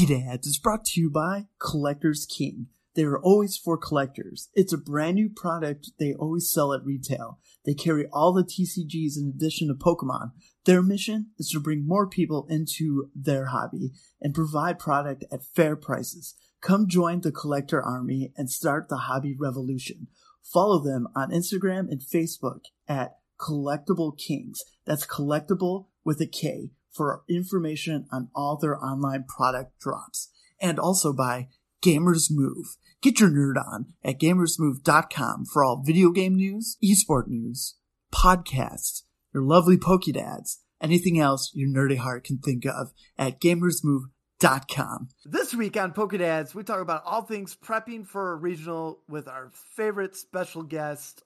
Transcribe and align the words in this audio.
Pokedads 0.00 0.46
is 0.46 0.58
brought 0.58 0.86
to 0.86 1.00
you 1.00 1.10
by 1.10 1.44
Collectors 1.58 2.24
King. 2.24 2.68
They 2.94 3.02
are 3.02 3.18
always 3.18 3.58
for 3.58 3.76
collectors. 3.76 4.48
It's 4.54 4.72
a 4.72 4.78
brand 4.78 5.16
new 5.16 5.28
product 5.28 5.90
they 5.98 6.14
always 6.14 6.50
sell 6.50 6.72
at 6.72 6.82
retail. 6.82 7.38
They 7.66 7.74
carry 7.74 8.06
all 8.10 8.32
the 8.32 8.42
TCGs 8.42 9.18
in 9.18 9.30
addition 9.36 9.68
to 9.68 9.74
Pokemon. 9.74 10.32
Their 10.64 10.82
mission 10.82 11.32
is 11.38 11.50
to 11.50 11.60
bring 11.60 11.86
more 11.86 12.08
people 12.08 12.46
into 12.48 13.10
their 13.14 13.46
hobby 13.46 13.92
and 14.22 14.32
provide 14.32 14.78
product 14.78 15.26
at 15.30 15.44
fair 15.44 15.76
prices. 15.76 16.34
Come 16.62 16.88
join 16.88 17.20
the 17.20 17.30
collector 17.30 17.82
army 17.82 18.32
and 18.38 18.50
start 18.50 18.88
the 18.88 18.96
hobby 18.96 19.36
revolution. 19.38 20.06
Follow 20.42 20.82
them 20.82 21.08
on 21.14 21.30
Instagram 21.30 21.90
and 21.90 22.00
Facebook 22.00 22.62
at 22.88 23.18
Collectible 23.38 24.16
Kings. 24.16 24.62
That's 24.86 25.06
collectible 25.06 25.88
with 26.06 26.22
a 26.22 26.26
K 26.26 26.70
for 26.92 27.22
information 27.28 28.06
on 28.10 28.28
all 28.34 28.56
their 28.56 28.82
online 28.82 29.24
product 29.24 29.78
drops. 29.78 30.28
And 30.60 30.78
also 30.78 31.12
by 31.12 31.48
Gamers 31.82 32.30
Move. 32.30 32.76
Get 33.02 33.20
your 33.20 33.30
nerd 33.30 33.56
on 33.56 33.94
at 34.04 34.20
gamersmove.com 34.20 35.46
for 35.46 35.64
all 35.64 35.82
video 35.82 36.10
game 36.10 36.34
news, 36.34 36.76
esport 36.84 37.28
news, 37.28 37.76
podcasts, 38.12 39.02
your 39.32 39.42
lovely 39.42 39.78
Pokedads, 39.78 40.58
anything 40.80 41.18
else 41.18 41.50
your 41.54 41.68
nerdy 41.68 41.96
heart 41.96 42.24
can 42.24 42.38
think 42.38 42.66
of 42.66 42.92
at 43.16 43.40
gamersmove.com. 43.40 45.08
This 45.24 45.54
week 45.54 45.78
on 45.78 45.92
Pokedads, 45.92 46.54
we 46.54 46.62
talk 46.62 46.80
about 46.80 47.04
all 47.06 47.22
things 47.22 47.56
prepping 47.56 48.06
for 48.06 48.32
a 48.32 48.36
regional 48.36 49.00
with 49.08 49.28
our 49.28 49.50
favorite 49.76 50.14
special 50.16 50.62
guest, 50.62 51.22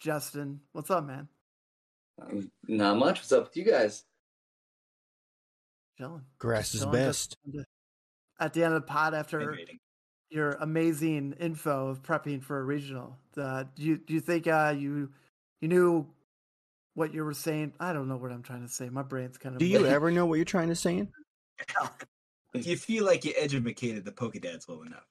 Justin. 0.00 0.60
What's 0.72 0.90
up, 0.90 1.06
man? 1.06 1.28
Um, 2.20 2.50
not 2.66 2.96
much. 2.96 3.20
What's 3.20 3.32
up 3.32 3.44
with 3.44 3.56
you 3.56 3.64
guys? 3.64 4.04
Chilling. 5.98 6.22
Grass 6.38 6.74
is 6.74 6.84
best. 6.86 7.36
just 7.52 7.66
At 8.40 8.52
the 8.52 8.64
end 8.64 8.74
of 8.74 8.82
the 8.82 8.86
pod, 8.86 9.14
after 9.14 9.58
your 10.30 10.52
amazing 10.60 11.34
info 11.38 11.88
of 11.88 12.02
prepping 12.02 12.42
for 12.42 12.58
a 12.58 12.64
regional, 12.64 13.18
uh, 13.36 13.64
do 13.74 13.82
you 13.82 13.98
do 13.98 14.14
you 14.14 14.20
think 14.20 14.46
uh, 14.46 14.74
you 14.76 15.10
you 15.60 15.68
knew 15.68 16.06
what 16.94 17.12
you 17.14 17.24
were 17.24 17.34
saying? 17.34 17.72
I 17.78 17.92
don't 17.92 18.08
know 18.08 18.16
what 18.16 18.32
I'm 18.32 18.42
trying 18.42 18.62
to 18.62 18.72
say. 18.72 18.88
My 18.88 19.02
brain's 19.02 19.38
kind 19.38 19.54
of. 19.54 19.58
Do 19.58 19.66
you 19.66 19.86
ever 19.86 20.10
know 20.10 20.26
what 20.26 20.36
you're 20.36 20.44
trying 20.44 20.68
to 20.68 20.76
say? 20.76 21.06
Do 22.54 22.60
you 22.60 22.76
feel 22.76 23.06
like 23.06 23.24
you 23.24 23.32
educated 23.38 24.04
the 24.04 24.12
Pokedads 24.12 24.68
well 24.68 24.82
enough? 24.82 25.06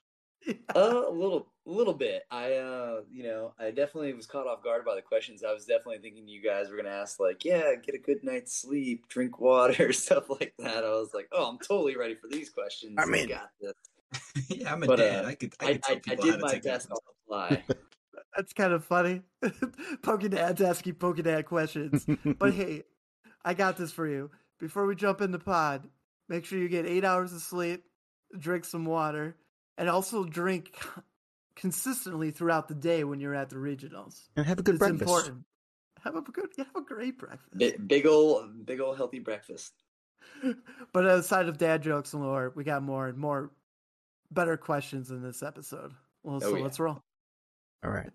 Uh, 0.76 1.06
a 1.08 1.12
little, 1.12 1.52
a 1.68 1.70
little 1.70 1.94
bit. 1.94 2.24
I, 2.32 2.54
uh, 2.56 3.02
you 3.12 3.24
know, 3.24 3.54
I 3.60 3.72
definitely 3.72 4.14
was 4.14 4.26
caught 4.26 4.48
off 4.48 4.64
guard 4.64 4.84
by 4.86 4.96
the 4.96 5.02
questions. 5.02 5.44
I 5.44 5.54
was 5.54 5.66
definitely 5.66 6.00
thinking 6.00 6.28
you 6.28 6.42
guys 6.42 6.70
were 6.70 6.78
gonna 6.78 6.90
ask, 6.90 7.20
like, 7.20 7.46
yeah, 7.46 7.76
get 7.76 7.96
a 7.96 8.00
good 8.00 8.24
night's 8.24 8.56
sleep, 8.56 9.08
drink 9.08 9.40
water, 9.40 9.94
stuff 9.94 10.30
like 10.30 10.54
that. 10.60 10.84
I 10.84 10.90
was 10.90 11.14
like, 11.14 11.28
oh, 11.32 11.50
I'm 11.50 11.60
totally 11.60 11.96
ready 11.96 12.16
for 12.16 12.28
these 12.28 12.50
questions. 12.50 12.96
I'm 12.98 13.14
in. 13.14 13.30
got 13.30 13.50
this. 13.62 13.74
yeah, 14.50 14.74
I'm 14.74 14.84
a 14.84 14.88
But, 14.88 14.96
dad. 14.98 15.26
uh, 15.26 15.28
I 15.30 15.36
could, 15.36 15.54
I 15.60 15.66
I, 15.66 15.74
could 15.74 15.84
tell 15.84 15.94
I, 15.94 15.96
I 15.96 16.16
people 16.16 16.26
how 16.26 16.32
did 16.32 16.38
to 16.38 16.46
my 16.46 16.52
take 16.52 16.64
care 16.64 16.74
of 16.74 16.80
best 16.80 16.92
on 16.92 16.98
the 17.06 17.12
fly. 17.28 17.64
That's 18.36 18.54
kind 18.54 18.74
of 18.74 18.86
funny. 18.86 19.22
Pokedads 19.44 20.62
asking 20.62 20.96
Pokedad 20.96 21.46
questions. 21.46 22.06
but 22.40 22.54
hey, 22.54 22.84
I 23.44 23.54
got 23.54 23.78
this 23.78 23.92
for 23.92 24.08
you. 24.08 24.32
Before 24.60 24.86
we 24.86 24.96
jump 24.96 25.22
in 25.22 25.32
the 25.32 25.40
pod, 25.40 25.88
make 26.30 26.46
sure 26.46 26.58
you 26.60 26.70
get 26.70 26.86
eight 26.86 27.04
hours 27.04 27.34
of 27.34 27.42
sleep, 27.42 27.84
drink 28.38 28.64
some 28.64 28.86
water, 28.86 29.36
and 29.78 29.90
also 29.90 30.24
drink 30.24 30.72
consistently 31.56 32.32
throughout 32.32 32.68
the 32.68 32.76
day 32.76 33.04
when 33.04 33.20
you're 33.20 33.36
at 33.36 33.50
the 33.50 33.56
regionals. 33.58 34.22
And 34.36 34.46
have 34.46 34.60
a 34.60 34.64
good 34.64 34.76
it's 34.76 34.80
breakfast. 34.80 35.02
important. 35.02 35.44
Have 36.04 36.16
a 36.16 36.22
good, 36.22 36.48
have 36.58 36.76
a 36.76 36.82
great 36.82 37.18
breakfast. 37.20 37.58
big, 37.58 37.88
big 37.88 38.08
ol', 38.08 38.48
big 38.66 38.80
ol' 38.80 38.94
healthy 38.96 39.20
breakfast. 39.20 39.74
but 40.94 41.06
aside 41.06 41.48
of 41.48 41.58
dad 41.58 41.84
jokes 41.84 42.14
and 42.14 42.24
lore, 42.24 42.52
we 42.56 42.64
got 42.64 42.82
more 42.84 43.08
and 43.08 43.18
more 43.18 43.52
better 44.32 44.58
questions 44.58 45.12
in 45.12 45.22
this 45.22 45.44
episode. 45.44 45.94
Well, 46.24 46.38
Oh, 46.38 46.40
so 46.40 46.56
yeah. 46.56 46.64
let's 46.64 46.80
roll. 46.80 47.02
All 47.84 47.92
right. 47.92 48.10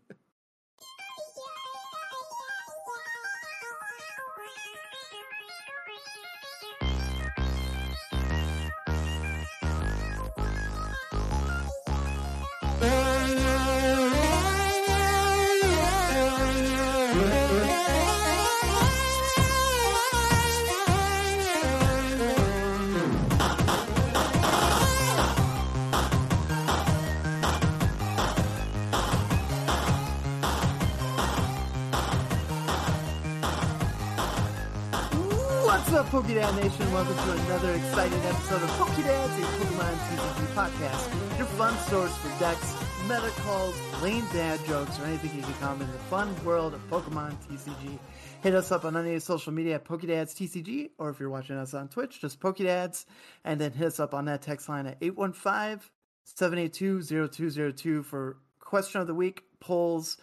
Pokédad 36.06 36.54
Nation? 36.62 36.92
Welcome 36.92 37.16
to 37.16 37.32
another 37.32 37.74
exciting 37.74 38.20
episode 38.20 38.62
of 38.62 38.70
Pokédads, 38.70 39.42
a 39.42 39.46
Pokemon 39.58 39.94
TCG 40.06 40.46
podcast. 40.54 41.36
Your 41.36 41.46
fun 41.48 41.76
source 41.88 42.16
for 42.18 42.28
decks, 42.38 42.74
meta 43.08 43.32
calls, 43.40 43.74
lame 44.02 44.24
dad 44.32 44.64
jokes, 44.66 45.00
or 45.00 45.04
anything 45.06 45.34
you 45.36 45.42
can 45.42 45.54
come 45.54 45.82
in 45.82 45.90
the 45.90 45.98
fun 45.98 46.32
world 46.44 46.74
of 46.74 46.90
Pokemon 46.90 47.34
TCG. 47.46 47.98
Hit 48.40 48.54
us 48.54 48.70
up 48.70 48.84
on 48.84 48.96
any 48.96 49.18
social 49.18 49.52
media 49.52 49.74
at 49.74 49.84
Pokédads 49.84 50.32
TCG, 50.32 50.90
or 50.96 51.10
if 51.10 51.18
you're 51.18 51.28
watching 51.28 51.56
us 51.56 51.74
on 51.74 51.88
Twitch, 51.88 52.20
just 52.20 52.38
Pokédads, 52.38 53.04
and 53.44 53.60
then 53.60 53.72
hit 53.72 53.88
us 53.88 53.98
up 53.98 54.14
on 54.14 54.26
that 54.26 54.42
text 54.42 54.68
line 54.68 54.86
at 54.86 54.98
815 55.00 55.80
782 56.22 57.02
0202 57.02 58.04
for 58.04 58.36
question 58.60 59.00
of 59.00 59.08
the 59.08 59.14
week, 59.14 59.42
polls, 59.58 60.18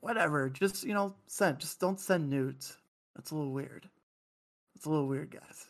whatever. 0.00 0.50
Just, 0.50 0.82
you 0.82 0.92
know, 0.92 1.14
send. 1.28 1.60
Just 1.60 1.78
don't 1.78 2.00
send 2.00 2.28
nudes. 2.28 2.76
That's 3.14 3.30
a 3.30 3.36
little 3.36 3.52
weird. 3.52 3.88
It's 4.80 4.86
a 4.86 4.90
little 4.90 5.08
weird, 5.08 5.30
guys. 5.30 5.66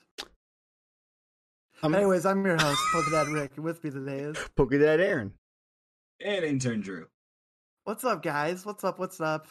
I'm 1.83 1.97
Anyways, 1.97 2.25
I'm 2.25 2.45
your 2.47 2.57
host, 2.57 2.81
Pokedad 2.95 3.35
Rick, 3.35 3.51
and 3.57 3.65
with 3.65 3.83
me 3.83 3.91
today 3.91 4.21
is 4.21 4.37
Pokedad 4.57 5.01
Aaron. 5.01 5.33
And 6.25 6.45
intern 6.45 6.81
Drew. 6.81 7.09
What's 7.83 8.05
up, 8.05 8.23
guys? 8.23 8.65
What's 8.65 8.85
up? 8.85 9.01
What's 9.01 9.21
up? 9.21 9.49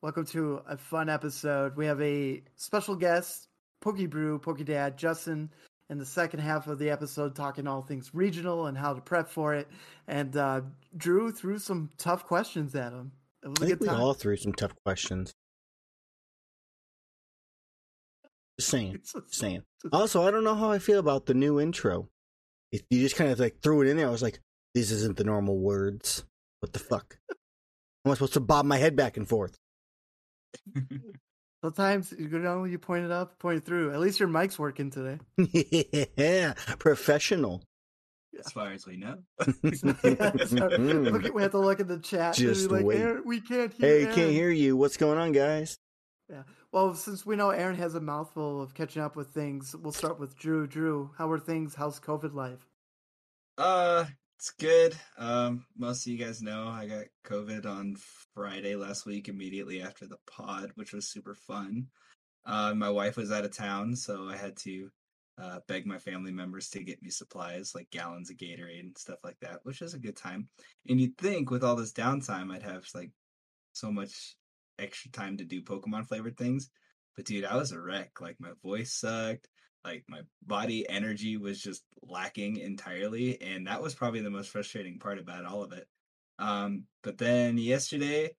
Welcome 0.00 0.24
to 0.28 0.62
a 0.66 0.78
fun 0.78 1.10
episode. 1.10 1.76
We 1.76 1.84
have 1.84 2.00
a 2.00 2.42
special 2.56 2.96
guest, 2.96 3.48
Pokebrew, 3.84 4.40
Pokedad, 4.40 4.96
Justin, 4.96 5.50
in 5.90 5.98
the 5.98 6.06
second 6.06 6.40
half 6.40 6.68
of 6.68 6.78
the 6.78 6.88
episode, 6.88 7.36
talking 7.36 7.66
all 7.66 7.82
things 7.82 8.14
regional 8.14 8.68
and 8.68 8.78
how 8.78 8.94
to 8.94 9.02
prep 9.02 9.28
for 9.28 9.52
it. 9.52 9.68
And 10.06 10.34
uh, 10.38 10.62
Drew 10.96 11.32
threw 11.32 11.58
some 11.58 11.90
tough 11.98 12.24
questions 12.24 12.74
at 12.74 12.94
him. 12.94 13.12
It 13.44 13.48
was 13.48 13.60
I 13.60 13.64
a 13.64 13.68
think 13.68 13.80
good 13.80 13.90
we 13.90 13.94
all 13.94 14.14
threw 14.14 14.36
some 14.36 14.54
tough 14.54 14.72
questions. 14.86 15.34
Just 18.58 18.70
saying. 18.70 18.98
Just 19.02 19.34
saying. 19.34 19.62
Also, 19.92 20.26
I 20.26 20.30
don't 20.30 20.44
know 20.44 20.54
how 20.54 20.70
I 20.70 20.78
feel 20.78 20.98
about 20.98 21.26
the 21.26 21.34
new 21.34 21.60
intro. 21.60 22.08
If 22.72 22.82
you 22.90 23.00
just 23.00 23.16
kind 23.16 23.30
of 23.30 23.38
like 23.38 23.60
threw 23.62 23.82
it 23.82 23.88
in 23.88 23.96
there, 23.96 24.08
I 24.08 24.10
was 24.10 24.22
like, 24.22 24.40
"This 24.74 24.90
isn't 24.90 25.16
the 25.16 25.24
normal 25.24 25.58
words. 25.58 26.24
What 26.60 26.72
the 26.72 26.78
fuck? 26.80 27.18
Am 28.04 28.10
I 28.12 28.14
supposed 28.14 28.34
to 28.34 28.40
bob 28.40 28.64
my 28.66 28.76
head 28.78 28.96
back 28.96 29.16
and 29.16 29.28
forth?" 29.28 29.56
Sometimes 31.64 32.12
you 32.16 32.28
go 32.28 32.38
down, 32.40 32.70
you 32.70 32.78
point 32.78 33.04
it 33.04 33.10
up, 33.10 33.38
point 33.40 33.58
it 33.58 33.64
through. 33.64 33.92
At 33.92 33.98
least 34.00 34.20
your 34.20 34.28
mic's 34.28 34.58
working 34.58 34.90
today. 34.90 35.18
yeah, 36.16 36.54
professional. 36.78 37.62
as 38.38 38.52
far 38.52 38.70
as 38.72 38.86
we 38.86 38.96
know. 38.96 39.18
Look 39.62 40.04
at- 40.04 41.34
we 41.34 41.42
have 41.42 41.50
to 41.52 41.58
look 41.58 41.80
at 41.80 41.88
the 41.88 41.98
chat. 41.98 42.38
and 42.38 42.48
Just 42.48 42.68
be 42.68 42.74
like, 42.76 42.84
wait. 42.84 42.98
"Aaron, 43.00 43.22
we 43.24 43.40
can't 43.40 43.72
hear. 43.72 43.88
Hey, 43.88 44.02
Aaron." 44.04 44.14
can't 44.14 44.30
hear 44.32 44.50
you. 44.50 44.76
What's 44.76 44.96
going 44.96 45.18
on, 45.18 45.32
guys? 45.32 45.78
Yeah. 46.30 46.42
Well, 46.70 46.94
since 46.94 47.24
we 47.24 47.36
know 47.36 47.48
Aaron 47.48 47.76
has 47.76 47.94
a 47.94 48.00
mouthful 48.00 48.60
of 48.60 48.74
catching 48.74 49.00
up 49.00 49.16
with 49.16 49.28
things, 49.28 49.74
we'll 49.74 49.92
start 49.92 50.20
with 50.20 50.36
Drew. 50.36 50.66
Drew, 50.66 51.10
how 51.16 51.30
are 51.30 51.38
things? 51.38 51.74
How's 51.74 51.98
COVID 51.98 52.34
life? 52.34 52.66
Uh, 53.56 54.04
it's 54.38 54.50
good. 54.50 54.94
Um, 55.16 55.64
most 55.78 56.06
of 56.06 56.12
you 56.12 56.18
guys 56.18 56.42
know 56.42 56.68
I 56.68 56.86
got 56.86 57.06
COVID 57.24 57.64
on 57.64 57.96
Friday 58.34 58.76
last 58.76 59.06
week, 59.06 59.28
immediately 59.28 59.80
after 59.80 60.06
the 60.06 60.18
pod, 60.30 60.72
which 60.74 60.92
was 60.92 61.08
super 61.08 61.34
fun. 61.34 61.86
Uh, 62.44 62.74
my 62.74 62.90
wife 62.90 63.16
was 63.16 63.32
out 63.32 63.46
of 63.46 63.56
town, 63.56 63.96
so 63.96 64.28
I 64.28 64.36
had 64.36 64.56
to 64.58 64.90
uh, 65.42 65.60
beg 65.68 65.86
my 65.86 65.98
family 65.98 66.32
members 66.32 66.68
to 66.70 66.82
get 66.82 67.02
me 67.02 67.08
supplies 67.08 67.72
like 67.74 67.90
gallons 67.90 68.28
of 68.28 68.36
Gatorade 68.36 68.80
and 68.80 68.98
stuff 68.98 69.18
like 69.24 69.38
that, 69.40 69.60
which 69.62 69.80
is 69.80 69.94
a 69.94 69.98
good 69.98 70.16
time. 70.16 70.48
And 70.86 71.00
you'd 71.00 71.16
think 71.16 71.50
with 71.50 71.64
all 71.64 71.76
this 71.76 71.92
downtime, 71.92 72.52
I'd 72.52 72.62
have 72.62 72.86
like 72.94 73.10
so 73.72 73.90
much 73.90 74.36
extra 74.78 75.10
time 75.10 75.36
to 75.38 75.44
do 75.44 75.62
Pokemon 75.62 76.06
flavored 76.06 76.36
things. 76.36 76.70
But 77.16 77.24
dude, 77.24 77.44
I 77.44 77.56
was 77.56 77.72
a 77.72 77.80
wreck. 77.80 78.20
Like 78.20 78.36
my 78.38 78.52
voice 78.62 78.92
sucked 78.92 79.48
like 79.84 80.04
my 80.08 80.20
body 80.44 80.88
energy 80.88 81.36
was 81.36 81.62
just 81.62 81.84
lacking 82.02 82.56
entirely 82.56 83.40
and 83.40 83.66
that 83.66 83.80
was 83.80 83.94
probably 83.94 84.20
the 84.20 84.28
most 84.28 84.50
frustrating 84.50 84.98
part 84.98 85.18
about 85.18 85.44
all 85.44 85.62
of 85.62 85.72
it 85.72 85.86
um 86.38 86.84
but 87.02 87.16
then 87.16 87.56
yesterday 87.56 88.30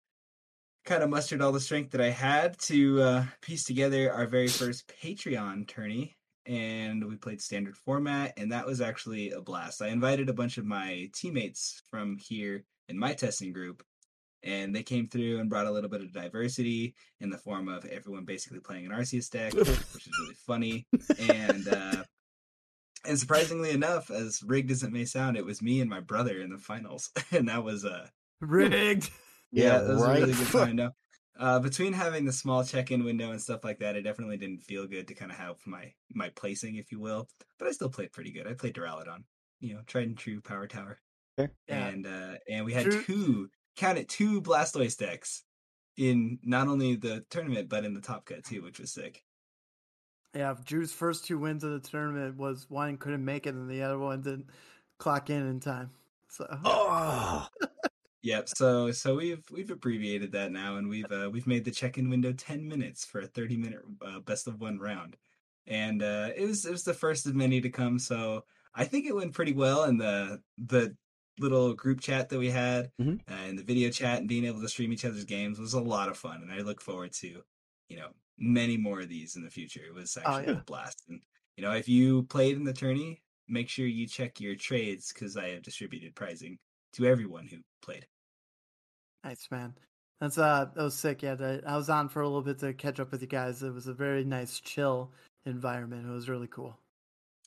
kind 0.86 1.01
of 1.01 1.09
mustered 1.09 1.41
all 1.41 1.51
the 1.51 1.59
strength 1.59 1.91
that 1.91 2.01
i 2.01 2.09
had 2.09 2.57
to 2.59 3.01
uh 3.01 3.24
piece 3.42 3.63
together 3.63 4.12
our 4.12 4.27
very 4.27 4.47
first 4.47 4.92
patreon 5.01 5.68
tourney 5.68 6.15
and 6.45 7.07
we 7.07 7.15
played 7.15 7.42
standard 7.42 7.77
format, 7.77 8.33
and 8.35 8.51
that 8.51 8.65
was 8.65 8.81
actually 8.81 9.30
a 9.31 9.39
blast. 9.39 9.83
I 9.83 9.89
invited 9.89 10.30
a 10.30 10.33
bunch 10.33 10.57
of 10.57 10.65
my 10.65 11.09
teammates 11.13 11.83
from 11.92 12.18
here 12.18 12.63
in 12.88 12.97
my 12.97 13.13
testing 13.13 13.53
group, 13.53 13.83
and 14.44 14.75
they 14.75 14.83
came 14.83 15.07
through 15.07 15.39
and 15.39 15.50
brought 15.50 15.68
a 15.68 15.71
little 15.71 15.89
bit 15.89 16.01
of 16.01 16.13
diversity 16.13 16.95
in 17.19 17.30
the 17.30 17.38
form 17.38 17.68
of 17.68 17.86
everyone 17.86 18.25
basically 18.25 18.59
playing 18.59 18.86
an 18.86 18.91
Arceus 18.91 19.30
deck, 19.30 19.53
which 19.53 19.68
is 19.68 20.19
really 20.21 20.36
funny. 20.45 20.88
And 21.30 21.68
uh, 21.68 22.03
and 23.06 23.18
surprisingly 23.19 23.71
enough, 23.71 24.12
as 24.12 24.44
rigged 24.44 24.71
as 24.71 24.83
it 24.83 24.91
may 24.91 25.06
sound, 25.06 25.38
it 25.38 25.45
was 25.45 25.62
me 25.62 25.80
and 25.81 25.89
my 25.89 26.00
brother 26.01 26.41
in 26.41 26.50
the 26.50 26.57
finals, 26.57 27.09
and 27.31 27.47
that 27.50 27.63
was 27.63 27.86
uh 27.86 28.07
Rigged. 28.41 29.09
yeah, 29.51 29.63
Yeah, 29.74 29.77
that 29.80 29.94
was 29.94 30.03
a 30.03 30.13
really 30.13 30.33
good 30.33 30.47
time. 30.51 30.75
No, 30.77 30.92
uh, 31.39 31.59
between 31.59 31.94
having 31.94 32.25
the 32.25 32.33
small 32.33 32.63
check-in 32.63 33.03
window 33.03 33.31
and 33.31 33.42
stuff 33.42 33.63
like 33.63 33.80
that, 33.80 33.95
it 33.95 34.01
definitely 34.03 34.38
didn't 34.38 34.63
feel 34.63 34.85
good 34.88 35.07
to 35.07 35.13
kind 35.15 35.31
of 35.31 35.38
have 35.38 35.56
my 35.65 35.94
my 36.13 36.30
placing, 36.35 36.75
if 36.75 36.92
you 36.92 37.00
will. 37.00 37.27
But 37.57 37.68
I 37.68 37.71
still 37.71 37.89
played 37.89 38.12
pretty 38.12 38.31
good. 38.31 38.47
I 38.47 38.53
played 38.53 38.74
Duraludon, 38.75 39.24
you 39.62 39.74
know, 39.75 39.81
tried 39.88 40.07
and 40.07 40.18
true 40.18 40.42
power 40.42 40.68
tower, 40.68 41.00
Yeah. 41.38 41.47
and 41.69 42.06
uh, 42.07 42.35
and 42.50 42.65
we 42.65 42.74
had 42.74 42.85
Drew- 42.85 43.03
two 43.03 43.50
count 43.80 43.98
it 43.98 44.10
two 44.10 44.42
Blastoise 44.42 44.98
decks 44.98 45.44
in 45.98 46.40
not 46.44 46.68
only 46.68 46.96
the 46.96 47.24
tournament 47.30 47.70
but 47.70 47.86
in 47.86 47.94
the 47.94 48.02
top 48.02 48.26
cut 48.26 48.44
too, 48.44 48.62
which 48.62 48.80
was 48.80 48.92
sick. 48.92 49.24
Yeah, 50.36 50.54
Drew's 50.64 50.92
first 50.92 51.26
two 51.26 51.40
wins 51.40 51.64
of 51.64 51.72
the 51.72 51.90
tournament 51.90 52.38
was 52.38 52.70
one 52.70 52.98
couldn't 52.98 53.26
make 53.26 53.48
it, 53.48 53.56
and 53.56 53.70
the 53.70 53.81
other 53.81 53.98
one 53.98 54.22
didn't 54.22 54.50
clock 55.00 55.30
in 55.30 55.48
in 55.48 55.60
time. 55.60 55.90
So 56.28 56.46
Oh, 56.64 57.48
Yep. 58.22 58.50
So 58.50 58.92
so 58.92 59.16
we've 59.16 59.44
we've 59.50 59.72
abbreviated 59.72 60.34
that 60.34 60.52
now, 60.52 60.76
and 60.76 60.90
we've 60.90 61.12
uh, 61.12 61.30
we've 61.31 61.48
made 61.48 61.64
the 61.64 61.72
check-in 61.72 62.10
window 62.10 62.34
ten 62.34 62.68
minutes 62.68 63.06
for 63.06 63.22
a 63.22 63.28
thirty-minute 63.28 63.80
uh, 64.06 64.20
best 64.20 64.48
of 64.48 64.60
one 64.60 64.78
round, 64.78 65.16
and 65.68 66.04
uh, 66.04 66.30
it 66.36 66.46
was 66.46 66.66
it 66.66 66.72
was 66.72 66.84
the 66.84 66.94
first 66.94 67.26
of 67.28 67.36
many 67.36 67.62
to 67.62 67.70
come. 67.70 67.98
So 67.98 68.44
I 68.76 68.84
think 68.84 69.06
it 69.06 69.16
went 69.16 69.34
pretty 69.34 69.54
well, 69.54 69.84
and 69.84 70.00
the 70.00 70.42
the 70.58 70.98
little 71.39 71.74
group 71.74 72.00
chat 72.01 72.30
that 72.30 72.38
we 72.39 72.50
had 72.50 72.91
Mhm. 73.00 73.19
uh, 73.30 73.33
and 73.33 73.57
the 73.57 73.63
video 73.63 73.89
chat 73.89 74.19
and 74.19 74.27
being 74.27 74.45
able 74.45 74.62
to 74.62 74.69
stream 74.69 74.91
each 74.94 75.06
other's 75.06 75.25
games 75.25 75.59
was 75.59 75.74
a 75.74 75.80
lot 75.81 76.09
of 76.09 76.18
fun, 76.18 76.41
and 76.41 76.51
I 76.51 76.59
look 76.62 76.81
forward 76.81 77.13
to 77.13 77.44
you 77.89 77.97
know 77.97 78.09
many 78.38 78.77
more 78.77 79.01
of 79.01 79.09
these 79.09 79.36
in 79.36 79.44
the 79.44 79.50
future. 79.50 79.81
It 79.86 79.94
was 79.94 80.15
actually 80.18 80.53
yeah. 80.53 80.59
a 80.59 80.63
blast, 80.63 81.03
and 81.09 81.21
you 81.57 81.63
know 81.63 81.71
if 81.71 81.88
you 81.89 82.24
played 82.24 82.56
in 82.56 82.63
the 82.63 82.74
tourney, 82.74 83.21
make 83.47 83.69
sure 83.69 83.88
you 83.88 84.07
check 84.07 84.39
your 84.39 84.56
trades 84.56 85.12
because 85.13 85.36
I 85.38 85.50
have 85.50 85.63
distributed 85.63 86.15
prizing 86.15 86.59
to 86.94 87.06
everyone 87.06 87.47
who 87.47 87.57
played. 87.81 88.06
nice, 89.24 89.47
man. 89.51 89.75
That's 90.21 90.38
uh, 90.38 90.65
that 90.75 90.83
was 90.83 90.95
sick. 90.95 91.21
Yeah, 91.24 91.35
the, 91.35 91.63
I 91.65 91.77
was 91.77 91.89
on 91.89 92.09
for 92.09 92.21
a 92.21 92.27
little 92.27 92.42
bit 92.42 92.59
to 92.59 92.74
catch 92.74 93.00
up 93.00 93.12
with 93.12 93.21
you 93.21 93.27
guys. 93.27 93.63
It 93.63 93.74
was 93.74 93.88
a 93.88 93.94
very 93.94 94.24
nice, 94.25 94.59
chill 94.59 95.12
environment. 95.45 96.06
It 96.07 96.12
was 96.12 96.27
really 96.27 96.47
cool. 96.47 96.77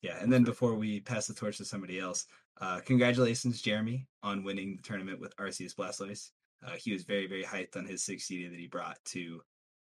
Yeah, 0.02 0.18
and 0.20 0.32
then 0.32 0.42
before 0.42 0.74
we 0.74 1.00
pass 1.00 1.26
the 1.26 1.34
torch 1.34 1.58
to 1.58 1.64
somebody 1.64 2.00
else, 2.00 2.26
uh, 2.62 2.80
congratulations, 2.80 3.60
Jeremy, 3.60 4.06
on 4.22 4.44
winning 4.44 4.76
the 4.76 4.82
tournament 4.82 5.20
with 5.20 5.36
Arceus 5.36 5.74
Blastoise. 5.74 6.30
Uh, 6.66 6.76
he 6.76 6.92
was 6.92 7.02
very, 7.02 7.26
very 7.26 7.42
hyped 7.42 7.76
on 7.76 7.84
his 7.84 8.04
six 8.04 8.24
seater 8.24 8.48
that 8.50 8.58
he 8.58 8.68
brought 8.68 8.96
to 9.06 9.42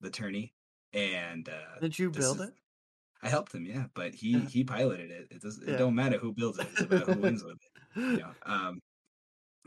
the 0.01 0.09
tourney, 0.09 0.53
and 0.93 1.47
uh, 1.47 1.79
Did 1.79 1.97
you 1.97 2.09
build 2.09 2.41
is- 2.41 2.47
it? 2.47 2.53
I 3.21 3.29
helped 3.29 3.55
him, 3.55 3.65
yeah, 3.65 3.85
but 3.95 4.13
he 4.13 4.31
Yeah. 4.31 4.45
he 4.45 4.63
piloted 4.63 5.09
it. 5.09 5.27
It 5.31 5.41
does 5.41 5.59
Yeah. 5.65 5.75
it 5.75 5.77
don't 5.77 5.95
matter 5.95 6.17
who 6.17 6.33
builds 6.33 6.59
it; 6.59 6.67
it's 6.73 6.81
about 6.81 7.07
who 7.09 7.21
wins 7.21 7.43
with 7.43 7.55
it. 7.55 8.01
You 8.01 8.17
know? 8.17 8.31
Um, 8.45 8.79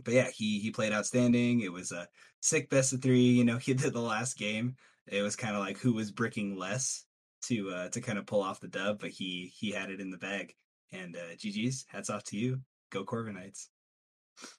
but 0.04 0.14
yeah, 0.14 0.28
he 0.32 0.58
he 0.60 0.70
played 0.70 0.92
outstanding. 0.92 1.60
It 1.60 1.72
was 1.72 1.90
a 1.90 2.06
sick 2.40 2.68
best 2.70 2.92
of 2.92 3.00
three. 3.02 3.30
You 3.30 3.44
know, 3.44 3.56
he 3.58 3.74
did 3.74 3.92
the 3.94 4.00
last 4.00 4.36
game. 4.38 4.76
It 5.06 5.22
was 5.22 5.34
kind 5.34 5.54
of 5.56 5.60
like 5.60 5.78
who 5.78 5.92
was 5.94 6.12
bricking 6.12 6.56
less 6.56 7.04
to 7.42 7.70
uh 7.70 7.88
to 7.90 8.00
kind 8.00 8.18
of 8.18 8.26
pull 8.26 8.42
off 8.42 8.60
the 8.60 8.68
dub, 8.68 9.00
but 9.00 9.10
he 9.10 9.50
he 9.56 9.70
had 9.72 9.90
it 9.90 10.00
in 10.00 10.10
the 10.10 10.18
bag. 10.18 10.54
And 10.92 11.16
uh 11.16 11.34
GG's, 11.36 11.84
hats 11.88 12.10
off 12.10 12.22
to 12.24 12.36
you. 12.36 12.60
Go 12.90 13.04
Corviknights. 13.04 13.66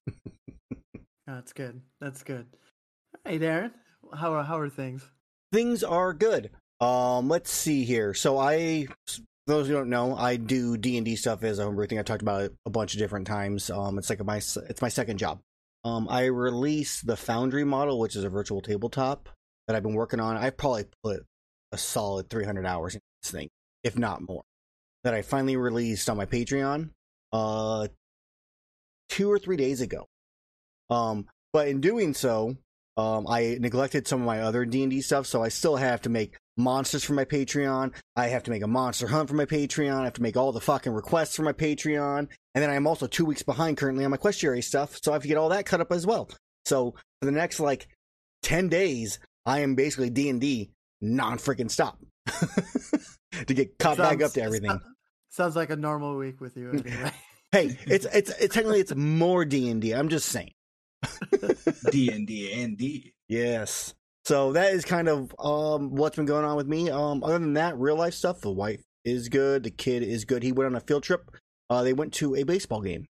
That's 1.28 1.54
good. 1.54 1.82
That's 2.02 2.24
good. 2.24 2.48
Hey, 3.26 3.40
Darren, 3.40 3.72
how 4.14 4.34
are 4.34 4.44
how 4.44 4.60
are 4.60 4.70
things? 4.70 5.04
things 5.52 5.84
are 5.84 6.14
good. 6.14 6.52
Um, 6.82 7.28
let's 7.28 7.52
see 7.52 7.84
here. 7.84 8.14
So 8.14 8.38
I, 8.38 8.88
for 9.08 9.22
those 9.48 9.68
who 9.68 9.74
don't 9.74 9.90
know, 9.90 10.16
I 10.16 10.38
do 10.38 10.78
D 10.78 10.98
and 10.98 11.06
D 11.06 11.16
stuff 11.16 11.44
as 11.44 11.60
a 11.60 11.64
homebrew 11.64 11.88
thing. 11.88 12.00
I 12.00 12.04
talked 12.04 12.22
about 12.22 12.44
it 12.44 12.54
a 12.66 12.70
bunch 12.70 12.94
of 12.94 13.00
different 13.00 13.28
times. 13.28 13.70
Um, 13.70 13.98
it's 13.98 14.10
like 14.10 14.24
my 14.24 14.38
it's 14.38 14.82
my 14.82 14.90
second 14.90 15.18
job. 15.18 15.40
Um, 15.84 16.08
I 16.10 16.26
release 16.26 17.02
the 17.02 17.16
Foundry 17.16 17.64
model, 17.64 18.00
which 18.00 18.16
is 18.16 18.24
a 18.24 18.30
virtual 18.30 18.62
tabletop 18.62 19.30
that 19.68 19.76
I've 19.76 19.84
been 19.84 19.94
working 19.94 20.20
on. 20.20 20.36
I 20.36 20.50
probably 20.50 20.86
put 21.04 21.26
a 21.72 21.78
solid 21.78 22.30
300 22.30 22.66
hours 22.66 22.96
in 22.96 23.02
this 23.22 23.32
thing, 23.32 23.50
if 23.84 23.98
not 23.98 24.22
more. 24.28 24.44
That 25.04 25.14
I 25.14 25.22
finally 25.22 25.56
released 25.56 26.10
on 26.10 26.18
my 26.18 26.26
Patreon, 26.26 26.90
uh, 27.32 27.88
two 29.10 29.32
or 29.32 29.40
three 29.40 29.58
days 29.58 29.82
ago. 29.82 30.08
Um, 30.90 31.28
but 31.52 31.68
in 31.68 31.82
doing 31.82 32.14
so, 32.14 32.56
um, 32.98 33.28
I 33.28 33.58
neglected 33.60 34.08
some 34.08 34.22
of 34.22 34.26
my 34.26 34.42
other 34.42 34.66
D 34.66 34.84
and 34.84 34.92
D 34.92 35.02
stuff, 35.02 35.26
so 35.26 35.44
I 35.44 35.50
still 35.50 35.78
have 35.78 36.02
to 36.02 36.10
make 36.10 36.36
monsters 36.58 37.04
for 37.04 37.14
my 37.14 37.26
Patreon. 37.26 37.94
I 38.16 38.28
have 38.28 38.44
to 38.44 38.52
make 38.52 38.64
a 38.64 38.68
monster 38.68 39.08
hunt 39.08 39.30
for 39.30 39.36
my 39.36 39.46
Patreon. 39.46 40.02
I 40.02 40.04
have 40.04 40.14
to 40.14 40.22
make 40.22 40.36
all 40.36 40.52
the 40.52 40.60
fucking 40.60 40.92
requests 40.92 41.36
for 41.36 41.44
my 41.44 41.54
Patreon, 41.54 42.20
and 42.20 42.64
then 42.64 42.70
I'm 42.70 42.88
also 42.88 43.08
two 43.08 43.26
weeks 43.26 43.42
behind 43.42 43.78
currently 43.78 44.04
on 44.04 44.12
my 44.12 44.18
Questiary 44.18 44.64
stuff, 44.64 45.00
so 45.02 45.12
I 45.12 45.16
have 45.16 45.22
to 45.22 45.28
get 45.28 45.38
all 45.38 45.50
that 45.50 45.66
cut 45.66 45.82
up 45.82 45.92
as 45.92 46.06
well. 46.06 46.30
So 46.66 46.92
for 47.22 47.26
the 47.26 47.32
next 47.32 47.60
like 47.60 47.88
ten 48.42 48.68
days, 48.68 49.20
I 49.46 49.60
am 49.62 49.76
basically 49.76 50.10
D 50.10 50.30
and 50.30 50.42
D 50.42 50.72
non 51.02 51.38
freaking 51.38 51.72
stop 51.72 52.00
to 53.48 53.54
get 53.54 53.78
caught 53.80 53.98
back 53.98 54.22
up 54.22 54.34
to 54.34 54.42
everything. 54.42 54.70
Sounds, 54.70 54.84
sounds 55.30 55.56
like 55.56 55.70
a 55.70 55.76
normal 55.76 56.18
week 56.18 56.42
with 56.42 56.58
you, 56.58 56.72
anyway. 56.86 57.14
Hey, 57.52 57.78
it's 57.88 58.06
it's 58.06 58.30
it's 58.40 58.54
technically 58.54 58.80
it's 58.80 58.94
more 58.96 59.44
D 59.44 59.70
and 59.70 59.82
D. 59.82 59.92
I'm 59.94 60.10
just 60.10 60.30
saying. 60.30 60.54
D 61.92 62.10
and 62.10 62.28
D 62.28 62.52
and 62.54 62.78
D. 62.78 63.14
Yes. 63.28 63.96
So 64.26 64.54
that 64.54 64.74
is 64.74 64.86
kind 64.86 65.08
of 65.08 65.34
um 65.40 65.96
what's 65.96 66.16
been 66.16 66.26
going 66.26 66.46
on 66.46 66.56
with 66.58 66.68
me. 66.68 66.92
Um 66.92 67.24
other 67.24 67.40
than 67.40 67.54
that, 67.54 67.78
real 67.78 67.96
life 67.96 68.14
stuff, 68.14 68.42
the 68.42 68.52
wife 68.52 68.84
is 69.04 69.30
good, 69.30 69.64
the 69.64 69.72
kid 69.72 70.04
is 70.04 70.26
good. 70.26 70.44
He 70.44 70.52
went 70.52 70.68
on 70.68 70.76
a 70.76 70.80
field 70.80 71.02
trip. 71.04 71.32
Uh 71.72 71.82
they 71.82 71.94
went 71.94 72.14
to 72.16 72.36
a 72.36 72.44
baseball 72.44 72.82
game 72.82 73.08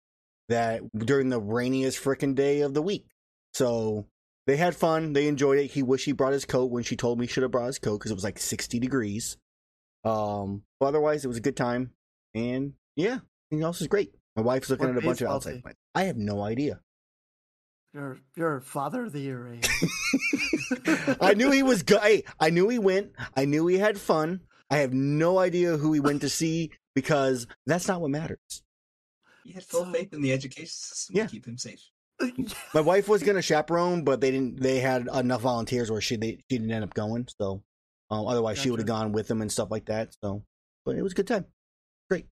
that 0.50 0.82
during 0.98 1.30
the 1.30 1.40
rainiest 1.40 2.04
frickin' 2.04 2.36
day 2.36 2.60
of 2.60 2.74
the 2.74 2.82
week. 2.82 3.06
So 3.54 4.08
they 4.48 4.58
had 4.58 4.76
fun, 4.76 5.14
they 5.14 5.28
enjoyed 5.28 5.60
it. 5.60 5.72
He 5.72 5.82
wished 5.82 6.06
he 6.06 6.12
brought 6.12 6.34
his 6.34 6.46
coat 6.46 6.72
when 6.72 6.84
she 6.84 6.98
told 6.98 7.20
me 7.20 7.26
he 7.26 7.32
should 7.32 7.44
have 7.44 7.52
brought 7.52 7.68
his 7.68 7.80
coat 7.80 8.00
because 8.00 8.12
it 8.12 8.16
was 8.16 8.26
like 8.26 8.38
60 8.38 8.80
degrees. 8.80 9.38
Um 10.04 10.64
but 10.82 10.88
otherwise 10.88 11.24
it 11.24 11.30
was 11.30 11.38
a 11.38 11.42
good 11.42 11.56
time. 11.56 11.92
And 12.34 12.74
yeah, 12.98 13.20
everything 13.50 13.64
else 13.64 13.80
is 13.80 13.88
great. 13.88 14.14
My 14.36 14.42
wife's 14.42 14.70
looking 14.70 14.88
What 14.88 14.98
at 14.98 15.04
a 15.04 15.06
bunch 15.06 15.22
of 15.22 15.28
outside. 15.30 15.54
team? 15.54 15.62
plants. 15.62 15.80
I 15.94 16.04
have 16.04 16.18
no 16.18 16.42
idea. 16.44 16.80
You're 17.94 18.18
you're 18.36 18.60
father 18.60 19.04
of 19.04 19.14
the 19.14 19.22
year, 19.22 19.40
right. 19.50 21.18
I 21.22 21.34
knew 21.34 21.50
he 21.52 21.64
was 21.64 21.84
good. 21.84 22.02
Hey, 22.02 22.24
I 22.40 22.50
knew 22.50 22.68
he 22.68 22.78
went. 22.80 23.12
I 23.38 23.46
knew 23.46 23.68
he 23.68 23.78
had 23.78 23.98
fun. 23.98 24.42
I 24.70 24.78
have 24.78 24.94
no 24.94 25.40
idea 25.40 25.78
who 25.78 25.94
he 25.94 26.02
went 26.02 26.20
to 26.22 26.30
see 26.42 26.72
because 26.94 27.48
that's 27.66 27.88
not 27.88 28.02
what 28.02 28.12
matters. 28.12 28.64
He 29.46 29.54
had 29.54 29.64
full 29.64 29.86
faith 29.86 30.12
in 30.14 30.22
the 30.22 30.34
education 30.34 30.68
system 30.68 31.16
Yeah. 31.16 31.24
to 31.26 31.32
keep 31.32 31.46
him 31.48 31.58
safe. 31.58 31.80
My 32.74 32.82
wife 32.82 33.08
was 33.08 33.24
gonna 33.24 33.42
chaperone, 33.42 34.04
but 34.04 34.20
they 34.20 34.32
didn't. 34.32 34.60
They 34.60 34.80
had 34.80 35.08
enough 35.14 35.42
volunteers 35.42 35.90
where 35.90 36.02
she 36.02 36.18
they, 36.18 36.32
she 36.50 36.58
didn't 36.58 36.72
end 36.72 36.84
up 36.84 36.94
going. 36.94 37.28
So, 37.40 37.64
um, 38.10 38.28
otherwise 38.28 38.58
she 38.58 38.72
would 38.72 38.80
have 38.82 38.88
gone 38.88 39.14
with 39.14 39.28
them 39.30 39.42
and 39.42 39.50
stuff 39.52 39.72
like 39.72 39.86
that. 39.86 40.14
So, 40.22 40.44
but 40.86 40.98
it 40.98 41.02
was 41.02 41.14
a 41.14 41.16
good 41.16 41.28
time. 41.28 41.46
Great. 42.10 42.26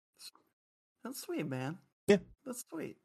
That's 1.05 1.21
sweet, 1.21 1.47
man. 1.47 1.77
Yeah. 2.07 2.17
That's 2.45 2.63
sweet. 2.69 2.97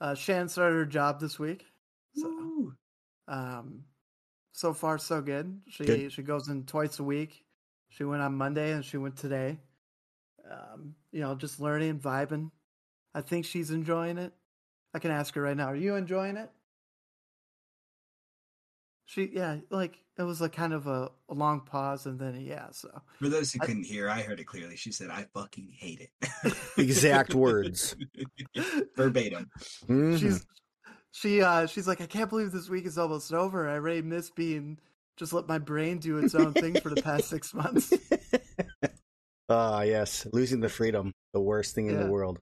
Uh, 0.00 0.14
Shan 0.14 0.48
started 0.48 0.76
her 0.76 0.84
job 0.86 1.20
this 1.20 1.38
week. 1.38 1.64
So, 2.14 2.28
Woo. 2.28 2.74
um, 3.28 3.84
so 4.52 4.72
far 4.72 4.98
so 4.98 5.20
good. 5.20 5.60
She 5.68 5.84
Good. 5.84 6.12
she 6.12 6.22
goes 6.22 6.48
in 6.48 6.64
twice 6.64 6.98
a 6.98 7.04
week. 7.04 7.44
She 7.88 8.04
went 8.04 8.22
on 8.22 8.34
Monday 8.34 8.72
and 8.72 8.84
she 8.84 8.96
went 8.96 9.16
today. 9.16 9.58
Um, 10.50 10.94
you 11.10 11.20
know, 11.20 11.34
just 11.34 11.60
learning, 11.60 11.98
vibing. 12.00 12.50
I 13.14 13.20
think 13.20 13.46
she's 13.46 13.70
enjoying 13.70 14.18
it. 14.18 14.32
I 14.92 14.98
can 14.98 15.10
ask 15.10 15.34
her 15.34 15.42
right 15.42 15.56
now. 15.56 15.66
Are 15.66 15.76
you 15.76 15.94
enjoying 15.96 16.36
it? 16.36 16.50
She 19.06 19.30
yeah, 19.32 19.58
like 19.70 19.98
it 20.18 20.22
was 20.22 20.40
like 20.40 20.52
kind 20.52 20.72
of 20.72 20.86
a, 20.86 21.10
a 21.28 21.34
long 21.34 21.60
pause 21.60 22.06
and 22.06 22.18
then 22.18 22.34
a 22.36 22.38
yeah. 22.40 22.68
So 22.72 22.88
For 23.18 23.28
those 23.28 23.52
who 23.52 23.60
I- 23.62 23.66
couldn't 23.66 23.84
hear, 23.84 24.08
I 24.08 24.22
heard 24.22 24.40
it 24.40 24.46
clearly. 24.46 24.76
She 24.76 24.92
said, 24.92 25.10
"I 25.10 25.26
fucking 25.34 25.70
hate 25.76 26.00
it." 26.00 26.54
Exact 26.78 27.34
words. 27.34 27.96
verbatim. 28.96 29.50
Mhm. 29.86 30.18
she's 30.18 30.46
she 31.12 31.42
uh 31.42 31.66
she's 31.66 31.86
like 31.86 32.00
I 32.00 32.06
can't 32.06 32.30
believe 32.30 32.50
this 32.52 32.68
week 32.70 32.86
is 32.86 32.96
almost 32.98 33.32
over. 33.32 33.68
I 33.68 33.74
already 33.74 34.02
miss 34.02 34.30
being 34.30 34.78
just 35.16 35.32
let 35.32 35.46
my 35.46 35.58
brain 35.58 35.98
do 35.98 36.18
its 36.18 36.34
own 36.34 36.52
thing 36.54 36.80
for 36.80 36.88
the 36.90 37.02
past 37.02 37.28
six 37.28 37.52
months. 37.54 37.92
Ah, 39.50 39.82
yes, 39.82 40.26
losing 40.32 40.60
the 40.60 40.70
freedom, 40.70 41.12
the 41.34 41.40
worst 41.40 41.74
thing 41.74 41.88
in 41.88 42.00
the 42.00 42.06
world. 42.06 42.38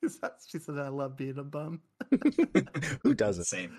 she 0.00 0.58
said 0.60 0.78
I 0.78 0.88
love 0.88 1.16
being 1.16 1.38
a 1.38 1.42
bum. 1.44 1.80
Who 3.02 3.12
doesn't? 3.12 3.44
Same. 3.44 3.76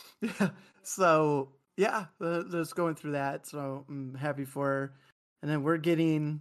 Yeah. 0.20 0.50
So 0.82 1.50
yeah, 1.76 2.06
just 2.50 2.76
going 2.76 2.94
through 2.94 3.12
that. 3.12 3.46
So 3.46 3.84
I'm 3.88 4.14
happy 4.14 4.44
for 4.44 4.66
her. 4.66 4.94
and 5.42 5.50
then 5.50 5.62
we're 5.62 5.76
getting, 5.78 6.40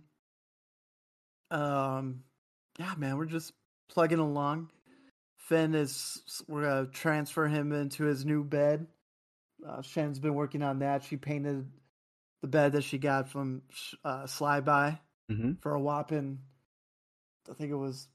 um, 1.51 2.23
yeah, 2.79 2.93
man, 2.97 3.17
we're 3.17 3.25
just 3.25 3.53
plugging 3.89 4.19
along. 4.19 4.69
Finn 5.37 5.75
is 5.75 6.21
we're 6.47 6.63
gonna 6.63 6.87
transfer 6.87 7.47
him 7.47 7.71
into 7.73 8.03
his 8.05 8.25
new 8.25 8.43
bed. 8.43 8.87
Uh, 9.67 9.81
Shannon's 9.81 10.19
been 10.19 10.33
working 10.35 10.61
on 10.61 10.79
that. 10.79 11.03
She 11.03 11.17
painted 11.17 11.69
the 12.41 12.47
bed 12.47 12.73
that 12.73 12.83
she 12.83 12.97
got 12.97 13.29
from 13.29 13.61
uh, 14.03 14.23
Slyby 14.23 14.99
hmm 15.29 15.53
for 15.61 15.73
a 15.73 15.79
whopping, 15.79 16.39
I 17.49 17.53
think 17.53 17.71
it 17.71 17.75
was 17.75 18.07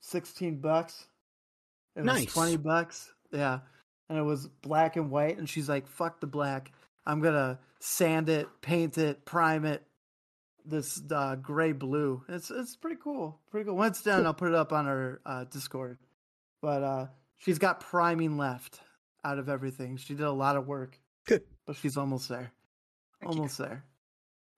sixteen 0.00 0.60
bucks. 0.60 1.06
It 1.96 2.02
was 2.04 2.06
Nice. 2.12 2.32
twenty 2.32 2.56
bucks. 2.56 3.12
Yeah, 3.30 3.60
and 4.08 4.18
it 4.18 4.22
was 4.22 4.46
black 4.62 4.96
and 4.96 5.10
white. 5.10 5.38
And 5.38 5.48
she's 5.48 5.68
like, 5.68 5.86
"Fuck 5.86 6.20
the 6.20 6.26
black. 6.26 6.72
I'm 7.06 7.20
gonna 7.20 7.58
sand 7.80 8.28
it, 8.28 8.48
paint 8.60 8.98
it, 8.98 9.24
prime 9.24 9.64
it." 9.64 9.82
This 10.66 11.02
uh, 11.10 11.36
gray 11.36 11.72
blue. 11.72 12.22
It's 12.28 12.50
it's 12.50 12.76
pretty 12.76 12.96
cool. 13.02 13.40
Pretty 13.50 13.66
cool. 13.66 13.76
When 13.76 13.88
it's 13.88 14.02
done, 14.02 14.24
I'll 14.24 14.34
put 14.34 14.48
it 14.48 14.54
up 14.54 14.72
on 14.72 14.86
our 14.86 15.20
uh, 15.26 15.44
Discord. 15.44 15.98
But 16.62 16.82
uh, 16.82 17.06
she's 17.36 17.58
got 17.58 17.80
priming 17.80 18.38
left 18.38 18.80
out 19.24 19.38
of 19.38 19.48
everything. 19.48 19.98
She 19.98 20.14
did 20.14 20.24
a 20.24 20.32
lot 20.32 20.56
of 20.56 20.66
work, 20.66 20.98
Good. 21.26 21.42
but 21.66 21.76
she's 21.76 21.96
almost 21.98 22.28
there. 22.28 22.52
Heck 23.20 23.22
yeah. 23.22 23.28
Almost 23.28 23.58
there. 23.58 23.84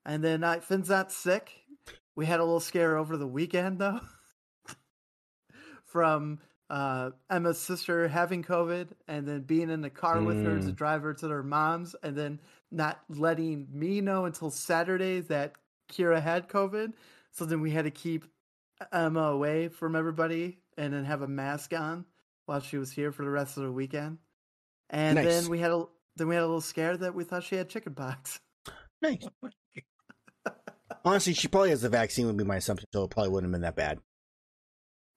And 0.04 0.22
then 0.22 0.44
uh, 0.44 0.60
Finn's 0.60 0.88
not 0.88 1.10
sick. 1.10 1.52
We 2.14 2.26
had 2.26 2.40
a 2.40 2.44
little 2.44 2.60
scare 2.60 2.96
over 2.96 3.16
the 3.16 3.26
weekend 3.26 3.80
though, 3.80 4.00
from 5.84 6.38
uh, 6.68 7.10
Emma's 7.30 7.60
sister 7.60 8.08
having 8.08 8.42
COVID, 8.42 8.88
and 9.08 9.26
then 9.26 9.42
being 9.42 9.70
in 9.70 9.80
the 9.80 9.90
car 9.90 10.20
with 10.20 10.44
her 10.44 10.56
as 10.58 10.66
a 10.66 10.72
driver 10.72 11.14
to 11.14 11.28
their 11.28 11.42
mom's, 11.42 11.94
and 12.02 12.16
then 12.16 12.40
not 12.70 13.00
letting 13.08 13.68
me 13.70 14.00
know 14.00 14.24
until 14.24 14.50
Saturday 14.50 15.20
that 15.20 15.52
Kira 15.90 16.20
had 16.20 16.48
COVID. 16.48 16.92
So 17.32 17.44
then 17.44 17.60
we 17.60 17.70
had 17.70 17.84
to 17.84 17.90
keep 17.90 18.24
Emma 18.92 19.24
away 19.24 19.68
from 19.68 19.94
everybody, 19.94 20.58
and 20.76 20.92
then 20.92 21.04
have 21.04 21.22
a 21.22 21.28
mask 21.28 21.72
on 21.72 22.04
while 22.46 22.60
she 22.60 22.78
was 22.78 22.92
here 22.92 23.12
for 23.12 23.24
the 23.24 23.30
rest 23.30 23.56
of 23.56 23.62
the 23.64 23.72
weekend. 23.72 24.18
And 24.90 25.16
Nice. 25.16 25.24
then 25.24 25.50
we 25.50 25.58
had 25.58 25.72
a 25.72 25.84
then 26.16 26.28
we 26.28 26.34
had 26.34 26.42
a 26.42 26.46
little 26.46 26.60
scare 26.60 26.96
that 26.96 27.14
we 27.14 27.24
thought 27.24 27.44
she 27.44 27.56
had 27.56 27.68
chickenpox. 27.68 28.40
Nice. 29.02 29.26
Honestly, 31.04 31.34
she 31.34 31.48
probably 31.48 31.70
has 31.70 31.82
the 31.82 31.88
vaccine. 31.88 32.26
Would 32.26 32.36
be 32.36 32.44
my 32.44 32.56
assumption, 32.56 32.88
so 32.92 33.04
it 33.04 33.10
probably 33.10 33.30
wouldn't 33.30 33.52
have 33.52 33.52
been 33.52 33.62
that 33.62 33.76
bad. 33.76 33.98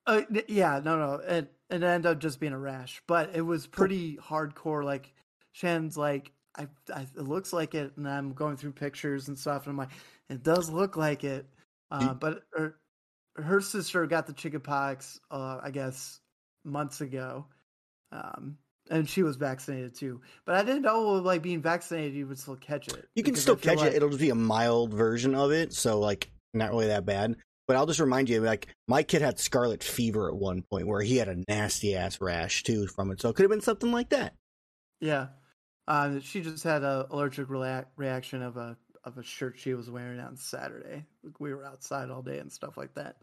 Uh, 0.09 0.21
yeah, 0.47 0.81
no, 0.83 0.97
no, 0.97 1.13
it 1.15 1.53
it 1.69 1.83
ended 1.83 2.07
up 2.07 2.19
just 2.19 2.39
being 2.39 2.53
a 2.53 2.57
rash, 2.57 2.99
but 3.07 3.35
it 3.35 3.41
was 3.41 3.67
pretty 3.67 4.17
hardcore. 4.17 4.83
Like 4.83 5.13
Shannon's 5.51 5.97
like, 5.97 6.31
I, 6.57 6.67
I, 6.93 7.01
it 7.01 7.27
looks 7.27 7.53
like 7.53 7.75
it, 7.75 7.93
and 7.95 8.09
I'm 8.09 8.33
going 8.33 8.57
through 8.57 8.71
pictures 8.71 9.27
and 9.27 9.37
stuff, 9.37 9.67
and 9.67 9.71
I'm 9.73 9.77
like, 9.77 9.91
it 10.27 10.41
does 10.41 10.71
look 10.71 10.97
like 10.97 11.23
it, 11.23 11.45
uh, 11.91 12.15
but 12.15 12.41
her, 12.53 12.77
her 13.35 13.61
sister 13.61 14.07
got 14.07 14.25
the 14.25 14.33
chickenpox, 14.33 15.19
uh, 15.29 15.59
I 15.61 15.69
guess, 15.69 16.19
months 16.65 17.01
ago, 17.01 17.45
um, 18.11 18.57
and 18.89 19.07
she 19.07 19.21
was 19.21 19.35
vaccinated 19.35 19.93
too. 19.93 20.21
But 20.43 20.55
I 20.55 20.63
didn't 20.63 20.81
know 20.81 21.03
like 21.03 21.43
being 21.43 21.61
vaccinated, 21.61 22.15
you 22.15 22.25
would 22.25 22.39
still 22.39 22.55
catch 22.55 22.87
it. 22.87 23.07
You 23.13 23.21
can 23.21 23.35
still 23.35 23.55
catch 23.55 23.77
like- 23.77 23.91
it. 23.91 23.97
It'll 23.97 24.09
just 24.09 24.21
be 24.21 24.31
a 24.31 24.35
mild 24.35 24.91
version 24.91 25.35
of 25.35 25.51
it, 25.51 25.71
so 25.71 25.99
like 25.99 26.31
not 26.55 26.71
really 26.71 26.87
that 26.87 27.05
bad. 27.05 27.35
But 27.69 27.77
I'll 27.77 27.85
just 27.85 27.99
remind 27.99 28.29
you, 28.29 28.41
like 28.41 28.67
my 28.87 29.03
kid 29.03 29.21
had 29.21 29.37
scarlet 29.39 29.83
fever 29.83 30.27
at 30.27 30.35
one 30.35 30.63
point, 30.63 30.87
where 30.87 31.03
he 31.03 31.17
had 31.17 31.27
a 31.27 31.43
nasty 31.47 31.95
ass 31.95 32.19
rash 32.19 32.63
too 32.63 32.87
from 32.87 33.11
it. 33.11 33.21
So 33.21 33.29
it 33.29 33.35
could 33.35 33.43
have 33.43 33.51
been 33.51 33.61
something 33.61 33.91
like 33.91 34.09
that. 34.09 34.33
Yeah, 34.99 35.27
um, 35.87 36.19
she 36.19 36.41
just 36.41 36.63
had 36.63 36.81
a 36.81 37.05
allergic 37.11 37.47
rea- 37.47 37.85
reaction 37.95 38.41
of 38.41 38.57
a 38.57 38.75
of 39.03 39.19
a 39.19 39.23
shirt 39.23 39.59
she 39.59 39.75
was 39.75 39.87
wearing 39.87 40.19
on 40.19 40.35
Saturday. 40.35 41.05
We 41.37 41.53
were 41.53 41.63
outside 41.63 42.09
all 42.09 42.23
day 42.23 42.39
and 42.39 42.51
stuff 42.51 42.75
like 42.75 42.95
that, 42.95 43.17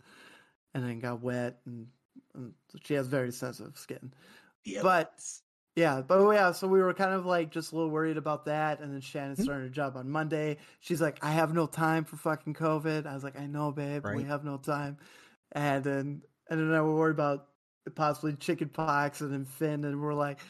and 0.74 0.84
then 0.84 1.00
got 1.00 1.22
wet, 1.22 1.58
and, 1.66 1.88
and 2.32 2.52
she 2.84 2.94
has 2.94 3.08
very 3.08 3.32
sensitive 3.32 3.76
skin. 3.76 4.14
The 4.64 4.78
But- 4.80 5.06
elements. 5.08 5.42
Yeah, 5.76 6.00
but 6.00 6.26
yeah, 6.30 6.52
so 6.52 6.66
we 6.66 6.80
were 6.80 6.94
kind 6.94 7.12
of 7.12 7.26
like 7.26 7.50
just 7.50 7.72
a 7.72 7.74
little 7.76 7.90
worried 7.90 8.16
about 8.16 8.46
that, 8.46 8.80
and 8.80 8.92
then 8.92 9.00
Shannon 9.02 9.36
Mhm. 9.36 9.42
started 9.42 9.62
her 9.64 9.68
job 9.68 9.94
on 9.96 10.08
Monday. 10.08 10.56
She's 10.80 11.02
like, 11.02 11.22
"I 11.22 11.32
have 11.32 11.52
no 11.52 11.66
time 11.66 12.04
for 12.04 12.16
fucking 12.16 12.54
COVID." 12.54 13.06
I 13.06 13.12
was 13.12 13.22
like, 13.22 13.38
"I 13.38 13.46
know, 13.46 13.72
babe, 13.72 14.06
we 14.06 14.24
have 14.24 14.42
no 14.42 14.56
time," 14.56 14.96
and 15.52 15.84
then 15.84 16.22
and 16.48 16.60
then 16.60 16.72
I 16.72 16.80
were 16.80 16.94
worried 16.94 17.12
about 17.12 17.48
possibly 17.94 18.34
chicken 18.36 18.70
pox, 18.70 19.20
and 19.20 19.30
then 19.32 19.44
Finn, 19.44 19.84
and 19.84 20.00
we're 20.00 20.14
like, 20.14 20.40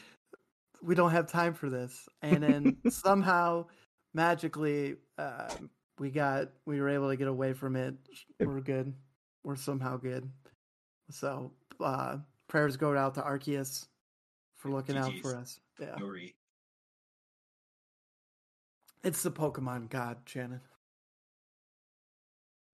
"We 0.81 0.95
don't 0.95 1.11
have 1.11 1.27
time 1.27 1.53
for 1.53 1.69
this," 1.69 2.07
and 2.21 2.43
then 2.43 2.77
somehow 2.87 3.67
magically 4.13 4.97
um, 5.17 5.69
we 5.99 6.09
got 6.11 6.53
we 6.65 6.79
were 6.81 6.89
able 6.89 7.09
to 7.09 7.17
get 7.17 7.27
away 7.27 7.53
from 7.53 7.75
it. 7.75 7.95
We're 8.39 8.61
good. 8.61 8.93
We're 9.43 9.55
somehow 9.57 9.97
good. 9.97 10.31
So 11.11 11.53
uh, 11.79 12.19
prayers 12.47 12.77
go 12.77 12.95
out 12.97 13.15
to 13.15 13.21
Arceus 13.21 13.87
for 14.67 14.75
looking 14.75 14.97
out 14.97 15.13
for 15.21 15.35
us. 15.35 15.59
Yeah, 15.79 15.95
Nori. 15.99 16.33
it's 19.03 19.23
the 19.23 19.31
Pokemon 19.31 19.89
God, 19.89 20.17
Shannon. 20.25 20.61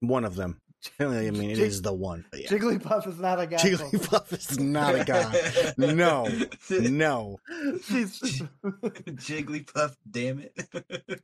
One 0.00 0.24
of 0.24 0.36
them. 0.36 0.60
I 1.00 1.04
mean, 1.06 1.50
it 1.50 1.56
Jig- 1.56 1.64
is 1.66 1.82
the 1.82 1.92
one. 1.94 2.26
Yeah. 2.34 2.48
Jigglypuff 2.48 3.06
is 3.08 3.18
not 3.18 3.40
a 3.40 3.46
god. 3.46 3.60
Jigglypuff 3.60 4.32
is 4.32 4.58
not 4.60 4.94
a 4.94 5.04
god. 5.04 5.34
No, 5.78 6.28
no. 6.68 7.38
She's 7.84 8.20
Jigglypuff, 8.64 9.96
damn 10.10 10.40
it. 10.40 10.68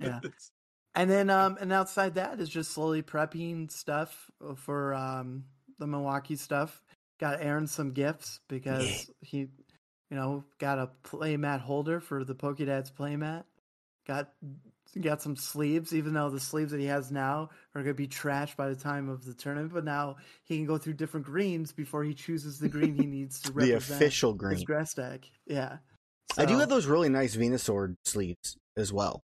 Yeah. 0.00 0.20
and 0.94 1.10
then 1.10 1.28
um 1.28 1.58
and 1.60 1.72
outside 1.74 2.14
that 2.14 2.40
is 2.40 2.48
just 2.48 2.70
slowly 2.72 3.02
prepping 3.02 3.70
stuff 3.70 4.30
for 4.56 4.94
um 4.94 5.44
the 5.78 5.86
Milwaukee 5.86 6.36
stuff. 6.36 6.82
Got 7.18 7.42
Aaron 7.42 7.66
some 7.66 7.92
gifts 7.92 8.40
because 8.48 8.86
Yeah. 8.86 9.04
he 9.20 9.48
you 10.10 10.16
know 10.16 10.44
got 10.58 10.78
a 10.78 10.90
playmat 11.04 11.60
holder 11.60 12.00
for 12.00 12.24
the 12.24 12.34
Pokédex 12.34 12.92
playmat. 12.92 13.44
Got 14.06 14.32
got 15.00 15.22
some 15.22 15.36
sleeves, 15.36 15.94
even 15.94 16.14
though 16.14 16.30
the 16.30 16.40
sleeves 16.40 16.72
that 16.72 16.80
he 16.80 16.86
has 16.86 17.12
now 17.12 17.50
are 17.74 17.82
gonna 17.82 17.94
be 17.94 18.08
trashed 18.08 18.56
by 18.56 18.68
the 18.68 18.74
time 18.74 19.08
of 19.08 19.24
the 19.24 19.34
tournament. 19.34 19.72
But 19.72 19.84
now 19.84 20.16
he 20.44 20.56
can 20.56 20.66
go 20.66 20.78
through 20.78 20.94
different 20.94 21.26
greens 21.26 21.70
before 21.72 22.02
he 22.02 22.12
chooses 22.14 22.58
the 22.58 22.68
green 22.68 22.94
he 22.96 23.06
needs 23.06 23.40
to 23.42 23.52
represent 23.52 23.66
The 23.68 23.72
represent 23.74 24.02
official 24.02 24.32
his 24.32 24.38
green. 24.38 24.64
grass 24.64 24.94
deck. 24.94 25.30
Yeah. 25.46 25.76
I 26.38 26.44
do 26.44 26.58
have 26.58 26.68
those 26.68 26.86
really 26.86 27.08
nice 27.08 27.34
Venusaur 27.36 27.94
sleeves 28.04 28.56
as 28.76 28.92
well. 28.92 29.20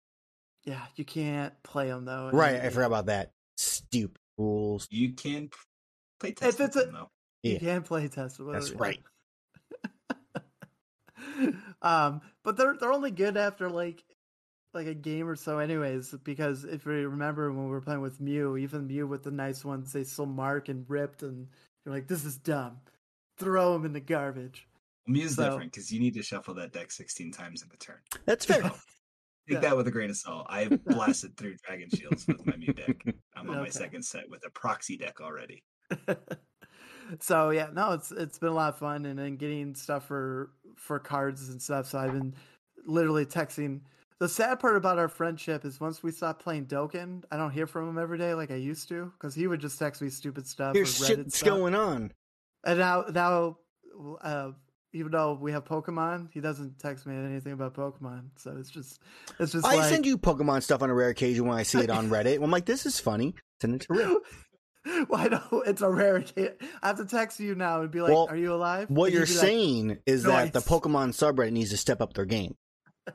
Yeah, 0.66 0.82
you 0.96 1.06
can't 1.06 1.54
play 1.64 1.88
them 1.88 2.06
though. 2.06 2.30
Right, 2.34 2.56
and- 2.56 2.68
I 2.68 2.70
forgot 2.70 2.88
about 2.88 3.06
that. 3.08 3.32
Stupid 3.58 4.18
rules. 4.38 4.88
you 4.92 5.14
can 5.14 5.48
p- 5.48 5.56
play 6.20 6.32
test 6.34 6.60
it's 6.60 6.76
a- 6.76 6.80
them, 6.86 6.94
though. 6.94 7.10
You 7.44 7.54
Yeah. 7.54 7.60
can 7.60 7.84
play 7.84 8.08
test. 8.08 8.40
with 8.40 8.54
That's 8.54 8.72
right. 8.72 9.00
Yeah. 11.40 11.52
um, 11.82 12.22
but 12.44 12.58
they're 12.58 12.76
they're 12.80 12.92
only 12.94 13.12
good 13.12 13.38
after 13.38 13.70
like 13.70 14.04
like 14.74 14.88
a 14.88 14.94
game 14.94 15.28
or 15.28 15.36
so, 15.36 15.60
anyways. 15.60 16.14
Because 16.24 16.64
if 16.66 16.86
you 16.86 16.92
remember 17.10 17.52
when 17.52 17.66
we 17.66 17.72
were 17.72 17.82
playing 17.82 18.02
with 18.02 18.20
Mew, 18.20 18.58
even 18.58 18.88
Mew 18.88 19.08
with 19.08 19.24
the 19.24 19.32
nice 19.32 19.64
ones, 19.64 19.94
they 19.94 20.04
still 20.04 20.26
mark 20.26 20.70
and 20.70 20.86
ripped, 20.90 21.24
and 21.24 21.48
you're 21.86 21.94
like, 21.96 22.08
this 22.08 22.26
is 22.26 22.38
dumb. 22.38 22.78
Throw 23.38 23.74
them 23.74 23.86
in 23.86 23.94
the 23.94 24.00
garbage. 24.00 24.68
Mew's 25.08 25.36
So- 25.36 25.44
different 25.50 25.72
because 25.72 25.92
you 25.92 26.00
need 26.00 26.14
to 26.16 26.24
shuffle 26.24 26.54
that 26.56 26.74
deck 26.74 26.92
16 26.92 27.32
times 27.32 27.62
in 27.62 27.70
the 27.70 27.78
turn. 27.78 28.00
That's 28.26 28.46
fair. 28.46 28.62
Take 28.64 28.72
Yeah. 29.48 29.60
that 29.60 29.78
with 29.78 29.88
a 29.88 29.92
grain 29.92 30.10
of 30.10 30.18
salt. 30.18 30.48
I 30.50 30.66
blasted 30.88 31.38
through 31.38 31.56
Dragon 31.64 31.88
Shields 31.94 32.26
with 32.28 32.44
my 32.48 32.56
Mew 32.58 32.74
deck. 32.74 32.98
I'm 33.36 33.48
on 33.50 33.58
my 33.58 33.70
second 33.70 34.04
set 34.04 34.28
with 34.30 34.44
a 34.46 34.50
proxy 34.50 34.98
deck 34.98 35.22
already. 35.22 35.64
so 37.20 37.52
yeah, 37.52 37.68
no, 37.74 37.92
it's 37.94 38.12
it's 38.12 38.40
been 38.40 38.50
a 38.50 38.54
lot 38.54 38.74
of 38.74 38.80
fun, 38.80 39.06
and 39.06 39.20
then 39.20 39.36
getting 39.38 39.76
stuff 39.76 40.08
for 40.08 40.50
for 40.76 41.00
cards 41.00 41.50
and 41.50 41.62
stuff. 41.62 41.88
So 41.88 42.00
I've 42.00 42.14
been 42.14 42.34
literally 42.86 43.26
texting. 43.26 43.82
The 44.20 44.30
sad 44.30 44.60
part 44.60 44.78
about 44.78 44.98
our 44.98 45.10
friendship 45.10 45.66
is 45.66 45.80
once 45.80 46.02
we 46.02 46.12
stop 46.12 46.42
playing 46.42 46.68
Dokkan, 46.68 47.24
I 47.32 47.38
don't 47.38 47.52
hear 47.52 47.68
from 47.68 47.90
him 47.90 47.98
every 47.98 48.18
day 48.18 48.34
like 48.34 48.50
I 48.50 48.56
used 48.56 48.88
to 48.90 49.12
because 49.18 49.36
he 49.36 49.48
would 49.48 49.60
just 49.60 49.78
text 49.78 50.02
me 50.02 50.10
stupid 50.10 50.48
stuff. 50.48 50.74
Here's 50.74 51.02
or 51.02 51.06
shit 51.06 51.18
Reddit 51.18 51.24
that's 51.24 51.38
stuff. 51.38 51.50
going 51.50 51.76
on. 51.76 52.14
And 52.64 52.80
now, 52.80 53.06
now, 53.12 53.58
uh, 54.22 54.52
even 54.94 55.12
though 55.12 55.38
we 55.40 55.52
have 55.52 55.66
Pokemon, 55.66 56.30
he 56.32 56.40
doesn't 56.40 56.80
text 56.80 57.06
me 57.06 57.16
anything 57.16 57.52
about 57.52 57.74
Pokemon. 57.74 58.30
So 58.38 58.56
it's 58.58 58.70
just, 58.70 59.02
it's 59.40 59.52
just 59.52 59.66
I 59.66 59.76
like, 59.76 59.90
send 59.90 60.06
you 60.06 60.18
Pokemon 60.18 60.64
stuff 60.64 60.82
on 60.82 60.90
a 60.90 60.94
rare 60.94 61.10
occasion 61.10 61.46
when 61.46 61.58
I 61.58 61.64
see 61.64 61.80
it 61.80 61.90
on 61.90 62.10
Reddit. 62.10 62.42
I'm 62.42 62.52
like, 62.52 62.66
this 62.66 62.86
is 62.86 63.00
funny. 63.00 63.36
Send 63.62 63.76
it 63.76 63.82
to 63.82 63.94
Rick. 63.94 64.18
Why 65.08 65.28
no? 65.28 65.64
It's 65.66 65.82
a 65.82 65.90
rare. 65.90 66.24
I 66.38 66.88
have 66.88 66.98
to 66.98 67.06
text 67.06 67.40
you 67.40 67.56
now 67.56 67.82
and 67.82 67.90
be 67.90 68.02
like, 68.02 68.12
Well, 68.12 68.28
"Are 68.30 68.36
you 68.36 68.54
alive?" 68.54 68.90
What 68.90 69.12
you're 69.12 69.22
like, 69.22 69.30
saying 69.30 69.98
is 70.06 70.24
that 70.24 70.54
the. 70.54 70.60
Pokemon 70.60 71.10
subreddit 71.10 71.52
needs 71.52 71.72
to 71.72 71.78
step 71.78 72.02
up 72.02 72.14
their 72.14 72.26
game. 72.26 72.56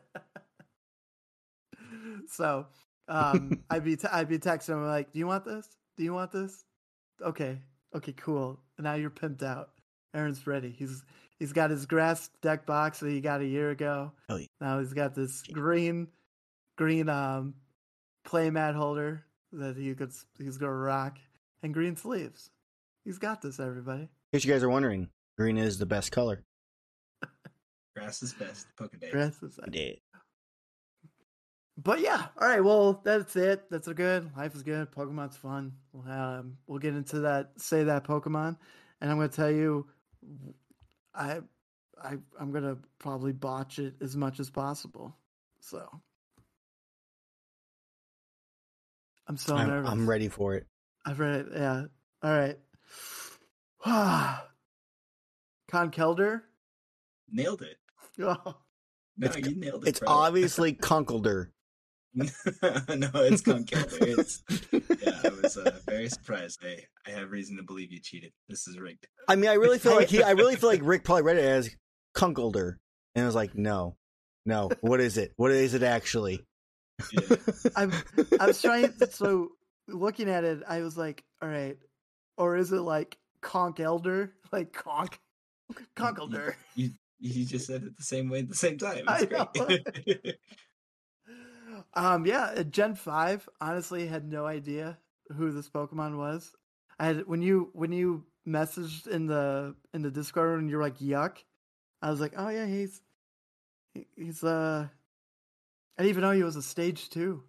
so, 2.29 2.67
um, 3.09 3.63
I'd 3.71 3.85
be, 3.85 3.97
t- 3.97 4.09
I'd 4.11 4.29
be 4.29 4.39
texting 4.39 4.71
him 4.71 4.87
like, 4.87 5.13
"Do 5.13 5.19
you 5.19 5.27
want 5.27 5.45
this? 5.45 5.69
Do 5.97 6.05
you 6.05 6.13
want 6.13 6.33
this? 6.33 6.65
Okay, 7.23 7.61
okay, 7.95 8.13
cool. 8.13 8.61
And 8.77 8.85
now 8.85 8.95
you're 8.95 9.11
pimped 9.11 9.43
out. 9.43 9.71
Aaron's 10.15 10.47
ready. 10.47 10.75
He's 10.77 11.05
he's 11.39 11.53
got 11.53 11.71
his 11.71 11.87
grass 11.87 12.31
deck 12.43 12.67
box 12.67 13.01
that 13.01 13.11
he 13.11 13.21
got 13.21 13.43
a 13.43 13.47
year 13.47 13.71
ago. 13.71 14.13
Oh, 14.29 14.37
yeah. 14.37 14.47
Now 14.61 14.81
he's 14.81 14.93
got 14.93 15.15
this 15.15 15.43
green, 15.43 16.09
green 16.77 17.09
um, 17.09 17.55
play 18.25 18.51
mat 18.51 18.75
holder 18.75 19.25
that 19.53 19.77
he 19.77 19.95
could 19.95 20.13
he's 20.39 20.59
gonna 20.59 20.73
rock, 20.73 21.19
and 21.63 21.75
green 21.75 21.97
sleeves. 21.97 22.51
He's 23.05 23.19
got 23.19 23.43
this, 23.43 23.59
everybody. 23.61 24.03
In 24.03 24.09
case 24.33 24.45
you 24.45 24.53
guys 24.53 24.63
are 24.63 24.69
wondering, 24.69 25.09
green 25.39 25.57
is 25.59 25.79
the 25.79 25.87
best 25.87 26.13
color. 26.13 26.45
Grass 27.97 28.23
is 28.23 28.33
best. 28.35 28.67
Pokedex. 28.79 29.11
Dress 29.11 29.43
is- 29.43 29.59
Yeah. 29.73 29.93
But 31.83 32.01
yeah, 32.01 32.27
all 32.39 32.47
right. 32.47 32.63
Well, 32.63 33.01
that's 33.05 33.35
it. 33.37 33.71
That's 33.71 33.89
a 33.89 33.95
good. 33.95 34.31
Life 34.37 34.55
is 34.55 34.63
good. 34.63 34.91
Pokemon's 34.93 35.39
fun. 35.39 35.73
We'll 35.93 36.13
um, 36.13 36.59
we'll 36.67 36.79
get 36.79 36.95
into 36.95 37.21
that. 37.21 37.53
Say 37.57 37.85
that 37.85 38.05
Pokemon, 38.05 38.59
and 39.01 39.11
I'm 39.11 39.17
gonna 39.17 39.29
tell 39.29 39.51
you, 39.51 39.87
I, 41.15 41.41
I, 41.99 42.19
I'm 42.39 42.53
gonna 42.53 42.77
probably 42.99 43.33
botch 43.33 43.79
it 43.79 43.95
as 44.03 44.15
much 44.15 44.41
as 44.41 44.51
possible. 44.51 45.17
So, 45.61 45.89
I'm 49.27 49.39
so 49.39 49.57
I'm, 49.57 49.69
nervous. 49.69 49.91
I'm 49.91 50.07
ready 50.09 50.29
for 50.29 50.55
it. 50.57 50.67
I've 51.05 51.19
read 51.19 51.41
it. 51.41 51.47
Yeah. 51.55 51.85
All 52.23 52.31
right. 52.31 52.59
Con 55.71 55.91
Kelder. 55.91 56.43
Nailed 57.31 57.63
it. 57.63 57.77
Oh, 58.23 58.57
No, 59.17 59.29
It's- 59.29 59.49
you 59.49 59.57
nailed 59.59 59.85
it. 59.85 59.89
It's 59.89 60.01
bro. 60.01 60.09
obviously 60.09 60.73
Kunkelder. 60.83 61.49
no, 62.15 62.31
it's 62.35 63.41
Conkelder. 63.41 64.19
It's 64.19 64.43
yeah. 64.73 65.21
I 65.25 65.29
was 65.41 65.57
uh, 65.57 65.79
very 65.87 66.09
surprised. 66.11 66.59
I 66.63 66.81
I 67.07 67.15
have 67.15 67.31
reason 67.31 67.57
to 67.57 67.63
believe 67.63 67.93
you 67.93 68.01
cheated. 68.01 68.33
This 68.49 68.67
is 68.69 68.79
rigged. 68.79 69.07
I 69.29 69.37
mean, 69.37 69.49
I 69.49 69.55
really 69.55 69.79
feel 69.79 69.95
like 69.95 70.09
he. 70.09 70.23
I 70.23 70.33
really 70.33 70.57
feel 70.57 70.69
like 70.69 70.81
Rick 70.83 71.05
probably 71.05 71.23
read 71.23 71.37
it 71.37 71.45
as 71.45 71.71
Kunkelder, 72.15 72.77
and 73.15 73.23
I 73.23 73.27
was 73.27 73.37
like, 73.37 73.55
no, 73.57 73.97
no. 74.45 74.71
What 74.81 75.01
is 75.01 75.17
it? 75.17 75.33
What 75.37 75.53
is 75.53 75.73
it 75.73 75.85
actually? 75.85 76.45
Yeah. 77.13 77.37
I'm. 77.77 77.93
I 78.41 78.47
was 78.47 78.61
trying. 78.61 78.93
So 79.11 79.51
looking 79.93 80.29
at 80.29 80.45
it, 80.45 80.63
I 80.69 80.83
was 80.83 80.97
like, 80.97 81.25
all 81.43 81.49
right, 81.49 81.77
or 82.37 82.57
is 82.57 82.73
it 82.73 82.81
like 82.81 83.19
Conk 83.41 83.81
Elder, 83.81 84.33
like 84.53 84.73
Conk, 84.73 85.21
Conk 85.95 86.19
Elder? 86.19 86.57
You 86.75 86.91
you 87.19 87.45
just 87.45 87.67
said 87.67 87.83
it 87.83 87.97
the 87.97 88.03
same 88.03 88.29
way 88.29 88.41
at 88.41 88.49
the 88.49 88.55
same 88.55 88.79
time. 88.79 89.05
It's. 89.09 90.39
Um, 91.95 92.25
yeah, 92.25 92.63
Gen 92.71 92.95
Five, 92.95 93.49
honestly, 93.61 94.07
had 94.07 94.31
no 94.31 94.47
idea 94.47 94.99
who 95.37 95.51
this 95.51 95.69
Pokemon 95.69 96.17
was. 96.17 96.53
I 96.99 97.07
had 97.07 97.27
when 97.27 97.43
you 97.43 97.71
when 97.73 97.91
you 97.91 98.27
messaged 98.47 99.07
in 99.07 99.27
the 99.27 99.75
in 99.93 100.03
the 100.03 100.11
Discord 100.11 100.61
and 100.61 100.71
you're 100.71 100.83
like 100.83 100.99
yuck, 100.99 101.39
I 102.03 102.11
was 102.11 102.21
like, 102.21 102.35
oh 102.37 102.49
yeah, 102.49 102.67
he's 102.67 103.01
he's 104.17 104.45
uh, 104.45 104.87
I 105.99 106.03
didn't 106.03 106.11
even 106.11 106.23
know 106.23 106.33
he 106.33 106.43
was 106.43 106.57
a 106.57 106.63
stage 106.63 107.11
two. 107.11 107.43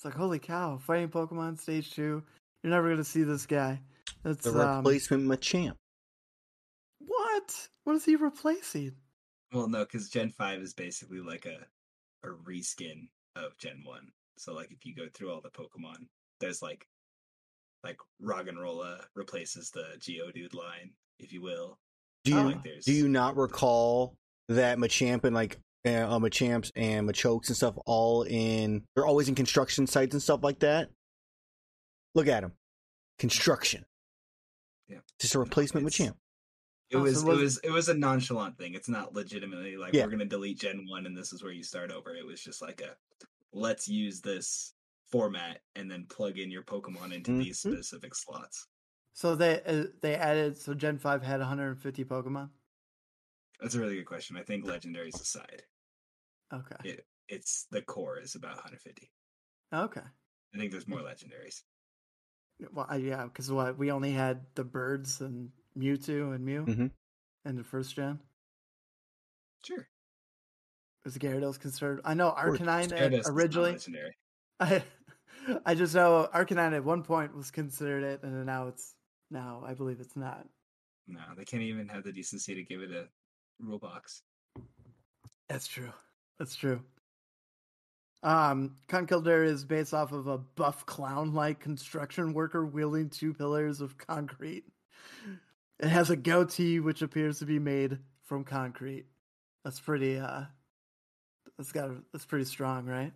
It's 0.00 0.04
like 0.06 0.14
holy 0.14 0.38
cow, 0.38 0.78
fighting 0.78 1.10
Pokemon 1.10 1.60
stage 1.60 1.90
two. 1.90 2.22
You're 2.62 2.70
never 2.70 2.88
gonna 2.88 3.04
see 3.04 3.22
this 3.22 3.44
guy. 3.44 3.78
That's 4.22 4.42
The 4.44 4.52
replacement 4.52 4.70
um, 4.70 4.76
replacement 4.78 5.26
Machamp. 5.26 5.74
what? 7.06 7.68
What 7.84 7.96
is 7.96 8.06
he 8.06 8.16
replacing? 8.16 8.92
well, 9.52 9.68
no, 9.68 9.80
because 9.80 10.08
Gen 10.08 10.30
Five 10.30 10.62
is 10.62 10.72
basically 10.72 11.20
like 11.20 11.44
a 11.44 11.66
a 12.26 12.30
reskin 12.32 13.08
of 13.36 13.58
Gen 13.58 13.82
One. 13.84 14.08
So 14.38 14.54
like 14.54 14.72
if 14.72 14.86
you 14.86 14.94
go 14.94 15.04
through 15.12 15.32
all 15.32 15.42
the 15.42 15.50
Pokemon, 15.50 16.06
there's 16.40 16.62
like 16.62 16.86
like 17.84 17.98
Roggenrola 18.24 19.02
replaces 19.14 19.68
the 19.70 19.84
Geodude 19.98 20.54
line, 20.54 20.92
if 21.18 21.30
you 21.30 21.42
will. 21.42 21.78
Do 22.24 22.32
you. 22.32 22.40
Like 22.40 22.62
do 22.86 22.92
you 22.94 23.06
not 23.06 23.36
recall 23.36 24.16
that 24.48 24.78
Machamp 24.78 25.24
and 25.24 25.34
like 25.34 25.58
uh, 25.86 25.90
uh, 25.90 26.18
Machamps 26.18 26.70
and 26.76 27.08
Machokes 27.08 27.48
and 27.48 27.56
stuff 27.56 27.74
all 27.86 28.22
in? 28.24 28.82
They're 28.94 29.06
always 29.06 29.28
in 29.28 29.34
construction 29.34 29.86
sites 29.86 30.14
and 30.14 30.22
stuff 30.22 30.40
like 30.42 30.60
that. 30.60 30.88
Look 32.14 32.26
at 32.28 32.40
them, 32.42 32.52
construction. 33.18 33.84
Yeah. 34.88 34.98
Just 35.20 35.34
a 35.34 35.38
replacement 35.38 35.86
It's- 35.86 36.08
Machamp. 36.08 36.16
It 36.90 36.96
Oh, 36.96 37.00
so 37.00 37.02
was 37.04 37.24
was- 37.24 37.38
it 37.38 37.42
was 37.42 37.58
it 37.58 37.70
was 37.70 37.88
a 37.88 37.94
nonchalant 37.94 38.58
thing. 38.58 38.74
It's 38.74 38.88
not 38.88 39.12
legitimately 39.14 39.76
like 39.76 39.94
Yeah. 39.94 40.04
we're 40.04 40.10
gonna 40.10 40.24
delete 40.24 40.58
Gen 40.58 40.86
One 40.88 41.06
and 41.06 41.16
this 41.16 41.32
is 41.32 41.40
where 41.42 41.52
you 41.52 41.62
start 41.62 41.92
over. 41.92 42.16
It 42.16 42.26
was 42.26 42.42
just 42.42 42.60
like 42.60 42.80
a 42.80 42.96
let's 43.52 43.86
use 43.86 44.20
this 44.20 44.74
format 45.06 45.60
and 45.76 45.88
then 45.90 46.06
plug 46.06 46.38
in 46.38 46.50
your 46.50 46.62
Pokemon 46.64 47.12
into 47.12 47.38
these 47.38 47.62
Mhm. 47.62 47.74
specific 47.74 48.14
slots. 48.16 48.66
So 49.12 49.36
they 49.36 49.62
uh, 49.62 49.84
they 50.02 50.16
added 50.16 50.56
so 50.58 50.74
Gen 50.74 50.98
Five 50.98 51.22
had 51.22 51.38
150 51.38 52.04
Pokemon. 52.04 52.50
That's 53.60 53.74
a 53.74 53.80
really 53.80 53.96
good 53.96 54.06
question. 54.06 54.36
I 54.36 54.42
think 54.42 54.64
legendaries 54.64 55.20
aside, 55.20 55.62
Okay, 56.52 56.98
it's 57.28 57.66
the 57.70 57.82
core 57.82 58.18
is 58.18 58.34
about 58.34 58.56
150. 58.56 59.10
okay. 59.72 60.00
I 60.54 60.58
think 60.58 60.72
there's 60.72 60.88
more 60.88 61.00
legendaries. 61.00 61.62
Well, 62.72 62.86
I, 62.88 62.96
yeah, 62.96 63.24
because 63.24 63.50
what 63.50 63.78
we 63.78 63.90
only 63.90 64.12
had 64.12 64.44
the 64.54 64.64
birds 64.64 65.20
and 65.20 65.50
Mewtwo 65.78 66.34
and 66.34 66.44
Mew 66.44 66.64
Mhm. 66.66 66.90
in 67.44 67.56
the 67.56 67.64
first 67.64 67.94
gen. 67.94 68.20
Sure. 69.64 69.88
Was 71.04 71.16
Gyarados 71.16 71.58
considered? 71.58 72.00
I 72.04 72.14
know. 72.14 72.32
Arcanine 72.32 72.88
Gyarados 72.88 72.98
had 72.98 73.12
is 73.14 73.26
not 73.26 73.34
originally. 73.34 73.72
legendary. 73.72 74.16
I, 74.60 74.82
I 75.64 75.74
just 75.74 75.94
know 75.94 76.28
Arcanine 76.34 76.74
at 76.74 76.84
one 76.84 77.02
point 77.02 77.34
was 77.34 77.50
considered 77.50 78.02
it, 78.04 78.22
and 78.22 78.44
now 78.44 78.68
it's 78.68 78.94
now 79.30 79.62
I 79.64 79.74
believe 79.74 80.00
it's 80.00 80.16
not. 80.16 80.46
No, 81.06 81.20
they 81.36 81.44
can't 81.44 81.62
even 81.62 81.88
have 81.88 82.04
the 82.04 82.12
decency 82.12 82.54
to 82.54 82.62
give 82.62 82.82
it 82.82 82.90
a 82.90 83.08
rule 83.62 83.78
box. 83.78 84.22
That's 85.48 85.66
true. 85.66 85.92
That's 86.38 86.54
true. 86.54 86.80
Um, 88.22 88.76
Conkeldurr 88.88 89.46
is 89.46 89.64
based 89.64 89.94
off 89.94 90.12
of 90.12 90.26
a 90.26 90.38
buff 90.38 90.84
clown-like 90.86 91.60
construction 91.60 92.34
worker 92.34 92.64
wielding 92.66 93.08
two 93.08 93.32
pillars 93.32 93.80
of 93.80 93.96
concrete. 93.96 94.64
It 95.78 95.88
has 95.88 96.10
a 96.10 96.16
goatee 96.16 96.80
which 96.80 97.00
appears 97.00 97.38
to 97.38 97.46
be 97.46 97.58
made 97.58 97.98
from 98.24 98.44
concrete. 98.44 99.06
That's 99.64 99.80
pretty. 99.80 100.18
Uh, 100.18 100.42
that's 101.56 101.72
got. 101.72 101.90
That's 102.12 102.26
pretty 102.26 102.44
strong, 102.44 102.84
right? 102.86 103.12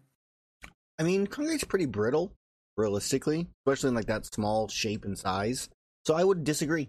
I 0.98 1.02
mean, 1.02 1.26
concrete's 1.26 1.64
pretty 1.64 1.86
brittle, 1.86 2.32
realistically, 2.76 3.48
especially 3.66 3.88
in 3.88 3.94
like 3.94 4.06
that 4.06 4.26
small 4.26 4.68
shape 4.68 5.04
and 5.04 5.18
size. 5.18 5.68
So 6.06 6.14
I 6.14 6.24
would 6.24 6.44
disagree. 6.44 6.88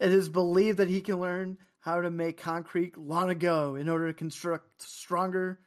It 0.00 0.12
is 0.12 0.28
believed 0.28 0.78
that 0.78 0.88
he 0.88 1.00
can 1.00 1.20
learn 1.20 1.58
how 1.80 2.00
to 2.00 2.10
make 2.10 2.36
concrete 2.38 2.96
long 2.96 3.30
ago 3.30 3.74
in 3.76 3.88
order 3.88 4.06
to 4.08 4.12
construct 4.14 4.82
stronger 4.82 5.60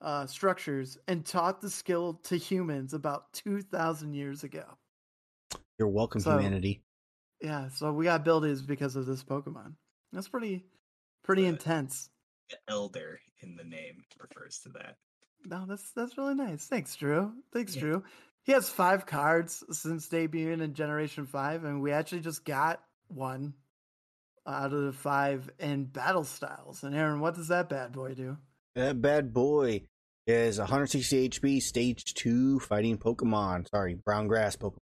uh, 0.00 0.26
structures 0.26 0.98
and 1.08 1.24
taught 1.24 1.60
the 1.60 1.70
skill 1.70 2.14
to 2.24 2.36
humans 2.36 2.92
about 2.94 3.32
2,000 3.34 4.14
years 4.14 4.44
ago. 4.44 4.64
You're 5.78 5.88
welcome, 5.88 6.20
So- 6.20 6.36
humanity. 6.38 6.82
Yeah, 7.40 7.68
so 7.68 7.92
we 7.92 8.04
got 8.04 8.20
abilities 8.20 8.62
because 8.62 8.96
of 8.96 9.06
this 9.06 9.22
Pokemon. 9.24 9.74
That's 10.12 10.28
pretty 10.28 10.64
pretty 11.22 11.42
But- 11.42 11.48
intense. 11.48 12.10
The 12.50 12.56
elder 12.68 13.20
in 13.40 13.56
the 13.56 13.64
name 13.64 14.04
refers 14.20 14.60
to 14.60 14.68
that. 14.70 14.98
No, 15.44 15.66
that's 15.66 15.90
that's 15.92 16.16
really 16.16 16.34
nice. 16.34 16.66
Thanks, 16.66 16.94
Drew. 16.96 17.32
Thanks, 17.52 17.74
Yeah. 17.74 17.80
Drew. 17.82 18.04
He 18.44 18.52
has 18.52 18.68
five 18.70 19.04
cards 19.06 19.64
since 19.72 20.08
debuting 20.08 20.62
in 20.62 20.74
Generation 20.74 21.26
Five, 21.26 21.64
and 21.64 21.82
we 21.82 21.92
actually 21.92 22.20
just 22.20 22.44
got 22.44 22.82
one 23.14 23.54
out 24.46 24.72
of 24.72 24.84
the 24.84 24.92
five 24.92 25.50
in 25.58 25.84
Battle 25.84 26.24
Styles. 26.24 26.82
And 26.82 26.94
Aaron, 26.94 27.20
what 27.20 27.34
does 27.34 27.48
that 27.48 27.68
bad 27.68 27.92
boy 27.92 28.14
do? 28.14 28.36
That 28.74 29.00
bad 29.00 29.32
boy 29.32 29.82
is 30.26 30.58
160 30.58 31.28
HP, 31.28 31.62
stage 31.62 32.14
2 32.14 32.60
fighting 32.60 32.98
Pokemon. 32.98 33.68
Sorry, 33.70 33.94
brown 33.94 34.26
grass 34.26 34.56
Pokemon. 34.56 34.78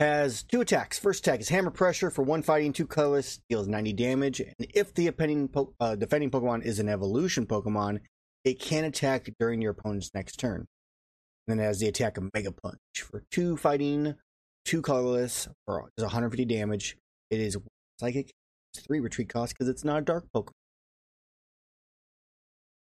Has 0.00 0.42
two 0.42 0.60
attacks. 0.60 0.98
First 0.98 1.26
attack 1.26 1.40
is 1.40 1.48
Hammer 1.48 1.70
Pressure 1.70 2.10
for 2.10 2.22
one 2.22 2.42
fighting, 2.42 2.72
two 2.72 2.86
colorless, 2.86 3.40
deals 3.48 3.68
90 3.68 3.92
damage. 3.92 4.40
And 4.40 4.54
if 4.74 4.92
the 4.92 5.10
po- 5.12 5.72
uh, 5.78 5.94
defending 5.94 6.30
Pokemon 6.30 6.64
is 6.64 6.80
an 6.80 6.88
evolution 6.88 7.46
Pokemon, 7.46 8.00
it 8.44 8.58
can 8.60 8.84
attack 8.84 9.32
during 9.38 9.62
your 9.62 9.70
opponent's 9.70 10.10
next 10.12 10.36
turn. 10.36 10.66
then 11.46 11.60
it 11.60 11.62
has 11.62 11.78
the 11.78 11.86
attack 11.88 12.16
of 12.16 12.28
Mega 12.34 12.50
Punch 12.50 12.78
for 12.96 13.22
two 13.30 13.56
fighting, 13.56 14.14
two 14.64 14.82
colorless, 14.82 15.48
for 15.64 15.88
does 15.96 16.04
150 16.04 16.44
damage. 16.44 16.96
It 17.30 17.40
is 17.40 17.56
psychic, 18.00 18.30
it's 18.72 18.84
three 18.86 19.00
retreat 19.00 19.28
cost 19.28 19.54
because 19.54 19.68
it's 19.68 19.84
not 19.84 19.98
a 19.98 20.04
dark 20.04 20.26
Pokemon. 20.34 20.52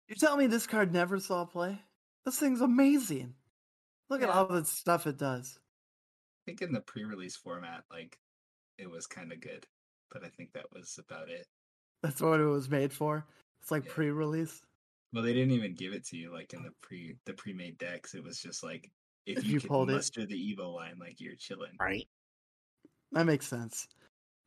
You 0.09 0.17
tell 0.17 0.37
me 0.37 0.47
this 0.47 0.67
card 0.67 0.93
never 0.93 1.19
saw 1.19 1.45
play? 1.45 1.81
This 2.25 2.39
thing's 2.39 2.61
amazing. 2.61 3.35
Look 4.11 4.23
at 4.23 4.29
all 4.29 4.47
the 4.47 4.65
stuff 4.65 5.07
it 5.07 5.19
does. 5.19 5.59
I 5.59 6.51
think 6.51 6.61
in 6.63 6.73
the 6.73 6.81
pre-release 6.81 7.37
format, 7.37 7.85
like 7.91 8.19
it 8.79 8.91
was 8.91 9.07
kind 9.07 9.33
of 9.33 9.41
good, 9.41 9.67
but 10.11 10.25
I 10.25 10.29
think 10.29 10.53
that 10.53 10.67
was 10.75 10.99
about 10.99 11.31
it. 11.31 11.47
That's 12.03 12.21
what 12.21 12.41
it 12.41 12.45
was 12.45 12.69
made 12.69 12.93
for. 12.93 13.25
It's 13.63 13.71
like 13.71 13.87
Yeah. 13.87 13.93
pre-release. 13.95 14.61
Well, 15.13 15.23
they 15.23 15.33
didn't 15.33 15.53
even 15.53 15.75
give 15.75 15.93
it 15.95 16.05
to 16.07 16.17
you 16.17 16.33
like 16.33 16.53
in 16.53 16.63
the 16.63 16.73
pre 16.83 17.17
the 17.25 17.33
pre-made 17.33 17.79
decks. 17.79 18.15
It 18.15 18.23
was 18.23 18.39
just 18.41 18.63
like 18.63 18.91
if, 19.27 19.39
If 19.39 19.45
you, 19.47 19.53
you 19.55 19.61
could 19.61 19.69
pulled 19.71 19.91
it. 19.91 19.95
muster 19.95 20.27
the 20.27 20.35
Evo 20.55 20.75
line, 20.75 20.97
like 20.99 21.19
you're 21.21 21.37
chilling. 21.37 21.73
Right? 21.81 22.07
That 23.13 23.25
makes 23.25 23.47
sense. 23.47 23.87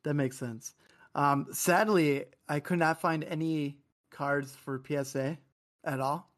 That 0.08 0.14
makes 0.14 0.38
sense. 0.38 0.74
Um, 1.16 1.48
sadly, 1.52 2.24
I 2.48 2.62
could 2.62 2.80
not 2.80 3.02
find 3.02 3.26
any 3.26 3.78
cards 4.10 4.56
for 4.56 4.82
PSA 4.88 5.38
at 5.84 6.00
all. 6.00 6.32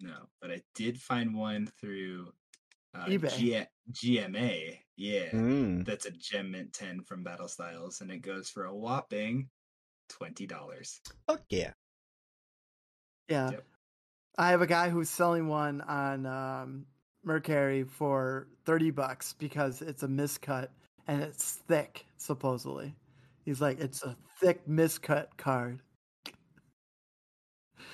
No, 0.00 0.26
but 0.40 0.50
I 0.50 0.60
did 0.74 1.00
find 1.00 1.32
one 1.36 1.68
through 1.80 2.32
Uh, 2.94 3.06
eBay. 3.06 3.38
G- 3.38 3.66
GMA, 3.92 4.80
yeah, 4.96 5.30
Mm. 5.30 5.86
that's 5.86 6.04
a 6.06 6.10
Gem 6.10 6.50
Mint 6.50 6.72
10 6.72 7.02
from 7.02 7.22
Battle 7.22 7.46
Styles, 7.46 8.00
and 8.00 8.10
it 8.10 8.18
goes 8.22 8.50
for 8.50 8.64
a 8.64 8.74
whopping 8.74 9.48
twenty 10.08 10.46
dollars. 10.48 11.00
Fuck 11.28 11.44
yeah. 11.48 11.72
Yeah. 13.28 13.50
Yep. 13.52 13.66
I 14.36 14.50
have 14.50 14.62
a 14.62 14.66
guy 14.66 14.90
who's 14.90 15.08
selling 15.10 15.46
one 15.46 15.80
on 15.82 16.26
um, 16.26 16.86
Mercari 17.24 17.88
for 17.88 18.48
30 18.64 18.90
bucks 18.90 19.32
because 19.34 19.80
it's 19.80 20.02
a 20.02 20.08
miscut 20.08 20.68
and 21.06 21.22
it's 21.22 21.52
thick, 21.68 22.04
supposedly. 22.16 22.94
He's 23.44 23.60
like, 23.60 23.80
it's 23.80 24.02
a 24.02 24.16
thick 24.40 24.66
miscut 24.66 25.28
card. 25.36 25.80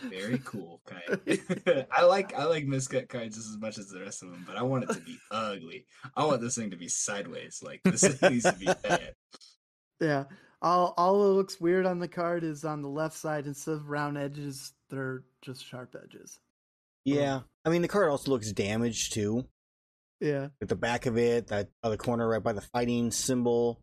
Very 0.02 0.40
cool, 0.44 0.80
Kai. 0.86 1.86
I 1.96 2.04
like 2.04 2.34
I 2.34 2.44
like 2.44 2.66
miscut 2.66 3.08
cards 3.08 3.36
just 3.36 3.50
as 3.50 3.58
much 3.58 3.78
as 3.78 3.88
the 3.88 4.00
rest 4.00 4.22
of 4.22 4.30
them, 4.30 4.44
but 4.46 4.56
I 4.56 4.62
want 4.62 4.84
it 4.84 4.92
to 4.92 5.00
be 5.00 5.18
ugly. 5.30 5.86
I 6.16 6.24
want 6.24 6.40
this 6.40 6.56
thing 6.56 6.70
to 6.70 6.76
be 6.76 6.88
sideways. 6.88 7.62
Like 7.64 7.80
this 7.84 8.20
needs 8.22 8.44
to 8.44 8.52
be 8.52 8.66
bad. 8.82 9.14
Yeah. 10.00 10.24
All 10.60 10.94
all 10.96 11.22
that 11.22 11.34
looks 11.34 11.60
weird 11.60 11.86
on 11.86 11.98
the 11.98 12.08
card 12.08 12.44
is 12.44 12.64
on 12.64 12.82
the 12.82 12.88
left 12.88 13.16
side 13.16 13.46
instead 13.46 13.74
of 13.74 13.88
round 13.88 14.18
edges, 14.18 14.72
they're 14.90 15.22
just 15.42 15.64
sharp 15.64 15.96
edges. 16.00 16.38
Yeah. 17.04 17.40
I 17.64 17.70
mean, 17.70 17.82
the 17.82 17.88
card 17.88 18.10
also 18.10 18.30
looks 18.30 18.52
damaged 18.52 19.14
too. 19.14 19.46
Yeah. 20.20 20.48
At 20.60 20.68
the 20.68 20.76
back 20.76 21.06
of 21.06 21.16
it, 21.16 21.48
that 21.48 21.68
other 21.82 21.96
corner 21.96 22.28
right 22.28 22.42
by 22.42 22.52
the 22.52 22.60
fighting 22.60 23.10
symbol. 23.10 23.80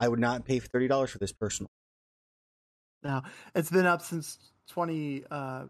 I 0.00 0.08
would 0.08 0.18
not 0.18 0.44
pay 0.44 0.58
thirty 0.58 0.88
dollars 0.88 1.10
for 1.10 1.18
this 1.18 1.32
personal. 1.32 1.70
Now 3.02 3.22
it's 3.54 3.70
been 3.70 3.86
up 3.86 4.02
since 4.02 4.38
twenty 4.68 5.24
uh, 5.30 5.64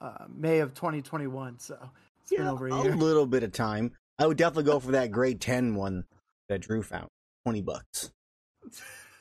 uh, 0.00 0.24
May 0.28 0.58
of 0.58 0.74
twenty 0.74 1.02
twenty 1.02 1.26
one, 1.26 1.58
so 1.58 1.78
it's 2.20 2.30
been 2.30 2.46
over 2.46 2.66
a 2.66 2.82
year. 2.82 2.96
little 2.96 3.26
bit 3.26 3.42
of 3.42 3.52
time. 3.52 3.92
I 4.18 4.26
would 4.26 4.36
definitely 4.36 4.64
go 4.64 4.78
for 4.80 4.92
that 4.92 5.10
grade 5.10 5.40
ten 5.40 5.74
one 5.74 6.04
that 6.48 6.60
Drew 6.60 6.82
found. 6.82 7.08
Twenty 7.44 7.62
bucks. 7.62 8.10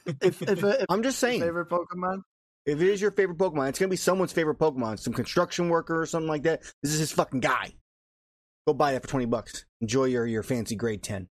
if 0.06 0.42
if, 0.42 0.64
if 0.64 0.86
I'm 0.90 1.04
just 1.04 1.20
saying. 1.20 1.42
favorite 1.42 1.70
Pokemon, 1.70 2.22
If 2.66 2.82
it 2.82 2.88
is 2.88 3.02
your 3.02 3.12
favorite 3.12 3.38
Pokemon, 3.38 3.70
it's 3.70 3.80
gonna 3.80 3.90
be 3.90 3.96
someone's 3.96 4.32
favorite 4.32 4.60
Pokemon. 4.60 5.00
Some 5.00 5.14
construction 5.14 5.70
worker 5.70 6.02
or 6.02 6.06
something 6.06 6.30
like 6.30 6.44
that. 6.44 6.62
This 6.82 6.94
is 6.94 7.00
his 7.00 7.12
fucking 7.12 7.42
guy. 7.42 7.74
Go 8.66 8.74
buy 8.74 8.94
that 8.94 9.02
for 9.02 9.10
twenty 9.10 9.26
bucks. 9.26 9.66
Enjoy 9.82 10.06
your 10.06 10.26
your 10.26 10.44
fancy 10.44 10.76
grade 10.76 11.04
ten. 11.04 11.28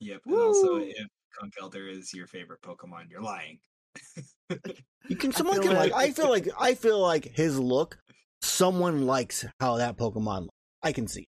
Yep. 0.00 0.20
And 0.26 0.34
also 0.34 0.76
Woo! 0.76 0.92
If 1.42 1.50
Conkeldurr 1.72 1.90
is 1.96 2.12
your 2.14 2.26
favorite 2.26 2.60
Pokemon, 2.62 3.10
you're 3.10 3.22
lying. 3.22 3.58
You 5.08 5.16
can 5.16 5.32
someone 5.32 5.60
can 5.62 5.74
like. 5.74 5.92
like- 5.92 6.10
I 6.10 6.12
feel 6.12 6.28
like 6.30 6.48
I 6.58 6.74
feel 6.74 7.00
like 7.00 7.24
his 7.34 7.58
look. 7.58 7.98
Someone 8.42 9.06
likes 9.06 9.44
how 9.60 9.76
that 9.76 9.96
Pokemon. 9.96 10.42
Looks. 10.42 10.54
I 10.82 10.92
can 10.92 11.08
see. 11.08 11.26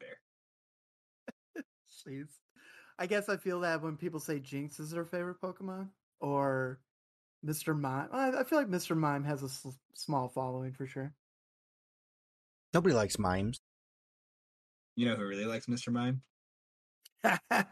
Fair. 0.00 1.62
Jeez. 2.08 2.28
I 2.98 3.06
guess 3.06 3.28
I 3.28 3.36
feel 3.36 3.60
that 3.60 3.82
when 3.82 3.96
people 3.96 4.18
say 4.20 4.38
Jynx 4.40 4.80
is 4.80 4.90
their 4.90 5.04
favorite 5.04 5.40
Pokemon 5.42 5.88
or 6.20 6.80
Mr. 7.44 7.78
Mime. 7.78 8.08
I, 8.12 8.28
I 8.40 8.44
feel 8.44 8.58
like 8.58 8.68
Mr. 8.68 8.96
Mime 8.96 9.24
has 9.24 9.42
a 9.42 9.46
s- 9.46 9.66
small 9.94 10.28
following 10.28 10.72
for 10.72 10.86
sure. 10.86 11.12
Nobody 12.72 12.94
likes 12.94 13.18
mimes. 13.18 13.58
You 14.96 15.06
know 15.10 15.16
who 15.16 15.26
really 15.26 15.44
likes 15.44 15.66
Mr. 15.66 15.92
Mime? 15.92 16.22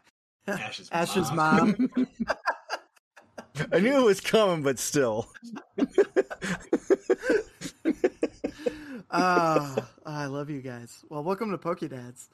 Ash's 0.46 0.88
Ash's 0.92 1.33
mom. 1.33 1.90
mom. 1.96 2.09
I 3.72 3.80
knew 3.80 3.96
it 3.96 4.04
was 4.04 4.20
coming, 4.20 4.62
but 4.62 4.78
still. 4.78 5.28
Ah, 9.16 9.88
I 10.04 10.26
love 10.26 10.50
you 10.50 10.61
guys. 10.61 11.04
Well, 11.09 11.22
welcome 11.22 11.52
to 11.52 11.59
Pokedads. 11.59 12.26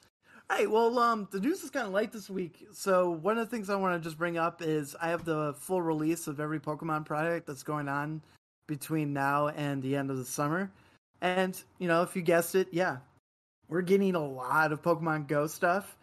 All 0.49 0.57
right, 0.57 0.69
well, 0.69 0.97
um, 0.97 1.27
the 1.31 1.39
news 1.39 1.63
is 1.63 1.69
kind 1.69 1.85
of 1.85 1.93
light 1.93 2.11
this 2.11 2.27
week. 2.27 2.65
So 2.73 3.11
one 3.11 3.37
of 3.37 3.47
the 3.47 3.55
things 3.55 3.69
I 3.69 3.75
want 3.75 4.01
to 4.01 4.03
just 4.03 4.17
bring 4.17 4.39
up 4.39 4.63
is 4.63 4.95
I 4.99 5.09
have 5.09 5.23
the 5.23 5.53
full 5.59 5.81
release 5.83 6.25
of 6.25 6.39
every 6.39 6.59
Pokemon 6.59 7.05
product 7.05 7.45
that's 7.45 7.61
going 7.61 7.87
on 7.87 8.23
between 8.67 9.13
now 9.13 9.49
and 9.49 9.83
the 9.83 9.95
end 9.95 10.09
of 10.09 10.17
the 10.17 10.25
summer. 10.25 10.71
And 11.21 11.61
you 11.77 11.87
know, 11.87 12.01
if 12.01 12.15
you 12.15 12.23
guessed 12.23 12.55
it, 12.55 12.67
yeah, 12.71 12.97
we're 13.69 13.83
getting 13.83 14.15
a 14.15 14.25
lot 14.25 14.71
of 14.71 14.81
Pokemon 14.81 15.27
Go 15.27 15.45
stuff. 15.45 15.95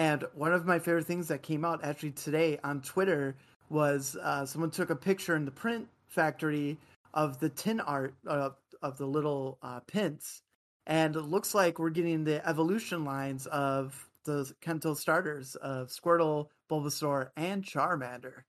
And 0.00 0.24
one 0.32 0.54
of 0.54 0.64
my 0.64 0.78
favorite 0.78 1.04
things 1.04 1.28
that 1.28 1.42
came 1.42 1.62
out 1.62 1.84
actually 1.84 2.12
today 2.12 2.58
on 2.64 2.80
Twitter 2.80 3.36
was 3.68 4.16
uh, 4.16 4.46
someone 4.46 4.70
took 4.70 4.88
a 4.88 4.96
picture 4.96 5.36
in 5.36 5.44
the 5.44 5.50
print 5.50 5.88
factory 6.08 6.78
of 7.12 7.38
the 7.38 7.50
tin 7.50 7.80
art 7.80 8.14
uh, 8.26 8.48
of 8.80 8.96
the 8.96 9.04
little 9.04 9.58
uh, 9.62 9.80
pins, 9.80 10.40
and 10.86 11.16
it 11.16 11.24
looks 11.24 11.54
like 11.54 11.78
we're 11.78 11.90
getting 11.90 12.24
the 12.24 12.40
evolution 12.48 13.04
lines 13.04 13.46
of 13.48 14.08
the 14.24 14.50
Kanto 14.62 14.94
starters 14.94 15.54
of 15.56 15.88
Squirtle, 15.88 16.46
Bulbasaur, 16.70 17.28
and 17.36 17.62
Charmander. 17.62 18.44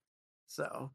So 0.47 0.91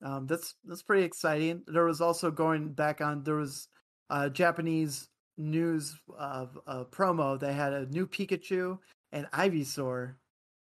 um, 0.00 0.28
that's 0.28 0.54
that's 0.64 0.84
pretty 0.84 1.02
exciting. 1.02 1.64
There 1.66 1.86
was 1.86 2.00
also 2.00 2.30
going 2.30 2.68
back 2.68 3.00
on 3.00 3.24
there 3.24 3.34
was 3.34 3.66
uh, 4.10 4.28
Japanese 4.28 5.08
news 5.36 5.98
of 6.16 6.56
a 6.68 6.84
promo. 6.84 7.36
They 7.36 7.52
had 7.52 7.72
a 7.72 7.86
new 7.86 8.06
Pikachu 8.06 8.78
and 9.12 9.26
Ivysaur 9.32 10.14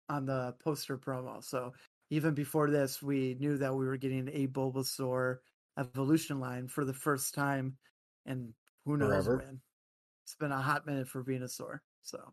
on 0.09 0.27
the 0.27 0.55
poster 0.63 0.99
promo. 0.99 1.43
So 1.43 1.73
even 2.11 2.35
before 2.35 2.71
this, 2.71 3.03
we 3.03 3.35
knew 3.39 3.57
that 3.59 3.75
we 3.75 3.87
were 3.87 3.97
getting 3.97 4.29
a 4.33 4.47
Bulbasaur 4.49 5.39
evolution 5.79 6.41
line 6.41 6.69
for 6.69 6.85
the 6.85 6.93
first 6.95 7.35
time, 7.35 7.77
and 8.27 8.53
who 8.85 8.97
knows 8.97 9.27
Forever. 9.27 9.37
when. 9.39 9.61
It's 10.25 10.35
been 10.37 10.53
a 10.53 10.61
hot 10.61 10.87
minute 10.87 11.09
for 11.09 11.23
Venusaur. 11.25 11.81
So 12.03 12.33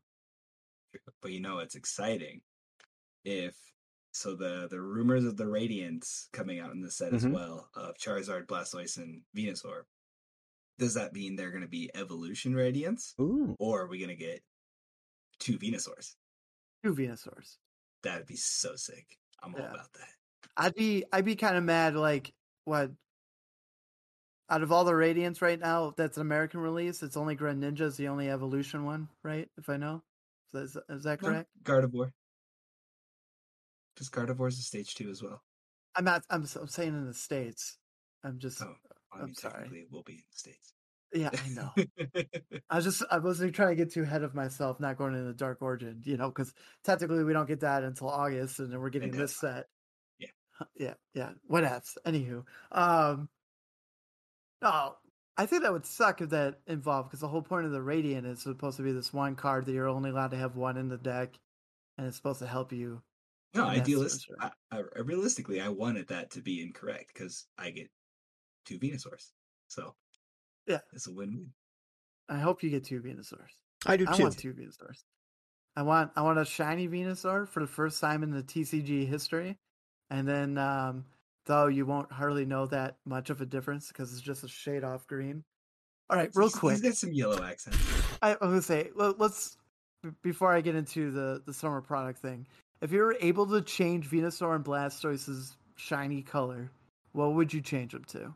But 1.21 1.31
you 1.31 1.39
know 1.39 1.59
it's 1.59 1.75
exciting 1.75 2.41
if 3.25 3.55
so 4.11 4.35
the 4.35 4.67
the 4.69 4.81
rumors 4.81 5.25
of 5.25 5.37
the 5.37 5.43
Radiants 5.45 6.31
coming 6.31 6.59
out 6.59 6.71
in 6.71 6.81
the 6.81 6.89
set 6.91 7.13
as 7.13 7.25
Mhm. 7.25 7.33
well 7.33 7.69
of 7.75 7.97
Charizard, 7.97 8.47
Blastoise, 8.47 8.97
and 8.97 9.21
Venusaur. 9.35 9.83
Does 10.79 10.93
that 10.95 11.13
mean 11.13 11.35
they're 11.35 11.51
going 11.51 11.61
to 11.63 11.67
be 11.67 11.89
evolution 11.95 12.53
Radiants, 12.53 13.13
Ooh. 13.19 13.55
or 13.59 13.81
are 13.83 13.87
we 13.87 13.97
going 13.99 14.09
to 14.09 14.15
get 14.15 14.43
two 15.39 15.57
Venusaurs? 15.57 16.15
two 16.83 16.93
Venusaurs. 16.93 17.57
That'd 18.03 18.27
be 18.27 18.35
so 18.35 18.75
sick. 18.75 19.17
I'm 19.43 19.53
all 19.55 19.61
about 19.61 19.91
that. 19.93 20.07
I'd 20.55 20.75
be 20.75 21.03
I'd 21.11 21.25
be 21.25 21.35
kind 21.35 21.57
of 21.57 21.63
mad. 21.63 21.95
Like 21.95 22.33
what? 22.65 22.91
Out 24.49 24.61
of 24.63 24.71
all 24.71 24.85
the 24.85 24.93
Radiants 24.93 25.41
right 25.41 25.59
now, 25.59 25.93
that's 25.97 26.15
an 26.17 26.21
American 26.21 26.61
release. 26.61 27.03
It's 27.03 27.17
only 27.17 27.35
Greninja 27.35 27.81
is 27.81 27.97
the 27.97 28.07
only 28.07 28.29
evolution 28.29 28.85
one, 28.85 29.09
right? 29.21 29.49
If 29.57 29.67
I 29.69 29.75
know, 29.75 30.03
is, 30.53 30.77
is 30.87 31.03
that 31.03 31.21
No, 31.21 31.27
correct? 31.29 31.49
Gardevoir. 31.63 32.11
Because 33.93 34.09
Gardevoir's 34.09 34.57
a 34.57 34.61
stage 34.61 34.95
two 34.95 35.09
as 35.09 35.21
well. 35.21 35.41
I'm 35.95 36.05
not. 36.05 36.23
I'm, 36.29 36.45
I'm 36.59 36.67
saying 36.67 36.89
in 36.93 37.07
the 37.07 37.13
states. 37.13 37.77
I'm 38.23 38.39
just. 38.39 38.61
Oh, 38.61 38.75
I 39.11 39.21
I'm 39.21 39.33
sorry. 39.33 39.53
technically 39.53 39.79
it 39.79 39.91
will 39.91 40.03
be 40.03 40.13
in 40.13 40.23
the 40.31 40.37
States. 40.37 40.73
Yeah, 41.13 41.29
I 41.33 41.49
know. 41.49 41.71
I 42.69 42.75
was 42.75 42.85
just 42.85 43.03
I 43.09 43.19
wasn't 43.19 43.55
trying 43.55 43.69
to 43.69 43.75
get 43.75 43.93
too 43.93 44.03
ahead 44.03 44.23
of 44.23 44.35
myself, 44.35 44.79
not 44.79 44.97
going 44.97 45.15
into 45.15 45.33
Dark 45.33 45.61
Origin, 45.61 46.01
you 46.05 46.17
know, 46.17 46.27
because 46.27 46.53
technically 46.83 47.23
we 47.23 47.33
don't 47.33 47.47
get 47.47 47.61
that 47.61 47.83
until 47.83 48.09
August, 48.09 48.59
and 48.59 48.71
then 48.71 48.79
we're 48.81 48.89
getting 48.89 49.11
this 49.11 49.37
set. 49.39 49.67
Yeah. 50.19 50.27
yeah, 50.75 50.93
yeah. 51.13 51.29
What 51.45 51.63
else? 51.63 51.97
Anywho, 52.05 52.43
um, 52.71 53.29
no, 54.61 54.95
I 55.37 55.45
think 55.45 55.61
that 55.61 55.71
would 55.71 55.85
suck 55.85 56.21
if 56.21 56.29
that 56.31 56.59
involved 56.67 57.09
because 57.09 57.21
the 57.21 57.27
whole 57.27 57.41
point 57.41 57.65
of 57.65 57.71
the 57.71 57.81
Radiant 57.81 58.25
is 58.27 58.41
supposed 58.41 58.77
to 58.77 58.83
be 58.83 58.91
this 58.91 59.13
one 59.13 59.35
card 59.35 59.65
that 59.65 59.71
you're 59.71 59.87
only 59.87 60.09
allowed 60.09 60.31
to 60.31 60.37
have 60.37 60.55
one 60.55 60.77
in 60.77 60.89
the 60.89 60.97
deck, 60.97 61.39
and 61.97 62.07
it's 62.07 62.17
supposed 62.17 62.39
to 62.39 62.47
help 62.47 62.73
you. 62.73 63.01
no, 63.53 63.65
that's- 63.77 63.85
I, 64.41 64.51
I, 64.71 64.81
realistically, 65.01 65.61
I 65.61 65.69
wanted 65.69 66.07
that 66.09 66.31
to 66.31 66.41
be 66.41 66.61
incorrect 66.61 67.11
because 67.13 67.45
I 67.57 67.69
get 67.69 67.89
two 68.65 68.77
Venusaurs. 68.77 69.31
So 69.69 69.95
Yeah. 70.67 70.79
it's 70.93 71.07
a 71.07 71.11
win-win. 71.11 71.51
I 72.29 72.39
hope 72.39 72.61
you 72.61 72.69
get 72.69 72.83
two 72.83 73.01
Venusaurs. 73.01 73.51
I 73.85 73.97
do 73.97 74.05
I 74.07 74.15
too. 74.17 74.23
want 74.23 74.37
two 74.37 74.53
Venusaurs. 74.53 75.03
I 75.75 75.83
want 75.83 76.11
I 76.15 76.21
want 76.23 76.39
a 76.39 76.45
shiny 76.45 76.87
Venusaur 76.87 77.47
for 77.47 77.59
the 77.59 77.67
first 77.67 78.01
time 78.01 78.23
in 78.23 78.31
the 78.31 78.41
TCG 78.43 79.07
history, 79.07 79.57
and 80.09 80.27
then 80.27 80.57
um, 80.57 81.05
though 81.45 81.67
you 81.67 81.85
won't 81.85 82.11
hardly 82.11 82.45
know 82.45 82.65
that 82.67 82.97
much 83.05 83.29
of 83.29 83.41
a 83.41 83.45
difference 83.45 83.87
because 83.87 84.11
it's 84.11 84.21
just 84.21 84.43
a 84.43 84.47
shade 84.47 84.83
off 84.83 85.07
green. 85.07 85.43
All 86.09 86.17
right, 86.17 86.31
real 86.35 86.49
quick, 86.49 86.73
He's 86.73 86.81
got 86.81 86.95
some 86.95 87.11
yellow 87.13 87.43
accents. 87.43 87.77
I, 88.21 88.29
I 88.29 88.45
was 88.45 88.49
gonna 88.49 88.61
say 88.61 88.89
let, 88.95 89.19
let's 89.19 89.57
before 90.23 90.53
I 90.53 90.61
get 90.61 90.75
into 90.75 91.11
the 91.11 91.43
the 91.45 91.53
summer 91.53 91.81
product 91.81 92.19
thing. 92.19 92.47
If 92.81 92.91
you 92.91 92.99
were 92.99 93.15
able 93.21 93.45
to 93.47 93.61
change 93.61 94.09
Venusaur 94.09 94.55
and 94.55 94.63
Blastoise's 94.63 95.57
shiny 95.75 96.21
color, 96.23 96.71
what 97.11 97.33
would 97.33 97.53
you 97.53 97.61
change 97.61 97.91
them 97.93 98.03
to? 98.09 98.33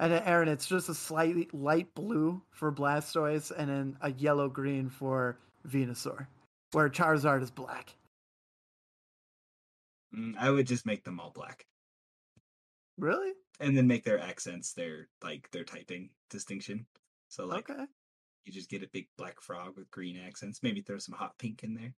And 0.00 0.12
uh, 0.12 0.22
Aaron, 0.24 0.48
it's 0.48 0.66
just 0.66 0.88
a 0.88 0.94
slightly 0.94 1.48
light 1.52 1.94
blue 1.94 2.42
for 2.50 2.72
Blastoise, 2.72 3.52
and 3.56 3.70
then 3.70 3.96
a 4.00 4.12
yellow 4.12 4.48
green 4.48 4.88
for 4.90 5.38
Venusaur, 5.68 6.26
where 6.72 6.88
Charizard 6.88 7.42
is 7.42 7.50
black. 7.50 7.94
Mm, 10.14 10.34
I 10.38 10.50
would 10.50 10.66
just 10.66 10.86
make 10.86 11.04
them 11.04 11.20
all 11.20 11.30
black. 11.34 11.66
Really? 12.98 13.32
and 13.60 13.76
then 13.76 13.86
make 13.86 14.02
their 14.02 14.18
accents 14.18 14.72
their 14.72 15.06
like 15.22 15.48
their 15.52 15.62
typing 15.62 16.10
distinction. 16.28 16.86
So 17.28 17.46
like 17.46 17.70
okay. 17.70 17.84
You 18.44 18.52
just 18.52 18.68
get 18.68 18.82
a 18.82 18.88
big 18.92 19.06
black 19.16 19.40
frog 19.40 19.74
with 19.76 19.90
green 19.92 20.18
accents. 20.18 20.60
Maybe 20.62 20.80
throw 20.82 20.98
some 20.98 21.14
hot 21.14 21.38
pink 21.38 21.62
in 21.62 21.74
there. 21.74 21.94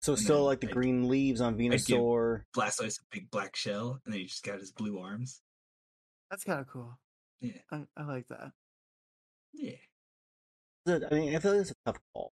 So 0.00 0.14
And 0.14 0.22
still 0.22 0.44
like 0.44 0.60
the 0.60 0.66
I'd- 0.68 0.72
green 0.74 1.06
leaves 1.08 1.40
on 1.42 1.56
Venusaur. 1.56 2.42
Blastoise 2.56 2.98
a 3.00 3.04
big 3.12 3.30
black 3.30 3.54
shell, 3.56 4.00
and 4.04 4.12
then 4.12 4.20
he 4.20 4.26
just 4.26 4.42
got 4.42 4.58
his 4.58 4.72
blue 4.72 4.98
arms. 4.98 5.42
That's 6.30 6.44
kind 6.44 6.60
of 6.60 6.66
cool. 6.66 6.98
Yeah. 7.40 7.52
I, 7.70 7.82
I 7.96 8.04
like 8.04 8.28
that. 8.28 8.52
Yeah. 9.52 9.72
I 10.86 11.14
mean, 11.14 11.34
I 11.34 11.38
feel 11.38 11.52
like 11.52 11.62
it's 11.62 11.70
a 11.70 11.74
tough 11.84 11.98
call. 12.14 12.32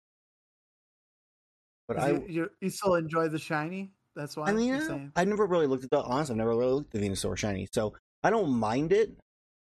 But 1.88 2.00
I, 2.00 2.12
you, 2.12 2.26
you 2.28 2.50
you 2.62 2.70
still 2.70 2.96
enjoy 2.96 3.30
the 3.30 3.40
shiny? 3.40 3.92
That's 4.16 4.36
why 4.36 4.50
I 4.50 4.54
mean, 4.54 4.68
you're 4.70 4.78
I, 4.78 4.88
saying. 4.88 5.12
I 5.16 5.26
never 5.26 5.46
really 5.46 5.68
looked 5.68 5.84
at 5.84 5.90
the 5.90 6.02
honestly, 6.02 6.34
I've 6.34 6.38
never 6.38 6.56
really 6.56 6.74
looked 6.74 6.94
at 6.94 7.02
the 7.02 7.08
Venusaur 7.08 7.38
shiny, 7.38 7.68
so 7.72 7.94
I 8.24 8.30
don't 8.30 8.52
mind 8.52 8.92
it. 8.92 9.18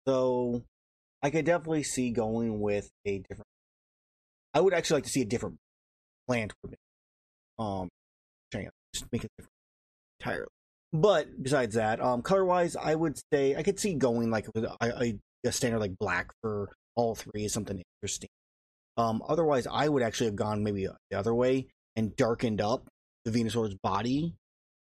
Though 0.07 0.63
I 1.23 1.31
could 1.31 1.45
definitely 1.45 1.83
see 1.83 2.11
going 2.11 2.61
with 2.61 2.91
a 3.07 3.19
different. 3.19 3.47
I 4.53 4.61
would 4.61 4.75
actually 4.75 4.99
like 4.99 5.05
to 5.05 5.11
see 5.11 5.23
a 5.23 5.27
different 5.27 5.57
plant. 6.29 6.53
Um, 7.59 7.89
shiny, 8.53 8.69
just 8.95 9.07
make 9.13 9.25
it 9.25 9.31
different 9.39 9.53
entirely. 10.21 10.49
But 10.95 11.43
besides 11.43 11.75
that, 11.75 12.01
um, 12.01 12.23
color 12.23 12.45
wise, 12.45 12.77
I 12.77 12.95
would 12.95 13.21
say 13.33 13.57
I 13.57 13.65
could 13.65 13.81
see 13.81 13.95
going 13.95 14.31
like 14.31 14.47
a, 14.55 14.77
a, 14.81 15.19
a 15.45 15.51
standard 15.53 15.81
like 15.81 15.99
black 15.99 16.31
for 16.41 16.71
all 16.95 17.17
three 17.17 17.45
is 17.45 17.53
something 17.53 17.83
interesting. 17.97 18.29
Um, 18.97 19.21
otherwise, 19.29 19.67
I 19.69 19.89
would 19.89 20.05
actually 20.05 20.27
have 20.27 20.37
gone 20.37 20.63
maybe 20.63 20.87
the 21.11 21.19
other 21.19 21.35
way 21.35 21.67
and 21.97 22.15
darkened 22.15 22.61
up 22.61 22.87
the 23.25 23.33
Venusaur's 23.33 23.75
body 23.83 24.35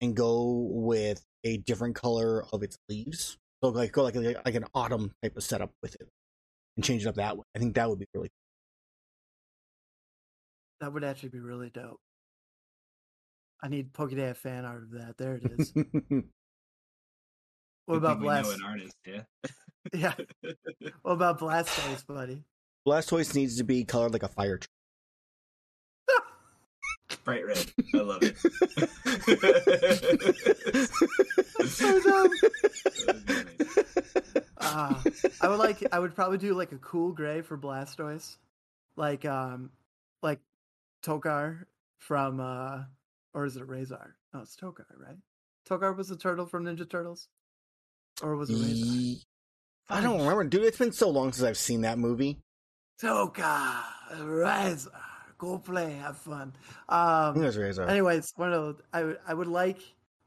and 0.00 0.16
go 0.16 0.66
with 0.72 1.22
a 1.44 1.58
different 1.58 1.94
color 1.94 2.44
of 2.52 2.64
its 2.64 2.76
leaves. 2.88 3.36
So 3.62 3.70
like 3.70 3.92
go 3.92 4.02
like 4.02 4.16
like 4.16 4.54
an 4.56 4.64
autumn 4.74 5.12
type 5.22 5.36
of 5.36 5.44
setup 5.44 5.70
with 5.80 5.94
it 5.94 6.08
and 6.76 6.84
change 6.84 7.06
it 7.06 7.08
up 7.08 7.14
that 7.16 7.36
way. 7.36 7.44
I 7.54 7.60
think 7.60 7.76
that 7.76 7.88
would 7.88 8.00
be 8.00 8.06
really 8.14 8.30
That 10.80 10.92
would 10.92 11.04
actually 11.04 11.28
be 11.28 11.38
really 11.38 11.70
dope. 11.70 12.00
I 13.62 13.68
need 13.68 13.92
Pokédex 13.92 14.36
fan 14.38 14.64
art 14.64 14.82
of 14.84 14.90
that. 14.92 15.18
There 15.18 15.34
it 15.36 15.44
is. 15.58 15.72
what 17.86 17.96
about 17.96 18.18
we 18.18 18.26
know 18.26 18.30
Blast? 18.30 18.54
an 18.54 18.64
artist, 18.64 18.96
yeah. 19.06 19.22
Yeah. 19.92 20.14
What 21.02 21.12
about 21.12 21.38
Blastoise, 21.40 22.06
buddy? 22.06 22.44
Blastoise 22.86 23.34
needs 23.34 23.56
to 23.58 23.64
be 23.64 23.84
colored 23.84 24.12
like 24.12 24.22
a 24.22 24.28
fire 24.28 24.58
truck. 24.58 26.24
Bright 27.24 27.46
red. 27.46 27.66
I 27.94 27.98
love 27.98 28.22
it. 28.22 28.38
So 31.68 32.00
dumb. 32.00 32.30
That 33.06 33.14
would 33.14 33.26
be 33.26 33.34
amazing. 33.34 34.42
Ah, 34.60 35.02
I 35.40 35.48
would 35.48 35.58
like. 35.58 35.86
I 35.92 35.98
would 35.98 36.14
probably 36.14 36.38
do 36.38 36.54
like 36.54 36.72
a 36.72 36.78
cool 36.78 37.12
gray 37.12 37.40
for 37.42 37.56
Blastoise, 37.58 38.36
like 38.96 39.24
um, 39.24 39.70
like 40.22 40.40
Tokka 41.02 41.64
from 41.98 42.40
uh, 42.40 42.84
or 43.34 43.44
is 43.44 43.56
it 43.56 43.66
Rahzar? 43.66 44.12
No, 44.34 44.40
it's 44.40 44.56
Tokka, 44.56 44.84
right? 44.98 45.16
Tokka 45.68 45.96
was 45.96 46.08
the 46.08 46.16
turtle 46.16 46.46
from 46.46 46.64
Ninja 46.64 46.88
Turtles, 46.88 47.28
or 48.22 48.36
was 48.36 48.50
it 48.50 48.54
Rahzar? 48.54 49.24
I 49.88 50.00
don't 50.00 50.20
remember, 50.20 50.44
dude. 50.44 50.62
It's 50.64 50.78
been 50.78 50.92
so 50.92 51.08
long 51.10 51.32
since 51.32 51.46
I've 51.46 51.58
seen 51.58 51.80
that 51.82 51.98
movie. 51.98 52.38
Tokka, 53.02 53.82
Rahzar, 54.12 54.90
go 55.38 55.58
play, 55.58 55.94
have 55.94 56.18
fun. 56.18 56.52
Think 56.52 56.56
it 56.88 56.94
Um, 56.94 57.40
was 57.42 57.56
Rahzar. 57.56 57.88
anyways, 57.88 58.32
one 58.36 58.52
of 58.52 58.62
those, 58.76 58.82
I 58.92 59.04
would 59.04 59.18
I 59.26 59.34
would 59.34 59.48
like 59.48 59.78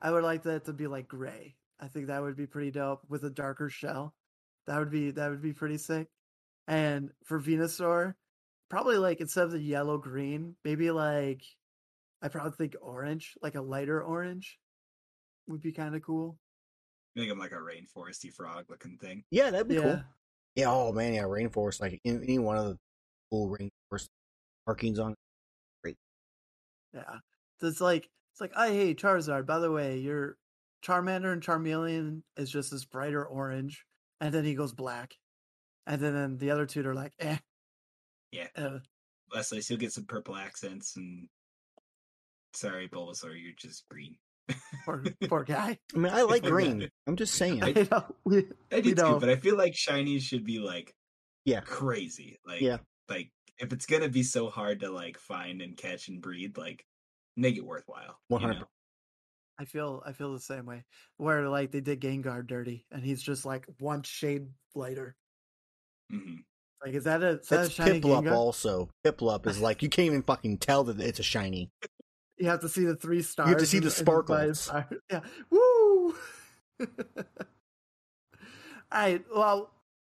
I 0.02 0.12
would 0.12 0.24
like 0.24 0.44
that 0.44 0.66
to 0.66 0.74
be 0.74 0.88
like 0.88 1.08
gray. 1.08 1.56
I 1.80 1.88
think 1.88 2.08
that 2.08 2.22
would 2.22 2.36
be 2.36 2.48
pretty 2.48 2.72
dope 2.72 3.02
with 3.10 3.24
a 3.24 3.30
darker 3.30 3.70
shell. 3.70 4.14
That 4.68 4.80
would 4.80 4.92
be 4.92 5.12
that 5.12 5.30
would 5.30 5.42
be 5.42 5.54
pretty 5.54 5.78
sick. 5.78 6.08
And 6.68 7.12
for 7.26 7.40
Venusaur, 7.40 8.16
probably 8.70 8.98
like 8.98 9.20
instead 9.22 9.44
of 9.46 9.52
the 9.52 9.60
yellow 9.60 9.98
green, 9.98 10.56
maybe 10.64 10.92
like 10.92 11.44
I 12.24 12.30
probably 12.30 12.52
think 12.58 12.76
orange, 12.82 13.34
like 13.42 13.56
a 13.56 13.62
lighter 13.62 14.02
orange, 14.02 14.58
would 15.48 15.62
be 15.62 15.74
kind 15.74 15.94
of 15.94 16.02
cool. 16.02 16.38
Make 17.16 17.30
him 17.30 17.38
like 17.38 17.52
a 17.52 17.56
rainforesty 17.56 18.34
frog 18.34 18.66
looking 18.70 18.98
thing. 18.98 19.24
Yeah, 19.30 19.52
that'd 19.52 19.68
be 19.68 19.76
Yeah, 19.76 19.82
cool. 19.82 20.04
Yeah, 20.56 20.72
oh 20.72 20.94
man, 20.94 21.14
yeah, 21.14 21.24
rainforest, 21.24 21.82
like 21.82 22.00
any, 22.06 22.18
any 22.24 22.40
one 22.40 22.58
of 22.58 22.66
the 22.66 22.78
cool 23.30 23.50
rainforest 23.50 24.08
markings 24.66 25.00
on. 25.00 25.14
Great. 25.84 25.98
Yeah. 26.94 27.18
So 27.60 27.68
it's 27.68 27.82
like 27.82 28.10
it's 28.32 28.42
like, 28.42 28.54
oh 28.56 28.68
hey 28.72 28.96
Charizard, 28.96 29.46
by 29.46 29.60
the 29.60 29.70
way, 29.72 29.98
your 30.00 30.38
Charmander 30.84 31.34
and 31.34 31.42
Charmeleon 31.42 32.22
is 32.38 32.50
just 32.50 32.72
this 32.72 32.86
brighter 32.86 33.26
orange, 33.26 33.86
and 34.22 34.34
then 34.34 34.46
he 34.46 34.56
goes 34.56 34.74
black, 34.74 35.14
and 35.86 36.02
then, 36.02 36.14
then 36.14 36.38
the 36.38 36.52
other 36.52 36.66
two 36.66 36.88
are 36.88 36.96
like, 36.96 37.14
eh, 37.20 37.38
Yeah. 38.32 38.48
uh, 38.56 38.80
Blastoise, 39.32 39.68
he'll 39.68 39.78
get 39.78 39.92
some 39.92 40.06
purple 40.06 40.36
accents 40.36 40.96
and 40.96 41.28
sorry, 42.54 42.88
Bulbasaur, 42.90 43.34
you're 43.42 43.54
just 43.58 43.88
green. 43.90 44.18
poor 44.86 45.04
poor 45.28 45.44
guy. 45.44 45.78
I 45.96 45.98
mean, 45.98 46.14
I 46.14 46.22
like 46.24 46.44
green. 46.44 46.90
I'm 47.08 47.16
just 47.16 47.36
saying. 47.42 47.64
I 47.64 47.88
know. 47.92 48.06
We, 48.26 48.46
I 48.72 48.82
do 48.82 48.94
too, 48.94 49.02
know. 49.02 49.20
but 49.20 49.30
I 49.30 49.36
feel 49.38 49.58
like 49.58 49.74
shinies 49.74 50.22
should 50.22 50.44
be 50.44 50.60
like 50.60 50.94
Yeah. 51.46 51.62
crazy. 51.62 52.40
Like 52.46 52.62
Yeah. 52.62 52.78
like 53.10 53.32
if 53.60 53.72
it's 53.72 53.86
gonna 53.86 54.10
be 54.10 54.24
so 54.24 54.50
hard 54.50 54.80
to 54.82 54.90
like 54.92 55.18
find 55.18 55.62
and 55.62 55.78
catch 55.78 56.08
and 56.10 56.22
breed, 56.22 56.58
like 56.58 56.86
make 57.38 57.56
it 57.58 57.66
worthwhile. 57.66 58.20
100. 58.28 58.60
know? 58.60 58.66
I 59.60 59.66
feel 59.66 60.02
I 60.06 60.12
feel 60.14 60.34
the 60.34 60.40
same 60.40 60.66
way. 60.66 60.84
Where 61.18 61.48
like 61.48 61.72
they 61.72 61.80
did 61.82 62.02
Gengar 62.02 62.46
dirty, 62.46 62.86
and 62.92 63.04
he's 63.04 63.22
just 63.22 63.46
like 63.46 63.66
one 63.80 64.02
shade 64.04 64.48
lighter. 64.76 65.16
Mhm. 66.12 66.40
Like, 66.84 66.96
is 66.96 67.06
that 67.06 67.24
a, 67.24 67.40
is 67.40 67.48
that 67.48 67.56
a 67.56 67.58
That's 67.62 67.74
shiny 67.74 68.02
Piplup 68.02 68.24
Gengar? 68.26 68.34
also. 68.34 68.90
Piplup 69.06 69.48
is 69.48 69.62
like 69.62 69.82
you 69.84 69.90
can't 69.90 70.08
even 70.08 70.24
fucking 70.24 70.58
tell 70.58 70.84
that 70.86 71.00
it's 71.00 71.20
a 71.20 71.24
shiny. 71.24 71.70
You 72.38 72.48
have 72.48 72.62
to 72.62 72.70
see 72.70 72.86
the 72.86 72.96
three 72.96 73.22
stars. 73.22 73.48
You 73.48 73.54
have 73.54 73.60
to 73.60 73.66
see 73.66 73.80
the 73.80 73.88
and 73.88 73.96
just 73.96 74.06
buy 74.06 74.46
a 74.46 74.54
sparkles. 74.56 74.72
Yeah. 75.10 75.20
Woo! 75.50 76.16
All 76.80 76.86
right. 78.92 79.24
Well, 79.34 79.72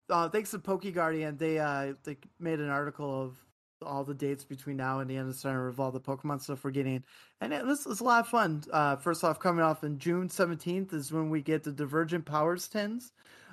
uh, 0.10 0.30
thanks 0.30 0.51
to 0.51 0.60
Poke 0.60 0.91
Guardian, 0.93 1.38
they 1.38 1.60
uh 1.60 1.93
they 2.03 2.17
made 2.39 2.60
an 2.60 2.69
article 2.69 3.23
of 3.23 3.38
all 3.86 4.03
the 4.03 4.13
dates 4.13 4.43
between 4.43 4.77
now 4.77 4.99
and 4.99 5.10
the 5.10 5.15
end 5.15 5.30
of 5.30 5.36
summer 5.36 5.67
of 5.67 5.80
all 5.80 5.91
the 5.91 5.99
Pokemon 5.99 6.41
stuff 6.41 6.63
we're 6.63 6.71
getting, 6.71 7.03
and 7.41 7.53
it, 7.53 7.65
this 7.67 7.86
is 7.86 7.99
a 7.99 8.03
lot 8.03 8.21
of 8.21 8.27
fun. 8.27 8.63
Uh, 8.71 8.95
first 8.95 9.23
off, 9.23 9.39
coming 9.39 9.63
off 9.63 9.84
in 9.84 9.99
June 9.99 10.30
seventeenth 10.30 10.93
is 10.93 11.12
when 11.12 11.30
we 11.30 11.41
get 11.41 11.63
the 11.63 11.71
Diverging 11.71 12.23
Powers 12.23 12.67
tins 12.67 13.12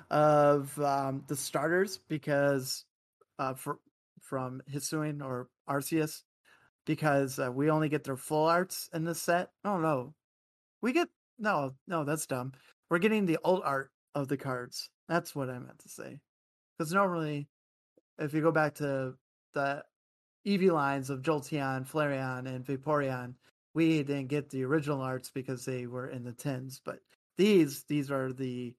of 0.09 0.77
um, 0.79 1.23
the 1.27 1.35
starters 1.35 1.99
because 2.07 2.85
uh, 3.39 3.53
for, 3.53 3.79
from 4.21 4.61
Hisuian 4.71 5.23
or 5.23 5.49
Arceus 5.69 6.21
because 6.85 7.39
uh, 7.39 7.51
we 7.51 7.69
only 7.69 7.89
get 7.89 8.03
their 8.03 8.17
full 8.17 8.45
arts 8.45 8.89
in 8.93 9.03
this 9.03 9.21
set. 9.21 9.49
Oh 9.63 9.77
no, 9.77 10.13
we 10.81 10.93
get 10.93 11.09
no, 11.37 11.73
no, 11.87 12.03
that's 12.03 12.25
dumb. 12.25 12.53
We're 12.89 12.99
getting 12.99 13.25
the 13.25 13.39
old 13.43 13.61
art 13.63 13.91
of 14.13 14.27
the 14.27 14.37
cards. 14.37 14.89
That's 15.09 15.35
what 15.35 15.49
I 15.49 15.59
meant 15.59 15.79
to 15.79 15.89
say. 15.89 16.19
Because 16.77 16.93
normally, 16.93 17.47
if 18.17 18.33
you 18.33 18.41
go 18.41 18.51
back 18.51 18.75
to 18.75 19.15
the 19.53 19.83
Eevee 20.45 20.71
lines 20.71 21.09
of 21.09 21.21
Jolteon, 21.21 21.89
Flareon, 21.89 22.47
and 22.47 22.65
Vaporeon, 22.65 23.35
we 23.73 24.03
didn't 24.03 24.27
get 24.27 24.49
the 24.49 24.63
original 24.63 25.01
arts 25.01 25.31
because 25.33 25.65
they 25.65 25.87
were 25.87 26.07
in 26.07 26.23
the 26.23 26.31
tins. 26.31 26.81
But 26.83 26.99
these, 27.37 27.83
these 27.83 28.11
are 28.11 28.31
the, 28.31 28.73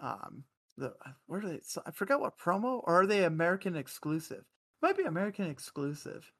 um, 0.00 0.44
the 0.76 0.94
where 1.26 1.40
are 1.40 1.48
they? 1.48 1.60
I 1.86 1.90
forgot 1.90 2.20
what 2.20 2.38
promo 2.38 2.80
or 2.84 3.02
are 3.02 3.06
they 3.06 3.24
American 3.24 3.76
exclusive? 3.76 4.44
Might 4.82 4.96
be 4.96 5.04
American 5.04 5.46
exclusive. 5.46 6.30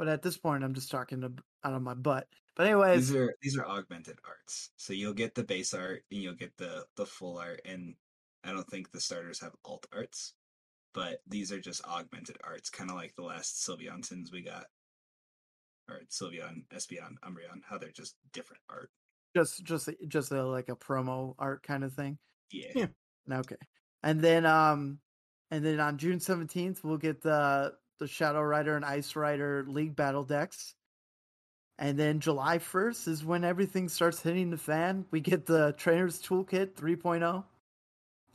But 0.00 0.08
at 0.08 0.22
this 0.22 0.38
point, 0.38 0.64
I'm 0.64 0.72
just 0.72 0.90
talking 0.90 1.20
to, 1.20 1.30
out 1.62 1.74
of 1.74 1.82
my 1.82 1.92
butt. 1.92 2.26
But 2.56 2.68
anyways, 2.68 3.08
These 3.08 3.16
are 3.16 3.34
these 3.42 3.58
are 3.58 3.66
augmented 3.66 4.18
arts. 4.26 4.70
So 4.78 4.94
you'll 4.94 5.12
get 5.12 5.34
the 5.34 5.44
base 5.44 5.74
art 5.74 6.04
and 6.10 6.22
you'll 6.22 6.32
get 6.34 6.56
the 6.56 6.86
the 6.96 7.04
full 7.04 7.36
art 7.36 7.60
and 7.66 7.94
I 8.42 8.52
don't 8.52 8.66
think 8.66 8.90
the 8.90 9.00
starters 9.02 9.40
have 9.42 9.52
alt 9.62 9.86
arts, 9.92 10.32
but 10.94 11.20
these 11.26 11.52
are 11.52 11.60
just 11.60 11.84
augmented 11.84 12.38
arts, 12.42 12.70
kind 12.70 12.88
of 12.88 12.96
like 12.96 13.14
the 13.14 13.24
last 13.24 13.62
Sylveon 13.62 14.08
tins 14.08 14.32
we 14.32 14.40
got. 14.40 14.64
Or 15.90 16.00
Sylveon, 16.08 16.64
Espeon, 16.74 17.16
Umbreon, 17.22 17.60
how 17.68 17.76
they're 17.76 17.90
just 17.90 18.16
different 18.32 18.62
art. 18.70 18.90
just 19.36 19.62
just 19.64 19.90
just 20.08 20.32
a, 20.32 20.42
like 20.46 20.70
a 20.70 20.76
promo 20.76 21.34
art 21.38 21.62
kind 21.62 21.84
of 21.84 21.92
thing. 21.92 22.16
Yeah. 22.50 22.86
Yeah. 23.28 23.38
Okay. 23.40 23.56
And 24.02 24.22
then 24.22 24.46
um 24.46 24.98
and 25.50 25.62
then 25.62 25.78
on 25.78 25.98
June 25.98 26.20
17th 26.20 26.82
we'll 26.84 26.96
get 26.96 27.20
the 27.20 27.74
the 28.00 28.08
Shadow 28.08 28.42
Rider 28.42 28.74
and 28.74 28.84
Ice 28.84 29.14
Rider 29.14 29.64
League 29.68 29.94
battle 29.94 30.24
decks. 30.24 30.74
And 31.78 31.98
then 31.98 32.20
July 32.20 32.58
1st 32.58 33.08
is 33.08 33.24
when 33.24 33.44
everything 33.44 33.88
starts 33.88 34.20
hitting 34.20 34.50
the 34.50 34.58
fan. 34.58 35.06
We 35.10 35.20
get 35.20 35.46
the 35.46 35.74
Trainer's 35.78 36.20
Toolkit 36.20 36.74
3.0. 36.74 37.44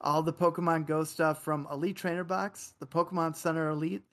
All 0.02 0.24
the 0.24 0.34
Pokemon 0.34 0.88
Go 0.88 1.04
stuff 1.04 1.44
from 1.44 1.68
Elite 1.72 1.98
Trainer 1.98 2.24
Box, 2.24 2.74
the 2.80 2.88
Pokemon 2.88 3.36
Center 3.36 3.70
Elite, 3.70 4.04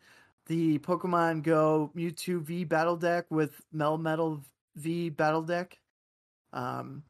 the 0.47 0.79
Pokemon 0.79 1.43
Go 1.43 1.93
Mewtwo 1.95 2.43
V 2.43 2.65
battle 2.65 2.97
deck 2.97 3.27
with 3.31 3.61
Melmetal 3.75 4.43
V 4.77 5.11
battle 5.11 5.43
deck. 5.43 5.79
Um 6.53 7.05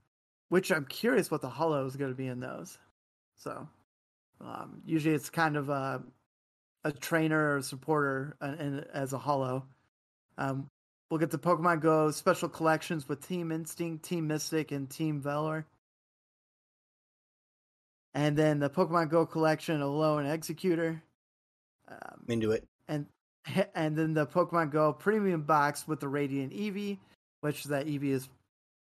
which 0.53 0.71
I'm 0.71 0.85
curious 0.85 1.31
what 1.31 1.41
the 1.41 1.49
holo 1.49 1.87
is 1.87 1.97
going 1.97 2.11
to 2.11 2.15
be 2.15 2.27
in 2.27 2.39
those. 2.39 2.77
So, 3.37 3.67
um, 4.39 4.83
usually 4.85 5.15
it's 5.15 5.31
kind 5.31 5.57
of 5.57 5.71
uh, 5.71 6.01
a 6.85 6.93
trainer 6.93 7.53
or 7.53 7.57
a 7.59 7.63
supporter 7.63 8.37
and, 8.41 8.61
and 8.61 8.87
as 8.93 9.13
a 9.13 9.19
holo. 9.19 9.67
Um, 10.39 10.69
we'll 11.11 11.21
get 11.21 11.31
the 11.31 11.39
Pokemon 11.39 11.81
Go 11.81 12.11
special 12.11 12.49
collections 12.49 13.09
with 13.09 13.27
Team 13.27 13.53
Instinct, 13.53 14.05
Team 14.05 14.27
Mystic, 14.27 14.73
and 14.73 14.89
Team 14.89 15.21
Valor. 15.21 15.67
And 18.15 18.37
then 18.37 18.59
the 18.59 18.71
Pokemon 18.71 19.11
Go 19.11 19.25
collection, 19.27 19.81
Alolan 19.81 20.27
Exeggutor. 20.27 21.01
Um, 21.89 22.25
into 22.29 22.53
it. 22.53 22.67
and 22.89 23.07
and 23.75 23.97
then 23.97 24.15
the 24.15 24.27
Pokemon 24.27 24.71
Go 24.71 24.93
premium 24.93 25.43
box 25.43 25.87
with 25.87 26.01
the 26.01 26.09
Radiant 26.09 26.53
Eevee, 26.53 26.99
which 27.41 27.65
that 27.65 27.87
Eevee 27.87 28.13
is 28.13 28.29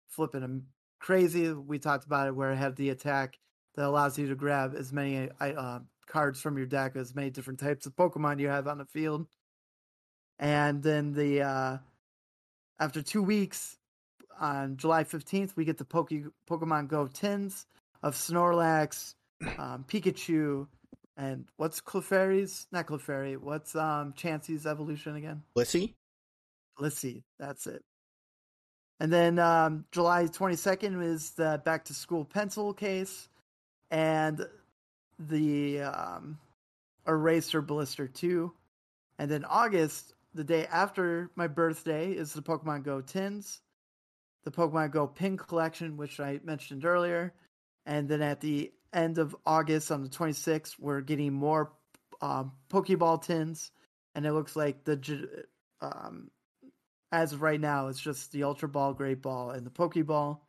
flipping 0.08 0.64
crazy. 1.00 1.52
We 1.52 1.78
talked 1.78 2.06
about 2.06 2.28
it 2.28 2.34
where 2.34 2.52
it 2.52 2.56
had 2.56 2.76
the 2.76 2.90
attack 2.90 3.38
that 3.74 3.84
allows 3.84 4.18
you 4.18 4.28
to 4.28 4.34
grab 4.34 4.74
as 4.76 4.92
many 4.92 5.28
uh, 5.40 5.80
cards 6.06 6.40
from 6.40 6.56
your 6.56 6.66
deck 6.66 6.96
as 6.96 7.14
many 7.14 7.30
different 7.30 7.60
types 7.60 7.86
of 7.86 7.96
Pokemon 7.96 8.40
you 8.40 8.48
have 8.48 8.66
on 8.66 8.78
the 8.78 8.84
field. 8.84 9.26
And 10.38 10.82
then 10.82 11.12
the 11.12 11.42
uh, 11.42 11.78
after 12.78 13.02
two 13.02 13.22
weeks 13.22 13.76
on 14.40 14.76
July 14.76 15.04
fifteenth, 15.04 15.56
we 15.56 15.64
get 15.64 15.78
the 15.78 15.84
Poke- 15.84 16.32
Pokemon 16.48 16.88
Go 16.88 17.06
tins 17.06 17.66
of 18.02 18.14
Snorlax, 18.14 19.14
um, 19.58 19.84
Pikachu, 19.88 20.66
and 21.16 21.46
what's 21.56 21.80
Clefairy's? 21.80 22.66
Not 22.72 22.86
Clefairy. 22.86 23.36
What's 23.36 23.76
um 23.76 24.12
Chansey's 24.14 24.66
evolution 24.66 25.16
again? 25.16 25.42
Blissey? 25.56 25.94
Let's 26.78 26.98
see. 26.98 27.22
That's 27.38 27.66
it. 27.66 27.82
And 29.00 29.12
then 29.12 29.38
um, 29.38 29.84
July 29.92 30.24
22nd 30.24 31.02
is 31.02 31.32
the 31.32 31.60
back 31.64 31.84
to 31.86 31.94
school 31.94 32.24
pencil 32.24 32.72
case 32.72 33.28
and 33.90 34.46
the 35.18 35.82
um, 35.82 36.38
eraser 37.06 37.62
blister 37.62 38.08
2. 38.08 38.52
And 39.18 39.30
then 39.30 39.44
August, 39.44 40.14
the 40.34 40.44
day 40.44 40.66
after 40.66 41.30
my 41.36 41.46
birthday, 41.46 42.12
is 42.12 42.32
the 42.32 42.42
Pokemon 42.42 42.84
Go 42.84 43.00
tins, 43.00 43.60
the 44.44 44.50
Pokemon 44.50 44.90
Go 44.90 45.06
pin 45.06 45.36
collection, 45.36 45.96
which 45.96 46.20
I 46.20 46.40
mentioned 46.44 46.84
earlier. 46.84 47.32
And 47.86 48.08
then 48.08 48.22
at 48.22 48.40
the 48.40 48.72
end 48.92 49.18
of 49.18 49.36
August 49.46 49.90
on 49.90 50.02
the 50.02 50.08
26th, 50.08 50.74
we're 50.78 51.00
getting 51.00 51.32
more 51.32 51.72
um, 52.20 52.52
Pokeball 52.70 53.22
tins. 53.22 53.70
And 54.14 54.26
it 54.26 54.32
looks 54.32 54.56
like 54.56 54.84
the 54.84 55.44
um, 55.80 56.30
as 57.14 57.32
of 57.32 57.42
right 57.42 57.60
now, 57.60 57.88
it's 57.88 58.00
just 58.00 58.32
the 58.32 58.42
Ultra 58.42 58.68
Ball, 58.68 58.92
Great 58.92 59.22
Ball, 59.22 59.50
and 59.50 59.64
the 59.64 59.70
Pokeball. 59.70 60.40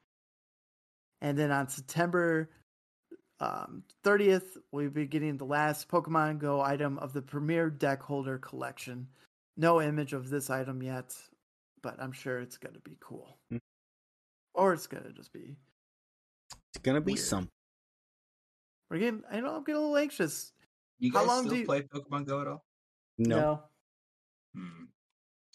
And 1.22 1.38
then 1.38 1.52
on 1.52 1.70
September 1.70 2.50
um, 3.40 3.84
30th, 4.04 4.58
we'll 4.72 4.90
be 4.90 5.06
getting 5.06 5.38
the 5.38 5.46
last 5.46 5.90
Pokemon 5.90 6.40
Go 6.40 6.62
item 6.62 6.98
of 7.00 7.14
the 7.14 7.22
Premier 7.22 7.70
Deck 7.70 8.02
Holder 8.02 8.38
Collection. 8.38 9.08
No 9.58 9.82
image 9.82 10.14
of 10.14 10.30
this 10.30 10.50
item 10.50 10.82
yet, 10.84 11.14
but 11.82 11.96
I'm 12.02 12.12
sure 12.12 12.40
it's 12.40 12.58
going 12.58 12.74
to 12.76 12.82
be 12.82 12.98
cool. 13.00 13.38
Hmm. 13.50 13.58
Or 14.54 14.74
it's 14.74 14.88
going 14.88 15.04
to 15.04 15.12
just 15.12 15.34
be. 15.34 15.56
It's 16.74 16.82
gonna 16.84 17.02
be 17.02 17.14
Weird. 17.14 17.26
some. 17.26 17.50
We're 18.90 19.00
getting. 19.00 19.24
I 19.32 19.40
know 19.40 19.56
I'm 19.56 19.64
getting 19.64 19.76
a 19.76 19.80
little 19.80 19.98
anxious. 19.98 20.52
You 21.00 21.12
How 21.14 21.26
long 21.26 21.44
still 21.44 21.54
do 21.54 21.60
you- 21.60 21.66
play 21.66 21.82
Pokemon 21.82 22.26
Go 22.28 22.42
at 22.42 22.48
all? 22.48 22.66
No. 23.18 23.64
Hmm. 24.54 24.86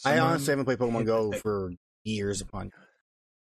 I 0.04 0.18
honestly 0.18 0.52
haven't 0.52 0.64
played 0.64 0.78
Pokemon 0.78 1.04
Go 1.06 1.32
for 1.42 1.72
years 2.04 2.40
upon. 2.40 2.72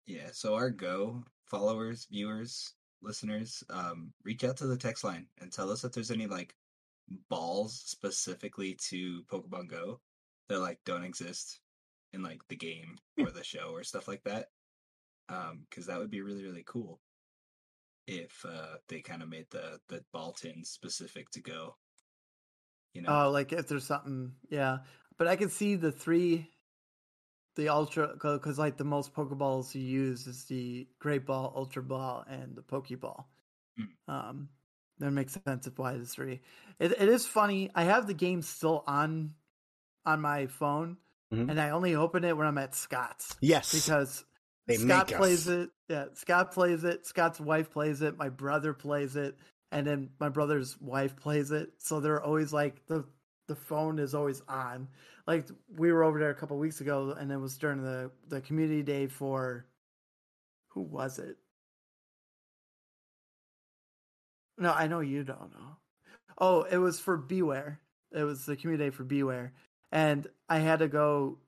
Yeah, 0.05 0.29
so 0.33 0.55
our 0.55 0.69
Go 0.69 1.23
followers, 1.45 2.05
viewers, 2.11 2.73
listeners, 3.03 3.63
um, 3.69 4.13
reach 4.23 4.43
out 4.43 4.57
to 4.57 4.67
the 4.67 4.77
text 4.77 5.03
line 5.03 5.27
and 5.41 5.51
tell 5.51 5.69
us 5.71 5.83
if 5.83 5.91
there's 5.91 6.11
any 6.11 6.27
like 6.27 6.55
balls 7.29 7.81
specifically 7.85 8.77
to 8.89 9.23
Pokemon 9.31 9.69
Go 9.69 9.99
that 10.49 10.59
like 10.59 10.79
don't 10.85 11.03
exist 11.03 11.59
in 12.13 12.23
like 12.23 12.41
the 12.49 12.55
game 12.55 12.97
or 13.19 13.31
the 13.31 13.43
show 13.43 13.71
or 13.71 13.83
stuff 13.83 14.07
like 14.07 14.23
that. 14.23 14.47
Um, 15.29 15.65
because 15.69 15.85
that 15.87 15.99
would 15.99 16.11
be 16.11 16.21
really 16.21 16.43
really 16.43 16.63
cool 16.65 16.99
if 18.07 18.45
uh 18.45 18.75
they 18.89 18.99
kind 18.99 19.21
of 19.23 19.29
made 19.29 19.45
the 19.51 19.79
the 19.87 20.03
ball 20.11 20.33
tins 20.33 20.69
specific 20.69 21.29
to 21.31 21.41
Go. 21.41 21.75
You 22.93 23.01
know, 23.01 23.25
Oh, 23.25 23.31
like 23.31 23.51
if 23.53 23.67
there's 23.67 23.85
something, 23.85 24.33
yeah. 24.49 24.79
But 25.17 25.27
I 25.27 25.35
can 25.35 25.49
see 25.49 25.75
the 25.75 25.91
three, 25.91 26.49
the 27.55 27.69
ultra, 27.69 28.09
because 28.13 28.57
like 28.59 28.77
the 28.77 28.83
most 28.83 29.13
Pokeballs 29.13 29.75
you 29.75 29.81
use 29.81 30.27
is 30.27 30.45
the 30.45 30.87
Great 30.99 31.25
Ball, 31.25 31.53
Ultra 31.55 31.83
Ball, 31.83 32.25
and 32.27 32.55
the 32.55 32.61
Pokeball. 32.61 33.25
Hmm. 33.77 34.11
Um, 34.13 34.49
that 34.99 35.11
makes 35.11 35.37
sense 35.45 35.67
of 35.67 35.77
why 35.77 35.97
the 35.97 36.05
three. 36.05 36.41
It 36.79 36.91
it 36.91 37.09
is 37.09 37.25
funny. 37.25 37.69
I 37.75 37.83
have 37.83 38.07
the 38.07 38.13
game 38.13 38.41
still 38.41 38.83
on, 38.87 39.33
on 40.05 40.21
my 40.21 40.47
phone, 40.47 40.97
Mhm. 41.33 41.49
and 41.49 41.59
I 41.59 41.71
only 41.71 41.95
open 41.95 42.23
it 42.23 42.37
when 42.37 42.47
I'm 42.47 42.57
at 42.57 42.75
Scott's 42.75 43.35
Yes, 43.41 43.73
because 43.73 44.25
they 44.67 44.75
Scott 44.77 45.07
plays 45.07 45.47
it. 45.47 45.69
Yeah, 45.89 46.05
Scott 46.13 46.51
plays 46.53 46.83
it. 46.83 47.05
Scott's 47.05 47.39
wife 47.39 47.71
plays 47.71 48.01
it. 48.01 48.17
My 48.17 48.29
brother 48.29 48.73
plays 48.73 49.15
it, 49.15 49.37
and 49.71 49.85
then 49.85 50.09
my 50.19 50.29
brother's 50.29 50.79
wife 50.79 51.15
plays 51.15 51.51
it. 51.51 51.73
So 51.79 51.99
they're 51.99 52.21
always 52.23 52.53
like 52.53 52.85
the 52.87 53.05
the 53.47 53.55
phone 53.55 53.99
is 53.99 54.15
always 54.15 54.41
on. 54.47 54.87
Like 55.27 55.47
we 55.75 55.91
were 55.91 56.03
over 56.03 56.19
there 56.19 56.29
a 56.29 56.35
couple 56.35 56.57
weeks 56.57 56.81
ago, 56.81 57.15
and 57.17 57.31
it 57.31 57.37
was 57.37 57.57
during 57.57 57.81
the 57.81 58.11
the 58.27 58.41
community 58.41 58.83
day 58.83 59.07
for 59.07 59.65
who 60.69 60.81
was 60.81 61.19
it? 61.19 61.37
No, 64.57 64.71
I 64.71 64.87
know 64.87 64.99
you 64.99 65.23
don't 65.23 65.51
know. 65.51 65.77
Oh, 66.37 66.63
it 66.63 66.77
was 66.77 66.99
for 66.99 67.17
Bewear. 67.17 67.77
It 68.11 68.23
was 68.23 68.45
the 68.45 68.55
community 68.55 68.89
day 68.89 68.95
for 68.95 69.03
Bewear, 69.03 69.51
and 69.91 70.27
I 70.49 70.59
had 70.59 70.79
to 70.79 70.87
go 70.87 71.39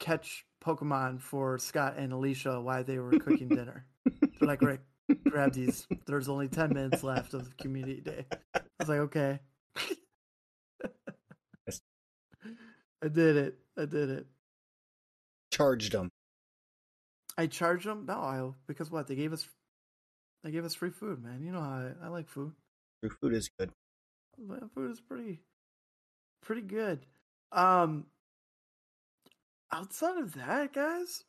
catch 0.00 0.44
Pokemon 0.64 1.20
for 1.20 1.58
Scott 1.58 1.94
and 1.96 2.12
Alicia 2.12 2.60
while 2.60 2.82
they 2.82 2.98
were 2.98 3.18
cooking 3.18 3.48
dinner. 3.48 3.86
They're 4.04 4.48
like, 4.48 4.62
Rick, 4.62 4.80
grab 5.28 5.52
these. 5.52 5.86
There's 6.06 6.28
only 6.28 6.48
10 6.48 6.70
minutes 6.70 7.04
left 7.04 7.34
of 7.34 7.56
community 7.56 8.00
day. 8.00 8.26
I 8.54 8.60
was 8.78 8.88
like, 8.88 8.98
okay. 9.00 9.38
I 13.02 13.08
did 13.08 13.36
it. 13.36 13.58
I 13.78 13.84
did 13.86 14.10
it. 14.10 14.26
Charged 15.52 15.92
them. 15.92 16.10
I 17.38 17.46
charged 17.46 17.86
them? 17.86 18.04
No, 18.06 18.14
I, 18.14 18.50
because 18.66 18.90
what? 18.90 19.06
They 19.06 19.14
gave 19.14 19.32
us 19.32 19.48
they 20.44 20.50
gave 20.50 20.64
us 20.64 20.74
free 20.74 20.90
food, 20.90 21.22
man. 21.22 21.42
You 21.42 21.52
know 21.52 21.60
how 21.60 21.90
I, 22.02 22.06
I 22.06 22.08
like 22.08 22.28
food. 22.28 22.52
Your 23.02 23.12
food 23.20 23.34
is 23.34 23.50
good. 23.58 23.70
Well, 24.38 24.70
Food 24.74 24.90
is 24.90 25.00
pretty 25.00 25.40
pretty 26.42 26.62
good. 26.62 27.04
Um 27.52 28.06
outside 29.72 30.18
of 30.18 30.34
that, 30.34 30.72
guys, 30.72 31.22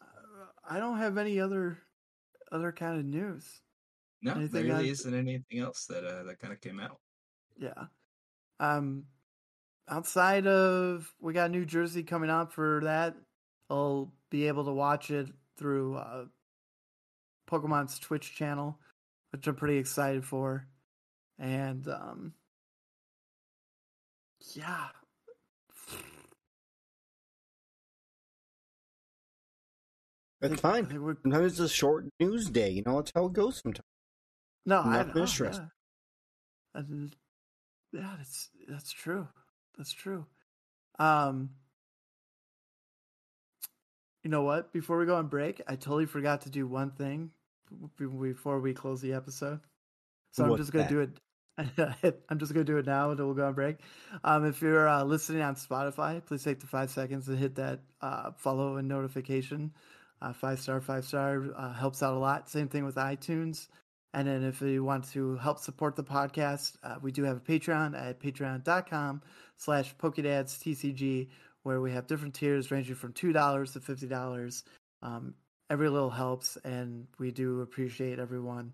uh, 0.00 0.46
I 0.68 0.78
don't 0.78 0.98
have 0.98 1.18
any 1.18 1.40
other 1.40 1.78
other 2.50 2.72
kind 2.72 2.98
of 2.98 3.04
news. 3.04 3.44
no, 4.22 4.32
there 4.34 4.40
anything 4.42 4.64
really 4.68 4.84
on- 4.86 4.92
isn't 4.92 5.14
anything 5.14 5.58
else 5.60 5.86
that 5.86 6.04
uh, 6.04 6.22
that 6.24 6.38
kind 6.40 6.52
of 6.52 6.60
came 6.60 6.78
out. 6.80 6.98
Yeah. 7.58 7.84
Um 8.60 9.04
outside 9.88 10.46
of 10.46 11.12
we 11.20 11.32
got 11.32 11.50
New 11.50 11.64
Jersey 11.64 12.02
coming 12.02 12.30
up 12.30 12.52
for 12.52 12.80
that. 12.84 13.14
I'll 13.70 14.12
be 14.30 14.48
able 14.48 14.64
to 14.64 14.72
watch 14.72 15.10
it 15.10 15.28
through 15.58 15.96
uh 15.96 16.24
Pokemon's 17.48 17.98
Twitch 17.98 18.34
channel, 18.34 18.78
which 19.30 19.46
I'm 19.46 19.56
pretty 19.56 19.78
excited 19.78 20.24
for. 20.24 20.66
And 21.38 21.86
um 21.88 22.34
yeah. 24.54 24.88
That's 30.40 30.60
fine. 30.60 30.88
Sometimes 31.22 31.52
it's 31.52 31.60
a 31.60 31.68
short 31.68 32.06
news 32.18 32.50
day. 32.50 32.70
You 32.70 32.82
know, 32.84 32.96
that's 32.96 33.12
how 33.14 33.26
it 33.26 33.32
goes 33.32 33.60
sometimes. 33.62 33.86
No, 34.66 34.80
I'm 34.80 34.88
I 34.88 34.96
not 35.04 35.14
know. 35.14 35.26
Yeah. 35.40 35.66
And, 36.74 37.16
yeah, 37.92 38.14
that's 38.16 38.48
that's 38.68 38.90
true. 38.90 39.28
That's 39.76 39.92
true. 39.92 40.26
Um, 40.98 41.50
you 44.22 44.30
know 44.30 44.42
what? 44.42 44.72
Before 44.72 44.98
we 44.98 45.06
go 45.06 45.16
on 45.16 45.26
break, 45.26 45.60
I 45.66 45.76
totally 45.76 46.06
forgot 46.06 46.42
to 46.42 46.50
do 46.50 46.66
one 46.66 46.90
thing 46.90 47.30
before 47.96 48.60
we 48.60 48.74
close 48.74 49.00
the 49.00 49.14
episode. 49.14 49.60
So 50.32 50.44
I'm 50.44 50.56
just 50.56 50.72
gonna 50.72 50.84
that? 50.84 50.90
do 50.90 51.00
it. 51.00 52.22
I'm 52.28 52.38
just 52.38 52.52
gonna 52.52 52.64
do 52.64 52.78
it 52.78 52.86
now, 52.86 53.10
and 53.10 53.18
then 53.18 53.26
we'll 53.26 53.34
go 53.34 53.46
on 53.46 53.54
break. 53.54 53.76
Um, 54.24 54.44
if 54.46 54.62
you're 54.62 54.88
uh, 54.88 55.04
listening 55.04 55.42
on 55.42 55.56
Spotify, 55.56 56.24
please 56.24 56.44
take 56.44 56.60
the 56.60 56.66
five 56.66 56.90
seconds 56.90 57.26
to 57.26 57.36
hit 57.36 57.56
that 57.56 57.80
uh, 58.00 58.30
follow 58.36 58.76
and 58.76 58.88
notification. 58.88 59.72
Uh, 60.20 60.32
five 60.32 60.60
star, 60.60 60.80
five 60.80 61.04
star 61.04 61.44
uh, 61.56 61.72
helps 61.72 62.02
out 62.02 62.14
a 62.14 62.18
lot. 62.18 62.48
Same 62.48 62.68
thing 62.68 62.84
with 62.84 62.94
iTunes. 62.94 63.68
And 64.14 64.28
then 64.28 64.44
if 64.44 64.60
you 64.60 64.84
want 64.84 65.10
to 65.12 65.36
help 65.38 65.58
support 65.58 65.96
the 65.96 66.04
podcast, 66.04 66.76
uh, 66.84 66.96
we 67.00 67.12
do 67.12 67.24
have 67.24 67.38
a 67.38 67.40
Patreon 67.40 67.98
at 67.98 68.20
patreon.com 68.20 69.22
slash 69.62 69.94
Pokedads 69.96 70.58
TCG, 70.58 71.28
where 71.62 71.80
we 71.80 71.92
have 71.92 72.08
different 72.08 72.34
tiers 72.34 72.70
ranging 72.70 72.96
from 72.96 73.12
$2 73.12 73.72
to 73.72 73.80
$50. 73.80 74.62
Um, 75.02 75.34
every 75.70 75.88
little 75.88 76.10
helps, 76.10 76.56
and 76.64 77.06
we 77.18 77.30
do 77.30 77.60
appreciate 77.60 78.18
everyone 78.18 78.72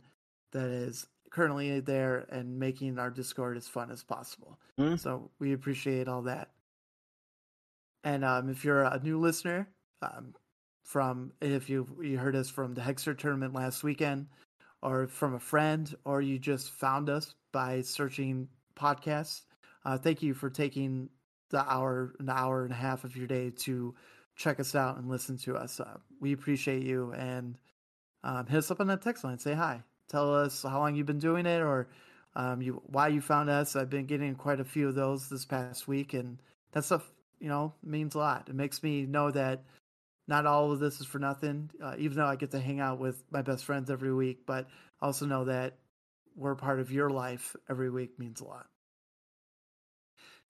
that 0.53 0.69
is 0.71 1.07
currently 1.31 1.81
there 1.81 2.27
and 2.31 2.59
making 2.59 2.99
our 2.99 3.11
Discord 3.11 3.59
as 3.59 3.69
fun 3.69 3.91
as 3.91 4.03
possible. 4.03 4.59
Mm. 4.81 4.99
So 4.99 5.31
we 5.39 5.53
appreciate 5.53 6.09
all 6.09 6.23
that. 6.23 6.49
And 8.05 8.25
um, 8.25 8.49
if 8.49 8.65
you're 8.65 8.85
a 8.85 8.99
new 9.03 9.21
listener, 9.21 9.69
um, 10.01 10.35
from 10.85 11.33
if 11.43 11.69
you 11.69 11.87
you 12.01 12.17
heard 12.17 12.35
us 12.35 12.49
from 12.49 12.73
the 12.73 12.81
Hexer 12.81 13.19
tournament 13.19 13.53
last 13.53 13.83
weekend, 13.83 14.29
or 14.81 15.07
from 15.07 15.35
a 15.35 15.41
friend, 15.41 15.95
or 16.05 16.23
you 16.23 16.39
just 16.39 16.71
found 16.71 17.11
us 17.11 17.35
by 17.53 17.83
searching 17.83 18.49
podcasts, 18.75 19.43
uh, 19.89 19.97
thank 19.97 20.23
you 20.23 20.35
for 20.35 20.51
taking 20.51 21.09
the 21.49 21.61
hour, 21.73 22.13
an 22.19 22.29
hour 22.29 22.65
and 22.65 22.73
a 22.73 22.77
half 22.77 23.05
of 23.05 23.17
your 23.17 23.27
day 23.27 23.49
to 23.49 23.95
check 24.37 24.61
us 24.61 24.75
out 24.75 24.99
and 24.99 25.09
listen 25.09 25.39
to 25.39 25.57
us. 25.57 25.81
Uh, 25.81 25.97
we 26.21 26.35
appreciate 26.35 26.83
you 26.83 27.13
and 27.13 27.57
um, 28.23 28.47
hit 28.47 28.59
us 28.59 28.71
up 28.71 28.81
on 28.81 28.87
that 28.89 29.01
text 29.01 29.25
line. 29.25 29.39
Say 29.39 29.55
hi. 29.55 29.83
Tell 30.11 30.35
us 30.35 30.63
how 30.63 30.79
long 30.79 30.95
you've 30.95 31.07
been 31.07 31.19
doing 31.19 31.47
it 31.47 31.63
or 31.63 31.89
um, 32.37 32.61
you 32.61 32.83
why 32.85 33.09
you 33.09 33.23
found 33.23 33.49
us. 33.49 33.77
I've 33.77 33.89
been 33.89 34.05
getting 34.05 34.35
quite 34.35 34.61
a 34.61 34.65
few 34.65 34.89
of 34.89 34.95
those 34.95 35.31
this 35.31 35.47
past 35.47 35.89
week, 35.89 36.13
and 36.13 36.39
that 36.73 36.85
stuff 36.85 37.11
you 37.41 37.49
know 37.49 37.73
means 37.83 38.15
a 38.15 38.19
lot. 38.19 38.49
It 38.51 38.55
makes 38.55 38.83
me 38.83 39.07
know 39.07 39.31
that 39.31 39.65
not 40.29 40.45
all 40.45 40.71
of 40.71 40.81
this 40.81 41.01
is 41.01 41.07
for 41.07 41.19
nothing. 41.19 41.71
Uh, 41.83 41.95
even 41.99 42.19
though 42.19 42.27
I 42.27 42.37
get 42.37 42.51
to 42.51 42.61
hang 42.61 42.79
out 42.79 42.99
with 42.99 43.23
my 43.31 43.41
best 43.41 43.65
friends 43.65 43.91
every 43.91 44.13
week, 44.13 44.41
but 44.47 44.69
also 45.01 45.25
know 45.25 45.47
that 45.47 45.79
we're 46.37 46.55
part 46.55 46.79
of 46.79 46.93
your 46.93 47.09
life 47.09 47.57
every 47.71 47.89
week 47.89 48.19
means 48.19 48.43
a 48.43 48.45
lot. 48.45 48.67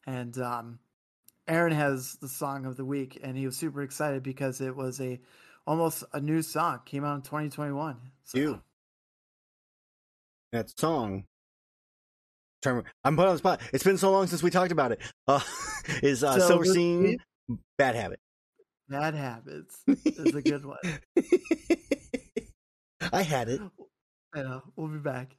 And 0.09 0.39
um, 0.39 0.79
Aaron 1.47 1.73
has 1.73 2.15
the 2.15 2.29
song 2.29 2.65
of 2.65 2.79
the 2.79 2.85
week, 2.85 3.21
and 3.23 3.37
he 3.37 3.45
was 3.45 3.59
super 3.59 3.83
excited 3.83 4.23
because 4.23 4.63
it 4.63 4.75
was 4.75 5.03
a 5.03 5.21
almost 5.67 6.03
a 6.15 6.21
new 6.21 6.41
song 6.41 6.81
came 6.87 7.05
out 7.05 7.17
in 7.17 7.21
2021. 7.21 7.99
So, 8.25 8.39
You. 8.39 8.63
That 10.53 10.73
song. 10.81 11.25
I'm 12.65 13.17
put 13.17 13.27
on 13.27 13.35
the 13.35 13.39
spot. 13.39 13.61
It's 13.75 13.85
been 13.85 13.99
so 13.99 14.11
long 14.11 14.27
since 14.29 14.43
we 14.43 14.49
talked 14.49 14.73
about 14.73 14.93
it. 14.93 15.01
Uh, 15.27 15.41
is 16.03 16.25
uh, 16.25 16.39
So 16.39 16.49
Silverstein 16.49 17.19
Bad 17.77 17.95
Habit. 17.95 18.19
Bad 18.89 19.15
Habits 19.15 19.83
is 20.07 20.35
a 20.35 20.41
good 20.41 20.65
one. 20.65 20.79
I 23.13 23.23
had 23.23 23.51
it. 23.51 23.61
I 24.35 24.43
know. 24.43 24.63
We'll 24.75 24.89
be 24.89 24.99
back. 24.99 25.37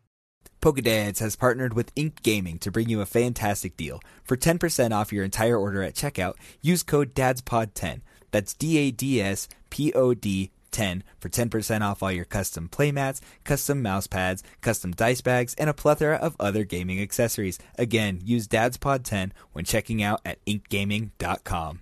Pokedads 0.61 1.19
has 1.19 1.35
partnered 1.35 1.73
with 1.73 1.93
Inked 1.95 2.21
Gaming 2.21 2.59
to 2.59 2.71
bring 2.71 2.89
you 2.89 3.01
a 3.01 3.05
fantastic 3.05 3.77
deal. 3.77 4.01
For 4.23 4.35
10% 4.35 4.91
off 4.91 5.13
your 5.13 5.23
entire 5.23 5.57
order 5.57 5.81
at 5.83 5.95
checkout, 5.95 6.33
use 6.61 6.83
code 6.83 7.13
DADSPOD10. 7.15 8.01
That's 8.31 8.53
D 8.53 8.77
A 8.77 8.91
D 8.91 9.21
S 9.21 9.47
P 9.69 9.93
O 9.93 10.13
D 10.13 10.51
10 10.71 11.03
for 11.19 11.29
10% 11.29 11.81
off 11.81 12.03
all 12.03 12.11
your 12.11 12.25
custom 12.25 12.69
playmats, 12.69 13.21
custom 13.43 13.81
mouse 13.81 14.07
pads, 14.07 14.43
custom 14.61 14.91
dice 14.91 15.21
bags, 15.21 15.55
and 15.55 15.69
a 15.69 15.73
plethora 15.73 16.15
of 16.17 16.35
other 16.39 16.63
gaming 16.63 17.01
accessories. 17.01 17.57
Again, 17.77 18.19
use 18.23 18.47
DADSPOD10 18.47 19.31
when 19.53 19.65
checking 19.65 20.03
out 20.03 20.21
at 20.25 20.43
inkedgaming.com. 20.45 21.81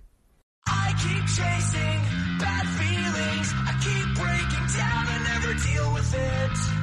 I 0.66 0.92
keep 0.92 1.26
chasing 1.26 2.38
bad 2.38 2.66
feelings. 2.78 3.52
I 3.66 3.72
keep 3.82 4.14
breaking 4.16 4.66
down 4.76 5.08
and 5.08 5.24
never 5.24 5.54
deal 5.54 5.94
with 5.94 6.14
it. 6.14 6.77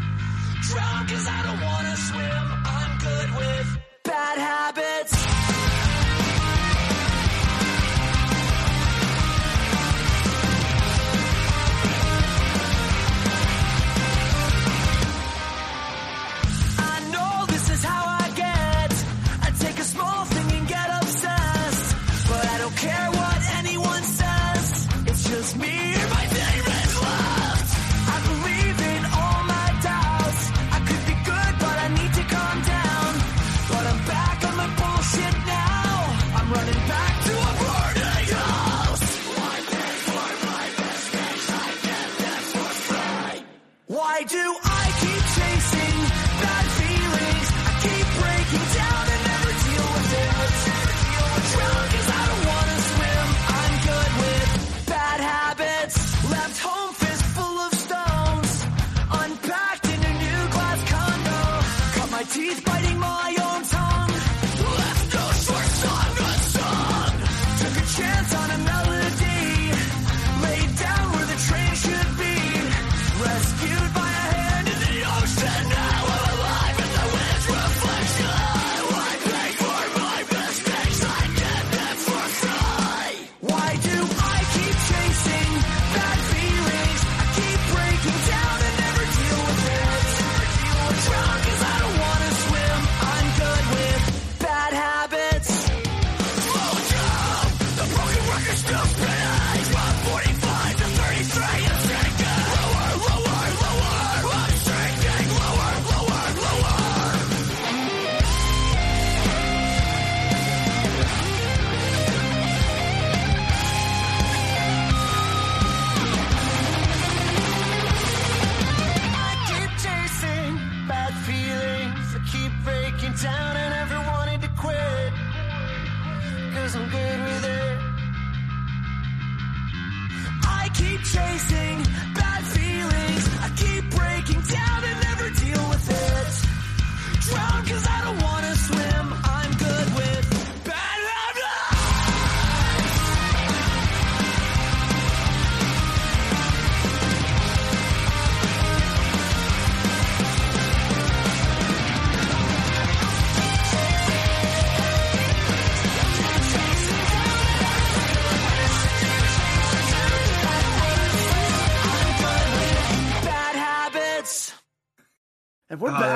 Drown 0.70 1.08
cause 1.08 1.28
I 1.28 1.44
don't 1.44 1.62
wanna 1.62 1.96
swim. 1.96 2.46
I'm 2.66 2.98
good 2.98 3.30
with 3.38 3.80
bad 4.04 4.38
habits. 4.38 5.75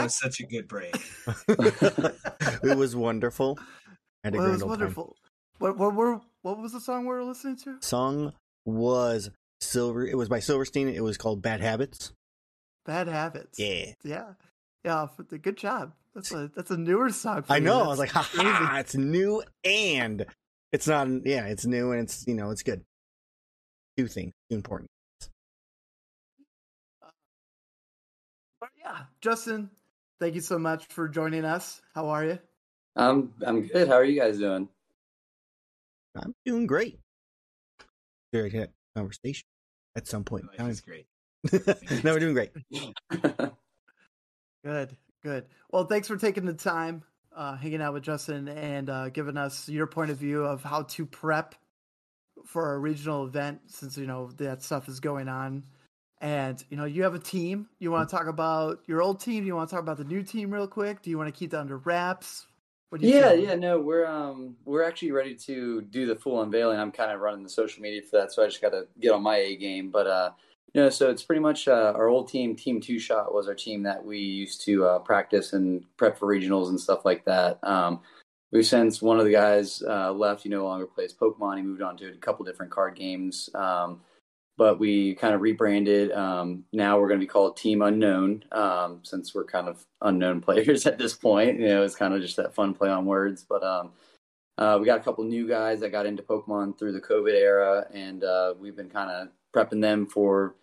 Was 0.09 0.19
such 0.19 0.39
a 0.39 0.43
good 0.47 0.67
break. 0.67 0.95
it 1.47 2.77
was 2.77 2.95
wonderful. 2.95 3.57
Had 4.23 4.35
a 4.35 4.37
Well, 4.37 4.47
it 4.47 4.51
was 4.51 4.59
grand 4.61 4.63
old 4.63 4.69
time. 4.71 4.79
wonderful. 4.79 5.15
What 5.59 5.77
what 5.77 5.95
were 5.95 6.21
what 6.41 6.57
was 6.59 6.71
the 6.71 6.79
song 6.79 7.01
we 7.01 7.13
were 7.13 7.23
listening 7.23 7.57
to? 7.63 7.77
Song 7.81 8.33
was 8.65 9.29
Silver. 9.61 10.05
It 10.05 10.15
was 10.17 10.29
by 10.29 10.39
Silverstein. 10.39 10.87
It 10.89 11.03
was 11.03 11.17
called 11.17 11.41
Bad 11.41 11.61
Habits. 11.61 12.13
Bad 12.85 13.07
Habits. 13.07 13.59
Yeah. 13.59 13.93
Yeah. 14.03 14.33
Yeah, 14.85 15.03
f- 15.03 15.19
the- 15.29 15.37
good 15.37 15.57
job. 15.57 15.93
That's 16.15 16.31
a 16.31 16.49
that's 16.55 16.71
a 16.71 16.77
newer 16.77 17.09
song. 17.11 17.43
For 17.43 17.53
I 17.53 17.57
you. 17.57 17.63
know. 17.63 17.83
I 17.83 17.87
was 17.87 17.99
like, 17.99 18.09
ha 18.11 18.21
ha! 18.33 18.77
It's 18.79 18.95
new 18.95 19.43
and 19.63 20.25
it's 20.71 20.87
not. 20.87 21.07
Yeah, 21.25 21.45
it's 21.45 21.65
new 21.65 21.91
and 21.91 22.01
it's 22.01 22.25
you 22.27 22.33
know 22.33 22.49
it's 22.51 22.63
good. 22.63 22.81
Two 23.97 24.07
things, 24.07 24.31
two 24.49 24.55
important. 24.55 24.89
Uh, 27.03 27.09
but 28.59 28.69
yeah, 28.79 29.01
Justin, 29.21 29.69
thank 30.19 30.35
you 30.35 30.41
so 30.41 30.59
much 30.59 30.85
for 30.87 31.07
joining 31.07 31.45
us. 31.45 31.81
How 31.95 32.09
are 32.09 32.25
you? 32.25 32.39
I'm 32.95 33.33
I'm 33.45 33.67
good. 33.67 33.87
How 33.87 33.95
are 33.95 34.03
you 34.03 34.19
guys 34.19 34.39
doing? 34.39 34.67
I'm 36.15 36.33
doing 36.45 36.65
great. 36.67 36.99
Very 38.33 38.49
good 38.49 38.69
conversation 38.95 39.45
at 39.95 40.07
some 40.07 40.23
point. 40.23 40.43
in 40.43 40.47
Life 40.49 40.57
time. 40.57 40.69
is 40.69 40.81
great. 40.81 41.05
no, 42.03 42.13
we're 42.13 42.19
doing 42.19 42.33
great. 42.33 42.51
Good, 44.65 44.97
good. 45.23 45.45
Well, 45.71 45.85
thanks 45.85 46.09
for 46.09 46.17
taking 46.17 46.45
the 46.45 46.53
time, 46.53 47.03
uh, 47.33 47.55
hanging 47.55 47.81
out 47.81 47.93
with 47.93 48.03
Justin, 48.03 48.49
and 48.49 48.89
uh, 48.89 49.07
giving 49.07 49.37
us 49.37 49.69
your 49.69 49.87
point 49.87 50.11
of 50.11 50.17
view 50.17 50.43
of 50.43 50.63
how 50.63 50.81
to 50.83 51.05
prep 51.05 51.55
for 52.45 52.73
a 52.73 52.77
regional 52.77 53.25
event, 53.25 53.61
since 53.67 53.97
you 53.97 54.05
know 54.05 54.31
that 54.31 54.61
stuff 54.61 54.89
is 54.89 54.99
going 54.99 55.29
on. 55.29 55.63
And 56.21 56.63
you 56.69 56.77
know, 56.77 56.85
you 56.85 57.03
have 57.03 57.15
a 57.15 57.19
team. 57.19 57.67
You 57.79 57.91
want 57.91 58.09
to 58.09 58.15
talk 58.15 58.27
about 58.27 58.79
your 58.87 59.01
old 59.01 59.21
team? 59.21 59.45
You 59.45 59.55
want 59.55 59.69
to 59.69 59.75
talk 59.75 59.83
about 59.83 59.97
the 59.97 60.03
new 60.03 60.21
team 60.21 60.51
real 60.51 60.67
quick? 60.67 61.01
Do 61.01 61.09
you 61.09 61.17
want 61.17 61.33
to 61.33 61.37
keep 61.37 61.51
that 61.51 61.59
under 61.59 61.77
wraps? 61.77 62.45
What 62.89 63.01
do 63.01 63.07
you 63.07 63.15
yeah, 63.15 63.29
think? 63.29 63.47
yeah, 63.47 63.55
no, 63.55 63.79
we're 63.79 64.05
um 64.05 64.55
we're 64.65 64.83
actually 64.83 65.11
ready 65.11 65.35
to 65.35 65.81
do 65.81 66.07
the 66.07 66.15
full 66.15 66.41
unveiling. 66.41 66.79
I'm 66.79 66.91
kind 66.91 67.11
of 67.11 67.19
running 67.21 67.43
the 67.43 67.49
social 67.49 67.81
media 67.81 68.01
for 68.01 68.17
that, 68.17 68.31
so 68.31 68.43
I 68.43 68.47
just 68.47 68.61
got 68.61 68.71
to 68.71 68.87
get 68.99 69.11
on 69.11 69.21
my 69.21 69.37
A 69.37 69.55
game. 69.55 69.91
But 69.91 70.07
uh, 70.07 70.31
you 70.73 70.81
know, 70.81 70.89
so 70.89 71.09
it's 71.09 71.23
pretty 71.23 71.39
much 71.39 71.67
uh, 71.67 71.93
our 71.95 72.07
old 72.07 72.29
team, 72.29 72.55
Team 72.55 72.81
Two 72.81 72.99
Shot, 72.99 73.33
was 73.33 73.47
our 73.47 73.53
team 73.53 73.83
that 73.83 74.03
we 74.03 74.17
used 74.17 74.65
to 74.65 74.85
uh, 74.85 74.99
practice 74.99 75.53
and 75.53 75.83
prep 75.97 76.17
for 76.17 76.27
regionals 76.27 76.69
and 76.69 76.79
stuff 76.79 77.05
like 77.05 77.25
that. 77.25 77.59
Um, 77.63 78.01
we've 78.51 78.65
since 78.65 79.01
one 79.01 79.19
of 79.19 79.25
the 79.25 79.31
guys 79.31 79.83
uh, 79.87 80.11
left. 80.11 80.41
He 80.41 80.49
no 80.49 80.63
longer 80.63 80.87
plays 80.87 81.13
Pokemon. 81.13 81.57
He 81.57 81.63
moved 81.63 81.83
on 81.83 81.95
to 81.97 82.09
a 82.09 82.17
couple 82.17 82.43
different 82.43 82.71
card 82.71 82.95
games. 82.95 83.51
Um, 83.53 84.01
but 84.59 84.77
we 84.77 85.15
kind 85.15 85.33
of 85.33 85.39
rebranded. 85.39 86.11
Um, 86.11 86.65
now 86.73 86.99
we're 86.99 87.07
going 87.07 87.21
to 87.21 87.25
be 87.25 87.29
called 87.29 87.55
Team 87.55 87.81
Unknown 87.81 88.43
um, 88.51 88.99
since 89.03 89.33
we're 89.33 89.45
kind 89.45 89.69
of 89.69 89.85
unknown 90.01 90.41
players 90.47 90.85
at 90.85 90.97
this 90.97 91.13
point. 91.13 91.57
You 91.57 91.69
know, 91.69 91.83
it's 91.83 91.95
kind 91.95 92.13
of 92.13 92.21
just 92.21 92.35
that 92.35 92.53
fun 92.53 92.73
play 92.73 92.89
on 92.89 93.05
words. 93.05 93.45
But 93.47 93.63
um, 93.63 93.93
uh, 94.57 94.77
we 94.77 94.85
got 94.85 94.99
a 94.99 95.03
couple 95.03 95.23
new 95.23 95.47
guys 95.47 95.79
that 95.79 95.93
got 95.93 96.05
into 96.05 96.21
Pokemon 96.21 96.77
through 96.77 96.91
the 96.91 96.99
COVID 96.99 97.33
era, 97.33 97.85
and 97.93 98.25
uh, 98.25 98.53
we've 98.59 98.75
been 98.75 98.89
kind 98.89 99.09
of 99.09 99.29
prepping 99.55 99.81
them 99.81 100.05
for, 100.05 100.55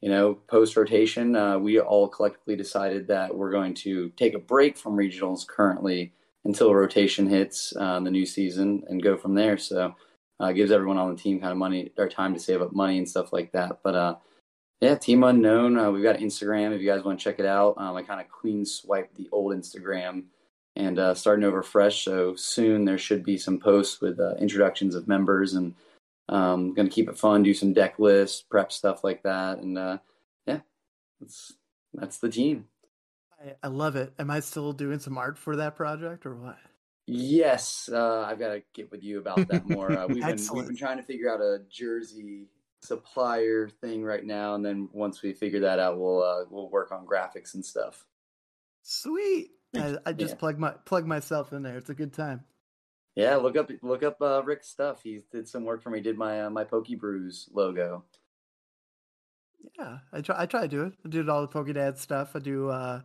you 0.00 0.08
know, 0.08 0.32
post 0.48 0.74
rotation. 0.74 1.36
Uh, 1.36 1.58
we 1.58 1.78
all 1.78 2.08
collectively 2.08 2.56
decided 2.56 3.06
that 3.08 3.36
we're 3.36 3.52
going 3.52 3.74
to 3.74 4.08
take 4.16 4.32
a 4.32 4.38
break 4.38 4.78
from 4.78 4.96
regionals 4.96 5.46
currently 5.46 6.14
until 6.46 6.74
rotation 6.74 7.28
hits 7.28 7.74
uh, 7.78 8.00
the 8.00 8.10
new 8.10 8.24
season 8.24 8.82
and 8.88 9.02
go 9.02 9.14
from 9.14 9.34
there. 9.34 9.58
So 9.58 9.94
uh, 10.42 10.50
gives 10.50 10.72
everyone 10.72 10.98
on 10.98 11.14
the 11.14 11.22
team 11.22 11.40
kind 11.40 11.52
of 11.52 11.58
money 11.58 11.92
or 11.96 12.08
time 12.08 12.34
to 12.34 12.40
save 12.40 12.60
up 12.60 12.72
money 12.72 12.98
and 12.98 13.08
stuff 13.08 13.32
like 13.32 13.52
that. 13.52 13.78
But 13.84 13.94
uh, 13.94 14.16
yeah, 14.80 14.96
Team 14.96 15.22
Unknown. 15.22 15.78
Uh, 15.78 15.90
we've 15.92 16.02
got 16.02 16.16
Instagram 16.16 16.74
if 16.74 16.80
you 16.82 16.88
guys 16.88 17.04
want 17.04 17.20
to 17.20 17.24
check 17.24 17.38
it 17.38 17.46
out. 17.46 17.74
Um, 17.78 17.96
I 17.96 18.02
kind 18.02 18.20
of 18.20 18.28
clean 18.28 18.66
swiped 18.66 19.14
the 19.14 19.28
old 19.30 19.54
Instagram 19.54 20.24
and 20.74 20.98
uh, 20.98 21.14
starting 21.14 21.44
over 21.44 21.62
fresh. 21.62 22.04
So 22.04 22.34
soon 22.34 22.84
there 22.84 22.98
should 22.98 23.24
be 23.24 23.38
some 23.38 23.60
posts 23.60 24.00
with 24.00 24.18
uh, 24.18 24.34
introductions 24.40 24.96
of 24.96 25.06
members 25.06 25.54
and 25.54 25.74
um, 26.28 26.74
going 26.74 26.88
to 26.88 26.94
keep 26.94 27.08
it 27.08 27.18
fun, 27.18 27.44
do 27.44 27.54
some 27.54 27.72
deck 27.72 28.00
lists, 28.00 28.42
prep 28.42 28.72
stuff 28.72 29.04
like 29.04 29.22
that, 29.22 29.58
and 29.58 29.78
uh, 29.78 29.98
yeah, 30.46 30.60
that's 31.20 31.52
that's 31.94 32.18
the 32.18 32.30
team. 32.30 32.66
I, 33.40 33.54
I 33.62 33.68
love 33.68 33.96
it. 33.96 34.12
Am 34.18 34.30
I 34.30 34.40
still 34.40 34.72
doing 34.72 34.98
some 34.98 35.18
art 35.18 35.38
for 35.38 35.56
that 35.56 35.76
project 35.76 36.26
or 36.26 36.34
what? 36.34 36.56
Yes, 37.06 37.88
uh, 37.92 38.22
I've 38.22 38.38
got 38.38 38.48
to 38.48 38.62
get 38.74 38.90
with 38.90 39.02
you 39.02 39.18
about 39.18 39.48
that 39.48 39.66
more. 39.66 39.90
Uh, 39.90 40.06
we've 40.08 40.22
been 40.24 40.38
we've 40.52 40.66
been 40.66 40.76
trying 40.76 40.98
to 40.98 41.02
figure 41.02 41.32
out 41.32 41.40
a 41.40 41.60
jersey 41.68 42.46
supplier 42.80 43.68
thing 43.68 44.04
right 44.04 44.24
now, 44.24 44.54
and 44.54 44.64
then 44.64 44.88
once 44.92 45.22
we 45.22 45.32
figure 45.32 45.60
that 45.60 45.78
out, 45.78 45.98
we'll 45.98 46.22
uh, 46.22 46.44
we'll 46.48 46.70
work 46.70 46.92
on 46.92 47.06
graphics 47.06 47.54
and 47.54 47.64
stuff. 47.64 48.06
Sweet. 48.82 49.50
I, 49.74 49.96
I 50.04 50.12
just 50.12 50.34
Yeah. 50.34 50.38
plug 50.38 50.58
my 50.58 50.72
plug 50.84 51.06
myself 51.06 51.52
in 51.52 51.62
there. 51.62 51.76
It's 51.76 51.90
a 51.90 51.94
good 51.94 52.12
time. 52.12 52.44
Yeah, 53.14 53.36
look 53.36 53.56
up 53.56 53.70
look 53.82 54.02
up 54.02 54.20
uh, 54.22 54.42
Rick's 54.44 54.68
stuff. 54.68 55.02
He 55.02 55.20
did 55.30 55.48
some 55.48 55.64
work 55.64 55.82
for 55.82 55.90
me. 55.90 56.00
Did 56.00 56.16
my 56.16 56.42
uh, 56.42 56.50
my 56.50 56.64
Poke 56.64 56.88
Brews 56.98 57.48
logo. 57.52 58.04
Yeah, 59.78 59.98
I 60.12 60.20
try. 60.20 60.42
I 60.42 60.46
try 60.46 60.62
to 60.62 60.68
do 60.68 60.84
it. 60.84 60.94
I 61.04 61.08
do 61.08 61.28
all 61.30 61.42
the 61.42 61.48
Pokédad 61.48 61.98
stuff. 61.98 62.34
I 62.34 62.38
do 62.38 62.68
uh, 62.68 63.00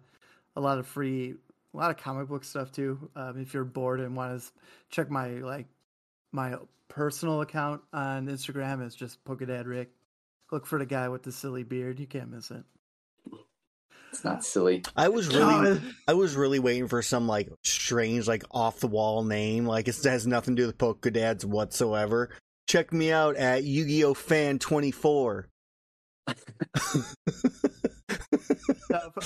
a 0.56 0.62
lot 0.62 0.80
of 0.80 0.88
free, 0.88 1.36
a 1.78 1.80
lot 1.80 1.92
of 1.92 1.98
comic 1.98 2.28
book 2.28 2.44
stuff 2.44 2.72
too. 2.72 3.10
Um, 3.16 3.40
if 3.40 3.54
you're 3.54 3.64
bored 3.64 4.00
and 4.00 4.16
want 4.16 4.42
to 4.42 4.52
check 4.90 5.12
my 5.12 5.30
like 5.30 5.68
my 6.32 6.56
personal 6.88 7.42
account 7.42 7.82
on 7.94 8.28
Instagram, 8.28 8.84
it's 8.86 8.96
just 8.96 9.24
Pokédad 9.24 9.68
Rick. 9.68 9.92
Look 10.52 10.66
for 10.66 10.80
the 10.80 10.86
guy 10.86 11.08
with 11.10 11.24
the 11.24 11.32
silly 11.32 11.64
beard. 11.64 12.00
You 12.00 12.08
can't 12.08 12.32
miss 12.32 12.50
it. 12.50 12.64
It's 14.12 14.24
not 14.24 14.44
silly. 14.44 14.84
I 14.96 15.10
was 15.10 15.28
really, 15.36 15.80
I 16.08 16.14
was 16.16 16.36
really 16.36 16.60
waiting 16.60 16.88
for 16.88 17.04
some 17.04 17.28
like 17.28 17.50
strange, 17.64 18.28
like 18.28 18.44
off 18.50 18.80
the 18.80 18.88
wall 18.88 19.24
name. 19.24 19.68
Like 19.68 19.88
it 19.88 20.04
has 20.04 20.26
nothing 20.26 20.56
to 20.56 20.64
do 20.64 20.68
with 20.68 20.78
Pokedads 20.80 21.46
whatsoever. 21.46 22.32
Check 22.68 22.92
me 22.92 23.12
out 23.12 23.36
at 23.36 23.64
Yu-Gi-Oh 23.64 24.16
Fan 24.16 24.58
Twenty 24.58 24.92
Four. 24.92 25.48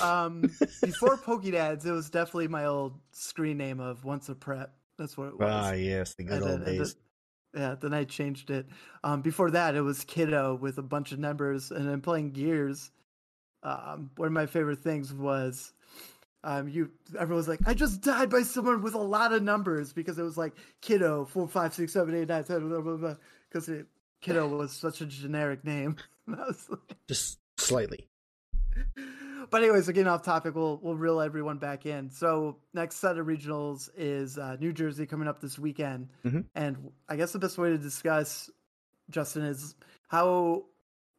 Um, 0.00 0.42
before 0.82 1.16
Pokédads, 1.16 1.86
it 1.86 1.92
was 1.92 2.10
definitely 2.10 2.48
my 2.48 2.64
old 2.66 2.98
screen 3.12 3.58
name 3.58 3.80
of 3.80 4.04
Once 4.04 4.28
a 4.28 4.34
Prep. 4.34 4.74
That's 4.98 5.16
what 5.16 5.28
it 5.28 5.38
was. 5.38 5.48
ah, 5.50 5.72
yes, 5.72 6.14
the 6.14 6.24
good 6.24 6.42
And 6.42 6.50
old 6.50 6.60
then- 6.66 6.78
days. 6.78 6.94
then- 6.94 7.02
yeah, 7.62 7.74
then 7.74 7.92
I 7.92 8.04
changed 8.04 8.50
it. 8.50 8.66
Um, 9.04 9.20
before 9.20 9.50
that, 9.50 9.74
it 9.74 9.82
was 9.82 10.04
Kiddo 10.04 10.54
with 10.54 10.78
a 10.78 10.82
bunch 10.82 11.12
of 11.12 11.18
numbers, 11.18 11.70
and 11.70 11.86
then 11.88 12.00
playing 12.00 12.30
Gears. 12.32 12.90
Um, 13.62 14.10
one 14.16 14.26
of 14.26 14.32
my 14.32 14.46
favorite 14.46 14.78
things 14.78 15.12
was, 15.12 15.72
um, 16.44 16.66
you. 16.68 16.90
Everyone 17.14 17.36
was 17.36 17.48
like, 17.48 17.60
"I 17.66 17.74
just 17.74 18.00
died 18.00 18.30
by 18.30 18.42
someone 18.42 18.80
with 18.82 18.94
a 18.94 18.98
lot 18.98 19.32
of 19.34 19.42
numbers," 19.42 19.92
because 19.92 20.18
it 20.18 20.22
was 20.22 20.36
like 20.38 20.54
Kiddo 20.80 21.26
four, 21.26 21.46
five, 21.46 21.74
six, 21.74 21.92
seven, 21.92 22.14
eight, 22.14 22.28
nine, 22.28 22.42
ten, 22.44 22.66
blah 22.68 22.80
blah 22.80 22.96
blah. 22.96 23.16
Because 23.50 23.68
Kiddo 24.22 24.48
was 24.48 24.72
such 24.72 25.00
a 25.02 25.06
generic 25.06 25.62
name. 25.64 25.96
Like- 26.26 26.56
Just 27.08 27.38
slightly. 27.58 28.08
but 29.50 29.62
anyways, 29.62 29.86
getting 29.86 30.06
off 30.06 30.22
topic, 30.22 30.54
we'll 30.54 30.78
we'll 30.82 30.96
reel 30.96 31.20
everyone 31.20 31.58
back 31.58 31.86
in. 31.86 32.10
So 32.10 32.58
next 32.74 32.96
set 32.96 33.18
of 33.18 33.26
regionals 33.26 33.90
is 33.96 34.38
uh, 34.38 34.56
New 34.60 34.72
Jersey 34.72 35.06
coming 35.06 35.28
up 35.28 35.40
this 35.40 35.58
weekend, 35.58 36.08
Mhm. 36.24 36.44
and 36.54 36.90
I 37.08 37.16
guess 37.16 37.32
the 37.32 37.38
best 37.38 37.58
way 37.58 37.70
to 37.70 37.78
discuss 37.78 38.50
Justin 39.10 39.42
is 39.44 39.74
how 40.08 40.64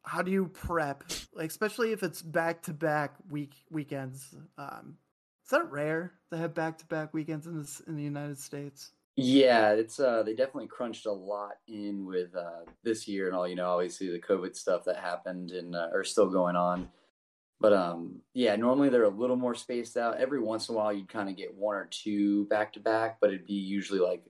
how 0.02 0.22
do 0.22 0.30
you 0.30 0.46
prep, 0.48 1.04
like 1.34 1.48
especially 1.50 1.92
if 1.92 2.02
it's 2.02 2.20
back 2.22 2.62
to 2.64 2.72
back 2.74 3.14
week 3.30 3.54
weekends. 3.70 4.34
Um, 4.58 4.98
is 5.44 5.50
that 5.50 5.70
rare 5.70 6.12
to 6.30 6.38
have 6.38 6.54
back 6.54 6.78
to 6.78 6.86
back 6.86 7.12
weekends 7.14 7.46
in 7.46 7.58
this 7.58 7.80
in 7.86 7.96
the 7.96 8.02
United 8.02 8.38
States? 8.38 8.92
Yeah, 9.16 9.72
it's 9.72 10.00
uh 10.00 10.22
they 10.24 10.34
definitely 10.34 10.66
crunched 10.66 11.06
a 11.06 11.12
lot 11.12 11.52
in 11.68 12.04
with 12.04 12.34
uh 12.34 12.64
this 12.82 13.06
year 13.06 13.28
and 13.28 13.36
all, 13.36 13.46
you 13.46 13.54
know, 13.54 13.70
obviously 13.70 14.10
the 14.10 14.18
COVID 14.20 14.56
stuff 14.56 14.84
that 14.86 14.96
happened 14.96 15.52
and 15.52 15.76
uh, 15.76 15.88
are 15.92 16.02
still 16.02 16.28
going 16.28 16.56
on. 16.56 16.88
But 17.64 17.72
um 17.72 18.20
yeah, 18.34 18.56
normally 18.56 18.90
they're 18.90 19.04
a 19.04 19.08
little 19.08 19.36
more 19.36 19.54
spaced 19.54 19.96
out. 19.96 20.18
Every 20.18 20.38
once 20.38 20.68
in 20.68 20.74
a 20.74 20.76
while 20.76 20.92
you'd 20.92 21.08
kind 21.08 21.30
of 21.30 21.36
get 21.36 21.54
one 21.54 21.76
or 21.76 21.88
two 21.90 22.44
back 22.48 22.74
to 22.74 22.80
back, 22.80 23.16
but 23.22 23.30
it'd 23.30 23.46
be 23.46 23.54
usually 23.54 24.00
like 24.00 24.22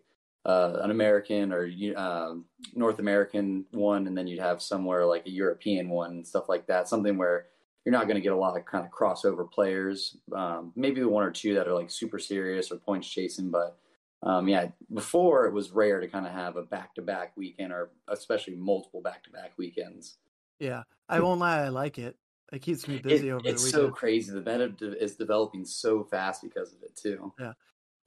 uh 0.47 0.75
an 0.83 0.93
American 0.93 1.53
or 1.53 1.69
uh, 1.97 2.35
North 2.77 3.01
American 3.01 3.65
one 3.73 4.07
and 4.07 4.17
then 4.17 4.29
you'd 4.29 4.39
have 4.39 4.63
somewhere 4.63 5.05
like 5.05 5.27
a 5.27 5.33
European 5.33 5.89
one 5.89 6.13
and 6.13 6.25
stuff 6.25 6.49
like 6.49 6.69
that. 6.69 6.87
Something 6.87 7.19
where 7.19 7.47
you're 7.85 7.93
not 7.93 8.05
going 8.05 8.15
to 8.15 8.21
get 8.21 8.33
a 8.33 8.37
lot 8.37 8.57
of 8.57 8.67
kind 8.67 8.87
of 8.87 8.93
crossover 8.93 9.51
players. 9.51 10.17
Um, 10.33 10.73
maybe 10.77 11.01
the 11.01 11.09
one 11.09 11.25
or 11.25 11.33
two 11.33 11.55
that 11.55 11.67
are 11.67 11.75
like 11.75 11.91
super 11.91 12.21
serious 12.21 12.71
or 12.71 12.77
points 12.77 13.09
chasing, 13.09 13.51
but 13.51 13.77
um, 14.23 14.47
yeah, 14.47 14.69
before 14.93 15.47
it 15.47 15.53
was 15.53 15.73
rare 15.73 15.99
to 15.99 16.07
kind 16.07 16.25
of 16.25 16.33
have 16.33 16.57
a 16.57 16.63
back 16.63 16.95
to 16.95 17.03
back 17.03 17.37
weekend 17.37 17.73
or 17.73 17.91
especially 18.07 18.55
multiple 18.55 19.03
back 19.03 19.25
to 19.25 19.31
back 19.31 19.55
weekends. 19.59 20.19
Yeah, 20.61 20.85
I 21.09 21.19
won't 21.19 21.41
lie, 21.41 21.65
I 21.65 21.71
like 21.71 21.99
it. 21.99 22.17
It 22.53 22.63
keeps 22.63 22.87
me 22.87 22.99
busy 22.99 23.29
It- 23.29 23.33
over 23.33 23.49
it's 23.49 23.65
the 23.65 23.71
so 23.71 23.91
crazy. 23.91 24.31
The 24.33 24.41
meta 24.41 24.69
de- 24.69 25.03
is 25.03 25.17
developing 25.17 25.65
so 25.65 26.05
fast 26.05 26.43
because 26.43 26.73
of 26.73 26.83
it 26.83 26.95
too. 26.97 27.33
Yeah. 27.39 27.53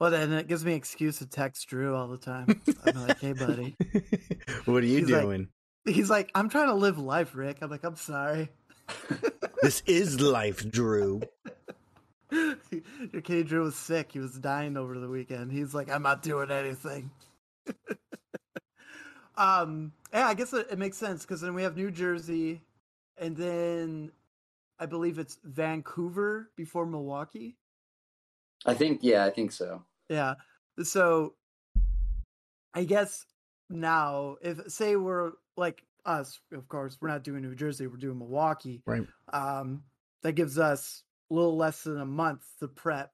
Well, 0.00 0.10
then 0.10 0.32
it 0.32 0.46
gives 0.46 0.64
me 0.64 0.74
excuse 0.74 1.18
to 1.18 1.26
text 1.26 1.68
Drew 1.68 1.94
all 1.94 2.06
the 2.08 2.18
time. 2.18 2.60
I'm 2.86 3.06
like, 3.06 3.20
hey, 3.20 3.32
buddy. 3.32 3.76
what 4.64 4.82
are 4.82 4.86
you 4.86 4.98
He's 4.98 5.10
like- 5.10 5.22
doing? 5.22 5.48
He's 5.84 6.10
like, 6.10 6.30
I'm 6.34 6.48
trying 6.50 6.68
to 6.68 6.74
live 6.74 6.98
life, 6.98 7.34
Rick. 7.34 7.58
I'm 7.62 7.70
like, 7.70 7.82
I'm 7.84 7.96
sorry. 7.96 8.50
this 9.62 9.82
is 9.86 10.20
life, 10.20 10.68
Drew. 10.70 11.22
Your 12.30 13.22
kid 13.22 13.48
Drew 13.48 13.62
was 13.62 13.74
sick. 13.74 14.12
He 14.12 14.18
was 14.18 14.32
dying 14.38 14.76
over 14.76 14.98
the 14.98 15.08
weekend. 15.08 15.50
He's 15.50 15.74
like, 15.74 15.90
I'm 15.90 16.02
not 16.02 16.22
doing 16.22 16.50
anything. 16.50 17.10
um, 19.36 19.92
yeah, 20.12 20.26
I 20.28 20.34
guess 20.34 20.52
it, 20.52 20.66
it 20.70 20.78
makes 20.78 20.96
sense 20.96 21.22
because 21.22 21.40
then 21.40 21.54
we 21.54 21.62
have 21.62 21.76
New 21.76 21.90
Jersey, 21.90 22.60
and 23.16 23.36
then 23.36 24.10
I 24.78 24.86
believe 24.86 25.18
it's 25.18 25.38
Vancouver 25.44 26.50
before 26.56 26.86
Milwaukee. 26.86 27.56
I 28.66 28.74
think, 28.74 29.00
yeah, 29.02 29.24
I 29.24 29.30
think 29.30 29.52
so. 29.52 29.84
Yeah. 30.08 30.34
So 30.82 31.34
I 32.74 32.84
guess 32.84 33.26
now, 33.70 34.36
if 34.40 34.70
say 34.70 34.96
we're 34.96 35.32
like 35.56 35.84
us, 36.04 36.40
of 36.52 36.68
course, 36.68 36.98
we're 37.00 37.08
not 37.08 37.24
doing 37.24 37.42
New 37.42 37.54
Jersey, 37.54 37.86
we're 37.86 37.96
doing 37.96 38.18
Milwaukee. 38.18 38.82
Right. 38.86 39.06
Um, 39.32 39.82
that 40.22 40.32
gives 40.32 40.58
us 40.58 41.02
a 41.30 41.34
little 41.34 41.56
less 41.56 41.82
than 41.82 42.00
a 42.00 42.06
month 42.06 42.42
to 42.60 42.68
prep 42.68 43.12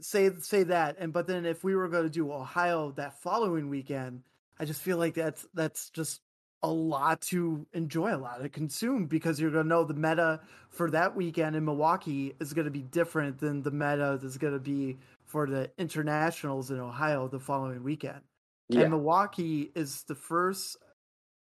say 0.00 0.30
say 0.40 0.62
that, 0.64 0.96
and 0.98 1.12
but 1.12 1.26
then 1.26 1.46
if 1.46 1.62
we 1.62 1.74
were 1.74 1.88
going 1.88 2.04
to 2.04 2.10
do 2.10 2.32
Ohio 2.32 2.92
that 2.92 3.20
following 3.20 3.68
weekend, 3.68 4.22
I 4.58 4.64
just 4.64 4.82
feel 4.82 4.96
like 4.96 5.14
that's 5.14 5.46
that's 5.54 5.90
just 5.90 6.20
a 6.62 6.70
lot 6.70 7.20
to 7.22 7.66
enjoy, 7.72 8.14
a 8.14 8.18
lot 8.18 8.42
to 8.42 8.48
consume 8.48 9.06
because 9.06 9.40
you're 9.40 9.50
going 9.50 9.64
to 9.64 9.68
know 9.68 9.84
the 9.84 9.94
meta 9.94 10.40
for 10.68 10.90
that 10.90 11.16
weekend 11.16 11.56
in 11.56 11.64
Milwaukee 11.64 12.34
is 12.40 12.52
going 12.52 12.66
to 12.66 12.70
be 12.70 12.82
different 12.82 13.38
than 13.38 13.62
the 13.62 13.70
meta 13.70 14.18
that's 14.20 14.36
going 14.36 14.52
to 14.52 14.58
be 14.58 14.98
for 15.24 15.46
the 15.46 15.70
internationals 15.78 16.70
in 16.70 16.78
Ohio 16.78 17.28
the 17.28 17.38
following 17.38 17.82
weekend. 17.82 18.20
Yeah. 18.68 18.82
And 18.82 18.90
Milwaukee 18.90 19.70
is 19.74 20.02
the 20.04 20.14
first 20.14 20.76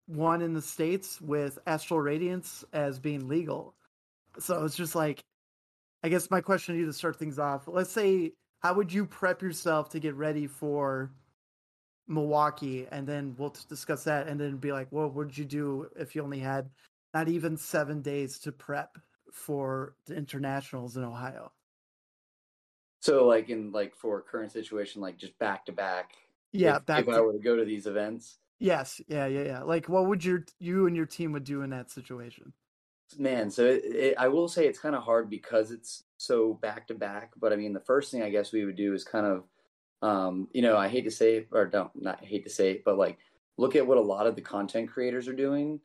one 0.07 0.43
in 0.43 0.55
the 0.55 0.63
states 0.63 1.21
with 1.21 1.59
Astral 1.67 2.01
Radiance 2.01 2.65
as 2.73 2.99
being 2.99 3.29
legal. 3.29 3.75
So 4.39 4.65
it's 4.65 4.77
just 4.77 4.95
like, 4.95 5.23
I 6.03 6.09
guess 6.09 6.31
my 6.31 6.41
question 6.41 6.75
to 6.75 6.81
you 6.81 6.87
to 6.87 6.93
start 6.93 7.17
things 7.19 7.39
off. 7.39 7.69
Let's 7.69 7.93
say, 7.93 8.33
how 8.61 8.75
would 8.75 8.93
you 8.93 9.07
prep 9.07 9.43
yourself 9.43 9.91
to 9.91 10.01
get 10.01 10.15
ready 10.15 10.47
for 10.47 11.11
Milwaukee, 12.07 12.87
and 12.91 13.07
then 13.07 13.35
we'll 13.37 13.55
discuss 13.69 14.05
that, 14.05 14.29
and 14.29 14.41
then 14.41 14.57
be 14.59 14.73
like, 14.73 14.89
well, 14.91 15.07
what 15.07 15.15
would 15.15 15.39
you 15.39 15.45
do 15.45 15.89
if 15.97 16.15
you 16.15 16.23
only 16.23 16.41
had 16.41 16.71
not 17.15 17.29
even 17.29 17.57
seven 17.57 18.03
days 18.03 18.39
to 18.41 18.53
prep 18.53 18.99
for 19.33 19.97
the 20.07 20.15
internationals 20.15 20.97
in 20.97 21.05
Ohio? 21.05 21.53
So 23.01 23.27
like 23.27 23.49
in 23.51 23.73
like 23.73 23.95
for 23.97 24.23
current 24.23 24.53
situation, 24.53 25.03
like 25.03 25.19
just 25.19 25.39
back 25.39 25.67
to 25.67 25.73
back. 25.73 26.13
Yeah, 26.53 26.77
if, 26.77 26.87
back 26.87 27.01
if 27.01 27.07
to- 27.07 27.13
I 27.13 27.21
were 27.21 27.33
to 27.33 27.39
go 27.39 27.57
to 27.57 27.65
these 27.65 27.87
events, 27.87 28.39
Yes, 28.59 29.01
yeah, 29.09 29.27
yeah, 29.27 29.43
yeah. 29.43 29.63
Like, 29.65 29.89
what 29.89 30.07
would 30.07 30.25
your 30.25 30.45
you 30.61 30.87
and 30.87 30.95
your 30.95 31.07
team 31.07 31.33
would 31.33 31.43
do 31.45 31.63
in 31.63 31.71
that 31.71 31.91
situation? 31.91 32.53
man. 33.19 33.51
So 33.51 33.67
it, 33.67 33.85
it, 33.85 34.15
I 34.19 34.29
will 34.29 34.49
say 34.49 34.67
it's 34.67 34.79
kind 34.79 34.95
of 34.95 35.03
hard 35.03 35.29
because 35.29 35.71
it's 35.71 36.05
so 36.17 36.55
back 36.55 36.87
to 36.89 36.95
back. 36.95 37.33
But 37.37 37.53
I 37.53 37.57
mean, 37.57 37.73
the 37.73 37.81
first 37.81 38.11
thing 38.11 38.23
I 38.23 38.31
guess 38.31 38.53
we 38.53 38.65
would 38.65 38.77
do 38.77 38.95
is 38.95 39.05
kind 39.05 39.27
of, 39.27 39.45
um, 40.03 40.49
you 40.53 40.63
know, 40.63 40.77
I 40.77 40.89
hate 40.89 41.05
to 41.05 41.11
say 41.11 41.47
or 41.53 41.67
don't 41.67 41.91
not 41.95 42.25
hate 42.25 42.45
to 42.45 42.51
say 42.51 42.83
but 42.85 42.99
like 42.99 43.19
look 43.57 43.77
at 43.77 43.87
what 43.87 43.99
a 43.99 44.03
lot 44.03 44.27
of 44.27 44.35
the 44.35 44.43
content 44.43 44.91
creators 44.91 45.29
are 45.29 45.35
doing. 45.35 45.81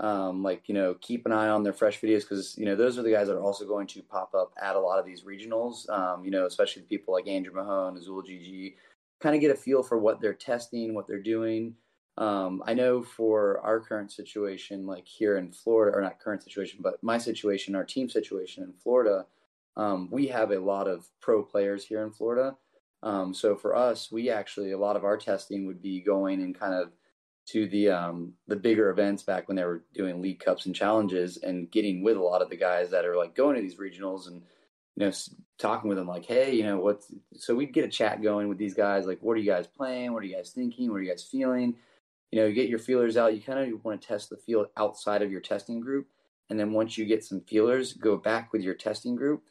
Um, 0.00 0.42
like 0.42 0.66
you 0.66 0.74
know, 0.74 0.94
keep 1.00 1.26
an 1.26 1.32
eye 1.32 1.48
on 1.48 1.62
their 1.62 1.74
fresh 1.74 2.00
videos 2.00 2.22
because 2.22 2.56
you 2.56 2.64
know 2.64 2.74
those 2.74 2.98
are 2.98 3.02
the 3.02 3.10
guys 3.10 3.28
that 3.28 3.36
are 3.36 3.42
also 3.42 3.66
going 3.66 3.86
to 3.88 4.02
pop 4.02 4.34
up 4.34 4.52
at 4.60 4.76
a 4.76 4.80
lot 4.80 4.98
of 4.98 5.04
these 5.04 5.24
regionals. 5.24 5.88
Um, 5.90 6.24
you 6.24 6.30
know, 6.30 6.46
especially 6.46 6.82
the 6.82 6.88
people 6.88 7.12
like 7.12 7.28
Andrew 7.28 7.54
Mahone, 7.54 7.98
Azul 7.98 8.22
GG, 8.22 8.74
kind 9.20 9.34
of 9.34 9.42
get 9.42 9.50
a 9.50 9.54
feel 9.56 9.82
for 9.82 9.98
what 9.98 10.20
they're 10.20 10.32
testing, 10.32 10.94
what 10.94 11.06
they're 11.06 11.22
doing. 11.22 11.74
Um, 12.16 12.62
I 12.66 12.74
know 12.74 13.02
for 13.02 13.60
our 13.60 13.78
current 13.78 14.10
situation, 14.10 14.86
like 14.86 15.06
here 15.06 15.36
in 15.36 15.52
Florida, 15.52 15.96
or 15.96 16.02
not 16.02 16.18
current 16.18 16.42
situation, 16.42 16.80
but 16.82 17.02
my 17.02 17.18
situation, 17.18 17.74
our 17.74 17.84
team 17.84 18.08
situation 18.08 18.64
in 18.64 18.72
Florida, 18.72 19.26
um, 19.76 20.08
we 20.10 20.26
have 20.28 20.50
a 20.50 20.58
lot 20.58 20.88
of 20.88 21.06
pro 21.20 21.42
players 21.42 21.84
here 21.84 22.02
in 22.02 22.10
Florida. 22.10 22.56
Um, 23.02 23.32
so 23.32 23.56
for 23.56 23.74
us, 23.74 24.12
we 24.12 24.30
actually 24.30 24.72
a 24.72 24.78
lot 24.78 24.96
of 24.96 25.04
our 25.04 25.16
testing 25.16 25.66
would 25.66 25.80
be 25.80 26.00
going 26.00 26.42
and 26.42 26.58
kind 26.58 26.74
of 26.74 26.92
to 27.48 27.66
the 27.68 27.90
um, 27.90 28.34
the 28.46 28.56
bigger 28.56 28.90
events 28.90 29.22
back 29.22 29.48
when 29.48 29.56
they 29.56 29.64
were 29.64 29.84
doing 29.94 30.20
league 30.20 30.40
cups 30.40 30.66
and 30.66 30.74
challenges, 30.74 31.38
and 31.38 31.70
getting 31.70 32.02
with 32.02 32.16
a 32.16 32.22
lot 32.22 32.42
of 32.42 32.50
the 32.50 32.56
guys 32.56 32.90
that 32.90 33.04
are 33.04 33.16
like 33.16 33.34
going 33.34 33.56
to 33.56 33.62
these 33.62 33.76
regionals 33.76 34.28
and 34.28 34.42
you 34.96 35.06
know 35.06 35.12
talking 35.58 35.88
with 35.88 35.98
them 35.98 36.06
like, 36.06 36.26
hey, 36.26 36.54
you 36.54 36.62
know 36.62 36.78
what's 36.78 37.12
so 37.34 37.54
we'd 37.54 37.72
get 37.72 37.84
a 37.84 37.88
chat 37.88 38.22
going 38.22 38.48
with 38.48 38.58
these 38.58 38.74
guys 38.74 39.06
like, 39.06 39.20
what 39.22 39.32
are 39.32 39.40
you 39.40 39.50
guys 39.50 39.66
playing? 39.66 40.12
What 40.12 40.22
are 40.22 40.26
you 40.26 40.36
guys 40.36 40.50
thinking? 40.50 40.90
What 40.90 40.96
are 40.96 41.02
you 41.02 41.10
guys 41.10 41.24
feeling? 41.24 41.76
you 42.30 42.40
know, 42.40 42.46
you 42.46 42.54
get 42.54 42.68
your 42.68 42.78
feelers 42.78 43.16
out. 43.16 43.34
You 43.34 43.42
kind 43.42 43.72
of 43.72 43.84
want 43.84 44.00
to 44.00 44.06
test 44.06 44.30
the 44.30 44.36
field 44.36 44.68
outside 44.76 45.22
of 45.22 45.32
your 45.32 45.40
testing 45.40 45.80
group. 45.80 46.06
And 46.48 46.58
then 46.58 46.72
once 46.72 46.96
you 46.96 47.04
get 47.04 47.24
some 47.24 47.40
feelers, 47.42 47.92
go 47.92 48.16
back 48.16 48.52
with 48.52 48.62
your 48.62 48.74
testing 48.74 49.16
group 49.16 49.42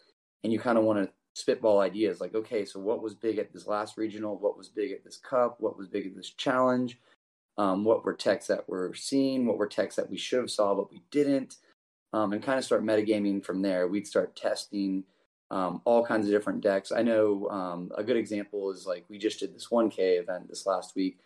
and 0.44 0.52
you 0.52 0.60
kind 0.60 0.78
of 0.78 0.84
want 0.84 1.00
to 1.00 1.12
spitball 1.34 1.80
ideas 1.80 2.20
like, 2.20 2.36
okay, 2.36 2.66
so 2.66 2.80
what 2.80 3.02
was 3.02 3.14
big 3.14 3.38
at 3.38 3.54
this 3.54 3.68
last 3.68 3.98
regional? 3.98 4.38
What 4.38 4.58
was 4.58 4.70
big 4.70 4.92
at 4.92 5.04
this 5.04 5.18
cup? 5.18 5.58
What 5.60 5.78
was 5.78 5.88
big 5.88 6.06
at 6.06 6.16
this 6.16 6.32
challenge? 6.32 7.00
Um, 7.58 7.84
what 7.84 8.04
were 8.04 8.14
techs 8.14 8.48
that 8.48 8.68
we're 8.68 8.94
seeing? 8.94 9.46
What 9.46 9.58
were 9.58 9.68
techs 9.68 9.96
that 9.98 10.10
we 10.10 10.18
should 10.18 10.40
have 10.40 10.52
saw, 10.52 10.76
but 10.76 10.92
we 10.92 11.02
didn't? 11.12 11.58
Um, 12.14 12.34
and 12.34 12.42
kind 12.42 12.58
of 12.58 12.66
start 12.66 12.84
metagaming 12.84 13.44
from 13.44 13.62
there. 13.62 13.88
We'd 13.88 14.08
start 14.08 14.36
testing 14.36 15.04
um, 15.52 15.82
all 15.86 16.06
kinds 16.06 16.26
of 16.26 16.32
different 16.32 16.62
decks. 16.62 16.92
I 16.92 17.04
know 17.04 17.48
um, 17.50 17.92
a 17.96 18.04
good 18.04 18.18
example 18.18 18.72
is 18.72 18.86
like 18.86 19.06
we 19.10 19.18
just 19.18 19.40
did 19.40 19.54
this 19.54 19.68
1K 19.68 20.20
event 20.20 20.48
this 20.48 20.66
last 20.66 20.96
week 20.96 21.20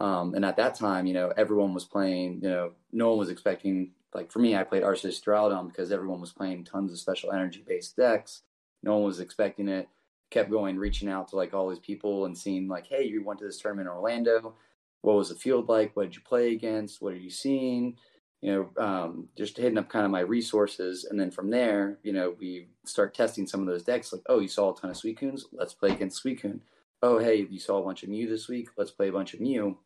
um, 0.00 0.34
and 0.34 0.44
at 0.46 0.56
that 0.56 0.74
time, 0.74 1.06
you 1.06 1.12
know, 1.12 1.32
everyone 1.36 1.74
was 1.74 1.84
playing, 1.84 2.40
you 2.42 2.48
know, 2.48 2.72
no 2.90 3.10
one 3.10 3.18
was 3.18 3.28
expecting, 3.28 3.90
like 4.14 4.32
for 4.32 4.38
me, 4.38 4.56
I 4.56 4.64
played 4.64 4.82
Arceus 4.82 5.22
Duraludon 5.22 5.68
because 5.68 5.92
everyone 5.92 6.22
was 6.22 6.32
playing 6.32 6.64
tons 6.64 6.90
of 6.90 6.98
special 6.98 7.32
energy 7.32 7.62
based 7.66 7.96
decks. 7.96 8.42
No 8.82 8.94
one 8.94 9.04
was 9.04 9.20
expecting 9.20 9.68
it. 9.68 9.88
Kept 10.30 10.50
going, 10.50 10.76
reaching 10.76 11.08
out 11.08 11.28
to 11.28 11.36
like 11.36 11.54
all 11.54 11.68
these 11.68 11.80
people 11.80 12.26
and 12.26 12.38
seeing 12.38 12.68
like, 12.68 12.86
hey, 12.86 13.04
you 13.04 13.24
went 13.24 13.40
to 13.40 13.46
this 13.46 13.58
tournament 13.60 13.88
in 13.88 13.92
Orlando. 13.92 14.54
What 15.02 15.16
was 15.16 15.30
the 15.30 15.34
field 15.34 15.68
like? 15.68 15.96
What 15.96 16.04
did 16.04 16.14
you 16.14 16.22
play 16.22 16.52
against? 16.52 17.02
What 17.02 17.14
are 17.14 17.16
you 17.16 17.30
seeing? 17.30 17.96
You 18.42 18.70
know, 18.76 18.82
um, 18.82 19.28
just 19.36 19.56
hitting 19.56 19.76
up 19.76 19.88
kind 19.88 20.04
of 20.04 20.10
my 20.10 20.20
resources. 20.20 21.04
And 21.04 21.18
then 21.18 21.30
from 21.30 21.50
there, 21.50 21.98
you 22.02 22.12
know, 22.12 22.34
we 22.38 22.68
start 22.86 23.12
testing 23.12 23.46
some 23.46 23.60
of 23.60 23.66
those 23.66 23.82
decks. 23.82 24.12
Like, 24.12 24.22
oh, 24.28 24.38
you 24.38 24.48
saw 24.48 24.72
a 24.72 24.76
ton 24.76 24.90
of 24.90 24.96
Suicunes? 24.96 25.44
Let's 25.52 25.74
play 25.74 25.90
against 25.90 26.24
Suicune. 26.24 26.60
Oh, 27.02 27.18
hey, 27.18 27.46
you 27.50 27.58
saw 27.58 27.78
a 27.78 27.84
bunch 27.84 28.02
of 28.02 28.08
Mew 28.08 28.28
this 28.28 28.48
week? 28.48 28.68
Let's 28.76 28.90
play 28.90 29.08
a 29.08 29.12
bunch 29.12 29.34
of 29.34 29.40
Mew. 29.40 29.76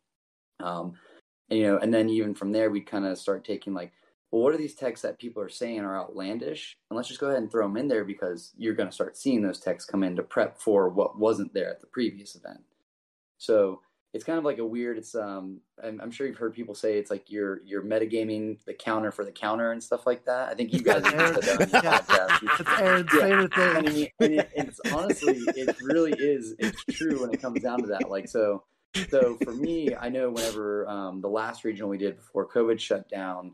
Um, 0.59 0.93
and, 1.49 1.59
you 1.59 1.65
know, 1.65 1.79
and 1.79 1.93
then 1.93 2.07
even 2.09 2.35
from 2.35 2.51
there, 2.51 2.69
we'd 2.69 2.85
kind 2.85 3.05
of 3.05 3.17
start 3.17 3.43
taking 3.43 3.73
like, 3.73 3.91
well, 4.31 4.41
what 4.41 4.53
are 4.53 4.57
these 4.57 4.75
texts 4.75 5.03
that 5.03 5.19
people 5.19 5.41
are 5.41 5.49
saying 5.49 5.79
are 5.79 5.97
outlandish? 5.97 6.75
And 6.89 6.97
let's 6.97 7.07
just 7.07 7.19
go 7.19 7.27
ahead 7.27 7.41
and 7.41 7.51
throw 7.51 7.67
them 7.67 7.77
in 7.77 7.87
there 7.87 8.03
because 8.05 8.51
you're 8.57 8.73
going 8.73 8.89
to 8.89 8.95
start 8.95 9.17
seeing 9.17 9.41
those 9.41 9.59
texts 9.59 9.89
come 9.89 10.03
in 10.03 10.15
to 10.15 10.23
prep 10.23 10.57
for 10.59 10.89
what 10.89 11.17
wasn't 11.17 11.53
there 11.53 11.69
at 11.69 11.81
the 11.81 11.87
previous 11.87 12.35
event. 12.35 12.61
So 13.37 13.81
it's 14.13 14.23
kind 14.23 14.39
of 14.39 14.45
like 14.45 14.59
a 14.59 14.65
weird. 14.65 14.97
It's 14.97 15.13
um, 15.13 15.59
I'm, 15.83 15.99
I'm 16.01 16.09
sure 16.11 16.25
you've 16.25 16.37
heard 16.37 16.53
people 16.53 16.73
say 16.73 16.97
it's 16.97 17.11
like 17.11 17.29
you're 17.29 17.61
you're 17.65 17.83
metagaming 17.83 18.63
the 18.65 18.73
counter 18.73 19.11
for 19.11 19.25
the 19.25 19.31
counter 19.31 19.73
and 19.73 19.83
stuff 19.83 20.07
like 20.07 20.23
that. 20.25 20.47
I 20.49 20.53
think 20.55 20.71
you 20.71 20.81
guys 20.81 21.03
have 21.13 21.35
said 21.35 21.43
that 21.43 21.61
on 21.61 21.69
your 21.69 21.81
Yeah. 21.83 21.99
podcast. 21.99 22.59
It's 22.59 22.79
Aaron's 22.79 23.13
Yeah. 23.13 23.19
favorite 23.19 23.53
thing. 23.53 23.83
mean, 23.83 24.07
and 24.21 24.33
it, 24.35 24.49
it's 24.55 24.79
honestly, 24.91 25.33
it 25.55 25.75
really 25.81 26.13
is. 26.13 26.55
It's 26.59 26.81
true 26.97 27.21
when 27.21 27.33
it 27.33 27.41
comes 27.41 27.61
down 27.61 27.81
to 27.81 27.87
that. 27.87 28.09
Like, 28.09 28.29
so, 28.29 28.63
so 29.09 29.35
for 29.43 29.51
me, 29.53 29.93
I 29.93 30.07
know 30.07 30.29
whenever 30.29 30.87
um, 30.87 31.19
the 31.19 31.27
last 31.27 31.65
regional 31.65 31.89
we 31.89 31.97
did 31.97 32.15
before 32.15 32.47
COVID 32.47 32.79
shut 32.79 33.09
down, 33.09 33.51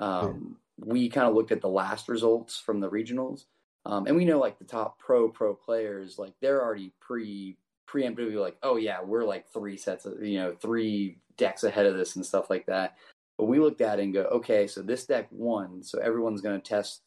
um, 0.00 0.56
we 0.78 1.08
kind 1.08 1.28
of 1.28 1.34
looked 1.34 1.52
at 1.52 1.60
the 1.60 1.68
last 1.68 2.08
results 2.08 2.58
from 2.58 2.80
the 2.80 2.90
regionals, 2.90 3.44
um, 3.86 4.06
and 4.06 4.16
we 4.16 4.24
know 4.24 4.38
like 4.38 4.58
the 4.58 4.64
top 4.64 4.98
pro 4.98 5.28
pro 5.28 5.54
players, 5.54 6.18
like 6.18 6.32
they're 6.40 6.62
already 6.62 6.92
pre 7.00 7.56
preemptively 7.88 8.36
like, 8.36 8.56
oh 8.62 8.76
yeah, 8.76 9.02
we're 9.02 9.24
like 9.24 9.48
three 9.52 9.76
sets 9.76 10.06
of 10.06 10.22
you 10.22 10.38
know 10.38 10.54
three 10.54 11.18
decks 11.36 11.64
ahead 11.64 11.86
of 11.86 11.96
this 11.96 12.16
and 12.16 12.24
stuff 12.24 12.50
like 12.50 12.66
that. 12.66 12.96
But 13.38 13.46
we 13.46 13.58
looked 13.58 13.80
at 13.80 13.98
it 13.98 14.02
and 14.02 14.12
go, 14.12 14.24
okay, 14.24 14.66
so 14.66 14.82
this 14.82 15.06
deck 15.06 15.28
won, 15.30 15.82
so 15.82 15.98
everyone's 15.98 16.42
going 16.42 16.60
to 16.60 16.68
test 16.68 17.02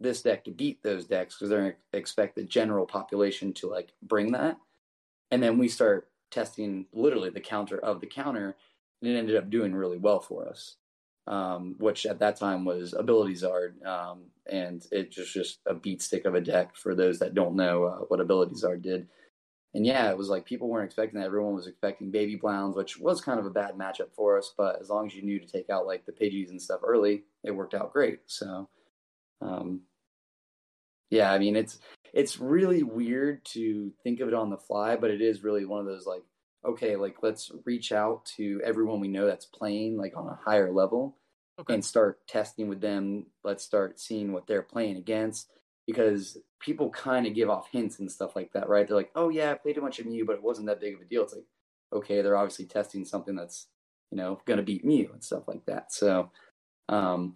this 0.00 0.22
deck 0.22 0.44
to 0.44 0.50
beat 0.50 0.82
those 0.82 1.06
decks 1.06 1.34
because 1.34 1.50
they're 1.50 1.60
going 1.60 1.72
to 1.72 1.98
expect 1.98 2.36
the 2.36 2.44
general 2.44 2.86
population 2.86 3.52
to 3.54 3.68
like 3.68 3.92
bring 4.02 4.32
that. 4.32 4.56
And 5.30 5.42
then 5.42 5.58
we 5.58 5.68
start 5.68 6.08
testing 6.30 6.86
literally 6.92 7.30
the 7.30 7.40
counter 7.40 7.78
of 7.78 8.00
the 8.00 8.06
counter, 8.06 8.56
and 9.00 9.10
it 9.10 9.18
ended 9.18 9.36
up 9.36 9.50
doing 9.50 9.74
really 9.74 9.98
well 9.98 10.20
for 10.20 10.48
us. 10.48 10.76
Um, 11.28 11.74
which 11.78 12.06
at 12.06 12.20
that 12.20 12.36
time 12.36 12.64
was 12.64 12.94
Ability 12.94 13.34
Zard, 13.34 13.84
um, 13.84 14.26
and 14.48 14.86
it 14.92 15.10
just 15.10 15.34
just 15.34 15.58
a 15.66 15.74
beat 15.74 16.00
stick 16.00 16.24
of 16.24 16.36
a 16.36 16.40
deck 16.40 16.76
for 16.76 16.94
those 16.94 17.18
that 17.18 17.34
don't 17.34 17.56
know 17.56 17.84
uh, 17.84 17.98
what 18.06 18.20
Ability 18.20 18.54
Zard 18.54 18.82
did. 18.82 19.08
And 19.74 19.84
yeah, 19.84 20.08
it 20.10 20.16
was 20.16 20.28
like 20.28 20.46
people 20.46 20.68
weren't 20.68 20.86
expecting 20.86 21.20
that. 21.20 21.26
Everyone 21.26 21.54
was 21.54 21.66
expecting 21.66 22.10
Baby 22.10 22.36
Blowns, 22.36 22.76
which 22.76 22.98
was 22.98 23.20
kind 23.20 23.38
of 23.38 23.44
a 23.44 23.50
bad 23.50 23.76
matchup 23.76 24.14
for 24.14 24.38
us. 24.38 24.54
But 24.56 24.80
as 24.80 24.88
long 24.88 25.06
as 25.06 25.14
you 25.14 25.22
knew 25.22 25.38
to 25.38 25.46
take 25.46 25.68
out 25.68 25.86
like 25.86 26.06
the 26.06 26.12
Pidgeys 26.12 26.48
and 26.48 26.62
stuff 26.62 26.80
early, 26.82 27.24
it 27.44 27.50
worked 27.50 27.74
out 27.74 27.92
great. 27.92 28.20
So, 28.26 28.68
um, 29.42 29.82
yeah, 31.10 31.32
I 31.32 31.38
mean 31.38 31.56
it's 31.56 31.78
it's 32.14 32.40
really 32.40 32.82
weird 32.82 33.44
to 33.52 33.92
think 34.02 34.20
of 34.20 34.28
it 34.28 34.34
on 34.34 34.48
the 34.48 34.56
fly, 34.56 34.96
but 34.96 35.10
it 35.10 35.20
is 35.20 35.44
really 35.44 35.66
one 35.66 35.80
of 35.80 35.86
those 35.86 36.06
like 36.06 36.22
okay, 36.64 36.96
like 36.96 37.16
let's 37.22 37.50
reach 37.64 37.92
out 37.92 38.24
to 38.36 38.60
everyone 38.64 39.00
we 39.00 39.08
know 39.08 39.26
that's 39.26 39.46
playing 39.46 39.96
like 39.96 40.16
on 40.16 40.28
a 40.28 40.38
higher 40.44 40.72
level 40.72 41.16
Okay. 41.58 41.72
and 41.74 41.84
start 41.84 42.26
testing 42.26 42.68
with 42.68 42.80
them. 42.82 43.26
Let's 43.42 43.64
start 43.64 43.98
seeing 43.98 44.32
what 44.32 44.46
they're 44.46 44.62
playing 44.62 44.96
against 44.98 45.50
because 45.86 46.36
people 46.60 46.90
kind 46.90 47.26
of 47.26 47.34
give 47.34 47.48
off 47.48 47.68
hints 47.70 47.98
and 47.98 48.10
stuff 48.10 48.36
like 48.36 48.52
that, 48.52 48.68
right? 48.68 48.86
They're 48.86 48.96
like, 48.96 49.12
"Oh 49.14 49.30
yeah, 49.30 49.52
I 49.52 49.54
played 49.54 49.78
a 49.78 49.80
bunch 49.80 49.98
of 49.98 50.06
Mew, 50.06 50.24
but 50.26 50.34
it 50.36 50.42
wasn't 50.42 50.66
that 50.66 50.80
big 50.80 50.94
of 50.94 51.00
a 51.00 51.04
deal." 51.04 51.22
It's 51.22 51.32
like, 51.34 51.46
okay, 51.92 52.20
they're 52.22 52.36
obviously 52.36 52.66
testing 52.66 53.04
something 53.04 53.36
that's 53.36 53.68
you 54.10 54.18
know 54.18 54.40
going 54.44 54.58
to 54.58 54.62
beat 54.62 54.84
Mew 54.84 55.10
and 55.12 55.24
stuff 55.24 55.48
like 55.48 55.64
that. 55.66 55.92
So, 55.92 56.30
um, 56.88 57.34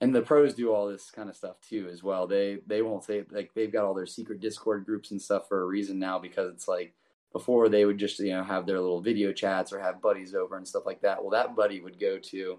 and 0.00 0.14
the 0.14 0.22
pros 0.22 0.54
do 0.54 0.72
all 0.72 0.86
this 0.88 1.10
kind 1.10 1.28
of 1.28 1.36
stuff 1.36 1.56
too 1.60 1.88
as 1.92 2.02
well. 2.02 2.26
They 2.28 2.58
they 2.66 2.82
won't 2.82 3.04
say 3.04 3.24
like 3.30 3.52
they've 3.54 3.72
got 3.72 3.84
all 3.84 3.94
their 3.94 4.06
secret 4.06 4.40
Discord 4.40 4.84
groups 4.86 5.10
and 5.10 5.20
stuff 5.20 5.48
for 5.48 5.62
a 5.62 5.66
reason 5.66 5.98
now 5.98 6.18
because 6.18 6.52
it's 6.52 6.68
like 6.68 6.94
before 7.32 7.68
they 7.68 7.84
would 7.84 7.98
just 7.98 8.18
you 8.20 8.32
know 8.32 8.44
have 8.44 8.66
their 8.66 8.80
little 8.80 9.00
video 9.00 9.32
chats 9.32 9.72
or 9.72 9.80
have 9.80 10.02
buddies 10.02 10.34
over 10.34 10.56
and 10.56 10.66
stuff 10.66 10.86
like 10.86 11.00
that. 11.02 11.22
Well, 11.22 11.30
that 11.30 11.56
buddy 11.56 11.80
would 11.80 12.00
go 12.00 12.18
to 12.18 12.58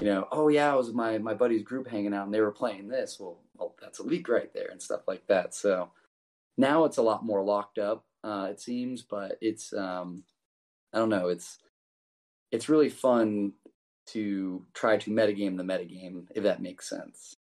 you 0.00 0.04
know, 0.06 0.28
oh 0.30 0.48
yeah, 0.48 0.72
I 0.72 0.76
was 0.76 0.92
my 0.92 1.18
my 1.18 1.34
buddy's 1.34 1.62
group 1.62 1.88
hanging 1.88 2.14
out 2.14 2.26
and 2.26 2.34
they 2.34 2.40
were 2.40 2.52
playing 2.52 2.88
this. 2.88 3.18
Well, 3.18 3.40
well, 3.56 3.74
that's 3.80 3.98
a 3.98 4.04
leak 4.04 4.28
right 4.28 4.52
there 4.54 4.68
and 4.70 4.80
stuff 4.80 5.02
like 5.08 5.26
that. 5.26 5.54
So 5.54 5.90
now 6.56 6.84
it's 6.84 6.98
a 6.98 7.02
lot 7.02 7.24
more 7.24 7.42
locked 7.42 7.78
up. 7.78 8.04
Uh, 8.22 8.48
it 8.50 8.60
seems, 8.60 9.02
but 9.02 9.38
it's 9.40 9.72
um, 9.72 10.24
I 10.92 10.98
don't 10.98 11.08
know. 11.08 11.28
It's 11.28 11.58
it's 12.52 12.68
really 12.68 12.90
fun 12.90 13.52
to 14.08 14.64
try 14.74 14.96
to 14.98 15.10
metagame 15.10 15.56
the 15.56 15.62
metagame, 15.62 16.26
if 16.34 16.42
that 16.42 16.62
makes 16.62 16.88
sense. 16.88 17.34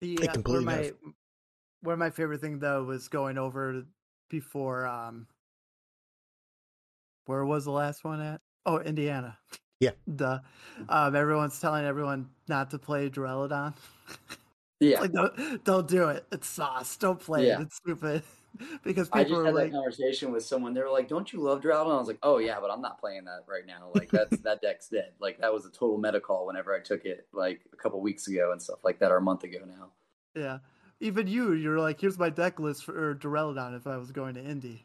The, 0.00 0.14
It 0.22 0.36
uh, 0.36 0.40
where 0.42 0.60
my 0.60 0.92
where 1.82 1.96
my 1.96 2.10
favorite 2.10 2.40
thing 2.40 2.60
though 2.60 2.84
was 2.84 3.08
going 3.08 3.36
over 3.36 3.84
before 4.30 4.86
um 4.86 5.26
where 7.28 7.44
was 7.44 7.66
the 7.66 7.70
last 7.70 8.04
one 8.04 8.20
at? 8.20 8.40
Oh, 8.64 8.78
Indiana. 8.78 9.38
Yeah. 9.80 9.90
Duh. 10.16 10.38
Um 10.88 11.14
everyone's 11.14 11.60
telling 11.60 11.84
everyone 11.84 12.30
not 12.48 12.70
to 12.70 12.78
play 12.78 13.10
Duraludon. 13.10 13.74
Yeah, 14.80 15.00
like 15.00 15.12
don't, 15.12 15.64
don't 15.64 15.88
do 15.88 16.08
it. 16.08 16.24
It's 16.32 16.48
sauce. 16.48 16.96
Don't 16.96 17.20
play 17.20 17.48
Yeah. 17.48 17.60
it. 17.60 17.62
It's 17.62 17.76
stupid. 17.76 18.22
because 18.82 19.08
I 19.12 19.24
just 19.24 19.44
had 19.44 19.54
like 19.54 19.70
that 19.70 19.76
conversation 19.76 20.32
with 20.32 20.44
someone. 20.44 20.72
They 20.72 20.80
were 20.80 20.90
like, 20.90 21.06
"Don't 21.08 21.32
you 21.32 21.40
love 21.40 21.60
Drowned?" 21.60 21.88
And 21.88 21.96
I 21.96 21.98
was 21.98 22.08
like, 22.08 22.18
"Oh 22.22 22.38
yeah, 22.38 22.58
but 22.60 22.70
I'm 22.70 22.80
not 22.80 22.98
playing 22.98 23.24
that 23.24 23.44
right 23.46 23.66
now. 23.66 23.90
Like 23.94 24.10
that's 24.10 24.38
that 24.42 24.62
deck's 24.62 24.88
dead. 24.88 25.12
Like 25.20 25.38
that 25.40 25.52
was 25.52 25.66
a 25.66 25.70
total 25.70 25.98
meta 25.98 26.20
call 26.20 26.46
whenever 26.46 26.74
I 26.74 26.80
took 26.80 27.04
it 27.04 27.26
like 27.32 27.60
a 27.72 27.76
couple 27.76 28.00
weeks 28.00 28.26
ago 28.26 28.52
and 28.52 28.60
stuff 28.60 28.78
like 28.84 28.98
that, 29.00 29.12
or 29.12 29.18
a 29.18 29.22
month 29.22 29.44
ago 29.44 29.58
now." 29.66 29.90
Yeah. 30.34 30.58
Even 31.00 31.28
you, 31.28 31.52
you're 31.52 31.78
like, 31.78 32.00
here's 32.00 32.18
my 32.18 32.30
deck 32.30 32.58
list 32.58 32.84
for 32.84 33.14
Duraludon 33.14 33.76
if 33.76 33.86
I 33.86 33.96
was 33.96 34.10
going 34.10 34.34
to 34.34 34.42
Indy. 34.42 34.84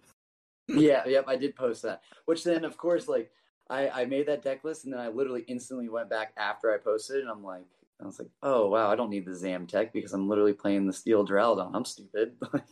Yeah, 0.67 1.05
yep, 1.05 1.25
I 1.27 1.35
did 1.35 1.55
post 1.55 1.81
that. 1.83 2.01
Which 2.25 2.43
then, 2.43 2.63
of 2.65 2.77
course, 2.77 3.07
like 3.07 3.31
I, 3.69 3.89
I 3.89 4.05
made 4.05 4.27
that 4.27 4.43
deck 4.43 4.63
list, 4.63 4.85
and 4.85 4.93
then 4.93 4.99
I 4.99 5.07
literally 5.09 5.43
instantly 5.47 5.89
went 5.89 6.09
back 6.09 6.33
after 6.37 6.73
I 6.73 6.77
posted 6.77 7.21
and 7.21 7.29
I'm 7.29 7.43
like, 7.43 7.65
I 8.01 8.05
was 8.05 8.19
like, 8.19 8.29
oh 8.41 8.67
wow, 8.69 8.89
I 8.91 8.95
don't 8.95 9.09
need 9.09 9.25
the 9.25 9.35
Zam 9.35 9.67
tech 9.67 9.93
because 9.93 10.13
I'm 10.13 10.27
literally 10.27 10.53
playing 10.53 10.87
the 10.87 10.93
Steel 10.93 11.25
Duraludon. 11.25 11.71
I'm 11.73 11.85
stupid. 11.85 12.35
Like, 12.53 12.63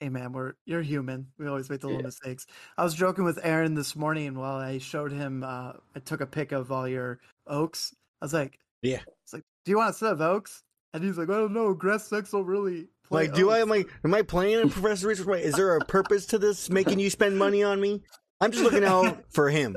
Hey 0.00 0.08
man, 0.08 0.32
we're 0.32 0.54
you're 0.64 0.82
human. 0.82 1.32
We 1.38 1.46
always 1.46 1.70
make 1.70 1.80
the 1.80 1.86
little 1.86 2.00
Yeah. 2.00 2.06
mistakes. 2.06 2.46
I 2.76 2.82
was 2.84 2.94
joking 2.94 3.24
with 3.24 3.38
Aaron 3.44 3.74
this 3.74 3.94
morning 3.94 4.34
while 4.34 4.56
I 4.56 4.78
showed 4.78 5.12
him. 5.12 5.44
Uh, 5.44 5.74
I 5.94 6.00
took 6.00 6.20
a 6.20 6.26
pic 6.26 6.50
of 6.52 6.72
all 6.72 6.88
your 6.88 7.20
oaks. 7.46 7.94
I 8.20 8.24
was 8.24 8.32
like, 8.34 8.58
Yeah. 8.82 9.02
It's 9.24 9.32
like, 9.32 9.44
do 9.64 9.70
you 9.70 9.76
want 9.78 9.90
a 9.90 9.94
set 9.94 10.12
of 10.12 10.20
oaks? 10.20 10.64
And 10.92 11.04
he's 11.04 11.16
like, 11.18 11.30
I 11.30 11.34
don't 11.34 11.52
know. 11.54 11.72
Grass 11.74 12.08
decks 12.10 12.32
don't 12.32 12.46
really 12.46 12.88
play. 13.12 13.26
Like, 13.26 13.34
do 13.34 13.50
I 13.50 13.58
am 13.60 13.72
I 13.72 13.84
am 14.04 14.14
I 14.14 14.22
playing 14.22 14.60
in 14.60 14.70
Professor 14.70 15.08
Research? 15.08 15.26
Right? 15.26 15.42
Is 15.42 15.54
there 15.54 15.76
a 15.76 15.84
purpose 15.84 16.26
to 16.26 16.38
this 16.38 16.70
making 16.70 16.98
you 16.98 17.10
spend 17.10 17.38
money 17.38 17.62
on 17.62 17.80
me? 17.80 18.02
I'm 18.40 18.50
just 18.52 18.64
looking 18.64 18.84
out 18.84 19.24
for 19.30 19.50
him. 19.50 19.76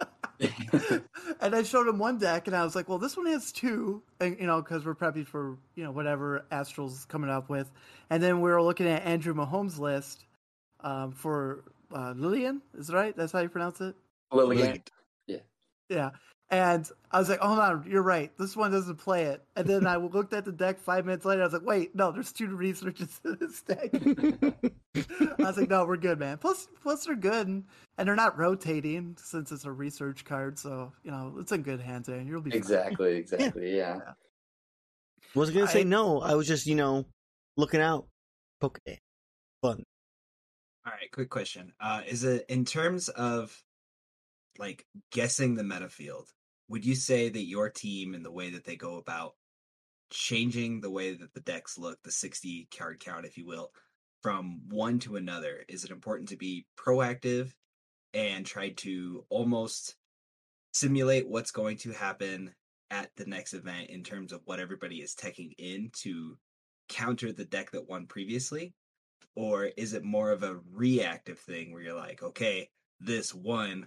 and 0.40 1.54
I 1.54 1.62
showed 1.64 1.88
him 1.88 1.98
one 1.98 2.18
deck, 2.18 2.46
and 2.46 2.54
I 2.54 2.62
was 2.62 2.76
like, 2.76 2.88
well, 2.88 2.98
this 2.98 3.16
one 3.16 3.26
has 3.26 3.50
two, 3.50 4.02
and, 4.20 4.38
you 4.38 4.46
know, 4.46 4.62
because 4.62 4.86
we're 4.86 4.94
prepping 4.94 5.26
for 5.26 5.58
you 5.74 5.84
know 5.84 5.90
whatever 5.90 6.44
Astral's 6.50 7.04
coming 7.06 7.30
up 7.30 7.48
with. 7.48 7.70
And 8.10 8.22
then 8.22 8.40
we 8.40 8.50
were 8.50 8.62
looking 8.62 8.86
at 8.86 9.04
Andrew 9.04 9.34
Mahone's 9.34 9.78
list 9.78 10.24
um, 10.80 11.12
for 11.12 11.64
uh, 11.92 12.14
Lillian. 12.16 12.62
Is 12.78 12.86
that 12.86 12.96
right? 12.96 13.16
That's 13.16 13.32
how 13.32 13.40
you 13.40 13.48
pronounce 13.48 13.80
it. 13.80 13.94
Lilligant. 14.32 14.88
Yeah. 15.88 16.10
And 16.50 16.88
I 17.10 17.18
was 17.18 17.28
like, 17.28 17.40
hold 17.40 17.58
on, 17.58 17.84
you're 17.86 18.02
right. 18.02 18.32
This 18.38 18.56
one 18.56 18.70
doesn't 18.70 18.96
play 18.96 19.24
it. 19.24 19.42
And 19.54 19.66
then 19.66 19.86
I 19.86 19.96
looked 19.96 20.32
at 20.32 20.46
the 20.46 20.52
deck 20.52 20.78
five 20.78 21.04
minutes 21.04 21.26
later. 21.26 21.42
I 21.42 21.44
was 21.44 21.52
like, 21.52 21.66
wait, 21.66 21.94
no, 21.94 22.10
there's 22.10 22.32
two 22.32 22.56
researches 22.56 23.20
in 23.24 23.36
this 23.38 23.60
deck. 23.60 23.90
I 23.92 25.42
was 25.42 25.58
like, 25.58 25.68
no, 25.68 25.84
we're 25.84 25.98
good, 25.98 26.18
man. 26.18 26.38
Plus, 26.38 26.68
plus 26.82 27.04
they're 27.04 27.16
good, 27.16 27.48
and, 27.48 27.64
and 27.98 28.08
they're 28.08 28.16
not 28.16 28.38
rotating 28.38 29.14
since 29.18 29.52
it's 29.52 29.66
a 29.66 29.72
research 29.72 30.24
card. 30.24 30.58
So 30.58 30.92
you 31.04 31.10
know, 31.10 31.34
it's 31.38 31.52
in 31.52 31.62
good 31.62 31.80
hands, 31.80 32.08
and 32.08 32.26
you'll 32.26 32.40
be 32.40 32.50
fine. 32.50 32.58
Exactly, 32.58 33.16
exactly. 33.16 33.68
Yeah. 33.76 34.00
Wasn't 35.34 35.56
gonna 35.56 35.68
say 35.68 35.84
no. 35.84 36.20
I 36.20 36.34
was 36.34 36.46
just 36.46 36.66
you 36.66 36.74
know 36.74 37.04
looking 37.56 37.82
out. 37.82 38.06
Pokedex. 38.62 38.98
Fun. 39.62 39.84
All 40.86 40.92
right, 40.92 41.10
quick 41.12 41.28
question. 41.28 41.74
Uh, 41.78 42.00
is 42.08 42.24
it 42.24 42.46
in 42.48 42.64
terms 42.64 43.08
of 43.10 43.62
like 44.58 44.86
guessing 45.12 45.54
the 45.54 45.64
meta 45.64 45.88
field? 45.88 46.28
Would 46.68 46.84
you 46.84 46.94
say 46.94 47.28
that 47.28 47.46
your 47.46 47.70
team 47.70 48.14
and 48.14 48.24
the 48.24 48.30
way 48.30 48.50
that 48.50 48.64
they 48.64 48.76
go 48.76 48.96
about 48.96 49.34
changing 50.10 50.80
the 50.80 50.90
way 50.90 51.14
that 51.14 51.34
the 51.34 51.40
decks 51.40 51.78
look, 51.78 51.98
the 52.02 52.10
60 52.10 52.68
card 52.76 53.00
count, 53.00 53.26
if 53.26 53.36
you 53.36 53.46
will, 53.46 53.70
from 54.22 54.60
one 54.68 54.98
to 55.00 55.16
another, 55.16 55.64
is 55.68 55.84
it 55.84 55.90
important 55.90 56.28
to 56.30 56.36
be 56.36 56.66
proactive 56.78 57.52
and 58.14 58.44
try 58.44 58.70
to 58.70 59.24
almost 59.28 59.96
simulate 60.72 61.28
what's 61.28 61.50
going 61.50 61.76
to 61.78 61.92
happen 61.92 62.54
at 62.90 63.10
the 63.16 63.26
next 63.26 63.52
event 63.52 63.90
in 63.90 64.02
terms 64.02 64.32
of 64.32 64.40
what 64.44 64.60
everybody 64.60 64.96
is 64.96 65.14
teching 65.14 65.52
in 65.58 65.90
to 65.92 66.38
counter 66.88 67.32
the 67.32 67.44
deck 67.44 67.70
that 67.70 67.88
won 67.88 68.06
previously? 68.06 68.74
or 69.38 69.66
is 69.76 69.92
it 69.92 70.02
more 70.02 70.32
of 70.32 70.42
a 70.42 70.58
reactive 70.72 71.38
thing 71.38 71.72
where 71.72 71.80
you're 71.80 71.94
like, 71.94 72.24
okay, 72.24 72.68
this 72.98 73.32
one, 73.32 73.86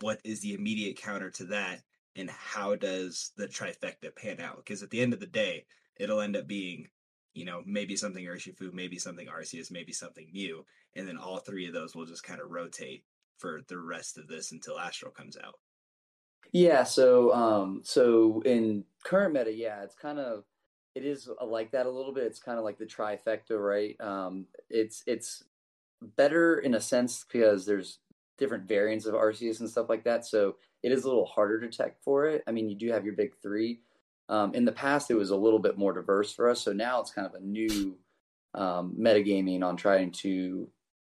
what 0.00 0.20
is 0.24 0.40
the 0.40 0.54
immediate 0.54 0.96
counter 0.96 1.30
to 1.30 1.44
that, 1.46 1.82
and 2.16 2.30
how 2.30 2.76
does 2.76 3.32
the 3.36 3.48
trifecta 3.48 4.14
pan 4.14 4.40
out? 4.40 4.56
Because 4.58 4.82
at 4.82 4.90
the 4.90 5.00
end 5.00 5.12
of 5.12 5.20
the 5.20 5.26
day, 5.26 5.66
it'll 5.96 6.20
end 6.20 6.36
up 6.36 6.46
being, 6.46 6.88
you 7.34 7.44
know, 7.44 7.62
maybe 7.66 7.96
something 7.96 8.24
Urshifu, 8.24 8.72
maybe 8.72 8.98
something 8.98 9.28
Arceus, 9.28 9.70
maybe 9.70 9.92
something 9.92 10.28
Mew, 10.32 10.64
and 10.94 11.06
then 11.06 11.16
all 11.18 11.38
three 11.38 11.66
of 11.66 11.72
those 11.74 11.94
will 11.94 12.06
just 12.06 12.24
kind 12.24 12.40
of 12.40 12.50
rotate 12.50 13.04
for 13.38 13.60
the 13.68 13.78
rest 13.78 14.18
of 14.18 14.28
this 14.28 14.52
until 14.52 14.78
Astral 14.78 15.12
comes 15.12 15.36
out. 15.36 15.54
Yeah, 16.52 16.84
so 16.84 17.32
um 17.34 17.82
so 17.84 18.40
in 18.44 18.84
current 19.04 19.34
meta, 19.34 19.52
yeah, 19.52 19.82
it's 19.82 19.94
kind 19.94 20.18
of 20.18 20.44
it 20.94 21.04
is 21.04 21.28
uh, 21.28 21.44
like 21.44 21.72
that 21.72 21.86
a 21.86 21.90
little 21.90 22.12
bit. 22.12 22.24
It's 22.24 22.38
kind 22.38 22.58
of 22.58 22.64
like 22.64 22.78
the 22.78 22.86
trifecta, 22.86 23.58
right? 23.58 24.00
Um 24.00 24.46
it's 24.70 25.02
it's 25.06 25.42
better 26.16 26.58
in 26.58 26.74
a 26.74 26.80
sense 26.80 27.24
because 27.30 27.66
there's 27.66 27.98
different 28.38 28.68
variants 28.68 29.06
of 29.06 29.14
Arceus 29.14 29.60
and 29.60 29.68
stuff 29.68 29.88
like 29.88 30.04
that. 30.04 30.26
So 30.26 30.56
it 30.82 30.92
is 30.92 31.04
a 31.04 31.08
little 31.08 31.26
harder 31.26 31.60
to 31.60 31.68
tech 31.68 31.96
for 32.02 32.26
it. 32.26 32.42
I 32.46 32.52
mean, 32.52 32.68
you 32.68 32.76
do 32.76 32.90
have 32.90 33.04
your 33.04 33.14
big 33.14 33.32
3. 33.42 33.80
Um 34.28 34.54
in 34.54 34.64
the 34.64 34.72
past 34.72 35.10
it 35.10 35.14
was 35.14 35.30
a 35.30 35.36
little 35.36 35.58
bit 35.58 35.78
more 35.78 35.92
diverse 35.92 36.32
for 36.32 36.50
us. 36.50 36.60
So 36.60 36.72
now 36.72 37.00
it's 37.00 37.12
kind 37.12 37.26
of 37.26 37.34
a 37.34 37.40
new 37.40 37.96
um 38.54 38.94
metagaming 38.98 39.62
on 39.62 39.76
trying 39.76 40.12
to 40.12 40.68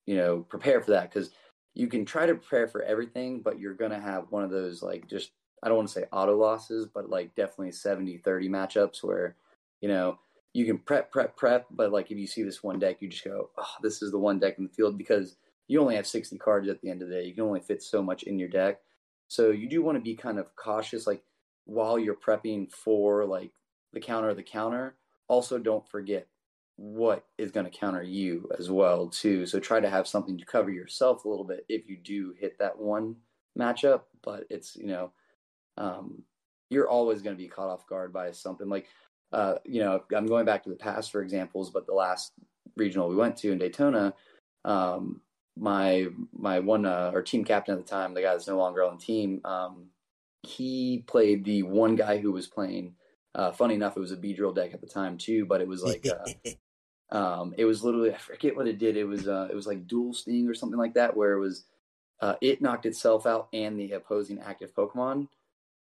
you 0.07 0.17
know, 0.17 0.41
prepare 0.49 0.81
for 0.81 0.93
that 0.93 1.11
cuz 1.11 1.31
you 1.77 1.89
can 1.89 2.07
try 2.07 2.25
to 2.25 2.35
prepare 2.35 2.67
for 2.67 2.83
everything, 2.83 3.43
but 3.43 3.61
you're 3.61 3.75
going 3.75 3.91
to 3.91 4.01
have 4.01 4.33
one 4.33 4.43
of 4.43 4.51
those, 4.51 4.83
like, 4.83 5.07
just, 5.07 5.33
I 5.63 5.69
don't 5.69 5.77
want 5.77 5.89
to 5.89 5.95
say 5.95 6.07
auto 6.11 6.35
losses, 6.35 6.87
but 6.87 7.11
like 7.11 7.35
definitely 7.35 7.73
70 7.73 8.17
30 8.17 8.49
matchups 8.49 9.05
where, 9.05 9.37
you 9.83 9.89
know, 9.89 10.19
you 10.55 10.65
can 10.65 10.79
prep, 10.79 11.13
prep, 11.13 11.37
prep, 11.37 11.67
but 11.71 11.93
like 11.93 12.11
if 12.11 12.17
you 12.17 12.27
see 12.27 12.43
this 12.43 12.63
one 12.63 12.79
deck, 12.79 12.97
you 13.01 13.09
just 13.09 13.25
go, 13.25 13.51
oh, 13.59 13.69
this 13.83 14.01
is 14.01 14.11
the 14.11 14.19
one 14.19 14.39
deck 14.39 14.57
in 14.57 14.65
the 14.65 14.71
field 14.71 14.97
because 14.97 15.37
you 15.69 15.81
only 15.81 15.97
have 15.97 16.07
60 16.07 16.39
cards 16.39 16.69
at 16.69 16.81
the 16.81 16.91
end 16.91 17.03
of 17.03 17.09
the 17.09 17.15
day. 17.15 17.25
You 17.25 17.35
can 17.35 17.45
only 17.45 17.61
fit 17.61 17.83
so 17.83 18.03
much 18.03 18.23
in 18.25 18.39
your 18.39 18.49
deck. 18.49 18.81
So 19.29 19.51
you 19.51 19.69
do 19.69 19.83
want 19.83 19.97
to 19.97 20.03
be 20.03 20.15
kind 20.15 20.39
of 20.39 20.55
cautious, 20.55 21.07
like, 21.07 21.23
while 21.65 21.99
you're 21.99 22.15
prepping 22.15 22.71
for 22.71 23.25
like 23.25 23.51
the 23.93 24.01
counter 24.01 24.29
of 24.29 24.37
the 24.37 24.43
counter. 24.43 24.97
Also, 25.29 25.59
don't 25.59 25.89
forget 25.89 26.29
what 26.77 27.25
is 27.39 27.51
going 27.51 27.65
to 27.65 27.79
counter 27.79 28.03
you 28.03 28.49
as 28.59 28.71
well 28.71 29.09
too 29.09 29.47
so 29.47 29.59
try 29.59 29.81
to 29.81 29.89
have 29.89 30.07
something 30.07 30.37
to 30.37 30.45
cover 30.45 30.71
yourself 30.71 31.25
a 31.25 31.29
little 31.29 31.45
bit 31.45 31.65
if 31.71 31.89
you 31.89 31.97
do 31.97 32.35
hit 32.39 32.59
that 32.59 32.79
one 32.79 33.17
matchup 33.59 34.03
but 34.23 34.45
it's 34.51 34.77
you 34.77 34.87
know 34.87 35.11
um, 35.79 36.23
you're 36.69 36.89
always 36.89 37.23
going 37.23 37.35
to 37.35 37.43
be 37.43 37.49
caught 37.49 37.71
off 37.71 37.87
guard 37.87 38.13
by 38.13 38.31
something 38.31 38.69
like 38.69 38.89
uh, 39.33 39.55
you 39.65 39.81
know 39.81 40.03
i'm 40.15 40.27
going 40.27 40.45
back 40.45 40.63
to 40.63 40.69
the 40.69 40.77
past 40.77 41.11
for 41.11 41.23
examples 41.23 41.71
but 41.71 41.87
the 41.87 41.95
last 41.95 42.33
regional 42.77 43.09
we 43.09 43.17
went 43.17 43.37
to 43.37 43.53
in 43.53 43.59
daytona 43.59 44.13
um, 44.67 45.23
my 45.57 46.07
my 46.33 46.59
one 46.59 46.85
uh, 46.85 47.11
our 47.15 47.23
team 47.23 47.45
captain 47.45 47.79
at 47.79 47.85
the 47.85 47.91
time 47.91 48.15
the 48.15 48.23
guy 48.23 48.33
that's 48.33 48.49
no 48.49 48.59
longer 48.59 48.83
on 48.83 48.97
the 48.99 49.03
team 49.03 49.41
um, 49.45 49.87
he 50.43 51.03
played 51.07 51.45
the 51.45 51.63
one 51.63 51.97
guy 51.97 52.19
who 52.19 52.33
was 52.33 52.47
playing 52.47 52.95
uh, 53.37 53.53
funny 53.53 53.75
enough, 53.75 53.97
it 53.97 54.01
was 54.01 54.13
a 54.13 54.17
Beedrill 54.17 54.55
deck 54.55 54.73
at 54.73 54.81
the 54.81 54.87
time 54.87 55.19
too, 55.19 55.45
but 55.45 55.61
it 55.61 55.69
was 55.69 55.83
like 55.83 56.07
uh, 56.07 57.15
um, 57.17 57.55
it 57.59 57.67
was 57.67 57.85
literally 57.85 58.13
I 58.13 58.17
forget 58.17 58.57
what 58.57 58.67
it 58.67 58.79
did. 58.79 58.97
It 58.97 59.05
was 59.05 59.29
uh, 59.29 59.49
it 59.51 59.55
was 59.55 59.67
like 59.67 59.87
dual 59.87 60.15
sting 60.15 60.49
or 60.49 60.55
something 60.55 60.79
like 60.79 60.95
that, 60.95 61.15
where 61.15 61.35
it 61.35 61.41
was 61.41 61.65
uh, 62.23 62.37
it 62.41 62.63
knocked 62.63 62.87
itself 62.87 63.27
out 63.27 63.49
and 63.53 63.79
the 63.79 63.93
opposing 63.93 64.41
active 64.41 64.75
Pokemon, 64.75 65.29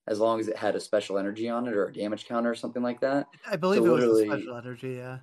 as 0.05 0.20
long 0.20 0.39
as 0.39 0.49
it 0.49 0.55
had 0.55 0.76
a 0.76 0.80
special 0.80 1.18
energy 1.18 1.49
on 1.49 1.68
it 1.68 1.74
or 1.74 1.88
a 1.88 1.93
damage 1.93 2.28
counter 2.28 2.51
or 2.51 2.55
something 2.55 2.84
like 2.84 3.01
that. 3.01 3.26
I 3.49 3.55
believe 3.55 3.82
So 3.82 3.95
it 3.95 4.07
was 4.07 4.22
a 4.22 4.26
special 4.28 4.55
energy. 4.55 4.93
Yeah. 4.97 5.18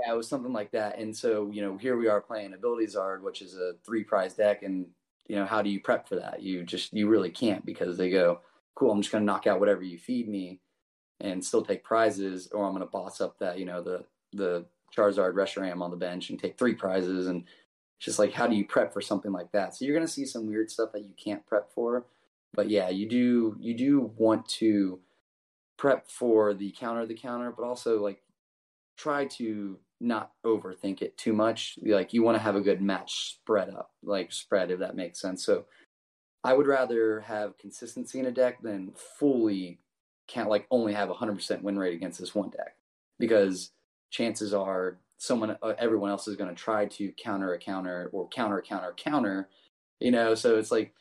Yeah, 0.00 0.12
it 0.12 0.16
was 0.16 0.28
something 0.28 0.52
like 0.52 0.70
that. 0.72 0.98
And 0.98 1.16
so, 1.16 1.50
you 1.52 1.62
know, 1.62 1.76
here 1.76 1.96
we 1.96 2.08
are 2.08 2.20
playing 2.20 2.54
Ability 2.54 2.86
Zard, 2.86 3.22
which 3.22 3.42
is 3.42 3.54
a 3.54 3.74
three 3.84 4.04
prize 4.04 4.34
deck. 4.34 4.62
And, 4.62 4.86
you 5.26 5.36
know, 5.36 5.44
how 5.44 5.62
do 5.62 5.70
you 5.70 5.80
prep 5.80 6.08
for 6.08 6.16
that? 6.16 6.42
You 6.42 6.62
just, 6.64 6.92
you 6.92 7.08
really 7.08 7.30
can't 7.30 7.66
because 7.66 7.98
they 7.98 8.10
go, 8.10 8.40
cool, 8.74 8.90
I'm 8.90 9.02
just 9.02 9.12
going 9.12 9.22
to 9.22 9.26
knock 9.26 9.46
out 9.46 9.60
whatever 9.60 9.82
you 9.82 9.98
feed 9.98 10.28
me 10.28 10.60
and 11.20 11.44
still 11.44 11.62
take 11.62 11.84
prizes, 11.84 12.48
or 12.52 12.64
I'm 12.64 12.72
going 12.72 12.80
to 12.80 12.90
boss 12.90 13.20
up 13.20 13.38
that, 13.40 13.58
you 13.58 13.66
know, 13.66 13.82
the, 13.82 14.04
the 14.32 14.64
Charizard 14.96 15.34
Reshiram 15.34 15.82
on 15.82 15.90
the 15.90 15.96
bench 15.96 16.30
and 16.30 16.40
take 16.40 16.56
three 16.56 16.74
prizes. 16.74 17.26
And 17.26 17.44
just 17.98 18.18
like, 18.18 18.32
how 18.32 18.46
do 18.46 18.56
you 18.56 18.64
prep 18.64 18.92
for 18.92 19.02
something 19.02 19.32
like 19.32 19.52
that? 19.52 19.74
So 19.74 19.84
you're 19.84 19.94
going 19.94 20.06
to 20.06 20.12
see 20.12 20.24
some 20.24 20.46
weird 20.46 20.70
stuff 20.70 20.92
that 20.92 21.02
you 21.02 21.14
can't 21.22 21.46
prep 21.46 21.72
for. 21.74 22.06
But 22.54 22.70
yeah, 22.70 22.88
you 22.88 23.06
do, 23.08 23.56
you 23.60 23.76
do 23.76 24.12
want 24.16 24.48
to 24.48 25.00
prep 25.76 26.08
for 26.08 26.54
the 26.54 26.74
counter 26.78 27.06
the 27.06 27.14
counter, 27.14 27.52
but 27.54 27.64
also 27.64 28.02
like 28.02 28.22
try 28.96 29.24
to 29.24 29.78
not 30.00 30.32
overthink 30.44 31.02
it 31.02 31.16
too 31.16 31.32
much. 31.32 31.78
Like 31.82 32.12
you 32.12 32.22
want 32.22 32.36
to 32.36 32.42
have 32.42 32.56
a 32.56 32.60
good 32.60 32.80
match 32.80 33.34
spread 33.34 33.70
up, 33.70 33.90
like 34.02 34.32
spread 34.32 34.70
if 34.70 34.78
that 34.80 34.96
makes 34.96 35.20
sense. 35.20 35.44
So 35.44 35.66
I 36.42 36.54
would 36.54 36.66
rather 36.66 37.20
have 37.20 37.58
consistency 37.58 38.18
in 38.18 38.26
a 38.26 38.30
deck 38.30 38.62
than 38.62 38.92
fully 39.18 39.78
can't 40.26 40.48
like 40.48 40.66
only 40.70 40.92
have 40.92 41.10
a 41.10 41.14
hundred 41.14 41.34
percent 41.34 41.62
win 41.62 41.78
rate 41.78 41.94
against 41.94 42.18
this 42.18 42.34
one 42.34 42.50
deck 42.50 42.76
because 43.18 43.72
chances 44.10 44.54
are 44.54 44.98
someone 45.18 45.56
uh, 45.62 45.74
everyone 45.78 46.10
else 46.10 46.28
is 46.28 46.36
going 46.36 46.48
to 46.48 46.56
try 46.56 46.86
to 46.86 47.12
counter 47.12 47.52
a 47.52 47.58
counter 47.58 48.08
or 48.12 48.28
counter 48.28 48.62
counter 48.62 48.94
counter 48.96 49.48
you 49.98 50.10
know 50.10 50.34
so 50.34 50.56
it's 50.56 50.70
like 50.70 50.94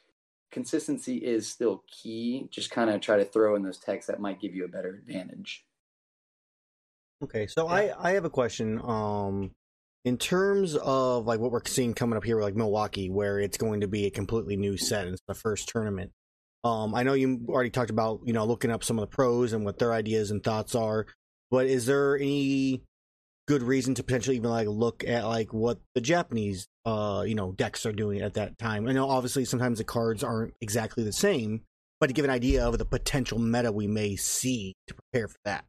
consistency 0.52 1.18
is 1.18 1.48
still 1.48 1.84
key 1.88 2.48
just 2.50 2.72
kind 2.72 2.90
of 2.90 3.00
try 3.00 3.18
to 3.18 3.24
throw 3.24 3.56
in 3.56 3.64
those 3.64 3.78
techs 3.78 4.08
that 4.08 4.20
might 4.20 4.42
give 4.42 4.56
you 4.56 4.66
a 4.66 4.70
better 4.70 4.96
advantage 4.96 5.64
Okay, 7.22 7.48
so 7.48 7.68
I 7.68 7.94
I 8.00 8.12
have 8.14 8.26
a 8.26 8.30
question. 8.30 8.80
Um, 8.82 9.52
in 10.06 10.18
terms 10.18 10.76
of 10.76 11.26
like 11.26 11.40
what 11.40 11.52
we're 11.52 11.66
seeing 11.66 11.94
coming 11.94 12.16
up 12.16 12.24
here, 12.24 12.42
like 12.42 12.56
Milwaukee, 12.56 13.10
where 13.10 13.40
it's 13.40 13.58
going 13.58 13.82
to 13.82 13.88
be 13.88 14.06
a 14.06 14.12
completely 14.12 14.56
new 14.56 14.78
set 14.78 15.06
and 15.06 15.14
it's 15.14 15.24
the 15.28 15.34
first 15.34 15.68
tournament. 15.68 16.12
Um, 16.64 16.96
I 16.96 17.04
know 17.04 17.14
you 17.14 17.46
already 17.50 17.70
talked 17.70 17.90
about 17.90 18.22
you 18.26 18.34
know 18.34 18.46
looking 18.46 18.72
up 18.72 18.84
some 18.84 18.98
of 18.98 19.02
the 19.02 19.14
pros 19.16 19.54
and 19.54 19.66
what 19.66 19.80
their 19.80 19.92
ideas 19.94 20.32
and 20.32 20.44
thoughts 20.44 20.76
are, 20.76 21.08
but 21.52 21.66
is 21.68 21.86
there 21.86 22.18
any 22.18 22.84
good 23.48 23.64
reason 23.64 23.96
to 23.96 24.04
potentially 24.04 24.38
even 24.38 24.50
like 24.52 24.68
look 24.68 25.04
at 25.04 25.26
like 25.26 25.54
what 25.54 25.80
the 25.96 26.02
Japanese 26.02 26.68
uh 26.86 27.24
you 27.28 27.36
know 27.36 27.52
decks 27.52 27.86
are 27.86 27.92
doing 27.92 28.22
at 28.22 28.36
that 28.36 28.58
time? 28.58 28.88
I 28.88 28.94
know 28.94 29.10
obviously 29.10 29.44
sometimes 29.44 29.80
the 29.80 29.84
cards 29.84 30.24
aren't 30.24 30.54
exactly 30.62 31.04
the 31.04 31.12
same, 31.14 31.64
but 32.00 32.08
to 32.08 32.14
give 32.14 32.26
an 32.26 32.32
idea 32.32 32.66
of 32.66 32.78
the 32.78 32.86
potential 32.86 33.40
meta 33.40 33.74
we 33.74 33.88
may 33.88 34.16
see 34.16 34.76
to 34.88 34.94
prepare 34.94 35.28
for 35.28 35.40
that. 35.44 35.66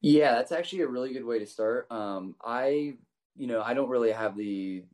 Yeah, 0.00 0.32
that's 0.34 0.52
actually 0.52 0.82
a 0.82 0.88
really 0.88 1.12
good 1.12 1.24
way 1.24 1.38
to 1.38 1.46
start. 1.46 1.90
Um, 1.90 2.36
I, 2.44 2.98
you 3.36 3.46
know, 3.46 3.62
I 3.62 3.74
don't 3.74 3.88
really 3.88 4.12
have 4.12 4.36
the, 4.36 4.84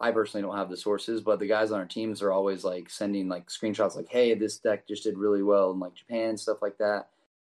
I 0.00 0.10
personally 0.10 0.42
don't 0.42 0.56
have 0.56 0.70
the 0.70 0.76
sources, 0.76 1.20
but 1.20 1.38
the 1.38 1.46
guys 1.46 1.70
on 1.70 1.80
our 1.80 1.86
teams 1.86 2.22
are 2.22 2.32
always 2.32 2.64
like 2.64 2.88
sending 2.90 3.28
like 3.28 3.48
screenshots, 3.48 3.94
like, 3.96 4.08
"Hey, 4.08 4.34
this 4.34 4.58
deck 4.58 4.86
just 4.88 5.04
did 5.04 5.16
really 5.18 5.42
well 5.42 5.70
in 5.70 5.78
like 5.78 5.94
Japan, 5.94 6.36
stuff 6.36 6.58
like 6.62 6.78
that." 6.78 7.10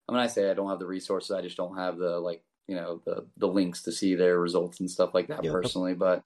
I 0.08 0.12
mean, 0.12 0.20
I 0.20 0.26
say 0.26 0.50
I 0.50 0.54
don't 0.54 0.70
have 0.70 0.78
the 0.78 0.86
resources, 0.86 1.30
I 1.32 1.42
just 1.42 1.56
don't 1.56 1.76
have 1.76 1.98
the 1.98 2.18
like, 2.20 2.44
you 2.66 2.76
know, 2.76 3.02
the 3.04 3.28
the 3.36 3.46
links 3.48 3.82
to 3.84 3.92
see 3.92 4.14
their 4.14 4.40
results 4.40 4.80
and 4.80 4.90
stuff 4.90 5.14
like 5.14 5.28
that 5.28 5.46
Yeah. 5.46 5.50
personally. 5.50 5.94
But, 5.94 6.24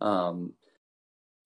um, 0.00 0.54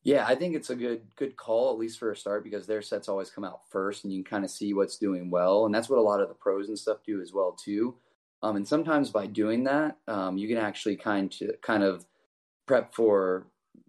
yeah, 0.02 0.26
I 0.26 0.34
think 0.36 0.54
it's 0.54 0.70
a 0.70 0.76
good 0.76 1.14
good 1.16 1.36
call 1.36 1.72
at 1.72 1.78
least 1.78 1.98
for 1.98 2.12
a 2.12 2.16
start 2.16 2.44
because 2.44 2.66
their 2.66 2.82
sets 2.82 3.08
always 3.08 3.30
come 3.30 3.44
out 3.44 3.68
first, 3.70 4.04
and 4.04 4.12
you 4.12 4.22
can 4.22 4.30
kind 4.30 4.44
of 4.44 4.50
see 4.50 4.72
what's 4.74 4.98
doing 4.98 5.30
well, 5.30 5.66
and 5.66 5.74
that's 5.74 5.88
what 5.88 5.98
a 5.98 6.02
lot 6.02 6.20
of 6.20 6.28
the 6.28 6.34
pros 6.34 6.68
and 6.68 6.78
stuff 6.78 7.02
do 7.04 7.20
as 7.20 7.32
well 7.32 7.52
too. 7.52 7.96
Um, 8.42 8.56
and 8.56 8.66
sometimes 8.66 9.10
by 9.10 9.26
doing 9.26 9.64
that, 9.64 9.96
um, 10.06 10.38
you 10.38 10.48
can 10.48 10.58
actually 10.58 10.96
kind 10.96 11.30
to 11.32 11.54
kind 11.62 11.82
of 11.82 12.06
prep 12.66 12.94
for 12.94 13.46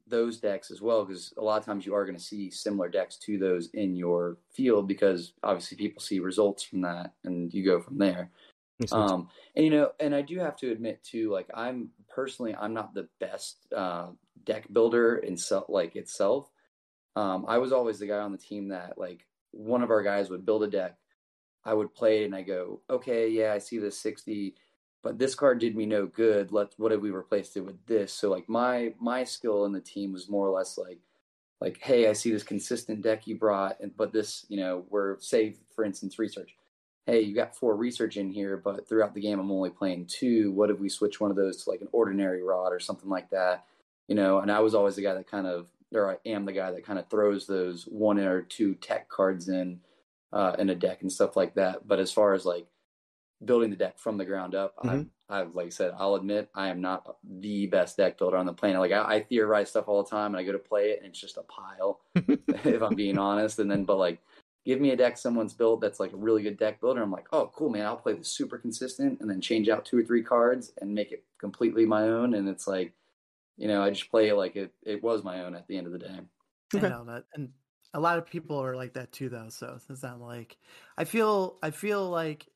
those 0.08 0.40
decks 0.40 0.72
as 0.72 0.82
well, 0.82 1.06
because 1.06 1.34
a 1.38 1.44
lot 1.44 1.60
of 1.60 1.66
times 1.66 1.86
you 1.86 1.94
are 1.94 2.04
going 2.04 2.18
to 2.18 2.24
see 2.24 2.50
similar 2.50 2.90
decks 2.90 3.18
to 3.18 3.38
those 3.38 3.70
in 3.76 3.96
your 3.96 4.38
field, 4.52 4.88
because 4.88 5.34
obviously 5.44 5.78
people 5.78 6.02
see 6.02 6.20
results 6.20 6.64
from 6.64 6.82
that, 6.82 7.14
and 7.24 7.54
you 7.54 7.64
go 7.64 7.80
from 7.80 8.00
there. 8.00 8.32
Um, 8.92 9.28
and 9.56 9.66
you 9.66 9.72
know, 9.72 9.92
and 10.00 10.16
I 10.16 10.22
do 10.22 10.40
have 10.40 10.56
to 10.58 10.72
admit 10.72 11.04
too, 11.04 11.32
like 11.32 11.48
I'm 11.54 11.90
personally, 12.08 12.56
I'm 12.56 12.74
not 12.74 12.94
the 12.94 13.08
best 13.20 13.68
uh, 13.76 14.08
deck 14.46 14.72
builder 14.72 15.18
in 15.18 15.38
so, 15.38 15.66
like 15.68 15.96
itself. 15.96 16.50
Um, 17.16 17.46
I 17.48 17.58
was 17.58 17.74
always 17.74 18.00
the 18.00 18.08
guy 18.08 18.20
on 18.20 18.32
the 18.32 18.38
team 18.38 18.70
that 18.70 18.98
like 18.98 19.28
one 19.52 19.84
of 19.84 19.92
our 19.92 20.02
guys 20.02 20.30
would 20.30 20.46
build 20.46 20.64
a 20.64 20.68
deck, 20.68 20.98
I 21.66 21.74
would 21.74 21.94
play 21.94 22.26
and 22.26 22.36
I 22.36 22.42
go, 22.42 22.82
okay, 22.90 23.30
yeah, 23.30 23.54
I 23.54 23.60
see 23.60 23.78
this 23.80 24.00
sixty, 24.00 24.56
but 25.04 25.18
this 25.18 25.36
card 25.36 25.60
did 25.60 25.76
me 25.76 25.86
no 25.86 26.06
good. 26.06 26.52
Let's, 26.52 26.78
what 26.78 26.92
have 26.92 27.02
we 27.02 27.12
replaced 27.12 27.58
it 27.58 27.62
with 27.62 27.86
this? 27.86 28.14
So 28.14 28.30
like 28.30 28.50
my 28.50 28.94
my 29.00 29.24
skill 29.24 29.66
in 29.66 29.74
the 29.74 29.82
team 29.82 30.14
was 30.14 30.30
more 30.30 30.48
or 30.48 30.58
less 30.58 30.78
like 30.78 31.00
like 31.62 31.80
hey, 31.82 32.08
I 32.08 32.14
see 32.14 32.32
this 32.32 32.44
consistent 32.44 33.02
deck 33.02 33.28
you 33.28 33.38
brought, 33.38 33.80
and 33.80 33.96
but 33.96 34.14
this 34.14 34.46
you 34.50 34.58
know 34.58 34.86
we're 34.90 35.20
say 35.20 35.56
for 35.76 35.84
instance 35.84 36.20
research 36.20 36.56
hey, 37.10 37.22
you 37.22 37.34
got 37.34 37.56
four 37.56 37.76
research 37.76 38.18
in 38.18 38.30
here, 38.30 38.56
but 38.56 38.88
throughout 38.88 39.16
the 39.16 39.22
game 39.22 39.40
I'm 39.40 39.52
only 39.52 39.72
playing 39.72 40.06
two. 40.06 40.52
What 40.52 40.70
if 40.70 40.80
we 40.80 40.90
switch 40.90 41.20
one 41.20 41.32
of 41.32 41.38
those 41.38 41.64
to 41.64 41.70
like 41.70 41.82
an 41.82 41.88
ordinary 41.92 42.44
rod 42.44 42.72
or 42.72 42.80
something 42.80 43.10
like 43.10 43.32
that? 43.32 43.66
You 44.08 44.16
know, 44.16 44.40
and 44.40 44.52
I 44.52 44.60
was 44.60 44.76
always 44.76 44.96
the 44.96 45.02
guy 45.02 45.16
that 45.16 45.30
kind 45.30 45.48
of, 45.48 45.70
or 45.92 46.12
I 46.12 46.18
am 46.30 46.46
the 46.46 46.52
guy 46.52 46.72
that 46.72 46.86
kind 46.86 47.00
of 47.00 47.10
throws 47.10 47.48
those 47.48 47.84
one 47.84 48.20
or 48.20 48.42
two 48.44 48.76
tech 48.76 49.10
cards 49.10 49.50
in 49.50 49.80
uh, 50.34 50.56
in 50.60 50.70
a 50.70 50.76
deck 50.76 51.02
and 51.02 51.12
stuff 51.12 51.36
like 51.36 51.56
that. 51.56 51.88
But 51.88 52.00
as 52.00 52.12
far 52.12 52.34
as 52.34 52.46
like 52.46 52.68
building 53.46 53.70
the 53.70 53.76
deck 53.76 53.98
from 53.98 54.18
the 54.18 54.26
ground 54.26 54.56
up, 54.56 54.76
Mhm. 54.84 55.10
I, 55.30 55.42
I've 55.42 55.56
like 55.56 55.68
I 55.68 55.70
said, 55.70 55.94
I'll 55.98 56.16
admit 56.16 56.50
I 56.56 56.70
am 56.70 56.82
not 56.82 57.18
the 57.24 57.68
best 57.68 57.98
deck 57.98 58.18
builder 58.18 58.38
on 58.38 58.46
the 58.46 58.54
planet. 58.54 58.80
Like 58.80 58.92
I, 58.92 59.16
I 59.16 59.24
theorize 59.24 59.70
stuff 59.70 59.88
all 59.88 60.04
the 60.04 60.10
time, 60.10 60.34
and 60.34 60.38
I 60.38 60.44
go 60.44 60.52
to 60.52 60.60
play 60.60 60.92
it, 60.92 61.00
and 61.00 61.08
it's 61.08 61.20
just 61.20 61.38
a 61.38 61.44
pile. 61.44 62.02
if 62.16 62.82
I'm 62.82 62.96
being 62.96 63.18
honest, 63.18 63.60
and 63.60 63.70
then 63.72 63.86
but 63.86 63.98
like 63.98 64.22
give 64.66 64.82
me 64.82 64.92
a 64.92 64.96
deck 64.98 65.18
someone's 65.18 65.54
built 65.54 65.80
that's 65.82 66.00
like 66.02 66.12
a 66.14 66.18
really 66.18 66.44
good 66.44 66.58
deck 66.58 66.82
builder. 66.82 67.02
I'm 67.02 67.12
like, 67.12 67.28
oh, 67.32 67.50
cool, 67.56 67.70
man. 67.70 67.86
I'll 67.86 67.96
play 67.96 68.14
this 68.14 68.28
super 68.32 68.58
consistent 68.58 69.20
and 69.22 69.30
then 69.30 69.40
change 69.42 69.70
out 69.70 69.86
two 69.86 69.98
or 69.98 70.04
three 70.04 70.22
cards 70.22 70.74
and 70.82 70.94
make 70.94 71.12
it 71.14 71.24
completely 71.40 71.86
my 71.86 72.04
own. 72.04 72.34
And 72.36 72.48
it's 72.48 72.68
like, 72.68 72.94
you 73.58 73.68
know, 73.68 73.82
I 73.82 73.90
just 73.90 74.12
play 74.12 74.30
it 74.30 74.36
like 74.36 74.56
it, 74.58 74.74
it 74.84 75.02
was 75.02 75.24
my 75.24 75.44
own 75.44 75.56
at 75.56 75.68
the 75.68 75.78
end 75.78 75.88
of 75.88 75.94
the 75.94 76.00
day. 76.00 76.20
Okay. 76.76 76.86
I 76.88 76.90
know 76.90 77.06
that, 77.06 77.24
and 77.34 77.50
a 77.94 78.00
lot 78.00 78.18
of 78.18 78.26
people 78.26 78.58
are 78.62 78.76
like 78.76 78.94
that 78.94 79.12
too, 79.12 79.30
though. 79.30 79.50
So 79.50 79.80
it's 79.90 80.04
not 80.04 80.22
like 80.22 80.58
I 80.98 81.04
feel. 81.04 81.58
I 81.64 81.72
feel 81.72 82.10
like 82.10 82.48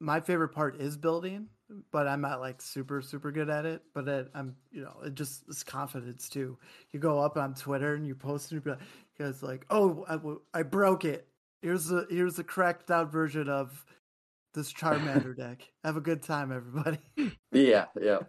my 0.00 0.20
favorite 0.20 0.50
part 0.50 0.80
is 0.80 0.96
building, 0.96 1.46
but 1.92 2.08
I'm 2.08 2.20
not 2.20 2.40
like 2.40 2.60
super 2.60 3.00
super 3.02 3.30
good 3.32 3.48
at 3.48 3.66
it. 3.66 3.82
But 3.94 4.08
it, 4.08 4.28
I'm, 4.34 4.56
you 4.70 4.82
know, 4.82 4.96
it 5.04 5.14
just 5.14 5.44
it's 5.48 5.62
confidence 5.62 6.28
too. 6.28 6.58
You 6.92 7.00
go 7.00 7.20
up 7.20 7.36
on 7.36 7.54
Twitter 7.54 7.94
and 7.94 8.06
you 8.06 8.14
post 8.14 8.50
and 8.50 8.58
you 8.58 8.62
be 8.62 8.70
like, 8.70 8.80
guys 9.18 9.42
like, 9.42 9.66
oh, 9.70 10.40
I 10.52 10.62
broke 10.62 11.04
it. 11.04 11.26
Here's 11.62 11.86
the 11.86 12.06
here's 12.10 12.34
the 12.34 12.44
cracked 12.44 12.90
out 12.90 13.12
version 13.12 13.48
of 13.48 13.84
this 14.54 14.72
Charmander 14.72 15.36
deck. 15.36 15.62
Have 15.84 15.96
a 15.96 16.00
good 16.00 16.22
time, 16.22 16.52
everybody. 16.52 16.98
Yeah, 17.54 17.84
yeah. 18.00 18.20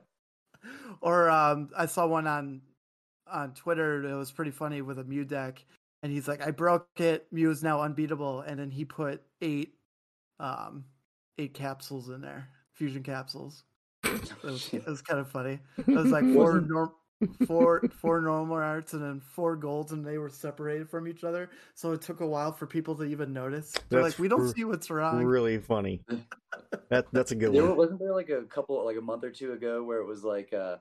or 1.00 1.30
um, 1.30 1.70
I 1.78 1.86
saw 1.86 2.06
one 2.06 2.28
on 2.28 2.62
on 3.26 3.54
Twitter. 3.54 4.04
It 4.04 4.16
was 4.16 4.34
pretty 4.34 4.52
funny 4.52 4.82
with 4.82 5.00
a 5.00 5.04
Mew 5.06 5.24
deck, 5.24 5.64
and 6.04 6.12
he's 6.12 6.28
like, 6.28 6.46
"I 6.46 6.52
broke 6.52 6.88
it. 7.00 7.26
Mew 7.32 7.50
is 7.50 7.64
now 7.64 7.82
unbeatable." 7.82 8.42
And 8.42 8.60
then 8.60 8.70
he 8.70 8.86
put 8.86 9.24
eight 9.42 9.74
um 10.40 10.86
eight 11.40 11.54
capsules 11.56 12.10
in 12.10 12.22
there, 12.22 12.48
fusion 12.74 13.02
capsules. 13.02 13.64
It 14.04 14.44
was, 14.44 14.72
it 14.74 14.86
was 14.86 15.02
kind 15.02 15.20
of 15.20 15.32
funny. 15.32 15.60
It 15.78 15.88
was 15.88 16.12
like 16.12 16.26
4 16.26 16.34
Wasn't- 16.36 16.70
norm, 16.70 16.92
four 17.48 17.82
four 18.02 18.20
normal 18.22 18.58
arts 18.58 18.92
and 18.94 19.02
then 19.02 19.22
four 19.22 19.56
golds, 19.56 19.94
and 19.94 20.06
they 20.06 20.18
were 20.18 20.30
separated 20.30 20.90
from 20.90 21.08
each 21.08 21.24
other. 21.24 21.50
So 21.74 21.94
it 21.94 22.02
took 22.02 22.20
a 22.20 22.28
while 22.28 22.52
for 22.52 22.68
people 22.68 22.96
to 22.98 23.04
even 23.06 23.32
notice. 23.32 23.72
They're 23.90 24.04
That's 24.04 24.16
like, 24.16 24.20
"We 24.20 24.28
don't 24.28 24.42
r- 24.42 24.54
see 24.54 24.66
what's 24.66 24.90
wrong." 24.92 25.24
really 25.24 25.58
funny. 25.60 26.02
That 26.90 27.06
that's 27.14 27.32
a 27.32 27.36
good 27.36 27.54
There 27.54 27.66
one. 27.66 27.78
wasn't 27.78 28.00
there 28.00 28.14
like 28.14 28.30
a 28.30 28.42
couple 28.44 28.84
like 28.86 28.98
a 28.98 29.02
month 29.02 29.24
or 29.24 29.32
two 29.32 29.54
ago 29.54 29.84
where 29.84 30.00
it 30.00 30.06
was 30.06 30.24
like 30.26 30.54
uh 30.54 30.78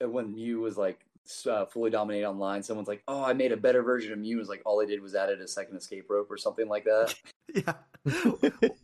when 0.00 0.32
Mew 0.32 0.60
was 0.60 0.76
like 0.78 1.00
s- 1.00 1.13
uh, 1.46 1.66
fully 1.66 1.90
dominate 1.90 2.24
online. 2.24 2.62
Someone's 2.62 2.88
like, 2.88 3.02
"Oh, 3.08 3.22
I 3.22 3.32
made 3.32 3.52
a 3.52 3.56
better 3.56 3.82
version 3.82 4.12
of 4.12 4.18
Mew." 4.18 4.36
It 4.36 4.40
was 4.40 4.48
like 4.48 4.62
all 4.64 4.78
they 4.78 4.86
did 4.86 5.00
was 5.00 5.14
added 5.14 5.40
a 5.40 5.48
second 5.48 5.76
escape 5.76 6.06
rope 6.08 6.30
or 6.30 6.36
something 6.36 6.68
like 6.68 6.84
that. 6.84 7.14
yeah. 7.54 7.74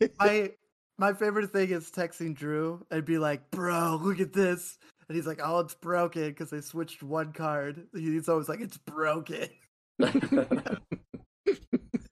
my 0.19 0.51
my 0.97 1.13
favorite 1.13 1.51
thing 1.51 1.69
is 1.71 1.89
texting 1.91 2.35
Drew 2.35 2.85
and 2.91 3.05
be 3.05 3.17
like, 3.17 3.49
"Bro, 3.51 3.99
look 4.03 4.19
at 4.19 4.33
this," 4.33 4.77
and 5.07 5.15
he's 5.15 5.27
like, 5.27 5.39
"Oh, 5.43 5.59
it's 5.59 5.75
broken 5.75 6.29
because 6.29 6.49
they 6.49 6.61
switched 6.61 7.03
one 7.03 7.33
card." 7.33 7.87
He's 7.93 8.29
always 8.29 8.49
like, 8.49 8.61
"It's 8.61 8.77
broken." 8.77 9.47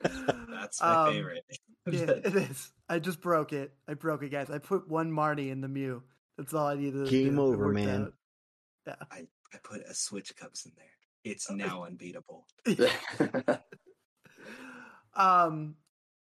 That's 0.02 0.82
my 0.82 1.08
Um, 1.08 1.14
favorite. 1.14 1.44
Yeah, 1.92 2.02
it 2.12 2.36
is. 2.36 2.72
I 2.88 3.00
just 3.00 3.22
broke 3.22 3.54
it. 3.54 3.74
I 3.88 3.94
broke 3.96 4.22
it, 4.24 4.30
guys. 4.30 4.50
I 4.50 4.60
put 4.60 4.88
one 4.88 5.12
Marty 5.12 5.50
in 5.50 5.62
the 5.62 5.68
Mew. 5.68 6.04
That's 6.38 6.54
all 6.54 6.68
I 6.68 6.76
needed. 6.76 7.06
to 7.06 7.12
Game 7.12 7.36
do. 7.36 7.42
It 7.42 7.46
over, 7.46 7.70
man. 7.70 8.12
out. 8.88 8.98
I, 9.12 9.28
I 9.54 9.58
put 9.64 9.82
a 9.82 9.94
switch 9.94 10.36
cups 10.36 10.66
in 10.66 10.72
there. 10.78 10.86
It's 11.24 11.50
now 11.52 11.84
unbeatable. 11.86 12.46
Um, 15.16 15.76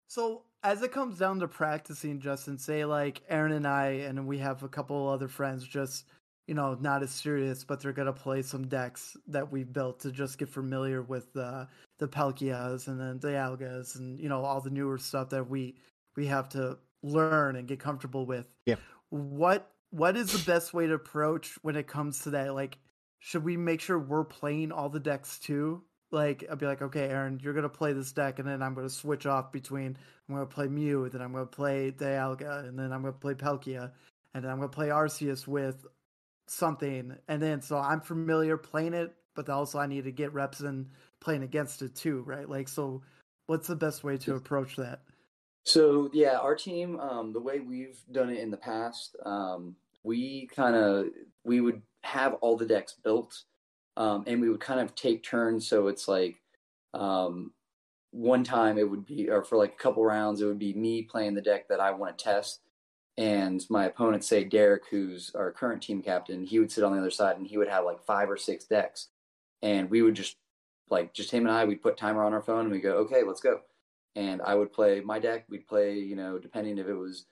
so 0.09 0.43
as 0.63 0.83
it 0.83 0.93
comes 0.93 1.19
down 1.19 1.41
to 1.41 1.49
practicing, 1.49 2.21
Justin, 2.21 2.59
say 2.59 2.85
like 2.85 3.23
Aaron 3.29 3.53
and 3.53 3.67
I, 3.67 3.87
and 4.07 4.27
we 4.27 4.39
have 4.39 4.63
a 4.63 4.69
couple 4.69 5.09
other 5.09 5.29
friends, 5.29 5.67
just 5.67 6.05
you 6.49 6.55
know, 6.55 6.77
not 6.81 7.05
as 7.05 7.13
serious, 7.13 7.63
but 7.63 7.81
they're 7.81 7.93
gonna 7.93 8.13
play 8.13 8.43
some 8.43 8.67
decks 8.67 9.17
that 9.29 9.53
we've 9.53 9.73
built 9.73 10.01
to 10.01 10.11
just 10.11 10.39
get 10.39 10.49
familiar 10.49 11.03
with 11.03 11.33
the 11.33 11.69
the 11.99 12.09
Palkias 12.09 12.89
and 12.89 13.01
then 13.01 13.21
the 13.21 13.29
Algas 13.29 13.97
and 13.97 14.19
you 14.19 14.29
know 14.29 14.45
all 14.45 14.61
the 14.61 14.71
newer 14.71 14.99
stuff 14.99 15.31
that 15.31 15.49
we 15.49 15.77
we 16.17 16.27
have 16.27 16.49
to 16.51 16.79
learn 17.03 17.57
and 17.57 17.69
get 17.69 17.79
comfortable 17.79 18.27
with. 18.27 18.47
Yeah. 18.67 18.77
What 19.11 19.71
what 19.91 20.17
is 20.17 20.33
the 20.33 20.51
best 20.51 20.75
way 20.75 20.87
to 20.87 20.95
approach 20.95 21.59
when 21.63 21.77
it 21.77 21.87
comes 21.87 22.21
to 22.21 22.31
that? 22.31 22.55
Like, 22.55 22.79
should 23.25 23.45
we 23.45 23.57
make 23.57 23.81
sure 23.81 24.01
we're 24.01 24.25
playing 24.25 24.73
all 24.73 24.89
the 24.89 24.99
decks 24.99 25.39
too? 25.39 25.81
Like, 26.11 26.45
I'd 26.51 26.59
be 26.59 26.66
like, 26.66 26.83
okay, 26.83 27.09
Aaron, 27.09 27.39
you're 27.41 27.55
gonna 27.55 27.68
play 27.68 27.93
this 27.93 28.11
deck, 28.11 28.41
and 28.41 28.49
then 28.49 28.61
I'm 28.62 28.75
gonna 28.75 28.91
switch 28.91 29.27
off 29.27 29.53
between 29.53 29.97
I'm 30.29 30.35
gonna 30.35 30.45
play 30.45 30.66
Mew, 30.66 31.09
then 31.09 31.23
I'm 31.23 31.33
gonna 31.33 31.47
play 31.47 31.93
Dialga, 31.93 32.68
and 32.68 32.77
then 32.77 32.93
I'm 32.93 33.01
gonna 33.01 33.12
play 33.12 33.35
Palkia, 33.35 33.93
and 34.35 34.43
then 34.43 34.51
I'm 34.51 34.59
gonna 34.59 34.68
play 34.68 34.89
Arceus 34.89 35.47
with 35.47 35.87
something, 36.49 37.16
and 37.29 37.41
then 37.41 37.62
so 37.62 37.79
I'm 37.79 38.01
familiar 38.01 38.57
playing 38.57 38.93
it, 38.93 39.14
but 39.37 39.49
also 39.49 39.79
I 39.79 39.87
need 39.87 40.03
to 40.05 40.12
get 40.12 40.35
reps 40.35 40.61
in 40.61 40.89
playing 41.20 41.45
against 41.45 41.81
it 41.81 41.95
too, 41.95 42.23
right? 42.27 42.49
Like, 42.49 42.66
so 42.66 43.03
what's 43.47 43.68
the 43.68 43.77
best 43.77 44.03
way 44.03 44.18
to 44.18 44.35
approach 44.35 44.75
that? 44.77 45.03
So 45.62 46.11
yeah, 46.12 46.39
our 46.39 46.57
team, 46.57 46.99
um, 46.99 47.33
the 47.33 47.41
way 47.41 47.61
we've 47.61 48.03
done 48.11 48.31
it 48.31 48.41
in 48.41 48.51
the 48.51 48.57
past, 48.57 49.14
um, 49.25 49.77
we 50.03 50.49
kind 50.49 50.75
of 50.75 51.07
we 51.45 51.61
would 51.61 51.83
have 52.05 52.35
all 52.35 52.57
the 52.57 52.67
decks 52.67 52.95
built, 53.03 53.45
um, 53.97 54.25
and 54.27 54.41
we 54.41 54.49
would 54.49 54.61
kind 54.61 54.81
of 54.81 54.95
take 54.95 55.23
turns. 55.23 55.67
So 55.67 55.89
it's 55.89 56.09
like 56.09 56.37
um, 56.95 57.53
one 58.11 58.45
time 58.45 58.79
it 58.79 58.89
would 58.89 59.07
be, 59.07 59.31
or 59.31 59.43
for 59.43 59.57
like 59.57 59.73
a 59.73 59.83
couple 59.83 60.05
rounds, 60.05 60.41
it 60.41 60.47
would 60.47 60.59
be 60.59 60.75
me 60.75 61.03
playing 61.03 61.35
the 61.35 61.41
deck 61.41 61.69
that 61.69 61.81
I 61.81 61.91
want 61.93 62.19
to 62.19 62.25
test, 62.25 62.61
and 63.17 63.65
my 63.71 63.87
opponent, 63.87 64.25
say 64.25 64.45
Derek, 64.45 64.85
who's 64.91 65.33
our 65.35 65.53
current 65.53 65.83
team 65.83 66.03
captain, 66.03 66.45
he 66.45 66.59
would 66.59 66.73
sit 66.73 66.85
on 66.85 66.93
the 66.93 66.99
other 66.99 67.11
side 67.11 67.37
and 67.37 67.47
he 67.47 67.59
would 67.59 67.69
have 67.69 67.85
like 67.85 68.03
five 68.03 68.31
or 68.31 68.37
six 68.37 68.65
decks, 68.65 69.09
and 69.63 69.91
we 69.91 70.03
would 70.03 70.15
just 70.15 70.37
like 70.91 71.15
just 71.15 71.31
him 71.31 71.47
and 71.47 71.55
I, 71.55 71.65
we'd 71.65 71.83
put 71.83 71.97
timer 71.97 72.25
on 72.25 72.35
our 72.35 72.43
phone 72.43 72.63
and 72.63 72.71
we 72.71 72.81
go, 72.81 72.97
okay, 72.99 73.23
let's 73.23 73.41
go 73.41 73.61
and 74.15 74.43
I 74.43 74.55
would 74.55 74.73
play 74.73 75.01
my 75.01 75.19
deck. 75.19 75.45
We'd 75.49 75.67
play, 75.67 75.95
you 75.99 76.17
know, 76.17 76.39
depending 76.39 76.79
if 76.79 76.87
it 76.87 76.95
was. 76.95 77.27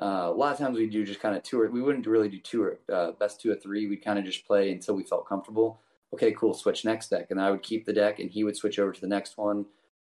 Uh, 0.00 0.26
a 0.26 0.32
lot 0.32 0.52
of 0.52 0.58
times 0.58 0.78
we 0.78 0.86
do 0.86 1.04
just 1.04 1.20
kind 1.20 1.36
of 1.36 1.42
two 1.42 1.66
we 1.72 1.82
wouldn't 1.82 2.06
really 2.06 2.28
do 2.28 2.38
two 2.38 2.62
or 2.62 2.78
uh, 2.92 3.12
best 3.12 3.40
two 3.40 3.50
or 3.50 3.56
three. 3.56 3.88
We'd 3.88 4.04
kind 4.04 4.18
of 4.18 4.24
just 4.24 4.46
play 4.46 4.70
until 4.70 4.94
we 4.94 5.02
felt 5.02 5.28
comfortable. 5.28 5.80
Okay, 6.14 6.32
cool. 6.32 6.54
Switch 6.54 6.84
next 6.84 7.08
deck, 7.08 7.26
and 7.30 7.40
I 7.40 7.50
would 7.50 7.62
keep 7.62 7.84
the 7.84 7.92
deck, 7.92 8.18
and 8.18 8.30
he 8.30 8.44
would 8.44 8.56
switch 8.56 8.78
over 8.78 8.92
to 8.92 9.00
the 9.00 9.08
next 9.08 9.36
one. 9.36 9.66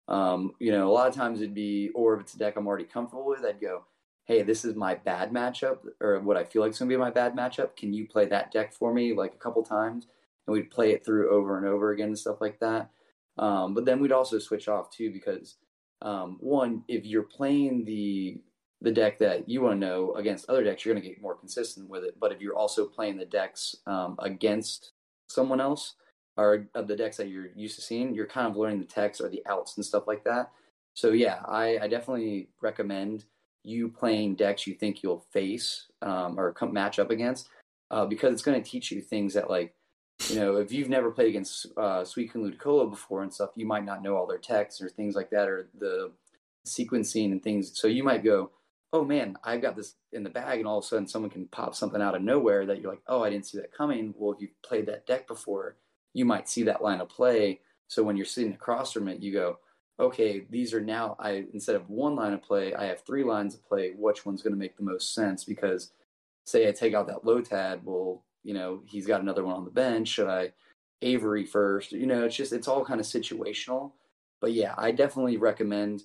Um, 0.06 0.52
you 0.58 0.70
know, 0.70 0.88
a 0.88 0.92
lot 0.92 1.08
of 1.08 1.14
times 1.14 1.40
it'd 1.40 1.54
be, 1.54 1.90
or 1.94 2.14
if 2.14 2.20
it's 2.20 2.34
a 2.34 2.38
deck 2.38 2.56
I'm 2.56 2.66
already 2.66 2.84
comfortable 2.84 3.26
with, 3.26 3.44
I'd 3.44 3.60
go, 3.60 3.84
"Hey, 4.24 4.42
this 4.42 4.64
is 4.64 4.74
my 4.74 4.94
bad 4.94 5.32
matchup, 5.32 5.78
or 6.00 6.20
what 6.20 6.36
I 6.36 6.44
feel 6.44 6.62
like 6.62 6.72
is 6.72 6.78
going 6.78 6.90
to 6.90 6.94
be 6.94 7.00
my 7.00 7.10
bad 7.10 7.34
matchup. 7.34 7.76
Can 7.76 7.92
you 7.92 8.06
play 8.06 8.26
that 8.26 8.52
deck 8.52 8.72
for 8.72 8.92
me 8.92 9.14
like 9.14 9.34
a 9.34 9.38
couple 9.38 9.62
times?" 9.62 10.06
And 10.46 10.54
we'd 10.54 10.70
play 10.70 10.92
it 10.92 11.04
through 11.04 11.30
over 11.30 11.58
and 11.58 11.66
over 11.66 11.92
again 11.92 12.08
and 12.08 12.18
stuff 12.18 12.40
like 12.40 12.60
that. 12.60 12.90
Um, 13.38 13.74
but 13.74 13.84
then 13.84 14.00
we'd 14.00 14.12
also 14.12 14.38
switch 14.38 14.68
off 14.68 14.90
too 14.90 15.10
because 15.12 15.56
um, 16.02 16.38
one, 16.40 16.84
if 16.88 17.04
you're 17.06 17.22
playing 17.22 17.84
the 17.84 18.40
the 18.80 18.92
deck 18.92 19.18
that 19.18 19.48
you 19.48 19.62
want 19.62 19.80
to 19.80 19.86
know 19.86 20.14
against 20.14 20.48
other 20.48 20.62
decks, 20.62 20.84
you're 20.84 20.94
going 20.94 21.02
to 21.02 21.08
get 21.08 21.20
more 21.20 21.34
consistent 21.34 21.88
with 21.88 22.04
it. 22.04 22.18
But 22.18 22.32
if 22.32 22.40
you're 22.40 22.56
also 22.56 22.86
playing 22.86 23.16
the 23.16 23.24
decks 23.24 23.74
um, 23.86 24.16
against 24.20 24.92
someone 25.28 25.60
else 25.60 25.94
or 26.36 26.68
of 26.74 26.86
the 26.86 26.96
decks 26.96 27.16
that 27.16 27.28
you're 27.28 27.48
used 27.56 27.76
to 27.76 27.82
seeing, 27.82 28.14
you're 28.14 28.26
kind 28.26 28.46
of 28.46 28.56
learning 28.56 28.78
the 28.78 28.84
text 28.84 29.20
or 29.20 29.28
the 29.28 29.42
outs 29.46 29.76
and 29.76 29.84
stuff 29.84 30.06
like 30.06 30.24
that. 30.24 30.50
So 30.94 31.10
yeah, 31.10 31.40
I, 31.46 31.78
I 31.82 31.88
definitely 31.88 32.48
recommend 32.60 33.24
you 33.64 33.88
playing 33.88 34.36
decks 34.36 34.66
you 34.66 34.74
think 34.74 35.02
you'll 35.02 35.26
face 35.32 35.86
um, 36.02 36.38
or 36.38 36.52
come 36.52 36.72
match 36.72 36.98
up 36.98 37.10
against 37.10 37.48
uh, 37.90 38.06
because 38.06 38.32
it's 38.32 38.42
going 38.42 38.62
to 38.62 38.70
teach 38.70 38.90
you 38.92 39.00
things 39.00 39.34
that 39.34 39.50
like 39.50 39.74
you 40.28 40.36
know, 40.36 40.56
if 40.56 40.72
you've 40.72 40.88
never 40.88 41.10
played 41.10 41.28
against 41.28 41.66
uh, 41.76 42.02
Suicune 42.02 42.36
Ludicolo 42.36 42.90
before 42.90 43.22
and 43.22 43.32
stuff, 43.32 43.50
you 43.54 43.66
might 43.66 43.84
not 43.84 44.02
know 44.02 44.16
all 44.16 44.26
their 44.26 44.38
texts 44.38 44.80
or 44.80 44.88
things 44.88 45.14
like 45.14 45.30
that, 45.30 45.48
or 45.48 45.68
the 45.78 46.10
sequencing 46.66 47.32
and 47.32 47.42
things. 47.42 47.78
So 47.78 47.86
you 47.86 48.02
might 48.02 48.24
go, 48.24 48.50
"Oh 48.92 49.04
man, 49.04 49.36
I've 49.44 49.62
got 49.62 49.76
this 49.76 49.94
in 50.12 50.22
the 50.22 50.30
bag," 50.30 50.58
and 50.58 50.66
all 50.68 50.78
of 50.78 50.84
a 50.84 50.86
sudden 50.86 51.06
someone 51.06 51.30
can 51.30 51.46
pop 51.48 51.74
something 51.74 52.00
out 52.02 52.14
of 52.14 52.22
nowhere 52.22 52.66
that 52.66 52.80
you're 52.80 52.90
like, 52.90 53.02
"Oh, 53.06 53.22
I 53.22 53.30
didn't 53.30 53.46
see 53.46 53.58
that 53.58 53.72
coming." 53.72 54.14
Well, 54.16 54.34
if 54.34 54.40
you've 54.40 54.62
played 54.62 54.86
that 54.86 55.06
deck 55.06 55.26
before, 55.26 55.76
you 56.14 56.24
might 56.24 56.48
see 56.48 56.62
that 56.64 56.82
line 56.82 57.00
of 57.00 57.08
play. 57.08 57.60
So 57.88 58.02
when 58.02 58.16
you're 58.16 58.26
sitting 58.26 58.52
across 58.54 58.92
from 58.92 59.08
it, 59.08 59.22
you 59.22 59.32
go, 59.32 59.58
"Okay, 60.00 60.46
these 60.50 60.74
are 60.74 60.80
now 60.80 61.16
I 61.18 61.46
instead 61.52 61.76
of 61.76 61.90
one 61.90 62.16
line 62.16 62.32
of 62.32 62.42
play, 62.42 62.74
I 62.74 62.84
have 62.86 63.00
three 63.00 63.24
lines 63.24 63.54
of 63.54 63.64
play. 63.64 63.92
Which 63.92 64.24
one's 64.26 64.42
going 64.42 64.52
to 64.54 64.58
make 64.58 64.76
the 64.76 64.84
most 64.84 65.14
sense?" 65.14 65.44
Because 65.44 65.92
say 66.44 66.68
I 66.68 66.72
take 66.72 66.94
out 66.94 67.06
that 67.08 67.24
Lotad, 67.24 67.82
well, 67.84 68.24
you 68.42 68.54
know, 68.54 68.82
he's 68.86 69.06
got 69.06 69.20
another 69.20 69.44
one 69.44 69.56
on 69.56 69.64
the 69.64 69.70
bench. 69.70 70.08
Should 70.08 70.28
I 70.28 70.52
Avery 71.02 71.44
first? 71.44 71.92
You 71.92 72.06
know, 72.06 72.24
it's 72.24 72.36
just 72.36 72.52
it's 72.52 72.68
all 72.68 72.84
kind 72.84 73.00
of 73.00 73.06
situational. 73.06 73.92
But 74.40 74.52
yeah, 74.52 74.74
I 74.78 74.92
definitely 74.92 75.36
recommend 75.36 76.04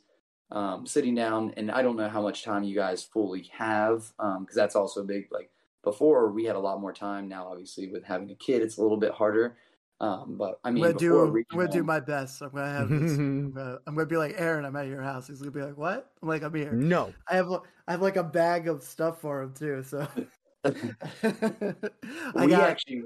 um, 0.52 0.86
sitting 0.86 1.16
down. 1.16 1.54
And 1.58 1.72
I 1.72 1.82
don't 1.82 1.98
know 1.98 2.10
how 2.10 2.22
much 2.22 2.44
time 2.44 2.64
you 2.64 2.76
guys 2.76 3.04
fully 3.04 3.50
have 3.54 4.12
because 4.18 4.38
um, 4.38 4.48
that's 4.56 4.76
also 4.76 5.04
big. 5.04 5.28
Like 5.32 5.50
before, 5.84 6.32
we 6.32 6.46
had 6.46 6.56
a 6.56 6.60
lot 6.60 6.82
more 6.82 6.94
time. 6.94 7.28
Now, 7.28 7.48
obviously, 7.48 7.90
with 7.90 8.04
having 8.04 8.30
a 8.32 8.36
kid, 8.36 8.62
it's 8.62 8.78
a 8.78 8.82
little 8.82 8.98
bit 8.98 9.12
harder. 9.12 9.58
Um, 10.00 10.36
but 10.38 10.60
I 10.64 10.72
mean, 10.72 10.84
I'm 10.84 10.92
gonna 10.92 11.00
do. 11.00 11.26
regional, 11.26 11.44
I'm 11.52 11.58
gonna 11.60 11.72
do 11.72 11.84
my 11.84 12.00
best. 12.00 12.42
I'm 12.42 12.50
gonna 12.50 12.72
have 12.72 12.90
this. 12.90 13.18
I'm, 13.18 13.52
gonna, 13.56 13.80
I'm 13.88 13.96
gonna 13.96 14.06
be 14.06 14.18
like 14.18 14.36
Aaron. 14.38 14.66
I'm 14.66 14.76
at 14.76 14.88
your 14.88 15.02
house. 15.02 15.28
He's 15.28 15.40
gonna 15.40 15.52
be 15.52 15.62
like, 15.62 15.78
"What?" 15.78 16.12
I'm 16.22 16.28
like, 16.28 16.44
"I'm 16.44 16.54
here." 16.54 16.74
No, 16.74 17.14
I 17.30 17.36
have. 17.36 17.50
I 17.88 17.92
have 17.92 18.02
like 18.02 18.18
a 18.18 18.24
bag 18.24 18.68
of 18.68 18.84
stuff 18.84 19.22
for 19.22 19.42
him 19.42 19.54
too. 19.54 19.84
So 19.84 20.06
I 20.66 20.74
we 22.36 22.48
got 22.48 22.70
actually 22.70 23.04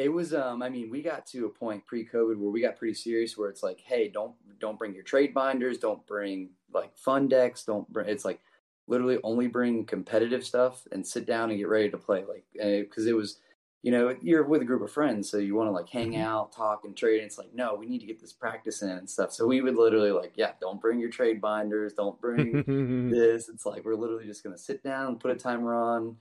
it 0.00 0.08
was 0.12 0.32
um 0.34 0.62
i 0.62 0.68
mean 0.68 0.90
we 0.90 1.02
got 1.02 1.26
to 1.26 1.46
a 1.46 1.48
point 1.48 1.84
pre-covid 1.86 2.36
where 2.36 2.50
we 2.50 2.60
got 2.60 2.76
pretty 2.76 2.94
serious 2.94 3.36
where 3.36 3.48
it's 3.50 3.62
like 3.62 3.80
hey 3.80 4.08
don't 4.08 4.32
don't 4.58 4.78
bring 4.78 4.94
your 4.94 5.02
trade 5.04 5.32
binders 5.34 5.78
don't 5.78 6.04
bring 6.06 6.48
like 6.72 6.96
fun 6.96 7.28
decks 7.28 7.64
don't 7.64 7.86
bring 7.92 8.08
it's 8.08 8.24
like 8.24 8.40
literally 8.88 9.18
only 9.24 9.46
bring 9.46 9.84
competitive 9.84 10.44
stuff 10.44 10.86
and 10.92 11.06
sit 11.06 11.26
down 11.26 11.50
and 11.50 11.58
get 11.58 11.68
ready 11.68 11.88
to 11.90 11.98
play 11.98 12.24
like 12.24 12.44
because 12.84 13.06
it 13.06 13.14
was 13.14 13.38
you 13.82 13.90
know 13.90 14.14
you're 14.20 14.42
with 14.44 14.62
a 14.62 14.64
group 14.64 14.82
of 14.82 14.90
friends 14.92 15.30
so 15.30 15.36
you 15.38 15.54
want 15.54 15.66
to 15.68 15.72
like 15.72 15.88
hang 15.88 16.12
Mm-hmm. 16.12 16.22
out 16.22 16.52
talk 16.52 16.84
and 16.84 16.96
trade 16.96 17.18
and 17.18 17.26
it's 17.26 17.38
like 17.38 17.54
no 17.54 17.74
we 17.74 17.86
need 17.86 18.00
to 18.00 18.06
get 18.06 18.20
this 18.20 18.32
practice 18.32 18.82
in 18.82 18.90
and 18.90 19.08
stuff 19.08 19.32
so 19.32 19.46
we 19.46 19.60
would 19.60 19.76
literally 19.76 20.10
like 20.12 20.32
yeah 20.36 20.52
don't 20.60 20.80
bring 20.80 20.98
your 20.98 21.08
trade 21.10 21.40
binders 21.40 21.92
don't 21.94 22.20
bring 22.20 23.10
this. 23.10 23.48
It's 23.48 23.64
like 23.66 23.84
we're 23.84 23.94
literally 23.94 24.26
just 24.26 24.42
gonna 24.44 24.58
sit 24.58 24.82
down, 24.82 25.18
put 25.18 25.30
a 25.30 25.34
timer 25.36 25.74
on, 25.74 26.16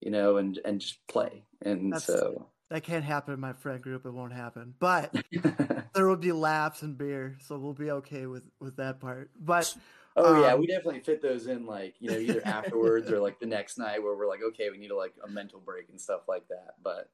you 0.00 0.10
know, 0.10 0.38
and 0.38 0.58
and 0.64 0.80
just 0.80 1.06
play. 1.08 1.44
And 1.62 1.92
That's- 1.92 2.06
so 2.06 2.46
that 2.70 2.82
can't 2.82 3.04
happen 3.04 3.34
in 3.34 3.40
my 3.40 3.52
friend 3.52 3.82
group. 3.82 4.06
It 4.06 4.12
won't 4.12 4.32
happen. 4.32 4.74
But 4.78 5.14
there 5.94 6.08
will 6.08 6.16
be 6.16 6.32
laughs 6.32 6.82
and 6.82 6.96
beer, 6.96 7.36
so 7.40 7.58
we'll 7.58 7.74
be 7.74 7.90
okay 7.90 8.26
with 8.26 8.44
with 8.60 8.76
that 8.76 9.00
part. 9.00 9.30
But 9.38 9.74
Oh 10.16 10.40
yeah, 10.40 10.52
Um, 10.52 10.60
we 10.60 10.66
definitely 10.66 11.00
fit 11.00 11.20
those 11.22 11.46
in 11.48 11.66
like, 11.66 11.96
you 11.98 12.10
know, 12.10 12.16
either 12.16 12.40
afterwards 12.44 13.10
or 13.10 13.18
like 13.18 13.40
the 13.40 13.46
next 13.46 13.78
night 13.78 14.00
where 14.02 14.14
we're 14.14 14.28
like, 14.28 14.42
okay, 14.42 14.70
we 14.70 14.78
need 14.78 14.88
to 14.88 14.96
like 14.96 15.12
a 15.24 15.28
mental 15.28 15.60
break 15.60 15.88
and 15.88 16.00
stuff 16.00 16.20
like 16.28 16.46
that. 16.48 16.74
But, 16.82 17.10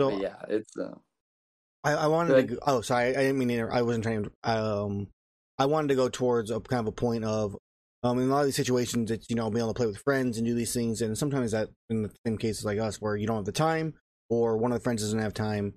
so 0.00 0.10
but 0.10 0.20
yeah, 0.20 0.34
it's 0.48 0.76
uh 0.76 0.94
I, 1.84 1.92
I 1.92 2.06
wanted 2.08 2.30
Go 2.30 2.40
to. 2.40 2.42
Go, 2.42 2.58
oh, 2.66 2.80
sorry, 2.80 3.10
I 3.10 3.20
didn't 3.20 3.38
mean. 3.38 3.48
To, 3.48 3.68
I 3.72 3.82
wasn't 3.82 4.02
trying 4.02 4.24
to. 4.24 4.30
Um, 4.42 5.06
I 5.56 5.66
wanted 5.66 5.88
to 5.88 5.94
go 5.94 6.08
towards 6.08 6.50
a 6.50 6.58
kind 6.58 6.80
of 6.80 6.88
a 6.88 6.92
point 6.92 7.24
of, 7.24 7.56
um, 8.02 8.18
in 8.18 8.28
a 8.28 8.32
lot 8.32 8.40
of 8.40 8.46
these 8.46 8.56
situations, 8.56 9.12
it's 9.12 9.30
you 9.30 9.36
know 9.36 9.48
being 9.48 9.62
able 9.62 9.72
to 9.72 9.76
play 9.76 9.86
with 9.86 9.98
friends 9.98 10.36
and 10.36 10.46
do 10.46 10.52
these 10.52 10.74
things, 10.74 11.00
and 11.00 11.16
sometimes 11.16 11.52
that 11.52 11.68
in 11.88 12.02
the 12.02 12.10
same 12.26 12.38
cases 12.38 12.64
like 12.64 12.80
us 12.80 13.00
where 13.00 13.14
you 13.14 13.28
don't 13.28 13.36
have 13.36 13.44
the 13.44 13.52
time 13.52 13.94
or 14.28 14.56
one 14.56 14.72
of 14.72 14.78
the 14.78 14.82
friends 14.82 15.02
doesn't 15.02 15.18
have 15.18 15.34
time. 15.34 15.74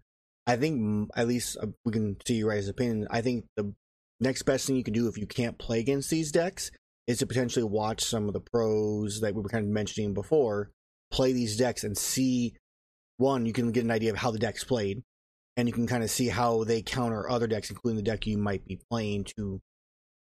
I 0.48 0.56
think 0.56 1.10
at 1.16 1.28
least 1.28 1.58
uh, 1.62 1.68
we 1.86 1.92
can 1.92 2.18
see 2.26 2.36
your 2.36 2.52
guys' 2.52 2.68
opinion. 2.68 3.08
I 3.12 3.22
think 3.22 3.46
the 3.56 3.74
next 4.20 4.44
best 4.44 4.66
thing 4.66 4.76
you 4.76 4.84
can 4.84 4.94
do 4.94 5.08
if 5.08 5.18
you 5.18 5.28
can't 5.28 5.58
play 5.60 5.80
against 5.80 6.10
these 6.10 6.32
decks 6.32 6.72
is 7.08 7.20
to 7.20 7.28
potentially 7.28 7.66
watch 7.66 8.04
some 8.04 8.28
of 8.28 8.34
the 8.34 8.40
pros 8.40 9.22
that 9.22 9.34
we 9.34 9.42
were 9.42 9.50
kind 9.50 9.66
of 9.66 9.72
mentioning 9.72 10.14
before 10.14 10.72
play 11.12 11.34
these 11.34 11.58
decks 11.58 11.84
and 11.84 11.98
see. 11.98 12.56
One, 13.18 13.46
you 13.46 13.54
can 13.54 13.72
get 13.72 13.84
an 13.84 13.92
idea 13.92 14.12
of 14.12 14.18
how 14.18 14.32
the 14.32 14.40
deck's 14.40 14.64
played 14.64 15.04
and 15.58 15.68
you 15.68 15.74
can 15.74 15.88
kind 15.88 16.04
of 16.04 16.10
see 16.10 16.28
how 16.28 16.64
they 16.64 16.82
counter 16.82 17.30
other 17.30 17.48
decks, 17.48 17.70
including 17.70 17.98
the 17.98 18.04
deck 18.04 18.26
you 18.26 18.38
might 18.38 18.66
be 18.66 18.80
playing, 18.90 19.26
to 19.38 19.60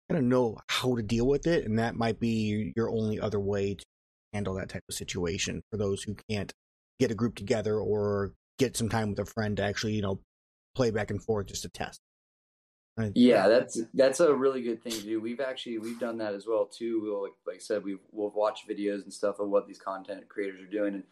kind 0.09 0.18
of 0.18 0.24
know 0.24 0.57
how 0.70 0.95
to 0.95 1.01
deal 1.01 1.28
with 1.28 1.47
it. 1.47 1.65
And 1.65 1.80
that 1.80 1.95
might 1.95 2.20
be 2.20 2.72
your 2.76 2.89
only 2.89 3.20
other 3.20 3.39
way 3.39 3.76
to 3.76 3.84
handle 4.34 4.53
that 4.55 4.70
type 4.70 4.84
of 4.89 4.95
situation 4.95 5.63
for 5.70 5.78
those 5.78 6.03
who 6.03 6.15
can't 6.30 6.53
get 7.00 7.12
a 7.12 7.16
group 7.16 7.36
together 7.36 7.80
or 7.80 8.34
get 8.58 8.76
some 8.76 8.89
time 8.89 9.10
with 9.10 9.20
a 9.20 9.26
friend 9.26 9.58
to 9.58 9.64
actually, 9.64 9.93
you 9.93 10.02
know, 10.02 10.20
play 10.76 10.91
back 10.91 11.12
and 11.12 11.24
forth 11.24 11.48
just 11.48 11.64
to 11.64 11.70
test. 11.70 12.02
Yeah, 13.14 13.48
that's 13.48 13.80
that's 13.93 14.20
a 14.22 14.34
really 14.34 14.64
good 14.64 14.82
thing 14.82 14.93
to 14.93 15.04
do. 15.04 15.22
We've 15.22 15.39
actually 15.39 15.78
we've 15.78 16.00
done 16.00 16.18
that 16.18 16.34
as 16.34 16.48
well 16.48 16.66
too. 16.66 17.00
We'll 17.04 17.24
like, 17.24 17.34
like 17.45 17.56
I 17.58 17.60
said, 17.60 17.84
we 17.84 17.98
we'll 18.12 18.32
watch 18.32 18.68
videos 18.68 19.04
and 19.04 19.14
stuff 19.14 19.39
of 19.39 19.50
what 19.50 19.68
these 19.68 19.78
content 19.78 20.28
creators 20.30 20.62
are 20.62 20.72
doing, 20.72 20.95
and 20.95 21.04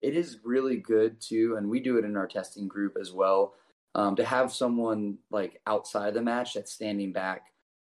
it 0.00 0.16
is 0.16 0.38
really 0.42 0.76
good 0.76 1.20
too. 1.20 1.56
And 1.58 1.68
we 1.68 1.80
do 1.80 1.98
it 1.98 2.04
in 2.06 2.16
our 2.16 2.26
testing 2.26 2.66
group 2.66 2.96
as 2.98 3.12
well. 3.12 3.54
Um, 3.94 4.16
to 4.16 4.24
have 4.24 4.52
someone 4.52 5.18
like 5.30 5.60
outside 5.66 6.14
the 6.14 6.22
match 6.22 6.54
that's 6.54 6.72
standing 6.72 7.12
back 7.12 7.52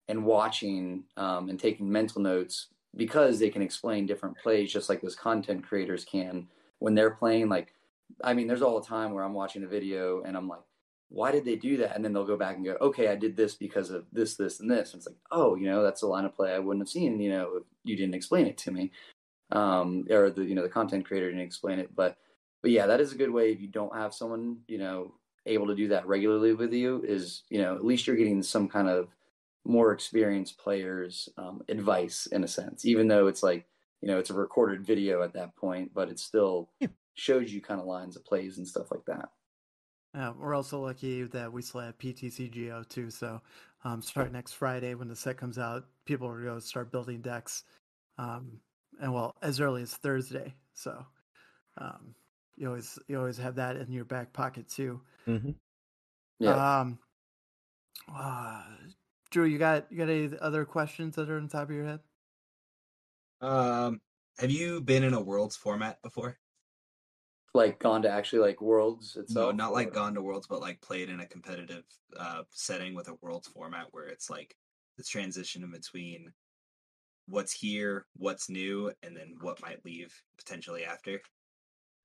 and 0.09 0.25
watching 0.25 1.05
um, 1.17 1.51
and 1.51 1.59
taking 1.59 1.91
mental 1.91 2.23
notes 2.23 2.69
because 2.97 3.39
they 3.39 3.51
can 3.51 3.63
explain 3.63 4.07
different 4.07 4.39
plays 4.39 4.73
just 4.73 4.89
like 4.89 5.03
those 5.03 5.15
content 5.15 5.67
creators 5.67 6.05
can 6.05 6.47
when 6.81 6.95
they're 6.95 7.13
playing. 7.13 7.49
Like, 7.49 7.75
I 8.23 8.35
mean, 8.35 8.49
there's 8.49 8.63
all 8.63 8.81
the 8.81 8.87
time 8.87 9.13
where 9.13 9.25
I'm 9.25 9.35
watching 9.35 9.63
a 9.63 9.69
video 9.69 10.23
and 10.23 10.37
I'm 10.37 10.49
like 10.49 10.61
why 11.11 11.33
did 11.33 11.45
they 11.45 11.57
do 11.57 11.77
that? 11.79 11.95
And 11.95 12.05
then 12.05 12.13
they'll 12.13 12.25
go 12.25 12.37
back 12.37 12.57
and 12.57 12.65
go, 12.65 12.77
okay, 12.81 13.09
I 13.09 13.17
did 13.17 13.37
this 13.37 13.55
because 13.55 13.91
of 13.91 14.07
this, 14.13 14.37
this, 14.37 14.61
and 14.61 14.71
this. 14.71 14.93
And 14.93 15.01
it's 15.01 15.09
like, 15.09 15.17
oh, 15.33 15.57
you 15.57 15.67
know, 15.67 15.83
that's 15.83 16.03
a 16.03 16.07
line 16.07 16.25
of 16.25 16.35
play 16.35 16.55
I 16.55 16.61
wouldn't 16.61 16.83
have 16.83 16.89
seen, 16.89 17.21
you 17.21 17.31
know, 17.31 17.57
if 17.57 17.63
you 17.83 17.97
didn't 17.97 18.15
explain 18.15 18.47
it 18.47 18.57
to 18.59 18.71
me. 18.71 18.93
Um, 19.51 20.07
or 20.09 20.31
the, 20.31 20.45
you 20.45 20.55
know, 20.55 20.63
the 20.63 20.69
content 20.69 21.05
creator 21.05 21.29
didn't 21.29 21.45
explain 21.45 21.81
it. 21.81 21.95
But, 21.95 22.17
but 22.63 22.71
yeah, 22.71 22.87
that 22.87 23.01
is 23.01 23.13
a 23.13 23.17
good 23.17 23.31
way 23.31 23.51
if 23.51 23.61
you 23.61 23.67
don't 23.67 23.95
have 23.95 24.15
someone, 24.15 24.59
you 24.69 24.79
know, 24.79 25.15
able 25.47 25.67
to 25.67 25.75
do 25.75 25.89
that 25.89 26.07
regularly 26.07 26.53
with 26.53 26.73
you 26.73 27.03
is, 27.05 27.43
you 27.51 27.61
know, 27.61 27.75
at 27.75 27.85
least 27.85 28.07
you're 28.07 28.17
getting 28.17 28.43
some 28.43 28.69
kind 28.69 28.89
of 28.89 29.09
more 29.65 29.91
experienced 29.93 30.59
players 30.59 31.29
um, 31.37 31.61
advice 31.69 32.27
in 32.31 32.45
a 32.45 32.49
sense, 32.49 32.87
even 32.87 33.09
though 33.09 33.27
it's 33.27 33.43
like, 33.43 33.67
you 34.01 34.09
know, 34.09 34.19
it's 34.19 34.31
a 34.31 34.35
recorded 34.35 34.85
video 34.85 35.23
at 35.23 35.33
that 35.35 35.55
point, 35.57 35.93
but 35.95 36.09
it 36.09 36.19
still 36.19 36.71
Yeah. 36.81 36.89
shows 37.15 37.53
you 37.53 37.61
kind 37.61 37.81
of 37.81 37.87
lines 37.87 38.17
of 38.17 38.25
plays 38.25 38.59
and 38.59 38.67
stuff 38.67 38.91
like 38.91 39.05
that. 39.07 39.31
Yeah, 40.15 40.33
we're 40.33 40.55
also 40.55 40.81
lucky 40.81 41.23
that 41.25 41.53
we 41.53 41.63
still 41.63 41.83
have 41.83 41.99
PTCGO 41.99 42.89
too. 42.89 43.11
So, 43.11 43.41
um, 43.85 44.03
starting 44.03 44.33
next 44.33 44.53
Friday 44.55 44.95
when 44.95 45.09
the 45.09 45.15
set 45.17 45.37
comes 45.37 45.59
out, 45.59 45.87
people 46.05 46.27
are 46.29 46.43
going 46.43 46.61
to 46.61 46.67
start 46.67 46.91
building 46.91 47.21
decks, 47.21 47.65
um, 48.19 48.61
and 49.01 49.13
well, 49.15 49.37
as 49.43 49.61
early 49.61 49.83
as 49.83 49.95
Thursday. 49.95 50.55
So, 50.75 51.07
um, 51.79 52.15
you 52.57 52.67
always 52.69 52.99
you 53.07 53.19
always 53.19 53.39
have 53.39 53.55
that 53.57 53.77
in 53.77 53.93
your 53.93 54.05
back 54.05 54.33
pocket 54.33 54.69
too. 54.69 55.01
Mm-hmm. 55.29 55.51
Yeah. 56.41 56.81
Um, 56.81 56.99
uh, 58.13 58.65
Drew, 59.31 59.45
you 59.45 59.59
got 59.59 59.91
you 59.93 59.99
got 59.99 60.09
any 60.09 60.31
other 60.41 60.65
questions 60.65 61.15
that 61.17 61.31
are 61.31 61.37
on 61.37 61.49
top 61.49 61.69
of 61.69 61.75
your 61.75 61.85
head? 61.85 62.01
Um, 63.41 64.01
have 64.39 64.51
you 64.51 64.81
been 64.81 65.03
in 65.05 65.13
a 65.15 65.21
Worlds 65.21 65.57
format 65.57 66.01
before? 66.03 66.39
like 67.53 67.81
gone 67.81 68.03
to 68.03 68.11
actually 68.11 68.39
like 68.41 68.61
Worlds 68.61 69.19
No, 69.29 69.51
not 69.51 69.73
like 69.73 69.93
gone 69.93 70.15
to 70.15 70.23
Worlds, 70.23 70.47
but 70.47 70.61
like 70.61 70.81
played 70.81 71.09
in 71.09 71.21
a 71.21 71.27
competitive 71.27 71.85
uh 72.17 72.45
setting 72.51 72.95
with 72.95 73.09
a 73.09 73.15
Worlds 73.15 73.49
format 73.49 73.89
where 73.93 74.07
it's 74.07 74.31
like 74.31 74.57
the 74.97 75.05
transition 75.05 75.63
in 75.63 75.71
between 75.71 76.33
what's 77.27 77.53
here, 77.53 78.07
what's 78.17 78.51
new, 78.51 78.93
and 79.03 79.17
then 79.17 79.37
what 79.41 79.63
might 79.63 79.85
leave 79.85 80.23
potentially 80.39 80.85
after. 80.85 81.23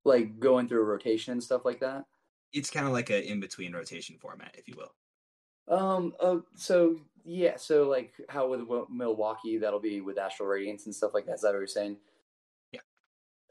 like 0.03 0.39
going 0.39 0.67
through 0.67 0.81
a 0.81 0.85
rotation 0.85 1.33
and 1.33 1.43
stuff 1.43 1.65
like 1.65 1.79
that. 1.79 2.05
It's 2.51 2.71
kind 2.71 2.87
of 2.87 2.93
like 2.93 3.11
a 3.11 3.23
in 3.23 3.39
between 3.39 3.73
rotation 3.75 4.17
format, 4.17 4.55
if 4.57 4.67
you 4.67 4.75
will. 4.75 4.95
Um. 5.67 6.15
Uh, 6.19 6.39
so 6.55 7.01
yeah. 7.25 7.57
So 7.57 7.89
like 7.89 8.13
how 8.29 8.47
with 8.47 8.61
Milwaukee, 8.89 9.57
that'll 9.57 9.79
be 9.79 10.01
with 10.01 10.17
Astral 10.17 10.47
Radiance 10.47 10.85
and 10.85 10.95
stuff 10.95 11.13
like 11.13 11.25
that. 11.25 11.35
Is 11.35 11.41
that 11.41 11.49
what 11.49 11.57
you're 11.57 11.67
saying? 11.67 11.97
Yeah. 12.71 12.81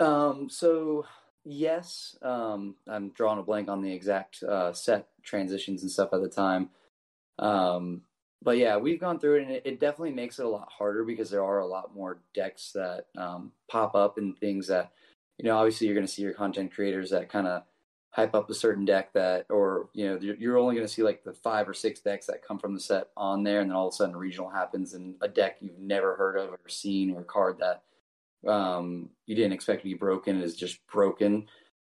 Um. 0.01 0.49
So 0.49 1.07
yes. 1.45 2.17
Um. 2.23 2.77
I'm 2.87 3.11
drawing 3.11 3.41
a 3.41 3.43
blank 3.43 3.69
on 3.69 3.83
the 3.83 3.93
exact 3.93 4.43
uh, 4.43 4.73
set 4.73 5.09
transitions 5.23 5.83
and 5.83 5.91
stuff 5.91 6.11
at 6.13 6.23
the 6.23 6.29
time. 6.29 6.71
Um. 7.39 8.03
But 8.43 8.59
yeah, 8.59 8.77
we've 8.77 9.01
gone 9.01 9.19
through 9.19 9.37
it, 9.37 9.43
and 9.45 9.53
it, 9.53 9.63
it 9.65 9.81
definitely 9.81 10.13
makes 10.13 10.39
it 10.39 10.45
a 10.45 10.49
lot 10.49 10.69
harder 10.71 11.03
because 11.03 11.31
there 11.31 11.43
are 11.43 11.61
a 11.61 11.67
lot 11.67 11.95
more 11.95 12.19
decks 12.35 12.73
that 12.73 13.07
um, 13.17 13.53
pop 13.71 13.95
up 13.95 14.19
and 14.19 14.39
things 14.39 14.69
that 14.69 14.93
you 15.39 15.47
know. 15.47 15.57
Obviously, 15.57 15.87
you're 15.87 15.97
going 15.97 16.07
to 16.07 16.13
see 16.13 16.23
your 16.23 16.35
content 16.35 16.75
creators 16.75 17.11
that 17.11 17.31
kind 17.31 17.47
of 17.47 17.63
hype 18.15 18.35
up 18.35 18.49
a 18.49 18.55
certain 18.55 18.85
deck 18.85 19.13
that, 19.13 19.45
or 19.51 19.89
you 19.93 20.09
know, 20.09 20.19
you're, 20.39 20.57
only 20.57 20.77
going 20.77 20.87
to 20.87 20.93
see 20.93 21.03
like 21.03 21.25
the 21.25 21.33
five 21.33 21.69
or 21.69 21.75
six 21.75 21.99
decks 21.99 22.27
that 22.27 22.47
come 22.47 22.61
from 22.61 22.73
the 22.73 22.81
set 22.81 23.09
on 23.17 23.43
there, 23.43 23.61
and 23.61 23.69
then 23.69 23.77
all 23.77 23.89
of 23.89 23.93
a 23.93 23.97
sudden, 23.97 24.17
regional 24.17 24.49
happens, 24.49 24.95
and 24.95 25.17
a 25.21 25.27
deck 25.27 25.57
you've 25.61 25.81
never 25.81 26.15
heard 26.15 26.37
of 26.37 26.51
or 26.51 26.61
seen, 26.69 27.11
or 27.11 27.23
a 27.23 27.25
card 27.25 27.59
that 27.59 27.83
um, 28.49 29.09
you 29.27 29.35
didn't 29.35 29.53
expect 29.53 29.83
to 29.83 29.89
be 29.89 29.95
broken 29.95 30.41
is 30.41 30.55
just 30.55 30.87
broken 30.87 31.47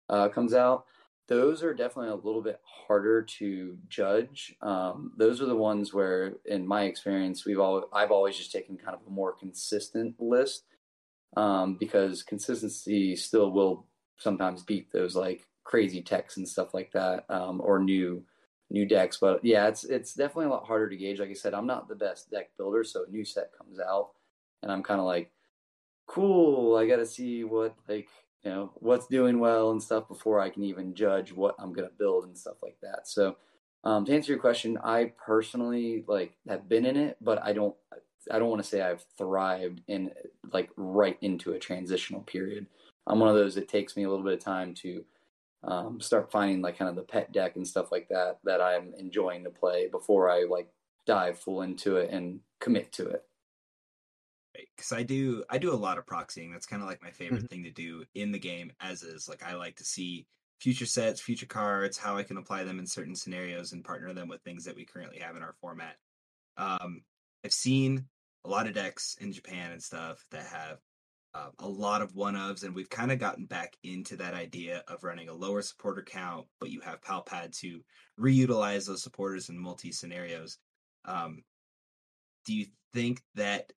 uh, 0.09 0.29
comes 0.29 0.53
out. 0.53 0.87
Those 1.29 1.63
are 1.63 1.75
definitely 1.75 2.11
a 2.11 2.17
little 2.17 2.43
bit 2.43 2.61
harder 2.65 3.23
to 3.23 3.79
judge. 3.89 4.55
Um, 4.63 5.13
those 5.17 5.41
are 5.41 5.47
the 5.47 5.57
ones 5.57 5.95
where, 5.95 6.35
in 6.45 6.67
my 6.67 6.85
experience, 6.85 7.45
we've 7.45 7.61
all 7.61 7.89
I've 7.93 8.11
always 8.11 8.37
just 8.37 8.51
taken 8.51 8.77
kind 8.77 8.97
of 8.97 9.07
a 9.07 9.11
more 9.11 9.33
consistent 9.33 10.17
list 10.19 10.65
um, 11.37 11.77
because 11.79 12.25
consistency 12.25 13.15
still 13.15 13.53
will 13.53 13.87
sometimes 14.19 14.65
beat 14.65 14.91
those 14.91 15.15
like 15.15 15.47
crazy 15.67 16.01
techs 16.01 16.37
and 16.37 16.49
stuff 16.49 16.73
like 16.73 16.93
that 16.93 17.25
um, 17.29 17.61
or 17.63 17.81
new 17.81 18.23
new 18.71 18.87
decks. 18.87 19.19
But 19.21 19.45
yeah, 19.45 19.67
it's 19.67 19.85
it's 19.85 20.15
definitely 20.15 20.47
a 20.47 20.51
lot 20.51 20.67
harder 20.67 20.89
to 20.89 20.97
gauge. 20.97 21.21
Like 21.21 21.31
I 21.31 21.35
said, 21.35 21.55
I'm 21.55 21.67
not 21.67 21.89
the 21.89 21.95
best 21.95 22.31
deck 22.31 22.51
builder, 22.57 22.85
so 22.85 23.05
a 23.05 23.11
new 23.11 23.25
set 23.25 23.51
comes 23.57 23.79
out, 23.81 24.11
and 24.63 24.71
I'm 24.71 24.83
kind 24.83 25.01
of 25.01 25.07
like, 25.07 25.31
cool. 26.07 26.77
I 26.77 26.87
got 26.87 26.97
to 26.97 27.07
see 27.07 27.45
what 27.45 27.75
like 27.89 28.09
you 28.45 28.51
know 28.51 28.71
what's 28.77 29.09
doing 29.09 29.41
well 29.41 29.73
and 29.73 29.83
stuff 29.83 30.09
before 30.09 30.41
I 30.41 30.51
can 30.51 30.63
even 30.63 30.95
judge 30.95 31.33
what 31.33 31.57
I'm 31.59 31.73
gonna 31.73 31.91
build 31.99 32.25
and 32.25 32.39
stuff 32.39 32.57
like 32.63 32.79
that. 32.83 33.07
So. 33.09 33.37
Um, 33.85 34.05
to 34.07 34.13
answer 34.13 34.33
your 34.33 34.41
question, 34.41 34.79
I 34.83 35.13
personally 35.17 36.03
like 36.09 36.33
have 36.49 36.69
been 36.69 36.85
in 36.85 36.97
it, 36.97 37.19
but 37.21 37.41
I 37.41 37.53
don't. 37.53 37.77
I 38.33 38.41
don't 38.41 38.49
want 38.49 38.61
to 38.61 38.69
say 38.69 38.83
I've 38.83 39.05
thrived 39.17 39.83
in 39.87 40.11
like 40.53 40.71
right 40.77 41.17
into 41.21 41.53
a 41.53 41.59
transitional 41.61 42.23
period. 42.23 42.67
I'm 43.07 43.21
one 43.21 43.29
of 43.29 43.37
those. 43.37 43.55
that 43.55 43.69
takes 43.69 43.97
me 43.97 44.03
a 44.03 44.11
little 44.11 44.25
bit 44.25 44.33
of 44.33 44.41
time 44.41 44.75
to 44.83 45.05
um, 45.67 46.01
start 46.01 46.31
finding 46.31 46.63
like 46.63 46.79
kind 46.79 46.89
of 46.89 46.97
the 46.97 47.03
pet 47.03 47.33
deck 47.33 47.57
and 47.57 47.67
stuff 47.67 47.91
like 47.93 48.09
that 48.09 48.39
that 48.45 48.61
I'm 48.61 48.95
enjoying 48.99 49.45
to 49.45 49.51
play 49.51 49.89
before 49.89 50.31
I 50.31 50.45
like 50.49 50.69
dive 51.07 51.39
full 51.39 51.63
into 51.63 51.97
it 51.97 52.11
and 52.11 52.41
commit 52.61 52.93
to 52.93 53.07
it. 53.09 53.25
because 54.77 54.93
I 54.93 55.03
do 55.03 55.45
I 55.51 55.59
do 55.59 55.73
a 55.73 55.75
lot 55.77 55.99
of 55.99 56.07
proxying. 56.07 56.53
That's 56.53 56.67
kind 56.67 56.83
of 56.83 56.89
like 56.89 57.03
my 57.03 57.11
favorite 57.11 57.49
thing 57.51 57.65
to 57.65 57.71
do 57.71 58.05
in 58.15 58.33
the 58.33 58.39
game. 58.39 58.73
As 58.81 59.03
is, 59.03 59.29
like 59.29 59.43
I 59.43 59.55
like 59.55 59.77
to 59.77 59.85
see 59.85 60.27
future 60.61 60.87
sets, 60.87 61.21
future 61.21 61.47
cards, 61.47 61.99
how 61.99 62.17
I 62.17 62.23
can 62.23 62.39
apply 62.39 62.65
them 62.65 62.79
in 62.79 62.87
certain 62.87 63.15
scenarios 63.15 63.73
and 63.73 63.85
partner 63.85 64.13
them 64.15 64.29
with 64.29 64.43
things 64.43 64.65
that 64.65 64.77
we 64.77 64.85
currently 64.85 65.19
have 65.19 65.37
in 65.37 65.43
our 65.43 65.55
format. 65.61 65.97
Um, 66.57 67.03
I've 67.45 67.53
seen 67.53 68.07
a 68.45 68.49
lot 68.49 68.67
of 68.67 68.75
decks 68.75 69.17
in 69.21 69.33
Japan 69.33 69.73
and 69.73 69.83
stuff 69.83 70.25
that 70.31 70.47
have 70.47 70.79
uh, 71.37 71.51
a 71.59 71.69
lot 71.69 72.01
of 72.01 72.15
one 72.15 72.35
ofs, 72.35 72.63
and 72.63 72.75
we've 72.75 72.89
kind 72.89 73.13
of 73.13 73.19
gotten 73.19 73.45
back 73.45 73.77
into 73.83 74.17
that 74.17 74.33
idea 74.33 74.83
of 74.89 75.05
running 75.05 75.29
a 75.29 75.35
lower 75.35 75.61
supporter 75.61 76.03
count, 76.03 76.47
but 76.61 76.71
you 76.71 76.81
have 76.81 77.03
Pal 77.03 77.23
Pad 77.23 77.53
to 77.61 77.81
reutilize 78.19 78.87
those 78.87 79.03
supporters 79.03 79.51
in 79.51 79.59
multi 79.59 79.93
scenarios. 79.93 80.59
Um, 81.05 81.43
do 82.47 82.55
you 82.55 82.67
think 82.95 83.21
that 83.35 83.73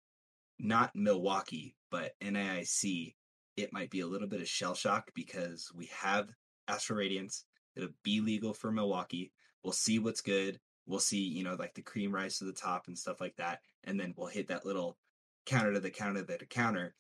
not 0.60 0.96
Milwaukee, 0.96 1.76
but 1.90 2.14
NAIC, 2.22 3.16
it 3.56 3.74
might 3.74 3.90
be 3.90 4.02
a 4.02 4.08
little 4.08 4.28
bit 4.28 4.42
of 4.42 4.48
shell 4.48 4.76
shock 4.76 5.10
because 5.16 5.72
we 5.74 5.90
have 6.00 6.30
Astral 6.68 7.00
Radiance. 7.00 7.46
It'll 7.76 7.90
be 8.04 8.22
legal 8.22 8.54
for 8.54 8.72
Milwaukee. 8.72 9.32
We'll 9.64 9.74
see 9.74 9.98
what's 9.98 10.22
good. 10.22 10.60
We'll 10.86 11.00
see, 11.00 11.22
you 11.22 11.44
know, 11.44 11.56
like 11.56 11.74
the 11.74 11.82
cream 11.82 12.14
rise 12.14 12.38
to 12.38 12.46
the 12.46 12.54
top 12.54 12.88
and 12.88 12.98
stuff 12.98 13.20
like 13.20 13.36
that. 13.38 13.60
And 13.84 14.00
then 14.00 14.14
we'll 14.16 14.28
hit 14.28 14.48
that 14.48 14.66
little 14.66 14.98
counter 15.46 15.74
to 15.74 15.80
the 15.80 15.90
counter 15.90 16.22
to 16.22 16.38
the 16.38 16.46
counter. 16.46 16.94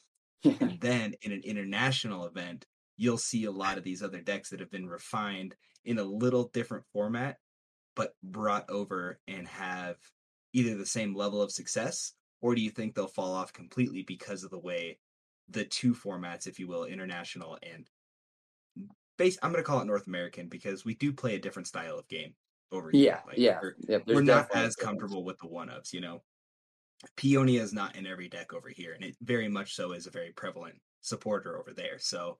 And 0.43 0.79
then 0.81 1.13
in 1.21 1.31
an 1.31 1.41
international 1.43 2.25
event, 2.25 2.65
you'll 2.97 3.17
see 3.17 3.45
a 3.45 3.51
lot 3.51 3.77
of 3.77 3.83
these 3.83 4.01
other 4.03 4.21
decks 4.21 4.49
that 4.49 4.59
have 4.59 4.71
been 4.71 4.87
refined 4.87 5.55
in 5.85 5.99
a 5.99 6.03
little 6.03 6.49
different 6.49 6.85
format, 6.93 7.37
but 7.95 8.13
brought 8.23 8.69
over 8.69 9.19
and 9.27 9.47
have 9.47 9.97
either 10.53 10.75
the 10.75 10.85
same 10.85 11.13
level 11.15 11.41
of 11.41 11.51
success, 11.51 12.13
or 12.41 12.55
do 12.55 12.61
you 12.61 12.69
think 12.71 12.95
they'll 12.95 13.07
fall 13.07 13.33
off 13.33 13.53
completely 13.53 14.03
because 14.03 14.43
of 14.43 14.51
the 14.51 14.59
way 14.59 14.99
the 15.49 15.65
two 15.65 15.93
formats, 15.93 16.47
if 16.47 16.59
you 16.59 16.67
will, 16.67 16.85
international 16.85 17.57
and 17.63 17.87
base 19.17 19.37
I'm 19.41 19.51
gonna 19.51 19.63
call 19.63 19.81
it 19.81 19.85
North 19.85 20.07
American 20.07 20.47
because 20.47 20.85
we 20.85 20.95
do 20.95 21.11
play 21.13 21.35
a 21.35 21.39
different 21.39 21.67
style 21.67 21.97
of 21.97 22.07
game 22.07 22.35
over 22.71 22.91
here. 22.91 23.05
yeah, 23.05 23.21
Like, 23.25 23.37
yeah. 23.37 23.59
we're- 23.61 23.73
there's 23.79 24.03
we're 24.05 24.21
not 24.21 24.51
as 24.53 24.75
comfortable 24.75 25.23
with 25.23 25.37
the 25.39 25.47
one 25.47 25.69
ups, 25.69 25.93
you 25.93 26.01
know. 26.01 26.23
Peonia 27.15 27.61
is 27.61 27.73
not 27.73 27.95
in 27.95 28.07
every 28.07 28.27
deck 28.27 28.53
over 28.53 28.69
here, 28.69 28.93
and 28.93 29.03
it 29.03 29.15
very 29.21 29.47
much 29.47 29.75
so 29.75 29.91
is 29.91 30.07
a 30.07 30.11
very 30.11 30.31
prevalent 30.31 30.75
supporter 31.01 31.57
over 31.57 31.73
there. 31.73 31.99
So, 31.99 32.39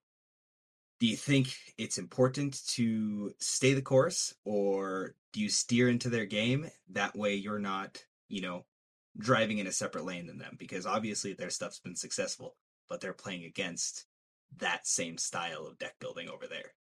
do 1.00 1.06
you 1.06 1.16
think 1.16 1.56
it's 1.78 2.00
important 2.00 2.66
to 2.70 3.34
stay 3.38 3.74
the 3.74 3.82
course, 3.82 4.34
or 4.46 5.16
do 5.32 5.42
you 5.42 5.50
steer 5.50 5.90
into 5.90 6.10
their 6.10 6.26
game? 6.26 6.70
That 6.90 7.16
way, 7.16 7.36
you're 7.36 7.60
not, 7.60 8.04
you 8.30 8.42
know, 8.42 8.66
driving 9.18 9.60
in 9.60 9.68
a 9.68 9.72
separate 9.72 10.06
lane 10.06 10.26
than 10.26 10.40
them, 10.40 10.56
because 10.58 10.88
obviously 10.88 11.34
their 11.34 11.52
stuff's 11.52 11.80
been 11.80 11.96
successful, 11.96 12.56
but 12.90 13.00
they're 13.00 13.14
playing 13.14 13.46
against 13.46 14.06
that 14.58 14.88
same 14.88 15.18
style 15.18 15.68
of 15.68 15.78
deck 15.78 15.96
building 16.00 16.30
over 16.30 16.48
there. 16.48 16.74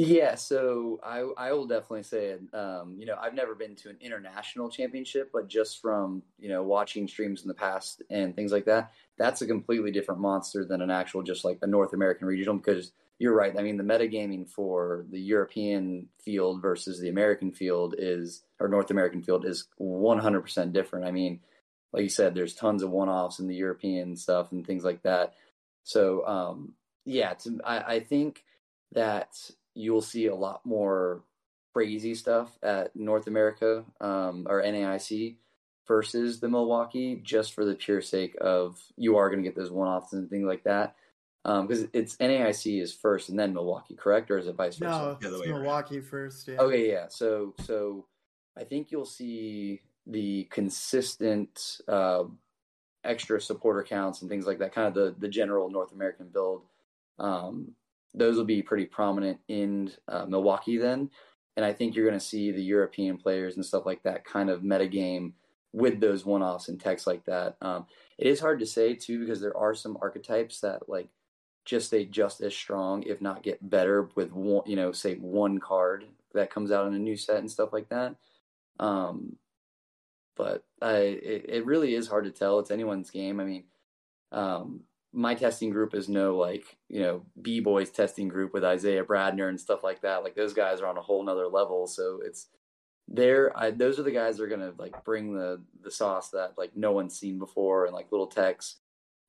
Yeah, 0.00 0.36
so 0.36 1.00
I 1.02 1.24
I 1.36 1.50
will 1.50 1.66
definitely 1.66 2.04
say 2.04 2.26
it. 2.26 2.42
Um, 2.54 2.94
you 2.96 3.04
know, 3.04 3.16
I've 3.20 3.34
never 3.34 3.56
been 3.56 3.74
to 3.76 3.88
an 3.88 3.96
international 4.00 4.70
championship, 4.70 5.30
but 5.32 5.48
just 5.48 5.80
from 5.82 6.22
you 6.38 6.48
know 6.48 6.62
watching 6.62 7.08
streams 7.08 7.42
in 7.42 7.48
the 7.48 7.54
past 7.54 8.02
and 8.08 8.36
things 8.36 8.52
like 8.52 8.64
that, 8.66 8.92
that's 9.18 9.42
a 9.42 9.46
completely 9.48 9.90
different 9.90 10.20
monster 10.20 10.64
than 10.64 10.82
an 10.82 10.90
actual 10.92 11.24
just 11.24 11.44
like 11.44 11.58
a 11.62 11.66
North 11.66 11.94
American 11.94 12.28
regional. 12.28 12.54
Because 12.54 12.92
you're 13.18 13.34
right. 13.34 13.58
I 13.58 13.62
mean, 13.64 13.76
the 13.76 13.82
metagaming 13.82 14.48
for 14.48 15.04
the 15.10 15.18
European 15.18 16.06
field 16.24 16.62
versus 16.62 17.00
the 17.00 17.08
American 17.08 17.50
field 17.50 17.96
is 17.98 18.44
or 18.60 18.68
North 18.68 18.92
American 18.92 19.20
field 19.20 19.44
is 19.44 19.66
100% 19.80 20.72
different. 20.72 21.06
I 21.06 21.10
mean, 21.10 21.40
like 21.92 22.04
you 22.04 22.08
said, 22.08 22.36
there's 22.36 22.54
tons 22.54 22.84
of 22.84 22.90
one-offs 22.90 23.40
in 23.40 23.48
the 23.48 23.56
European 23.56 24.14
stuff 24.14 24.52
and 24.52 24.64
things 24.64 24.84
like 24.84 25.02
that. 25.02 25.34
So 25.82 26.24
um, 26.24 26.74
yeah, 27.04 27.34
to, 27.34 27.58
I, 27.64 27.94
I 27.94 28.00
think 28.00 28.44
that 28.92 29.34
you'll 29.78 30.02
see 30.02 30.26
a 30.26 30.34
lot 30.34 30.64
more 30.66 31.22
crazy 31.72 32.14
stuff 32.14 32.58
at 32.62 32.94
North 32.96 33.26
America 33.28 33.84
um, 34.00 34.46
or 34.48 34.62
NAIC 34.62 35.36
versus 35.86 36.40
the 36.40 36.48
Milwaukee, 36.48 37.20
just 37.22 37.52
for 37.54 37.64
the 37.64 37.74
pure 37.74 38.02
sake 38.02 38.36
of 38.40 38.78
you 38.96 39.16
are 39.16 39.30
going 39.30 39.42
to 39.42 39.48
get 39.48 39.56
those 39.56 39.70
one-offs 39.70 40.12
and 40.12 40.28
things 40.28 40.46
like 40.46 40.64
that. 40.64 40.96
Because 41.44 41.86
it's 41.94 42.16
NAIC 42.16 42.82
is 42.82 42.92
first 42.92 43.30
and 43.30 43.38
then 43.38 43.54
Milwaukee, 43.54 43.94
correct, 43.94 44.30
or 44.30 44.36
is 44.36 44.48
it 44.48 44.56
vice 44.56 44.76
versa? 44.76 45.16
No, 45.22 45.28
it's 45.28 45.40
way 45.40 45.48
around. 45.48 45.62
Milwaukee 45.62 46.00
first. 46.00 46.48
Yeah. 46.48 46.58
Okay, 46.58 46.90
yeah. 46.90 47.06
So 47.08 47.54
so 47.64 48.04
I 48.58 48.64
think 48.64 48.90
you'll 48.90 49.06
see 49.06 49.80
the 50.06 50.44
consistent 50.50 51.80
uh, 51.86 52.24
extra 53.04 53.40
supporter 53.40 53.82
counts 53.82 54.20
and 54.20 54.28
things 54.28 54.46
like 54.46 54.58
that, 54.58 54.74
kind 54.74 54.88
of 54.88 54.94
the 54.94 55.14
the 55.18 55.28
general 55.28 55.70
North 55.70 55.92
American 55.92 56.28
build 56.28 56.64
um, 57.18 57.72
those 58.14 58.36
will 58.36 58.44
be 58.44 58.62
pretty 58.62 58.86
prominent 58.86 59.38
in 59.48 59.90
uh, 60.08 60.26
Milwaukee 60.26 60.78
then. 60.78 61.10
And 61.56 61.64
I 61.64 61.72
think 61.72 61.94
you're 61.94 62.06
going 62.06 62.18
to 62.18 62.24
see 62.24 62.50
the 62.52 62.62
European 62.62 63.18
players 63.18 63.56
and 63.56 63.64
stuff 63.64 63.84
like 63.84 64.02
that 64.04 64.24
kind 64.24 64.48
of 64.48 64.62
metagame 64.62 65.32
with 65.72 66.00
those 66.00 66.24
one 66.24 66.42
offs 66.42 66.68
and 66.68 66.80
techs 66.80 67.06
like 67.06 67.24
that. 67.26 67.56
Um, 67.60 67.86
it 68.16 68.26
is 68.26 68.40
hard 68.40 68.60
to 68.60 68.66
say 68.66 68.94
too 68.94 69.20
because 69.20 69.40
there 69.40 69.56
are 69.56 69.74
some 69.74 69.98
archetypes 70.00 70.60
that 70.60 70.88
like 70.88 71.08
just 71.64 71.88
stay 71.88 72.04
just 72.04 72.40
as 72.40 72.54
strong, 72.54 73.02
if 73.02 73.20
not 73.20 73.42
get 73.42 73.68
better 73.68 74.08
with 74.14 74.32
one, 74.32 74.62
you 74.66 74.76
know, 74.76 74.92
say 74.92 75.16
one 75.16 75.58
card 75.58 76.06
that 76.32 76.50
comes 76.50 76.70
out 76.70 76.86
in 76.86 76.94
a 76.94 76.98
new 76.98 77.16
set 77.16 77.38
and 77.38 77.50
stuff 77.50 77.72
like 77.72 77.88
that. 77.90 78.14
Um, 78.80 79.36
but 80.36 80.64
I, 80.80 80.94
it, 80.94 81.44
it 81.48 81.66
really 81.66 81.94
is 81.94 82.08
hard 82.08 82.24
to 82.24 82.30
tell. 82.30 82.58
It's 82.60 82.70
anyone's 82.70 83.10
game. 83.10 83.40
I 83.40 83.44
mean, 83.44 83.64
um, 84.32 84.80
my 85.12 85.34
testing 85.34 85.70
group 85.70 85.94
is 85.94 86.08
no 86.08 86.36
like 86.36 86.76
you 86.88 87.00
know 87.00 87.22
b 87.40 87.60
boys 87.60 87.90
testing 87.90 88.28
group 88.28 88.52
with 88.52 88.64
isaiah 88.64 89.04
bradner 89.04 89.48
and 89.48 89.60
stuff 89.60 89.82
like 89.82 90.02
that. 90.02 90.22
Like 90.22 90.34
those 90.34 90.52
guys 90.52 90.80
are 90.80 90.86
on 90.86 90.98
a 90.98 91.02
whole 91.02 91.24
nother 91.24 91.48
level. 91.48 91.86
So 91.86 92.20
it's 92.24 92.48
there 93.08 93.52
those 93.76 93.98
are 93.98 94.02
the 94.02 94.10
guys 94.10 94.36
that 94.36 94.44
are 94.44 94.48
gonna 94.48 94.72
like 94.78 95.04
bring 95.04 95.32
the 95.34 95.62
the 95.82 95.90
sauce 95.90 96.30
that 96.30 96.52
like 96.58 96.76
no 96.76 96.92
one's 96.92 97.18
seen 97.18 97.38
before 97.38 97.86
and 97.86 97.94
like 97.94 98.12
little 98.12 98.26
techs. 98.26 98.76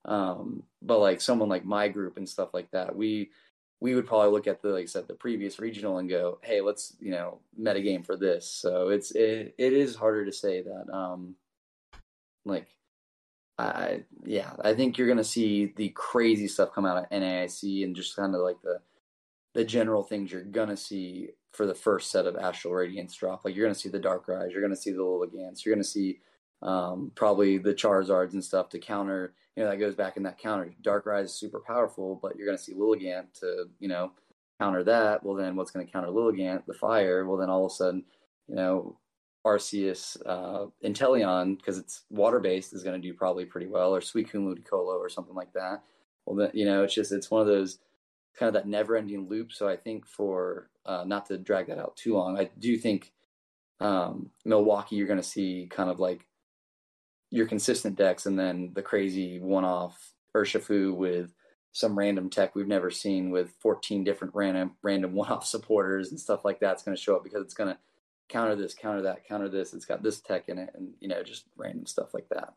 Um 0.06 0.64
but 0.82 1.00
like 1.00 1.22
someone 1.22 1.50
like 1.50 1.66
my 1.66 1.88
group 1.88 2.18
and 2.18 2.28
stuff 2.28 2.54
like 2.54 2.70
that 2.72 2.96
we 2.96 3.32
we 3.82 3.96
would 3.96 4.06
probably 4.06 4.32
look 4.32 4.48
at 4.48 4.62
the 4.62 4.70
like 4.70 4.84
I 4.84 4.88
said 4.88 5.08
the 5.08 5.14
previous 5.14 5.60
regional 5.60 6.00
and 6.00 6.10
go 6.10 6.40
hey 6.44 6.60
let's 6.60 6.98
you 7.00 7.12
know 7.12 7.40
meta 7.58 7.82
game 7.82 8.04
for 8.04 8.18
this. 8.18 8.52
So 8.52 8.90
it's 8.90 9.12
it, 9.12 9.56
it 9.58 9.74
is 9.74 9.96
harder 9.96 10.26
to 10.26 10.34
say 10.34 10.62
that 10.62 10.94
um 10.94 11.36
like 12.44 12.68
I 13.60 14.04
yeah, 14.24 14.54
I 14.64 14.74
think 14.74 14.98
you're 14.98 15.08
gonna 15.08 15.24
see 15.24 15.74
the 15.76 15.90
crazy 15.90 16.48
stuff 16.48 16.74
come 16.74 16.86
out 16.86 16.98
of 16.98 17.10
NAIC 17.10 17.84
and 17.84 17.96
just 17.96 18.16
kind 18.16 18.34
of 18.34 18.42
like 18.42 18.62
the 18.62 18.80
the 19.54 19.66
general 19.66 20.04
things 20.04 20.32
you're 20.32 20.44
gonna 20.44 20.78
see 20.78 21.30
for 21.52 21.66
the 21.66 21.76
first 21.76 22.10
set 22.12 22.26
of 22.26 22.38
Astral 22.38 22.74
Radiance 22.74 23.16
drop. 23.16 23.44
Like 23.44 23.56
you're 23.56 23.66
gonna 23.66 23.76
see 23.76 23.90
the 23.90 24.00
Darkrai's, 24.00 24.54
you're 24.54 24.62
gonna 24.62 24.76
see 24.76 24.92
the 24.92 25.00
Lilligants, 25.00 25.66
you're 25.66 25.76
gonna 25.76 25.84
see 25.84 26.20
um, 26.62 27.12
probably 27.16 27.58
the 27.58 27.74
Charizards 27.74 28.34
and 28.34 28.44
stuff 28.44 28.70
to 28.70 28.80
counter. 28.80 29.34
You 29.58 29.64
know 29.64 29.72
that 29.72 29.78
goes 29.78 29.96
back 29.96 30.16
in 30.16 30.24
that 30.24 30.40
counter. 30.40 30.74
Darkrai 30.82 31.24
is 31.24 31.34
super 31.34 31.60
powerful, 31.60 32.18
but 32.22 32.38
you're 32.38 32.48
gonna 32.48 32.58
see 32.58 32.74
Lilligant 32.74 33.34
to 33.42 33.66
you 33.80 33.90
know 33.90 34.14
counter 34.62 34.86
that. 34.86 35.24
Well, 35.24 35.36
then 35.36 35.58
what's 35.58 35.72
gonna 35.72 35.86
counter 35.86 36.10
Lilligant? 36.10 36.66
The 36.66 36.74
fire. 36.74 37.26
Well, 37.26 37.38
then 37.38 37.50
all 37.50 37.66
of 37.66 37.72
a 37.74 37.76
sudden, 37.76 38.06
you 38.48 38.56
know 38.56 38.98
Arceus 39.46 40.18
uh, 40.26 40.68
Inteleon, 40.84 41.58
because 41.58 41.78
it's 41.78 42.04
water 42.10 42.40
based, 42.40 42.74
is 42.74 42.84
going 42.84 43.00
to 43.00 43.08
do 43.08 43.14
probably 43.14 43.46
pretty 43.46 43.68
well, 43.68 43.96
or 43.96 44.02
Suicune 44.02 44.46
Ludicolo 44.46 44.98
or 44.98 45.10
something 45.10 45.36
like 45.36 45.54
that. 45.54 45.82
Well, 46.26 46.36
then, 46.36 46.52
you 46.54 46.66
know, 46.66 46.84
it's 46.84 46.94
just 46.94 47.12
it's 47.12 47.32
one 47.32 47.42
of 47.42 47.48
those 47.48 47.80
kind 48.38 48.48
of 48.48 48.54
that 48.54 48.68
never 48.68 48.96
ending 48.96 49.28
loop. 49.28 49.52
So 49.52 49.68
I 49.68 49.76
think 49.78 50.06
for 50.06 50.70
uh, 50.86 51.04
not 51.06 51.26
to 51.28 51.38
drag 51.38 51.68
that 51.68 51.80
out 51.80 51.96
too 51.96 52.14
long, 52.14 52.38
I 52.40 52.50
do 52.60 52.78
think 52.78 53.14
um, 53.80 54.32
Milwaukee, 54.46 54.98
you're 54.98 55.08
going 55.08 55.22
to 55.22 55.28
see 55.28 55.68
kind 55.72 55.90
of 55.90 56.00
like 56.00 56.26
your 57.32 57.48
consistent 57.48 57.96
decks, 57.96 58.26
and 58.26 58.38
then 58.38 58.72
the 58.74 58.82
crazy 58.82 59.40
one 59.40 59.66
off 59.66 60.14
Urshifu 60.36 60.96
with 60.96 61.34
some 61.72 61.98
random 61.98 62.30
tech 62.30 62.56
we've 62.56 62.68
never 62.68 62.90
seen 62.90 63.30
with 63.30 63.54
14 63.60 64.04
different 64.04 64.34
random 64.34 64.72
random 64.82 65.14
one 65.14 65.30
off 65.30 65.46
supporters 65.46 66.10
and 66.10 66.20
stuff 66.20 66.44
like 66.44 66.60
that's 66.60 66.84
going 66.84 66.96
to 66.96 67.02
show 67.02 67.16
up 67.16 67.24
because 67.24 67.44
it's 67.44 67.54
going 67.54 67.70
to 67.70 67.78
counter 68.30 68.56
this, 68.56 68.74
counter 68.74 69.02
that, 69.02 69.28
counter 69.28 69.50
this. 69.50 69.74
It's 69.74 69.86
got 69.86 70.02
this 70.02 70.22
tech 70.22 70.48
in 70.48 70.58
it, 70.58 70.70
and 70.76 70.94
you 71.00 71.08
know, 71.08 71.22
just 71.24 71.46
random 71.58 71.86
stuff 71.86 72.14
like 72.14 72.30
that. 72.30 72.54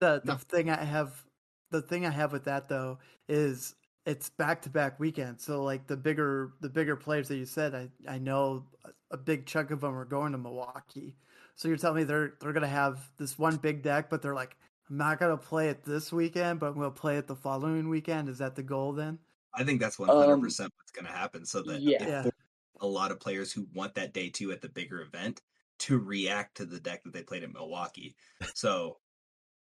The 0.00 0.20
the 0.24 0.32
no. 0.32 0.38
thing 0.38 0.70
I 0.70 0.84
have, 0.84 1.24
the 1.70 1.82
thing 1.82 2.06
I 2.06 2.10
have 2.10 2.32
with 2.32 2.44
that 2.44 2.68
though 2.68 2.98
is 3.28 3.74
it's 4.06 4.28
back 4.28 4.62
to 4.62 4.70
back 4.70 5.00
weekends. 5.00 5.44
So 5.44 5.64
like 5.64 5.86
the 5.86 5.96
bigger 5.96 6.52
the 6.60 6.68
bigger 6.68 6.96
players 6.96 7.28
that 7.28 7.36
you 7.36 7.46
said, 7.46 7.74
I 7.74 7.88
I 8.08 8.18
know 8.18 8.66
a 9.10 9.16
big 9.16 9.46
chunk 9.46 9.70
of 9.70 9.80
them 9.80 9.96
are 9.96 10.04
going 10.04 10.32
to 10.32 10.38
Milwaukee. 10.38 11.16
So 11.56 11.68
you're 11.68 11.76
telling 11.76 11.98
me 11.98 12.04
they're 12.04 12.34
they're 12.40 12.52
gonna 12.52 12.66
have 12.68 12.98
this 13.16 13.38
one 13.38 13.56
big 13.56 13.82
deck, 13.82 14.10
but 14.10 14.20
they're 14.22 14.34
like, 14.34 14.56
I'm 14.90 14.96
not 14.96 15.18
gonna 15.18 15.36
play 15.36 15.68
it 15.70 15.84
this 15.84 16.12
weekend, 16.12 16.60
but 16.60 16.66
I'm 16.66 16.74
gonna 16.74 16.90
play 16.90 17.16
it 17.16 17.26
the 17.26 17.36
following 17.36 17.88
weekend. 17.88 18.28
Is 18.28 18.38
that 18.38 18.54
the 18.54 18.62
goal 18.62 18.92
then? 18.92 19.18
I 19.54 19.62
think 19.62 19.80
that's 19.80 19.98
100 19.98 20.32
um, 20.32 20.40
percent 20.40 20.72
what's 20.76 20.90
gonna 20.90 21.16
happen. 21.16 21.46
So 21.46 21.62
that 21.62 21.80
yeah 21.80 22.28
a 22.80 22.86
lot 22.86 23.10
of 23.10 23.20
players 23.20 23.52
who 23.52 23.66
want 23.74 23.94
that 23.94 24.12
day 24.12 24.28
two 24.28 24.52
at 24.52 24.60
the 24.60 24.68
bigger 24.68 25.02
event 25.02 25.40
to 25.80 25.98
react 25.98 26.56
to 26.56 26.64
the 26.64 26.80
deck 26.80 27.02
that 27.04 27.12
they 27.12 27.22
played 27.22 27.42
at 27.42 27.52
Milwaukee. 27.52 28.14
So 28.54 28.98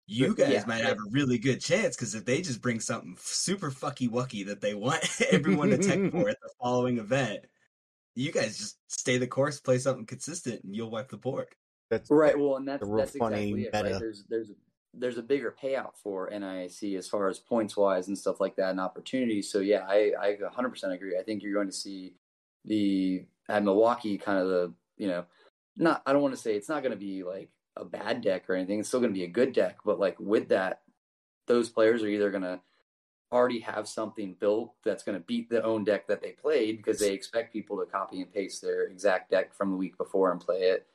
you 0.07 0.35
guys 0.35 0.51
yeah, 0.51 0.65
might 0.67 0.85
have 0.85 0.97
a 0.97 1.11
really 1.11 1.39
good 1.39 1.61
chance 1.61 1.95
because 1.95 2.15
if 2.15 2.25
they 2.25 2.41
just 2.41 2.63
bring 2.63 2.81
something 2.81 3.17
super 3.21 3.71
fucky 3.71 4.09
wucky 4.09 4.45
that 4.47 4.61
they 4.61 4.75
want 4.75 5.05
everyone 5.31 5.71
to 5.71 5.79
tech 5.79 6.11
for 6.11 6.29
at 6.31 6.41
the 6.41 6.51
following 6.61 6.99
event, 6.99 7.41
you 8.15 8.33
guys 8.33 8.59
just 8.59 8.79
stay 8.89 9.19
the 9.19 9.27
course, 9.27 9.61
play 9.61 9.79
something 9.79 10.07
consistent, 10.07 10.65
and 10.65 10.75
you'll 10.75 10.91
wipe 10.91 11.11
the 11.11 11.17
board. 11.17 11.49
That's 11.91 12.11
right. 12.11 12.39
Well, 12.39 12.57
and 12.57 12.67
that's 12.67 12.83
that's 12.89 13.15
exactly 13.15 13.65
it. 13.65 13.71
Right? 13.73 13.85
There's 13.99 14.25
there's 14.29 14.51
there's 14.95 15.19
a 15.19 15.23
bigger 15.23 15.55
payout 15.63 15.97
for 16.03 16.31
NAIC 16.31 16.97
as 16.97 17.07
far 17.07 17.29
as 17.29 17.39
points 17.39 17.77
wise 17.77 18.09
and 18.09 18.19
stuff 18.19 18.41
like 18.41 18.57
that 18.57 18.71
and 18.71 18.81
opportunities. 18.81 19.51
So 19.51 19.61
yeah, 19.61 19.85
I 19.87 20.13
I 20.19 20.37
100% 20.37 20.93
agree. 20.93 21.19
I 21.19 21.23
think 21.23 21.43
you're 21.43 21.55
going 21.55 21.69
to 21.69 21.73
see 21.73 22.15
the 22.65 23.25
at 23.49 23.65
Milwaukee 23.65 24.19
kind 24.19 24.39
of 24.39 24.49
the 24.49 24.73
you 24.97 25.09
know 25.09 25.25
not 25.77 26.03
I 26.07 26.13
don't 26.13 26.23
want 26.23 26.35
to 26.35 26.41
say 26.41 26.55
it's 26.55 26.69
not 26.69 26.83
going 26.83 26.93
to 26.93 26.99
be 26.99 27.23
like 27.23 27.51
a 27.77 27.85
bad 27.85 28.21
deck 28.21 28.49
or 28.49 28.55
anything. 28.55 28.81
It's 28.81 28.89
still 28.89 29.01
going 29.01 29.13
to 29.13 29.19
be 29.19 29.25
a 29.25 29.29
good 29.29 29.53
deck, 29.53 29.79
but 29.85 30.01
like 30.01 30.19
with 30.19 30.49
that, 30.49 30.83
those 31.47 31.69
players 31.69 32.03
are 32.03 32.09
either 32.09 32.31
going 32.31 32.43
to 32.43 32.61
already 33.31 33.61
have 33.61 33.87
something 33.87 34.35
built 34.41 34.73
that's 34.85 35.03
going 35.03 35.17
to 35.17 35.25
beat 35.25 35.51
the 35.51 35.63
own 35.63 35.85
deck 35.85 36.07
that 36.09 36.23
they 36.23 36.31
played 36.31 36.79
because 36.79 36.99
they 36.99 37.13
expect 37.13 37.53
people 37.53 37.79
to 37.79 37.91
copy 37.91 38.23
and 38.23 38.33
paste 38.33 38.63
their 38.63 38.85
exact 38.85 39.31
deck 39.31 39.55
from 39.55 39.71
the 39.71 39.77
week 39.77 39.97
before 39.99 40.33
and 40.33 40.41
play 40.41 40.61
it. 40.63 40.87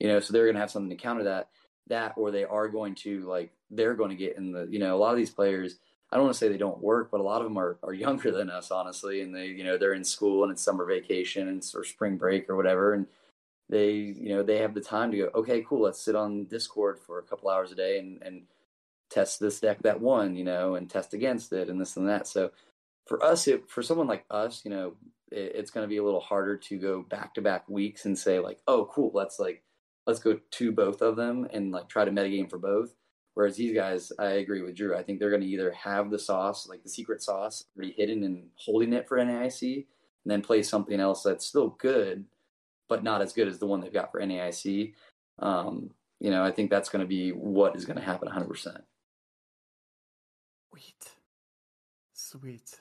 You 0.00 0.08
know, 0.08 0.18
so 0.18 0.32
they're 0.32 0.46
going 0.46 0.54
to 0.54 0.60
have 0.60 0.70
something 0.70 0.90
to 0.90 1.02
counter 1.02 1.24
that 1.24 1.48
that 1.88 2.14
or 2.16 2.30
they 2.30 2.44
are 2.44 2.68
going 2.68 2.94
to 2.94 3.20
like 3.28 3.50
they're 3.70 3.94
going 3.94 4.10
to 4.10 4.16
get 4.16 4.36
in 4.36 4.52
the 4.52 4.66
you 4.70 4.78
know 4.78 4.94
a 4.94 4.98
lot 4.98 5.10
of 5.10 5.16
these 5.16 5.30
players 5.30 5.78
I 6.12 6.16
don't 6.16 6.24
want 6.24 6.34
to 6.34 6.38
say 6.38 6.48
they 6.48 6.58
don't 6.58 6.82
work, 6.82 7.10
but 7.10 7.20
a 7.20 7.24
lot 7.24 7.40
of 7.40 7.46
them 7.46 7.56
are, 7.58 7.78
are 7.82 7.94
younger 7.94 8.30
than 8.30 8.50
us, 8.50 8.70
honestly. 8.70 9.22
And 9.22 9.34
they, 9.34 9.46
you 9.46 9.64
know, 9.64 9.78
they're 9.78 9.94
in 9.94 10.04
school 10.04 10.42
and 10.42 10.52
it's 10.52 10.62
summer 10.62 10.84
vacation 10.84 11.48
and 11.48 11.64
or 11.74 11.84
spring 11.84 12.18
break 12.18 12.50
or 12.50 12.56
whatever. 12.56 12.92
And 12.92 13.06
they, 13.70 13.92
you 13.92 14.28
know, 14.28 14.42
they 14.42 14.58
have 14.58 14.74
the 14.74 14.82
time 14.82 15.10
to 15.10 15.16
go, 15.16 15.30
okay, 15.34 15.64
cool, 15.66 15.80
let's 15.80 16.02
sit 16.02 16.14
on 16.14 16.44
Discord 16.44 16.98
for 16.98 17.18
a 17.18 17.22
couple 17.22 17.48
hours 17.48 17.72
a 17.72 17.74
day 17.74 17.98
and, 17.98 18.22
and 18.22 18.42
test 19.08 19.40
this 19.40 19.58
deck 19.60 19.82
that 19.82 20.02
won, 20.02 20.36
you 20.36 20.44
know, 20.44 20.74
and 20.74 20.90
test 20.90 21.14
against 21.14 21.50
it 21.54 21.70
and 21.70 21.80
this 21.80 21.96
and 21.96 22.06
that. 22.08 22.26
So 22.26 22.50
for 23.06 23.24
us, 23.24 23.48
it, 23.48 23.70
for 23.70 23.82
someone 23.82 24.06
like 24.06 24.26
us, 24.30 24.66
you 24.66 24.70
know, 24.70 24.92
it, 25.30 25.52
it's 25.54 25.70
going 25.70 25.84
to 25.84 25.88
be 25.88 25.96
a 25.96 26.04
little 26.04 26.20
harder 26.20 26.58
to 26.58 26.78
go 26.78 27.02
back 27.02 27.32
to 27.34 27.40
back 27.40 27.66
weeks 27.70 28.04
and 28.04 28.18
say 28.18 28.38
like, 28.38 28.58
oh, 28.68 28.84
cool, 28.92 29.12
let's 29.14 29.38
like, 29.38 29.62
let's 30.06 30.20
go 30.20 30.38
to 30.50 30.72
both 30.72 31.00
of 31.00 31.16
them 31.16 31.48
and 31.54 31.72
like 31.72 31.88
try 31.88 32.04
to 32.04 32.10
metagame 32.10 32.50
for 32.50 32.58
both 32.58 32.94
Whereas 33.34 33.56
these 33.56 33.74
guys, 33.74 34.12
I 34.18 34.32
agree 34.32 34.60
with 34.62 34.76
Drew. 34.76 34.96
I 34.96 35.02
think 35.02 35.18
they're 35.18 35.30
going 35.30 35.42
to 35.42 35.48
either 35.48 35.72
have 35.72 36.10
the 36.10 36.18
sauce, 36.18 36.68
like 36.68 36.82
the 36.82 36.88
secret 36.88 37.22
sauce, 37.22 37.64
already 37.76 37.92
hidden 37.92 38.24
and 38.24 38.48
holding 38.56 38.92
it 38.92 39.08
for 39.08 39.16
NAIC, 39.18 39.74
and 39.76 40.30
then 40.30 40.42
play 40.42 40.62
something 40.62 41.00
else 41.00 41.22
that's 41.22 41.46
still 41.46 41.70
good, 41.78 42.24
but 42.88 43.02
not 43.02 43.22
as 43.22 43.32
good 43.32 43.48
as 43.48 43.58
the 43.58 43.66
one 43.66 43.80
they've 43.80 43.92
got 43.92 44.12
for 44.12 44.20
NAIC. 44.20 44.92
Um, 45.38 45.90
you 46.20 46.30
know, 46.30 46.44
I 46.44 46.50
think 46.50 46.70
that's 46.70 46.90
going 46.90 47.00
to 47.00 47.08
be 47.08 47.30
what 47.30 47.74
is 47.74 47.86
going 47.86 47.98
to 47.98 48.04
happen 48.04 48.28
100%. 48.28 48.82
Sweet. 50.70 51.12
Sweet. 52.12 52.80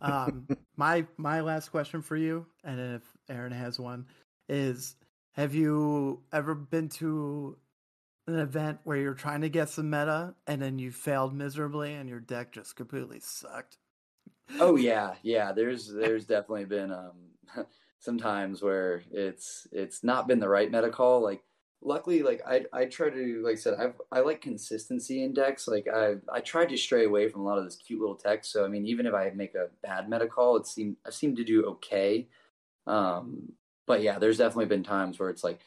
um, 0.00 0.46
my 0.76 1.06
my 1.16 1.40
last 1.40 1.70
question 1.70 2.02
for 2.02 2.16
you, 2.16 2.46
and 2.64 2.96
if 2.96 3.02
Aaron 3.28 3.52
has 3.52 3.78
one, 3.78 4.06
is: 4.48 4.96
Have 5.32 5.54
you 5.54 6.22
ever 6.32 6.54
been 6.54 6.88
to 6.90 7.56
an 8.26 8.38
event 8.38 8.78
where 8.84 8.96
you're 8.96 9.14
trying 9.14 9.40
to 9.40 9.48
get 9.48 9.68
some 9.68 9.90
meta 9.90 10.34
and 10.46 10.62
then 10.62 10.78
you 10.78 10.90
failed 10.90 11.34
miserably 11.34 11.94
and 11.94 12.08
your 12.08 12.20
deck 12.20 12.52
just 12.52 12.76
completely 12.76 13.20
sucked. 13.20 13.78
Oh 14.60 14.76
yeah, 14.76 15.14
yeah. 15.22 15.52
There's 15.52 15.88
there's 15.92 16.26
definitely 16.26 16.66
been 16.66 16.92
um 16.92 17.66
some 17.98 18.18
times 18.18 18.62
where 18.62 19.02
it's 19.10 19.66
it's 19.72 20.04
not 20.04 20.28
been 20.28 20.40
the 20.40 20.48
right 20.48 20.70
meta 20.70 20.90
call. 20.90 21.22
Like 21.22 21.42
luckily, 21.80 22.22
like 22.22 22.42
I 22.46 22.64
I 22.72 22.84
try 22.84 23.10
to 23.10 23.42
like 23.44 23.54
I 23.54 23.56
said 23.56 23.74
I've 23.78 24.00
I 24.10 24.20
like 24.20 24.40
consistency 24.40 25.24
in 25.24 25.32
decks. 25.32 25.66
Like 25.66 25.86
I 25.92 26.14
I 26.32 26.40
tried 26.40 26.68
to 26.70 26.76
stray 26.76 27.04
away 27.04 27.28
from 27.28 27.40
a 27.40 27.44
lot 27.44 27.58
of 27.58 27.64
this 27.64 27.76
cute 27.76 28.00
little 28.00 28.16
text. 28.16 28.52
So 28.52 28.64
I 28.64 28.68
mean, 28.68 28.86
even 28.86 29.06
if 29.06 29.14
I 29.14 29.30
make 29.30 29.54
a 29.54 29.68
bad 29.82 30.08
meta 30.08 30.26
call, 30.26 30.56
it 30.56 30.66
seemed 30.66 30.96
I 31.06 31.10
seem 31.10 31.36
to 31.36 31.44
do 31.44 31.64
okay. 31.64 32.28
Um, 32.86 33.52
but 33.86 34.02
yeah, 34.02 34.18
there's 34.18 34.38
definitely 34.38 34.66
been 34.66 34.84
times 34.84 35.18
where 35.18 35.30
it's 35.30 35.44
like 35.44 35.60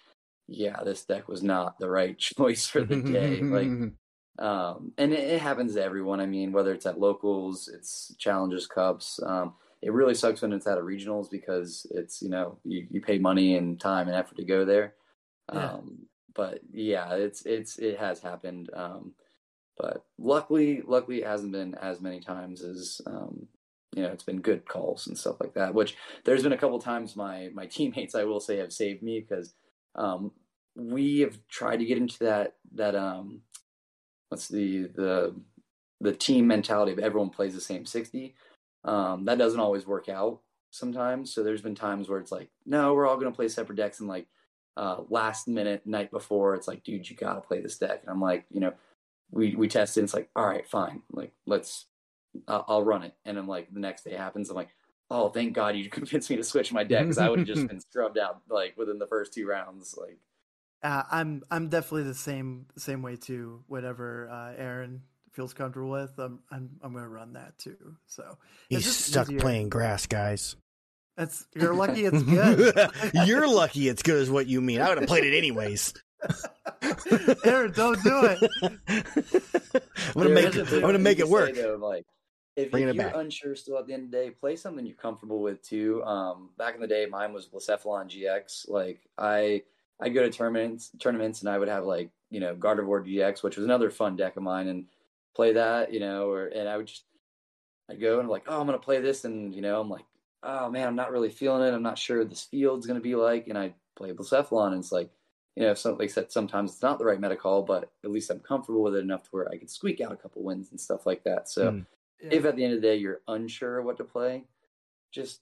yeah, 0.47 0.77
this 0.83 1.03
deck 1.03 1.27
was 1.27 1.43
not 1.43 1.79
the 1.79 1.89
right 1.89 2.17
choice 2.19 2.67
for 2.67 2.81
the 2.81 3.01
day. 3.01 3.41
like, 3.41 3.91
um, 4.39 4.93
and 4.97 5.13
it, 5.13 5.31
it, 5.31 5.41
happens 5.41 5.73
to 5.73 5.83
everyone. 5.83 6.19
I 6.19 6.25
mean, 6.25 6.51
whether 6.51 6.73
it's 6.73 6.85
at 6.85 6.99
locals, 6.99 7.67
it's 7.67 8.13
challengers 8.17 8.67
cups. 8.67 9.19
Um, 9.25 9.53
it 9.81 9.93
really 9.93 10.15
sucks 10.15 10.41
when 10.41 10.53
it's 10.53 10.67
at 10.67 10.77
a 10.77 10.81
regionals 10.81 11.29
because 11.29 11.85
it's 11.91 12.21
you 12.21 12.29
know 12.29 12.57
you, 12.63 12.87
you 12.89 13.01
pay 13.01 13.19
money 13.19 13.55
and 13.55 13.79
time 13.79 14.07
and 14.07 14.15
effort 14.15 14.37
to 14.37 14.45
go 14.45 14.65
there. 14.65 14.95
Yeah. 15.53 15.73
Um, 15.73 16.07
but 16.33 16.59
yeah, 16.71 17.13
it's 17.13 17.45
it's 17.45 17.77
it 17.77 17.99
has 17.99 18.19
happened. 18.19 18.69
Um, 18.73 19.13
but 19.77 20.05
luckily, 20.17 20.81
luckily, 20.85 21.21
it 21.21 21.27
hasn't 21.27 21.51
been 21.51 21.75
as 21.75 22.01
many 22.01 22.19
times 22.19 22.63
as 22.63 23.01
um, 23.05 23.47
you 23.95 24.03
know, 24.03 24.09
it's 24.09 24.23
been 24.23 24.41
good 24.41 24.67
calls 24.67 25.07
and 25.07 25.17
stuff 25.17 25.37
like 25.39 25.53
that. 25.53 25.73
Which 25.73 25.95
there's 26.23 26.43
been 26.43 26.53
a 26.53 26.57
couple 26.57 26.79
times 26.79 27.15
my 27.15 27.49
my 27.53 27.65
teammates, 27.65 28.15
I 28.15 28.25
will 28.25 28.39
say, 28.39 28.57
have 28.57 28.73
saved 28.73 29.01
me 29.01 29.19
because 29.19 29.53
um, 29.95 30.31
we 30.75 31.19
have 31.19 31.37
tried 31.47 31.77
to 31.77 31.85
get 31.85 31.97
into 31.97 32.19
that 32.19 32.55
that 32.73 32.95
um, 32.95 33.41
what's 34.29 34.47
the 34.47 34.83
the 34.95 35.35
the 36.01 36.11
team 36.11 36.47
mentality 36.47 36.91
of 36.91 36.99
everyone 36.99 37.29
plays 37.29 37.55
the 37.55 37.61
same 37.61 37.85
sixty. 37.85 38.35
Um, 38.83 39.25
that 39.25 39.37
doesn't 39.37 39.59
always 39.59 39.87
work 39.87 40.09
out 40.09 40.41
sometimes. 40.69 41.33
So 41.33 41.41
there's 41.43 41.61
been 41.61 41.75
times 41.75 42.07
where 42.07 42.19
it's 42.19 42.31
like, 42.31 42.49
no, 42.65 42.93
we're 42.93 43.07
all 43.07 43.15
going 43.15 43.31
to 43.31 43.35
play 43.35 43.47
separate 43.47 43.77
decks, 43.77 43.99
and 43.99 44.09
like 44.09 44.27
uh, 44.77 44.97
last 45.09 45.47
minute, 45.47 45.87
night 45.87 46.11
before, 46.11 46.53
it's 46.53 46.67
like, 46.67 46.83
dude, 46.83 47.09
you 47.09 47.15
got 47.15 47.35
to 47.35 47.41
play 47.41 47.61
this 47.61 47.77
deck. 47.77 48.01
And 48.01 48.11
I'm 48.11 48.21
like, 48.21 48.45
you 48.51 48.59
know, 48.59 48.73
we 49.31 49.55
we 49.55 49.67
tested. 49.67 50.01
And 50.01 50.07
it's 50.07 50.13
like, 50.13 50.29
all 50.35 50.45
right, 50.47 50.67
fine, 50.67 51.01
like 51.11 51.31
let's, 51.47 51.85
uh, 52.47 52.63
I'll 52.67 52.83
run 52.83 53.03
it. 53.03 53.13
And 53.23 53.37
then 53.37 53.47
like 53.47 53.73
the 53.73 53.79
next 53.79 54.03
day 54.03 54.15
happens, 54.15 54.49
I'm 54.49 54.55
like, 54.55 54.75
oh, 55.11 55.29
thank 55.29 55.53
God 55.53 55.75
you 55.75 55.89
convinced 55.89 56.29
me 56.29 56.35
to 56.37 56.43
switch 56.43 56.71
my 56.73 56.83
deck 56.83 57.03
because 57.03 57.17
I 57.17 57.29
would 57.29 57.39
have 57.39 57.47
just 57.47 57.67
been 57.69 57.79
scrubbed 57.79 58.17
out 58.17 58.41
like 58.49 58.77
within 58.77 58.99
the 58.99 59.07
first 59.07 59.33
two 59.33 59.47
rounds. 59.47 59.95
Like, 59.99 60.19
Uh, 60.83 61.03
I'm 61.11 61.43
I'm 61.51 61.69
definitely 61.69 62.03
the 62.03 62.13
same 62.13 62.67
same 62.77 63.01
way 63.01 63.15
too. 63.15 63.63
Whatever 63.67 64.29
uh, 64.29 64.53
Aaron 64.61 65.01
feels 65.31 65.53
comfortable 65.53 65.89
with, 65.91 66.11
I'm 66.17 66.39
I'm 66.51 66.69
I'm 66.81 66.93
gonna 66.93 67.09
run 67.09 67.33
that 67.33 67.57
too. 67.57 67.97
So 68.07 68.37
He's 68.69 68.85
stuck 68.95 69.27
easier. 69.27 69.39
playing 69.39 69.69
grass, 69.69 70.05
guys. 70.05 70.55
It's 71.17 71.47
you're 71.55 71.73
lucky 71.73 72.05
it's 72.05 72.21
good. 72.23 72.89
You're 73.25 73.47
lucky 73.47 73.87
it's 73.87 74.01
good, 74.03 74.21
is 74.21 74.29
what 74.29 74.47
you 74.47 74.59
mean. 74.61 74.81
I 74.81 74.89
would 74.89 74.97
have 74.97 75.07
played 75.07 75.23
it 75.23 75.37
anyways. 75.37 75.93
Aaron, 77.45 77.71
don't 77.71 78.01
do 78.03 78.25
it. 78.25 78.49
I'm 78.61 80.13
gonna 80.13 80.29
There 80.29 80.29
make 80.29 80.55
is 80.55 80.73
a 80.73 80.75
I'm 80.77 80.81
gonna 80.81 80.99
make 80.99 81.19
it 81.19 81.27
work. 81.27 81.53
though, 81.55 81.77
like, 81.79 82.05
if, 82.55 82.73
if 82.73 82.79
you're 82.79 82.93
back. 82.93 83.15
unsure 83.15 83.55
still 83.55 83.77
at 83.77 83.87
the 83.87 83.93
end 83.93 84.05
of 84.05 84.11
the 84.11 84.17
day, 84.17 84.29
play 84.29 84.55
something 84.55 84.85
you're 84.85 84.95
comfortable 84.95 85.41
with 85.41 85.61
too. 85.61 86.03
Um, 86.03 86.49
back 86.57 86.75
in 86.75 86.81
the 86.81 86.87
day, 86.87 87.05
mine 87.05 87.33
was 87.33 87.47
Blacephalon 87.47 88.07
GX. 88.09 88.69
Like 88.69 89.01
I, 89.17 89.63
I 89.99 90.09
go 90.09 90.21
to 90.23 90.29
tournaments, 90.29 90.91
tournaments, 90.99 91.41
and 91.41 91.49
I 91.49 91.57
would 91.57 91.67
have 91.67 91.83
like 91.83 92.11
you 92.29 92.39
know 92.39 92.55
Gardevoir 92.55 93.05
GX, 93.05 93.43
which 93.43 93.57
was 93.57 93.65
another 93.65 93.91
fun 93.91 94.15
deck 94.15 94.37
of 94.37 94.43
mine, 94.43 94.67
and 94.67 94.85
play 95.35 95.53
that. 95.53 95.93
You 95.93 95.99
know, 95.99 96.29
or 96.29 96.47
and 96.47 96.69
I 96.69 96.77
would 96.77 96.87
just, 96.87 97.03
I 97.89 97.95
go 97.95 98.13
and 98.13 98.23
I'm 98.23 98.29
like, 98.29 98.45
oh, 98.47 98.59
I'm 98.59 98.65
gonna 98.65 98.79
play 98.79 99.01
this, 99.01 99.25
and 99.25 99.53
you 99.53 99.61
know, 99.61 99.81
I'm 99.81 99.89
like, 99.89 100.05
oh 100.43 100.69
man, 100.69 100.87
I'm 100.87 100.95
not 100.95 101.11
really 101.11 101.29
feeling 101.29 101.67
it. 101.67 101.73
I'm 101.75 101.83
not 101.83 101.97
sure 101.97 102.19
what 102.19 102.29
this 102.29 102.43
field's 102.43 102.87
gonna 102.87 103.01
be 103.01 103.15
like, 103.15 103.47
and 103.47 103.57
I 103.57 103.73
play 103.95 104.11
Blacephalon, 104.11 104.73
and 104.73 104.79
it's 104.79 104.91
like. 104.91 105.11
You 105.57 105.63
know, 105.63 105.73
some, 105.73 105.97
like 105.97 106.09
I 106.09 106.11
said, 106.11 106.33
sometimes 106.33 106.73
it's 106.73 106.81
not 106.81 106.99
the 106.99 107.05
right 107.05 107.17
meta 107.17 107.37
call, 107.37 107.61
but 107.61 107.89
at 108.03 108.11
least 108.11 108.29
I'm 108.29 108.41
comfortable 108.41 108.83
with 108.83 108.93
it 108.93 109.05
enough 109.05 109.23
to 109.23 109.29
where 109.31 109.49
I 109.49 109.57
can 109.57 109.69
squeak 109.69 110.01
out 110.01 110.11
a 110.11 110.17
couple 110.17 110.43
wins 110.43 110.71
and 110.71 110.81
stuff 110.81 111.05
like 111.05 111.23
that. 111.23 111.47
So, 111.47 111.81
Hmm. 112.21 112.29
if 112.31 112.45
at 112.45 112.55
the 112.55 112.63
end 112.63 112.73
of 112.73 112.81
the 112.81 112.87
day 112.87 112.95
you're 112.95 113.21
unsure 113.27 113.81
what 113.81 113.97
to 113.97 114.03
play, 114.03 114.45
just 115.11 115.41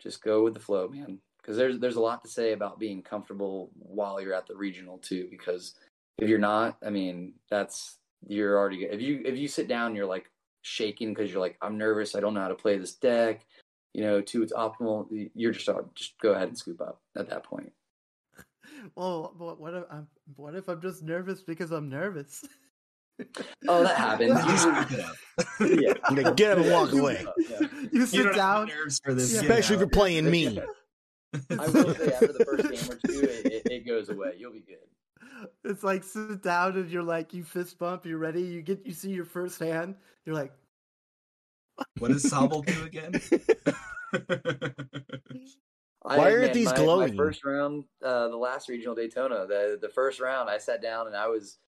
just 0.00 0.22
go 0.22 0.44
with 0.44 0.54
the 0.54 0.60
flow, 0.60 0.88
man. 0.88 1.18
Because 1.40 1.56
there's 1.56 1.78
there's 1.78 1.96
a 1.96 2.00
lot 2.00 2.22
to 2.24 2.30
say 2.30 2.52
about 2.52 2.78
being 2.78 3.02
comfortable 3.02 3.70
while 3.74 4.20
you're 4.20 4.34
at 4.34 4.46
the 4.46 4.56
regional 4.56 4.98
too. 4.98 5.28
Because 5.30 5.74
if 6.18 6.28
you're 6.28 6.38
not, 6.38 6.76
I 6.84 6.90
mean, 6.90 7.34
that's 7.50 7.98
you're 8.26 8.58
already 8.58 8.84
if 8.84 9.00
you 9.00 9.22
if 9.24 9.36
you 9.36 9.48
sit 9.48 9.68
down, 9.68 9.94
you're 9.94 10.06
like 10.06 10.30
shaking 10.62 11.14
because 11.14 11.30
you're 11.30 11.40
like 11.40 11.56
I'm 11.62 11.78
nervous, 11.78 12.14
I 12.14 12.20
don't 12.20 12.34
know 12.34 12.40
how 12.40 12.48
to 12.48 12.54
play 12.54 12.76
this 12.78 12.94
deck, 12.94 13.46
you 13.94 14.02
know, 14.02 14.20
to 14.20 14.42
its 14.42 14.52
optimal. 14.52 15.06
You're 15.34 15.52
just 15.52 15.68
uh, 15.68 15.82
just 15.94 16.18
go 16.20 16.32
ahead 16.32 16.48
and 16.48 16.58
scoop 16.58 16.80
up 16.80 17.00
at 17.16 17.28
that 17.30 17.44
point. 17.44 17.72
well, 18.94 19.34
what 19.36 19.60
what 19.60 19.74
if 19.74 19.84
I'm 19.90 20.06
what 20.36 20.54
if 20.54 20.68
I'm 20.68 20.80
just 20.80 21.02
nervous 21.02 21.42
because 21.42 21.70
I'm 21.70 21.88
nervous? 21.88 22.44
Oh, 23.66 23.82
that 23.82 23.96
happens. 23.96 24.44
You 24.44 24.50
Usually- 24.52 24.82
scoop 24.82 25.82
yeah. 25.82 25.92
I'm 26.04 26.34
get 26.34 26.52
up 26.52 26.58
and 26.58 26.70
walk 26.72 26.92
away. 26.92 27.24
Yeah. 27.38 27.58
You 27.90 28.00
You 28.00 28.06
sit 28.06 28.24
don't 28.24 28.34
down. 28.36 28.68
have 28.68 28.76
nerves 28.76 29.00
for 29.04 29.14
this, 29.14 29.32
Yeah. 29.32 29.40
Especially 29.40 29.74
if 29.76 29.80
you're 29.80 29.88
playing 29.88 30.30
me. 30.30 30.46
I 31.50 31.68
will 31.68 31.94
say 31.94 32.12
after 32.12 32.32
the 32.32 32.44
first 32.44 32.70
game 32.70 32.96
or 32.96 33.00
two, 33.06 33.20
it, 33.22 33.46
it, 33.46 33.62
it 33.72 33.86
goes 33.86 34.08
away. 34.08 34.34
You'll 34.38 34.52
be 34.52 34.60
good. 34.60 34.76
It's 35.64 35.84
like 35.84 36.04
sit 36.04 36.42
down 36.42 36.76
and 36.76 36.90
you're 36.90 37.02
like 37.02 37.32
you 37.32 37.44
fist 37.44 37.78
bump. 37.78 38.04
You're 38.06 38.18
ready. 38.18 38.42
You 38.42 38.62
get 38.62 38.84
you 38.84 38.92
see 38.92 39.10
your 39.10 39.24
first 39.24 39.58
hand. 39.60 39.94
You're 40.26 40.34
like, 40.34 40.52
What 41.98 42.08
does 42.12 42.24
Sobble 42.24 42.64
do 42.66 42.84
again? 42.84 43.12
Why 46.02 46.30
are 46.30 46.40
man, 46.40 46.52
these 46.52 46.66
my, 46.66 46.76
glowing? 46.76 47.14
My 47.14 47.24
first 47.24 47.44
round, 47.44 47.84
uh, 48.04 48.28
the 48.28 48.36
last 48.36 48.68
regional 48.68 48.94
Daytona, 48.94 49.46
the 49.46 49.78
the 49.80 49.88
first 49.88 50.20
round, 50.20 50.48
I 50.48 50.58
sat 50.58 50.80
down 50.82 51.06
and 51.06 51.16
I 51.16 51.26
was 51.28 51.58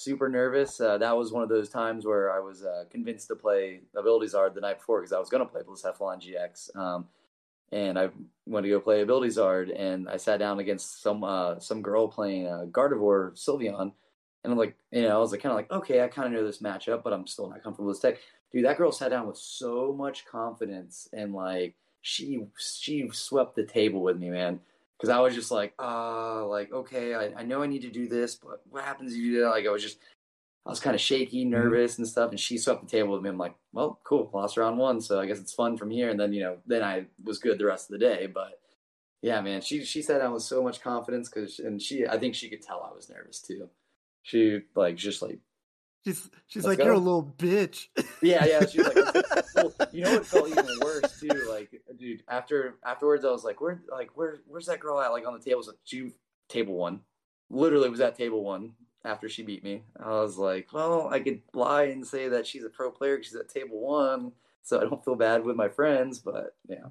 super 0.00 0.30
nervous. 0.30 0.80
Uh, 0.80 0.96
that 0.96 1.14
was 1.16 1.30
one 1.30 1.42
of 1.42 1.50
those 1.50 1.68
times 1.68 2.06
where 2.06 2.32
I 2.32 2.40
was 2.40 2.64
uh, 2.64 2.84
convinced 2.90 3.28
to 3.28 3.36
play 3.36 3.80
Abilities 3.94 4.32
Zard 4.32 4.54
the 4.54 4.60
night 4.60 4.78
before 4.78 5.00
because 5.00 5.12
I 5.12 5.18
was 5.18 5.28
going 5.28 5.46
to 5.46 5.50
play 5.50 5.60
Blacephalon 5.60 6.22
GX. 6.22 6.74
Um, 6.74 7.06
and 7.70 7.98
I 7.98 8.08
went 8.46 8.64
to 8.64 8.70
go 8.70 8.80
play 8.80 9.02
Abilities 9.02 9.36
Zard, 9.36 9.72
and 9.78 10.08
I 10.08 10.16
sat 10.16 10.38
down 10.38 10.58
against 10.58 11.02
some 11.02 11.22
uh, 11.22 11.60
some 11.60 11.82
girl 11.82 12.08
playing 12.08 12.48
uh, 12.48 12.64
Gardevoir 12.70 13.32
Sylveon, 13.34 13.92
and 14.42 14.52
I'm 14.52 14.58
like, 14.58 14.74
you 14.90 15.02
know, 15.02 15.16
I 15.16 15.18
was 15.18 15.32
like 15.32 15.42
kind 15.42 15.52
of 15.52 15.56
like, 15.56 15.70
okay, 15.70 16.02
I 16.02 16.08
kind 16.08 16.26
of 16.26 16.32
know 16.32 16.46
this 16.46 16.62
matchup, 16.62 17.04
but 17.04 17.12
I'm 17.12 17.26
still 17.26 17.48
not 17.48 17.62
comfortable 17.62 17.88
with 17.88 18.00
this 18.00 18.10
deck. 18.10 18.20
Dude, 18.52 18.64
that 18.64 18.78
girl 18.78 18.90
sat 18.90 19.10
down 19.10 19.28
with 19.28 19.36
so 19.36 19.92
much 19.92 20.26
confidence 20.26 21.08
and 21.12 21.32
like 21.34 21.76
she 22.00 22.44
she 22.58 23.08
swept 23.12 23.54
the 23.54 23.64
table 23.64 24.02
with 24.02 24.18
me, 24.18 24.30
man. 24.30 24.60
Because 25.00 25.08
I 25.16 25.20
was 25.20 25.34
just 25.34 25.50
like, 25.50 25.72
ah, 25.78 26.42
like 26.42 26.70
okay, 26.72 27.14
I, 27.14 27.40
I 27.40 27.42
know 27.42 27.62
I 27.62 27.66
need 27.66 27.82
to 27.82 27.90
do 27.90 28.06
this, 28.06 28.34
but 28.34 28.60
what 28.68 28.84
happens 28.84 29.12
if 29.12 29.18
you 29.18 29.32
do 29.32 29.40
that? 29.40 29.50
Like 29.50 29.66
I 29.66 29.70
was 29.70 29.82
just, 29.82 29.98
I 30.66 30.68
was 30.68 30.80
kind 30.80 30.94
of 30.94 31.00
shaky, 31.00 31.46
nervous, 31.46 31.96
and 31.96 32.06
stuff. 32.06 32.30
And 32.30 32.38
she 32.38 32.58
swept 32.58 32.82
the 32.82 32.86
table 32.86 33.14
with 33.14 33.22
me. 33.22 33.30
I'm 33.30 33.38
like, 33.38 33.54
well, 33.72 33.98
cool, 34.04 34.30
lost 34.34 34.58
round 34.58 34.76
one, 34.76 35.00
so 35.00 35.18
I 35.18 35.24
guess 35.24 35.38
it's 35.38 35.54
fun 35.54 35.78
from 35.78 35.90
here. 35.90 36.10
And 36.10 36.20
then 36.20 36.34
you 36.34 36.42
know, 36.42 36.58
then 36.66 36.82
I 36.82 37.06
was 37.24 37.38
good 37.38 37.58
the 37.58 37.64
rest 37.64 37.90
of 37.90 37.98
the 37.98 38.06
day. 38.06 38.26
But 38.26 38.60
yeah, 39.22 39.40
man, 39.40 39.62
she 39.62 39.84
she 39.84 40.02
sat 40.02 40.18
down 40.18 40.34
with 40.34 40.42
so 40.42 40.62
much 40.62 40.82
confidence 40.82 41.30
because, 41.30 41.60
and 41.60 41.80
she, 41.80 42.06
I 42.06 42.18
think 42.18 42.34
she 42.34 42.50
could 42.50 42.60
tell 42.60 42.86
I 42.86 42.94
was 42.94 43.08
nervous 43.08 43.40
too. 43.40 43.70
She 44.22 44.60
like 44.74 44.96
just 44.96 45.22
like 45.22 45.38
she's 46.04 46.28
she's 46.46 46.64
Let's 46.64 46.78
like 46.78 46.84
you're 46.84 46.94
a 46.94 46.98
little 46.98 47.34
bitch. 47.38 47.86
yeah, 48.20 48.44
yeah. 48.44 48.66
She 48.66 48.82
was 48.82 48.94
like, 48.94 49.44
well, 49.54 49.72
you 49.92 50.04
know 50.04 50.12
what 50.12 50.26
felt 50.26 50.50
even 50.50 50.66
worse 50.82 51.09
too? 51.20 51.46
Like, 51.48 51.70
dude, 51.98 52.22
after 52.28 52.76
afterwards, 52.84 53.24
I 53.24 53.30
was 53.30 53.44
like, 53.44 53.60
where, 53.60 53.82
like, 53.90 54.16
where, 54.16 54.38
where's 54.46 54.66
that 54.66 54.80
girl 54.80 55.00
at? 55.00 55.12
Like 55.12 55.26
on 55.26 55.34
the 55.34 55.44
table, 55.44 55.62
so 55.62 55.72
she 55.84 56.12
table 56.48 56.74
one, 56.74 57.00
literally 57.50 57.88
was 57.88 58.00
at 58.00 58.16
table 58.16 58.44
one 58.44 58.72
after 59.04 59.28
she 59.28 59.42
beat 59.42 59.64
me. 59.64 59.82
I 59.98 60.10
was 60.10 60.36
like, 60.36 60.72
well, 60.72 61.08
I 61.08 61.20
could 61.20 61.42
lie 61.54 61.84
and 61.84 62.06
say 62.06 62.28
that 62.28 62.46
she's 62.46 62.64
a 62.64 62.70
pro 62.70 62.90
player 62.90 63.16
because 63.16 63.30
She's 63.30 63.40
at 63.40 63.48
table 63.48 63.80
one, 63.80 64.32
so 64.62 64.78
I 64.80 64.84
don't 64.84 65.04
feel 65.04 65.16
bad 65.16 65.44
with 65.44 65.56
my 65.56 65.68
friends. 65.68 66.18
But 66.18 66.54
yeah, 66.68 66.88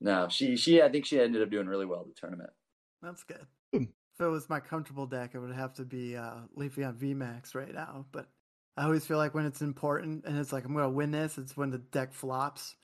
no, 0.00 0.28
she, 0.28 0.56
she, 0.56 0.82
I 0.82 0.88
think 0.88 1.06
she 1.06 1.20
ended 1.20 1.42
up 1.42 1.50
doing 1.50 1.66
really 1.66 1.86
well 1.86 2.00
at 2.00 2.06
the 2.06 2.14
tournament. 2.14 2.50
That's 3.02 3.24
good. 3.24 3.46
Hmm. 3.72 3.84
If 4.14 4.24
it 4.24 4.28
was 4.28 4.48
my 4.48 4.60
comfortable 4.60 5.06
deck, 5.06 5.30
it 5.34 5.38
would 5.38 5.54
have 5.54 5.74
to 5.74 5.84
be 5.84 6.16
uh, 6.16 6.38
Leafeon 6.56 6.96
VMAX 6.96 7.54
right 7.54 7.72
now. 7.72 8.06
But 8.10 8.28
I 8.76 8.84
always 8.84 9.06
feel 9.06 9.18
like 9.18 9.34
when 9.34 9.46
it's 9.46 9.62
important 9.62 10.24
and 10.24 10.38
it's 10.38 10.52
like 10.52 10.64
I'm 10.64 10.72
gonna 10.72 10.88
win 10.88 11.10
this, 11.10 11.38
it's 11.38 11.56
when 11.56 11.70
the 11.70 11.78
deck 11.78 12.12
flops. 12.12 12.76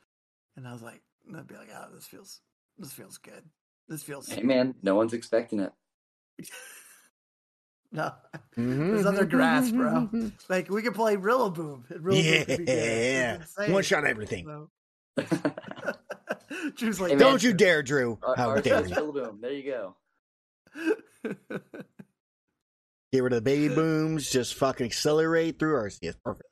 And 0.56 0.66
I 0.68 0.72
was 0.72 0.82
like, 0.82 1.00
I'd 1.36 1.46
be 1.46 1.54
like, 1.56 1.68
oh, 1.74 1.86
this 1.94 2.06
feels, 2.06 2.40
this 2.78 2.92
feels 2.92 3.18
good. 3.18 3.42
This 3.88 4.02
feels 4.02 4.28
Hey, 4.28 4.42
man, 4.42 4.74
no 4.82 4.94
one's 4.94 5.12
expecting 5.12 5.60
it. 5.60 5.72
no. 7.92 8.12
Mhm. 8.56 8.92
There's 8.94 9.06
other 9.06 9.24
grass, 9.26 9.70
bro. 9.70 10.08
Like 10.48 10.70
we 10.70 10.82
could 10.82 10.94
play 10.94 11.16
Rillaboom. 11.16 11.90
and 11.90 12.04
Rillaboom 12.04 12.46
could 12.46 12.66
be. 12.66 12.72
Yeah, 12.72 13.44
one 13.68 13.82
shot 13.82 14.04
everything. 14.06 14.46
So- 14.46 14.70
Drew's 16.76 17.00
like, 17.00 17.12
Hey. 17.12 17.18
Don't 17.18 17.42
you 17.42 17.52
dare, 17.52 17.82
Drew. 17.82 18.18
Our, 18.22 18.36
How 18.36 18.48
our 18.50 18.60
dare 18.60 18.86
you? 18.86 18.94
Rillaboom. 18.94 19.40
There 19.40 19.52
you 19.52 19.70
go. 19.70 19.96
Get 23.12 23.22
rid 23.22 23.32
of 23.32 23.36
the 23.36 23.42
baby 23.42 23.72
booms. 23.74 24.28
Just 24.30 24.54
fucking 24.54 24.86
accelerate 24.86 25.58
through 25.58 25.74
Arceus. 25.76 26.14
Perfect. 26.24 26.48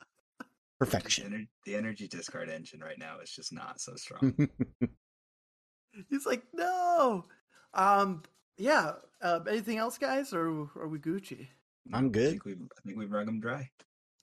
The, 0.85 0.91
Perfection. 0.91 1.31
ener- 1.33 1.49
the 1.65 1.75
energy 1.77 2.09
discard 2.09 2.49
engine 2.49 2.81
right 2.81 2.99
now 2.99 3.21
is 3.23 3.31
just 3.31 3.53
not 3.53 3.81
so 3.81 3.95
strong. 3.97 4.35
He's 6.09 6.27
like, 6.27 6.43
no. 6.55 7.27
Um, 7.75 8.23
yeah. 8.59 8.93
Uh, 9.21 9.41
anything 9.49 9.79
else, 9.79 9.99
guys, 9.99 10.33
or 10.33 10.69
are 10.77 10.89
we 10.89 10.99
Gucci? 10.99 11.47
I'm 11.93 12.07
I 12.07 12.09
good. 12.09 12.31
think 12.31 12.45
we've 12.45 12.63
I 12.63 12.81
think 12.87 12.99
we've 12.99 13.11
wrung 13.11 13.27
them 13.27 13.41
dry. 13.41 13.71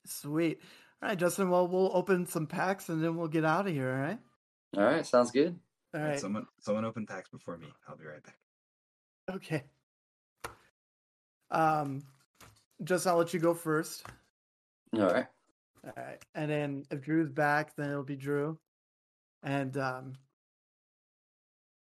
Sweet. 0.06 0.60
All 1.02 1.08
right, 1.10 1.18
Justin. 1.18 1.50
Well, 1.50 1.66
we'll 1.68 1.90
open 1.94 2.26
some 2.26 2.46
packs 2.46 2.88
and 2.88 3.02
then 3.02 3.16
we'll 3.16 3.28
get 3.28 3.44
out 3.44 3.66
of 3.66 3.72
here. 3.72 3.90
All 3.92 4.00
right. 4.00 4.18
All 4.76 4.84
right, 4.84 5.06
sounds 5.06 5.30
good. 5.30 5.58
Alright. 5.96 6.20
Someone 6.20 6.46
someone 6.60 6.84
open 6.84 7.06
packs 7.06 7.28
before 7.30 7.56
me. 7.56 7.66
I'll 7.88 7.96
be 7.96 8.04
right 8.04 8.22
back. 8.22 8.38
Okay. 9.36 9.64
Um, 11.50 12.02
Justin, 12.84 13.12
I'll 13.12 13.18
let 13.18 13.34
you 13.34 13.40
go 13.40 13.54
first. 13.54 14.04
All 14.94 15.00
right. 15.10 15.26
All 15.84 15.92
right, 15.96 16.22
and 16.34 16.50
then 16.50 16.84
if 16.90 17.00
Drew's 17.00 17.30
back, 17.30 17.74
then 17.76 17.90
it'll 17.90 18.02
be 18.02 18.16
Drew. 18.16 18.58
And 19.42 19.76
um, 19.78 20.12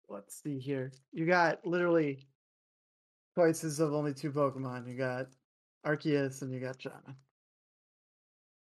let's 0.08 0.40
see 0.40 0.58
here. 0.58 0.92
You 1.12 1.26
got 1.26 1.66
literally 1.66 2.26
choices 3.36 3.80
of 3.80 3.92
only 3.92 4.14
two 4.14 4.30
Pokemon. 4.30 4.88
You 4.88 4.96
got 4.96 5.26
Arceus 5.86 6.42
and 6.42 6.52
you 6.52 6.60
got 6.60 6.78
Shaymin. 6.78 7.14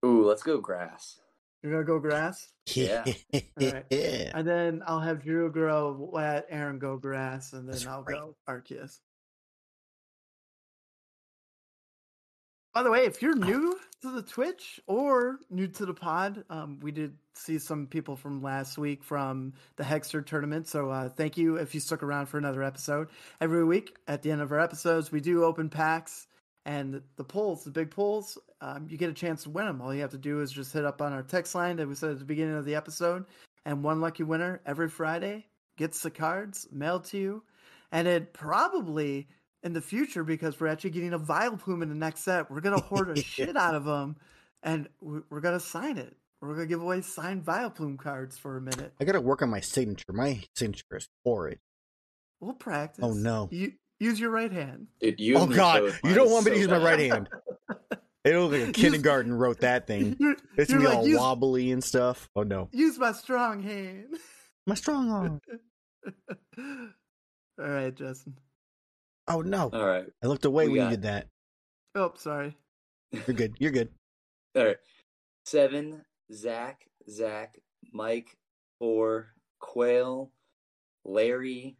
Ooh, 0.05 0.25
let's 0.25 0.43
go 0.43 0.59
grass. 0.59 1.21
You're 1.63 1.73
gonna 1.73 1.85
go 1.85 1.99
grass, 1.99 2.49
Yeah. 2.75 3.05
Alright. 3.61 3.85
and 3.91 4.49
then 4.49 4.83
I'll 4.87 5.01
have 5.01 5.23
Drew 5.23 5.51
grow, 5.53 6.09
let 6.11 6.47
Aaron 6.49 6.79
go 6.79 6.97
grass, 6.97 7.53
and 7.53 7.69
then 7.69 7.73
That's 7.73 7.87
I'll 7.87 8.03
right. 8.05 8.17
go 8.17 8.37
Arceus. 8.49 9.01
By 12.73 12.85
the 12.85 12.91
way, 12.91 13.05
if 13.05 13.21
you're 13.21 13.35
new 13.35 13.77
to 14.03 14.11
the 14.13 14.23
Twitch 14.23 14.81
or 14.87 15.41
new 15.51 15.67
to 15.67 15.87
the 15.87 15.95
pod, 15.95 16.45
um, 16.49 16.79
we 16.81 16.93
did 16.93 17.17
see 17.35 17.59
some 17.59 17.89
people 17.89 18.15
from 18.15 18.43
last 18.43 18.79
week 18.79 19.03
from 19.03 19.55
the 19.75 19.83
Hexter 19.83 20.25
tournament. 20.25 20.69
So 20.69 20.89
uh, 20.89 21.09
thank 21.09 21.37
you 21.37 21.57
if 21.57 21.75
you 21.75 21.81
stuck 21.81 22.05
around 22.05 22.27
for 22.27 22.39
another 22.39 22.63
episode. 22.63 23.09
Every 23.41 23.65
week 23.65 23.97
at 24.07 24.23
the 24.23 24.31
end 24.31 24.41
of 24.41 24.53
our 24.53 24.61
episodes, 24.61 25.11
we 25.11 25.21
do 25.21 25.43
open 25.43 25.69
packs 25.69 26.29
and 26.65 27.03
the 27.17 27.25
polls, 27.25 27.65
the 27.65 27.71
big 27.73 27.91
polls. 27.91 28.39
Um, 28.61 28.87
you 28.89 28.97
get 28.97 29.11
a 29.11 29.15
chance 29.15 29.43
to 29.43 29.51
win 29.51 29.67
them. 29.67 29.81
All 29.81 29.93
you 29.93 30.03
have 30.03 30.11
to 30.13 30.19
do 30.19 30.41
is 30.41 30.53
just 30.53 30.73
hit 30.73 30.85
up 30.85 31.03
on 31.03 31.13
our 31.13 31.23
text 31.23 31.57
line 31.57 31.77
that 31.77 31.89
we 31.89 31.97
said 31.97 32.11
at 32.11 32.19
the 32.21 32.25
beginning 32.25 32.55
of 32.55 32.65
the 32.65 32.77
episode, 32.77 33.25
and 33.65 33.83
one 33.83 34.01
lucky 34.01 34.23
winner 34.23 34.61
every 34.65 34.89
Friday 34.89 35.47
gets 35.77 36.03
the 36.03 36.11
cards 36.11 36.69
mailed 36.71 37.05
to 37.07 37.19
you. 37.19 37.43
And 37.91 38.07
it 38.07 38.33
probably 38.33 39.27
in 39.63 39.73
the 39.73 39.81
future 39.81 40.25
because 40.25 40.59
we're 40.59 40.69
actually 40.69 40.91
getting 40.91 41.13
a 41.13 41.19
Vileplume 41.19 41.83
in 41.83 41.89
the 41.89 41.95
next 41.95 42.21
set. 42.21 42.51
We're 42.51 42.61
gonna 42.61 42.81
hoard 42.81 43.11
a 43.11 43.17
shit 43.23 43.57
out 43.57 43.75
of 43.75 43.85
them, 43.85 44.17
and 44.63 44.89
we- 45.01 45.21
we're 45.31 45.41
gonna 45.41 45.61
sign 45.61 45.99
it. 45.99 46.17
We're 46.41 46.55
gonna 46.55 46.67
give 46.67 46.81
away 46.81 47.03
signed 47.03 47.45
Vileplume 47.45 47.99
cards 47.99 48.39
for 48.39 48.57
a 48.57 48.61
minute. 48.61 48.93
I 49.01 49.05
gotta 49.05 49.21
work 49.21 49.43
on 49.43 49.51
my 49.51 49.61
signature. 49.61 50.13
My 50.13 50.43
signature 50.57 50.97
is 50.97 51.09
horrid. 51.25 51.59
We'll 52.41 52.55
practice. 52.55 53.05
Oh, 53.05 53.13
no. 53.13 53.49
You 53.53 53.73
use 53.99 54.19
your 54.19 54.31
right 54.31 54.51
hand. 54.51 54.87
Dude, 55.01 55.21
you 55.21 55.37
oh 55.37 55.47
god, 55.47 55.81
both. 55.83 56.01
you 56.05 56.15
don't 56.15 56.31
want 56.31 56.47
me 56.47 56.53
to 56.53 56.57
so 56.57 56.61
use 56.63 56.71
my 56.71 56.79
right 56.83 56.99
hand. 56.99 57.29
It 58.23 58.37
looks 58.37 58.53
like 58.59 58.69
a 58.69 58.73
kindergarten 58.73 59.33
wrote 59.33 59.61
that 59.61 59.87
thing. 59.87 60.15
You're, 60.21 60.37
It's 60.59 60.71
you're 60.71 60.81
gonna 60.83 60.91
be 60.91 60.95
like, 60.95 60.99
all 60.99 61.09
use, 61.09 61.19
wobbly 61.19 61.73
and 61.73 61.83
stuff. 61.83 62.29
Oh 62.37 62.43
no, 62.43 62.69
use 62.71 62.99
my 62.99 63.13
strong 63.13 63.63
hand. 63.63 64.15
my 64.67 64.75
strong 64.75 65.11
arm. 65.11 65.41
All 67.59 67.67
right, 67.67 67.95
Justin. 67.95 68.35
Oh 69.31 69.43
no, 69.43 69.71
All 69.73 69.87
right. 69.87 70.07
I 70.23 70.27
looked 70.27 70.45
away 70.45 70.67
We 70.67 70.73
when 70.73 70.81
got- 70.83 70.91
you 70.91 70.97
did 70.97 71.03
that. 71.05 71.27
Oh, 71.95 72.13
sorry. 72.17 72.57
You're 73.13 73.23
good. 73.37 73.55
You're 73.59 73.71
good. 73.71 73.89
All 74.57 74.65
right. 74.65 74.77
Seven, 75.47 76.05
Zach, 76.33 76.85
Zach, 77.09 77.59
Mike, 77.93 78.37
four, 78.79 79.29
Quail, 79.61 80.31
Larry, 81.05 81.77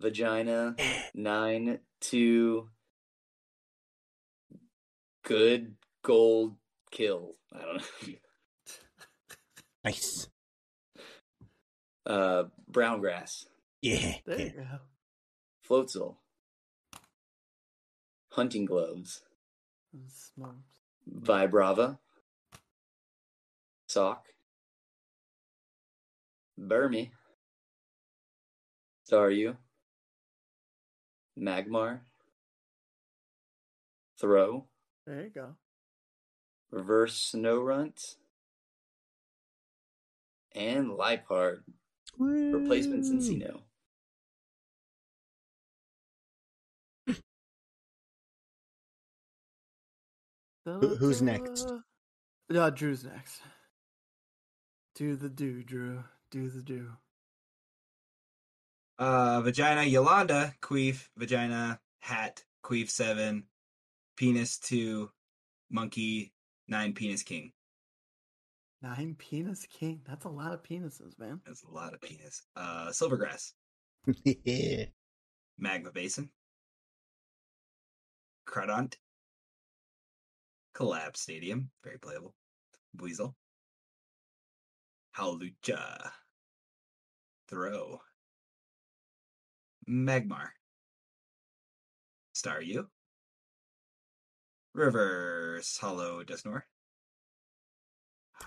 Vagina, 0.00 0.76
nine, 1.14 1.78
two, 2.00 2.68
good 5.24 5.74
gold 6.04 6.54
kill. 6.90 7.32
I 7.52 7.58
don't 7.62 7.76
know. 7.76 8.14
Nice. 9.84 10.28
Uh, 12.06 12.44
brown 12.66 13.00
grass, 13.00 13.44
Yeah. 13.82 14.14
There 14.24 14.38
yeah. 14.38 14.44
you 14.46 14.50
go. 14.52 14.64
Floatzel, 15.68 16.16
hunting 18.34 18.64
gloves. 18.64 19.22
Vibrava, 21.08 21.98
Sock, 23.86 24.24
Burmy, 26.58 27.10
Staryu, 29.08 29.56
Magmar, 31.38 32.00
Throh, 34.20 34.64
There 35.06 35.22
you 35.22 35.30
go. 35.30 35.54
Reverse 36.70 37.32
Snorunt, 37.34 38.16
and 40.54 40.90
Liepard. 40.90 41.62
Replacements 42.18 43.10
in 43.10 43.18
Woo. 43.18 43.63
Who- 50.64 50.96
who's 50.96 51.20
next? 51.22 51.70
Yeah, 52.48 52.70
Drew's 52.70 53.04
next. 53.04 53.40
Do 54.94 55.16
the 55.16 55.28
do, 55.28 55.62
Drew. 55.62 56.04
Do 56.30 56.48
the 56.48 56.62
do. 56.62 56.92
Uh, 58.98 59.40
vagina 59.42 59.82
Yolanda, 59.82 60.54
Queef, 60.62 61.08
vagina 61.16 61.80
hat, 62.00 62.44
Queef 62.62 62.88
seven, 62.88 63.44
penis 64.16 64.56
two, 64.58 65.10
monkey 65.70 66.32
nine, 66.68 66.92
penis 66.94 67.22
king. 67.24 67.52
Nine 68.82 69.16
penis 69.18 69.66
king. 69.66 70.02
That's 70.06 70.24
a 70.26 70.28
lot 70.28 70.52
of 70.52 70.62
penises, 70.62 71.18
man. 71.18 71.40
That's 71.44 71.64
a 71.64 71.70
lot 71.70 71.92
of 71.94 72.00
penis. 72.02 72.42
Uh, 72.54 72.88
Silvergrass, 72.90 73.52
yeah. 74.24 74.84
Magma 75.58 75.90
Basin, 75.90 76.30
Cradont, 78.46 78.94
Collab 80.76 81.16
Stadium, 81.16 81.70
very 81.82 81.98
playable. 81.98 82.34
Weasel, 82.98 83.34
Hawlucha, 85.16 86.10
Throh, 87.48 88.00
Magmar, 89.88 90.48
Staryu, 92.36 92.86
Reverse 94.74 95.78
Holo 95.78 96.22
Desnor. 96.24 96.62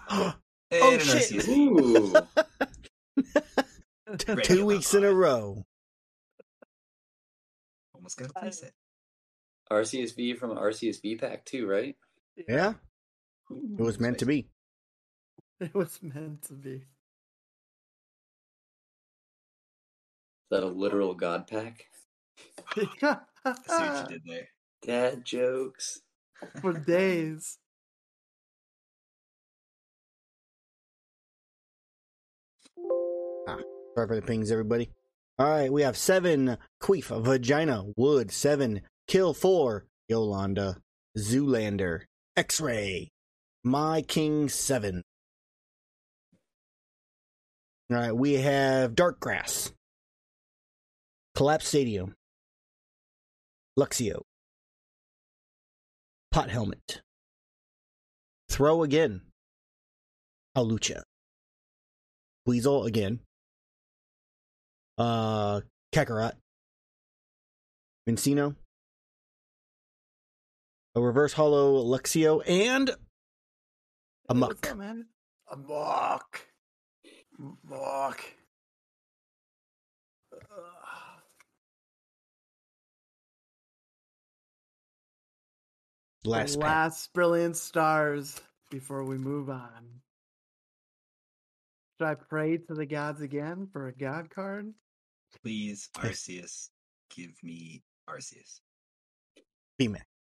Oh, 0.09 0.33
and 0.71 0.81
Oh, 0.83 0.93
an 0.93 0.99
shit. 0.99 1.31
Arceus. 1.31 1.47
Ooh. 1.47 2.13
Two 4.43 4.65
weeks 4.65 4.93
in 4.93 5.03
a 5.05 5.13
row. 5.13 5.65
Almost 7.93 8.17
got 8.17 8.33
place 8.35 8.63
it. 8.63 8.73
Arceus 9.71 10.15
V 10.15 10.33
from 10.33 10.51
Arceus 10.51 11.01
V 11.01 11.15
pack 11.15 11.45
too, 11.45 11.67
right? 11.67 11.95
Yeah. 12.47 12.73
It 13.49 13.81
was 13.81 13.99
meant 13.99 14.19
to 14.19 14.25
be. 14.25 14.47
It 15.59 15.73
was 15.73 15.97
meant 16.03 16.43
to 16.43 16.53
be. 16.53 16.75
Is 16.75 16.83
that 20.51 20.61
a 20.61 20.67
literal 20.67 21.15
god 21.15 21.47
pack? 21.47 21.85
I 22.75 22.81
see 22.85 22.97
what 23.03 24.01
you 24.03 24.07
did 24.07 24.21
there. 24.27 24.49
Dad 24.85 25.25
jokes. 25.25 26.01
For 26.61 26.73
days. 26.73 27.57
Ah, 33.47 33.57
sorry 33.95 34.07
for 34.07 34.15
the 34.15 34.21
pings, 34.21 34.51
everybody. 34.51 34.91
All 35.39 35.49
right, 35.49 35.71
we 35.71 35.81
have 35.81 35.97
seven 35.97 36.57
Queef, 36.81 37.05
Vagina, 37.23 37.83
Wood, 37.95 38.31
seven 38.31 38.81
Kill, 39.07 39.33
four 39.33 39.87
Yolanda, 40.07 40.77
Zoolander, 41.17 42.01
X 42.37 42.61
Ray, 42.61 43.09
My 43.63 44.03
King, 44.03 44.47
seven. 44.47 45.01
All 47.89 47.97
right, 47.97 48.15
we 48.15 48.33
have 48.33 48.93
Dark 48.93 49.19
Grass, 49.19 49.71
Collapse 51.33 51.67
Stadium, 51.67 52.13
Luxio, 53.79 54.21
Pot 56.29 56.51
Helmet, 56.51 57.01
Throh 58.49 58.83
again, 58.83 59.21
Alucha, 60.55 61.01
Weasel 62.45 62.83
again, 62.85 63.19
uh, 64.99 65.61
Kakarot, 65.91 66.33
Vincino, 68.07 68.55
a 70.97 70.99
reverse 70.99 71.33
holo 71.33 71.83
Luxio, 71.83 72.41
and 72.47 72.89
a 72.89 72.93
Hey, 74.33 74.39
what's 74.39 74.39
muck. 74.39 74.71
up, 74.71 74.77
man? 74.77 75.05
A 75.51 75.55
muck. 75.55 76.41
Muck. 77.37 78.23
Ugh. 80.33 80.41
Last 86.25 86.57
last 86.57 87.13
brilliant 87.13 87.55
stars 87.57 88.41
before 88.71 89.03
we 89.03 89.19
move 89.19 89.51
on. 89.51 90.01
Should 91.99 92.07
I 92.07 92.15
pray 92.15 92.57
to 92.57 92.73
the 92.73 92.87
gods 92.87 93.21
again 93.21 93.69
for 93.71 93.87
a 93.87 93.93
god 93.93 94.31
card? 94.31 94.73
Please, 95.43 95.89
Arceus, 95.97 96.69
give 97.15 97.31
me 97.43 97.83
Arceus. 98.09 98.61
B-Max. 99.77 100.16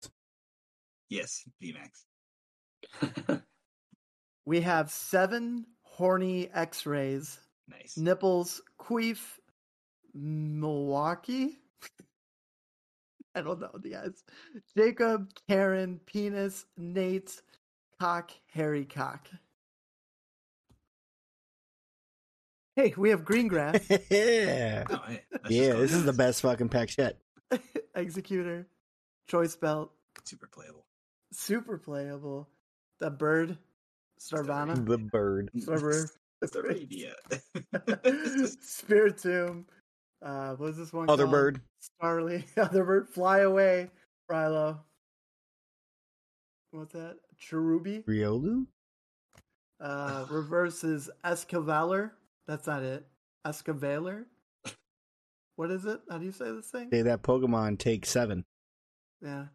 Yes, 1.13 1.45
VMAX. 1.63 3.43
We 4.45 4.61
have 4.63 4.91
seven 4.91 5.67
horny 5.83 6.51
x 6.53 6.85
rays, 6.85 7.39
Nice. 7.69 7.97
nipples, 7.97 8.61
queef, 8.81 9.21
Milwaukee. 10.15 11.59
I 13.37 13.43
don't 13.43 13.61
know 13.61 13.71
the 13.75 13.91
guys. 13.91 14.25
Jacob, 14.77 15.29
Karen, 15.49 16.01
penis, 16.07 16.65
Nate, 16.77 17.41
cock, 18.01 18.33
Harry 18.53 18.85
cock. 18.85 19.29
Hey, 22.75 22.95
we 22.97 23.11
have 23.11 23.25
green 23.25 23.47
grass, 23.49 23.79
yeah. 24.11 24.85
Oh, 24.91 25.03
hey, 25.07 25.23
Yeah, 25.51 25.75
this 25.75 25.93
is 25.93 26.05
the 26.05 26.13
best 26.13 26.41
fucking 26.43 26.71
pack 26.71 26.97
yet. 26.99 27.19
Exeggutor, 27.97 28.65
choice 29.29 29.55
belt, 29.55 29.93
Super 30.25 30.49
playable. 30.49 30.87
Super 31.33 31.79
playable. 31.79 32.49
The 33.01 33.11
bird, 33.11 33.57
Starvana, 34.21 34.87
The 34.87 34.99
bird. 34.99 35.51
Starver, 35.57 36.09
Staravia. 36.45 37.15
Spiritomb. 38.65 39.65
Uh, 40.21 40.51
what 40.51 40.61
was 40.61 40.77
this 40.77 40.93
one? 40.93 41.11
Other 41.11 41.25
called? 41.25 41.33
bird. 41.33 41.61
Starly, 42.01 42.45
other 42.57 42.85
bird, 42.85 43.09
fly 43.09 43.41
away, 43.41 43.91
Rilo. 44.31 44.79
What's 46.71 46.93
that? 46.93 47.17
Cherubi. 47.41 48.05
Riolu? 48.05 48.67
Uh, 49.81 50.27
reverse 50.31 50.85
is 50.85 51.11
Escavaler. 51.25 52.13
That's 52.47 52.67
not 52.69 52.83
it. 52.83 53.05
Escavaler. 53.47 54.25
What 55.57 55.71
is 55.71 55.85
it? 55.85 56.01
How 56.09 56.19
do 56.19 56.25
you 56.25 56.33
say 56.33 56.51
this 56.53 56.71
thing? 56.71 56.89
Say 56.91 57.03
that 57.03 57.23
Pokemon 57.23 57.79
take 57.79 58.07
seven. 58.07 58.45
Yeah. 59.21 59.47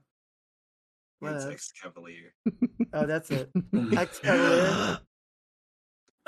It's 1.21 1.45
What? 1.45 1.61
Cavalier. 1.81 2.33
Oh, 2.93 3.05
that's 3.05 3.31
it. 3.31 3.49
Excavator. 3.97 4.99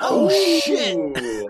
Oh, 0.00 0.28
shit! 0.30 0.96
Ooh. 0.96 1.48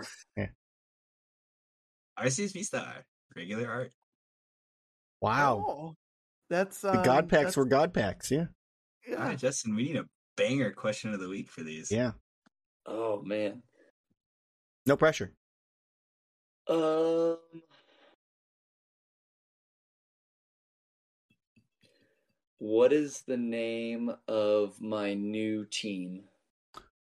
Arceus 2.18 2.52
V-Star. 2.52 3.06
Regular 3.34 3.68
art. 3.70 3.92
Wow. 5.22 5.64
Oh, 5.66 5.94
that's 6.50 6.80
The 6.80 6.98
um, 6.98 7.04
God 7.04 7.28
packs 7.28 7.40
that's- 7.40 7.56
were 7.56 7.64
God 7.64 7.94
packs, 7.94 8.30
yeah. 8.30 8.46
Yeah. 9.08 9.14
right, 9.24 9.38
Justin, 9.38 9.74
we 9.74 9.84
need 9.84 9.96
a 9.96 10.04
banger 10.36 10.72
question 10.72 11.14
of 11.14 11.20
the 11.20 11.28
week 11.28 11.50
for 11.50 11.62
these. 11.62 11.90
Yeah. 11.90 12.12
Oh 12.86 13.22
man. 13.22 13.62
No 14.86 14.96
pressure. 14.96 15.32
Um. 16.68 17.38
What 22.60 22.92
is 22.92 23.22
the 23.22 23.38
name 23.38 24.14
of 24.28 24.78
my 24.82 25.14
new 25.14 25.64
team? 25.64 26.24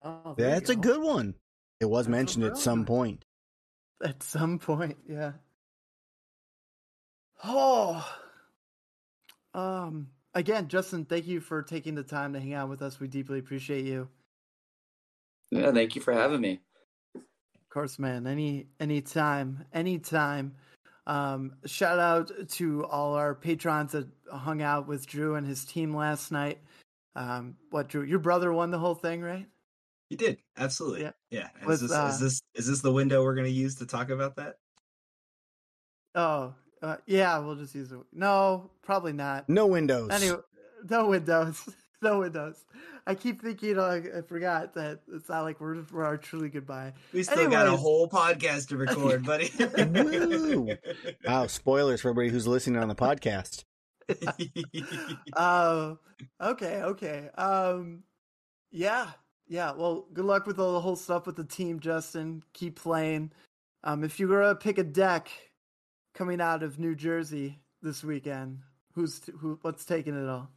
Oh, 0.02 0.34
there 0.34 0.48
you 0.48 0.54
That's 0.54 0.70
a 0.70 0.74
go. 0.74 0.80
good 0.80 1.02
one. 1.02 1.34
It 1.80 1.84
was 1.84 2.06
That's 2.06 2.10
mentioned 2.10 2.44
at 2.44 2.56
some 2.56 2.86
point. 2.86 3.26
At 4.02 4.22
some 4.22 4.58
point, 4.58 4.96
yeah. 5.06 5.32
Oh. 7.44 8.08
Um. 9.52 10.08
Again, 10.32 10.68
Justin, 10.68 11.04
thank 11.04 11.26
you 11.26 11.40
for 11.40 11.62
taking 11.62 11.94
the 11.94 12.04
time 12.04 12.32
to 12.32 12.40
hang 12.40 12.54
out 12.54 12.70
with 12.70 12.80
us. 12.80 12.98
We 12.98 13.08
deeply 13.08 13.38
appreciate 13.38 13.84
you. 13.84 14.08
Yeah, 15.50 15.72
thank 15.72 15.94
you 15.94 16.00
for 16.00 16.14
having 16.14 16.40
me. 16.40 16.60
Of 17.14 17.68
course, 17.68 17.98
man. 17.98 18.26
Any 18.26 18.68
any 18.78 19.02
time, 19.02 19.66
any 19.74 19.98
time. 19.98 20.54
Um, 21.06 21.54
shout 21.66 21.98
out 21.98 22.30
to 22.50 22.84
all 22.86 23.14
our 23.14 23.34
patrons 23.34 23.92
that 23.92 24.06
hung 24.30 24.62
out 24.62 24.86
with 24.86 25.06
Drew 25.06 25.34
and 25.34 25.46
his 25.46 25.64
team 25.64 25.94
last 25.94 26.30
night. 26.30 26.58
Um, 27.16 27.56
what 27.70 27.88
Drew? 27.88 28.02
Your 28.02 28.18
brother 28.18 28.52
won 28.52 28.70
the 28.70 28.78
whole 28.78 28.94
thing, 28.94 29.22
right? 29.22 29.46
He 30.08 30.16
did. 30.16 30.38
Absolutely. 30.58 31.02
Yeah. 31.02 31.12
Yeah. 31.30 31.48
Is, 31.62 31.66
Was, 31.66 31.80
this, 31.82 31.92
uh, 31.92 32.10
is 32.12 32.20
this 32.20 32.42
is 32.54 32.66
this 32.66 32.80
the 32.80 32.92
window 32.92 33.22
we're 33.22 33.34
going 33.34 33.46
to 33.46 33.52
use 33.52 33.76
to 33.76 33.86
talk 33.86 34.10
about 34.10 34.36
that? 34.36 34.56
Oh, 36.14 36.54
uh, 36.82 36.96
yeah. 37.06 37.38
We'll 37.38 37.56
just 37.56 37.74
use 37.74 37.92
it. 37.92 37.98
No, 38.12 38.70
probably 38.82 39.12
not. 39.12 39.48
No 39.48 39.66
windows. 39.66 40.10
Anyway, 40.10 40.40
no 40.88 41.06
windows. 41.06 41.62
No 42.02 42.20
windows. 42.20 42.64
I 43.06 43.14
keep 43.14 43.42
thinking, 43.42 43.76
like, 43.76 44.06
I 44.14 44.22
forgot 44.22 44.72
that 44.74 45.00
it's 45.12 45.28
not 45.28 45.42
like 45.42 45.60
we're 45.60 45.82
we're 45.92 46.04
our 46.04 46.16
truly 46.16 46.48
goodbye. 46.48 46.94
We 47.12 47.22
still 47.22 47.50
got 47.50 47.66
a 47.66 47.76
whole 47.76 48.08
podcast 48.08 48.68
to 48.68 48.78
record, 48.78 49.24
buddy. 49.24 49.50
Woo. 49.58 50.76
Wow, 51.26 51.46
spoilers 51.46 52.00
for 52.00 52.08
everybody 52.08 52.32
who's 52.32 52.46
listening 52.46 52.80
on 52.80 52.88
the 52.88 52.94
podcast. 52.94 53.64
Oh, 55.36 55.98
okay, 56.40 56.82
okay. 56.82 57.28
Um, 57.36 58.02
yeah, 58.70 59.08
yeah. 59.46 59.72
Well, 59.72 60.06
good 60.12 60.24
luck 60.24 60.46
with 60.46 60.58
all 60.58 60.72
the 60.72 60.80
whole 60.80 60.96
stuff 60.96 61.26
with 61.26 61.36
the 61.36 61.44
team, 61.44 61.80
Justin. 61.80 62.42
Keep 62.54 62.80
playing. 62.80 63.32
Um, 63.84 64.04
if 64.04 64.18
you 64.18 64.26
were 64.26 64.42
to 64.42 64.54
pick 64.54 64.78
a 64.78 64.84
deck 64.84 65.28
coming 66.14 66.40
out 66.40 66.62
of 66.62 66.78
New 66.78 66.94
Jersey 66.94 67.58
this 67.82 68.02
weekend, 68.02 68.60
who's 68.94 69.20
who? 69.38 69.58
What's 69.60 69.84
taking 69.84 70.14
it 70.16 70.28
all? 70.28 70.50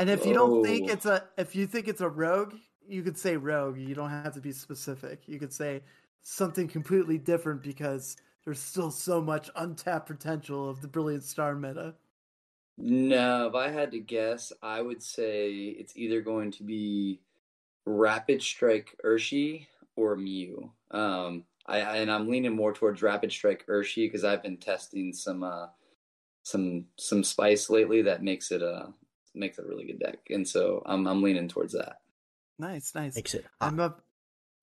And 0.00 0.08
if 0.08 0.24
you 0.24 0.32
don't 0.32 0.64
think 0.64 0.88
Oh. 0.88 0.92
it's 0.94 1.04
a, 1.06 1.28
if 1.36 1.54
you 1.54 1.66
think 1.66 1.86
it's 1.86 2.00
a 2.00 2.08
rogue, 2.08 2.54
you 2.88 3.02
could 3.02 3.18
say 3.18 3.36
rogue. 3.36 3.76
You 3.78 3.94
don't 3.94 4.08
have 4.10 4.32
to 4.34 4.40
be 4.40 4.50
specific. 4.50 5.28
You 5.28 5.38
could 5.38 5.52
say 5.52 5.82
something 6.22 6.68
completely 6.68 7.18
different 7.18 7.62
because 7.62 8.16
there's 8.44 8.58
still 8.60 8.90
so 8.90 9.20
much 9.20 9.50
untapped 9.56 10.06
potential 10.06 10.70
of 10.70 10.80
the 10.80 10.88
Brilliant 10.88 11.22
Star 11.24 11.54
meta. 11.54 11.94
No, 12.78 13.46
if 13.48 13.54
I 13.54 13.68
had 13.68 13.90
to 13.90 13.98
guess, 14.00 14.54
I 14.62 14.80
would 14.80 15.02
say 15.02 15.52
it's 15.52 15.94
either 15.98 16.22
going 16.22 16.50
to 16.52 16.62
be 16.62 17.20
Rapid 17.84 18.40
Strike 18.42 18.96
Urshi 19.04 19.66
or 19.96 20.16
Mew. 20.16 20.72
Um, 20.90 21.44
I, 21.66 21.82
I 21.82 21.96
and 21.98 22.10
I'm 22.10 22.26
leaning 22.26 22.56
more 22.56 22.72
towards 22.72 23.02
Rapid 23.02 23.30
Strike 23.32 23.66
Urshi 23.68 24.06
because 24.06 24.24
I've 24.24 24.42
been 24.42 24.56
testing 24.56 25.12
some 25.12 25.42
uh 25.42 25.66
some 26.42 26.86
some 26.96 27.22
spice 27.22 27.68
lately 27.68 28.00
that 28.02 28.22
makes 28.22 28.50
it 28.50 28.62
uh 28.62 28.86
makes 29.34 29.58
a 29.58 29.64
really 29.64 29.84
good 29.86 29.98
deck, 30.00 30.18
and 30.30 30.46
so 30.46 30.82
I'm 30.86 31.06
I'm 31.06 31.22
leaning 31.22 31.48
towards 31.48 31.72
that. 31.74 32.00
Nice, 32.58 32.94
nice. 32.94 33.16
Makes 33.16 33.34
it. 33.34 33.46
I'm 33.60 33.78
a. 33.80 33.94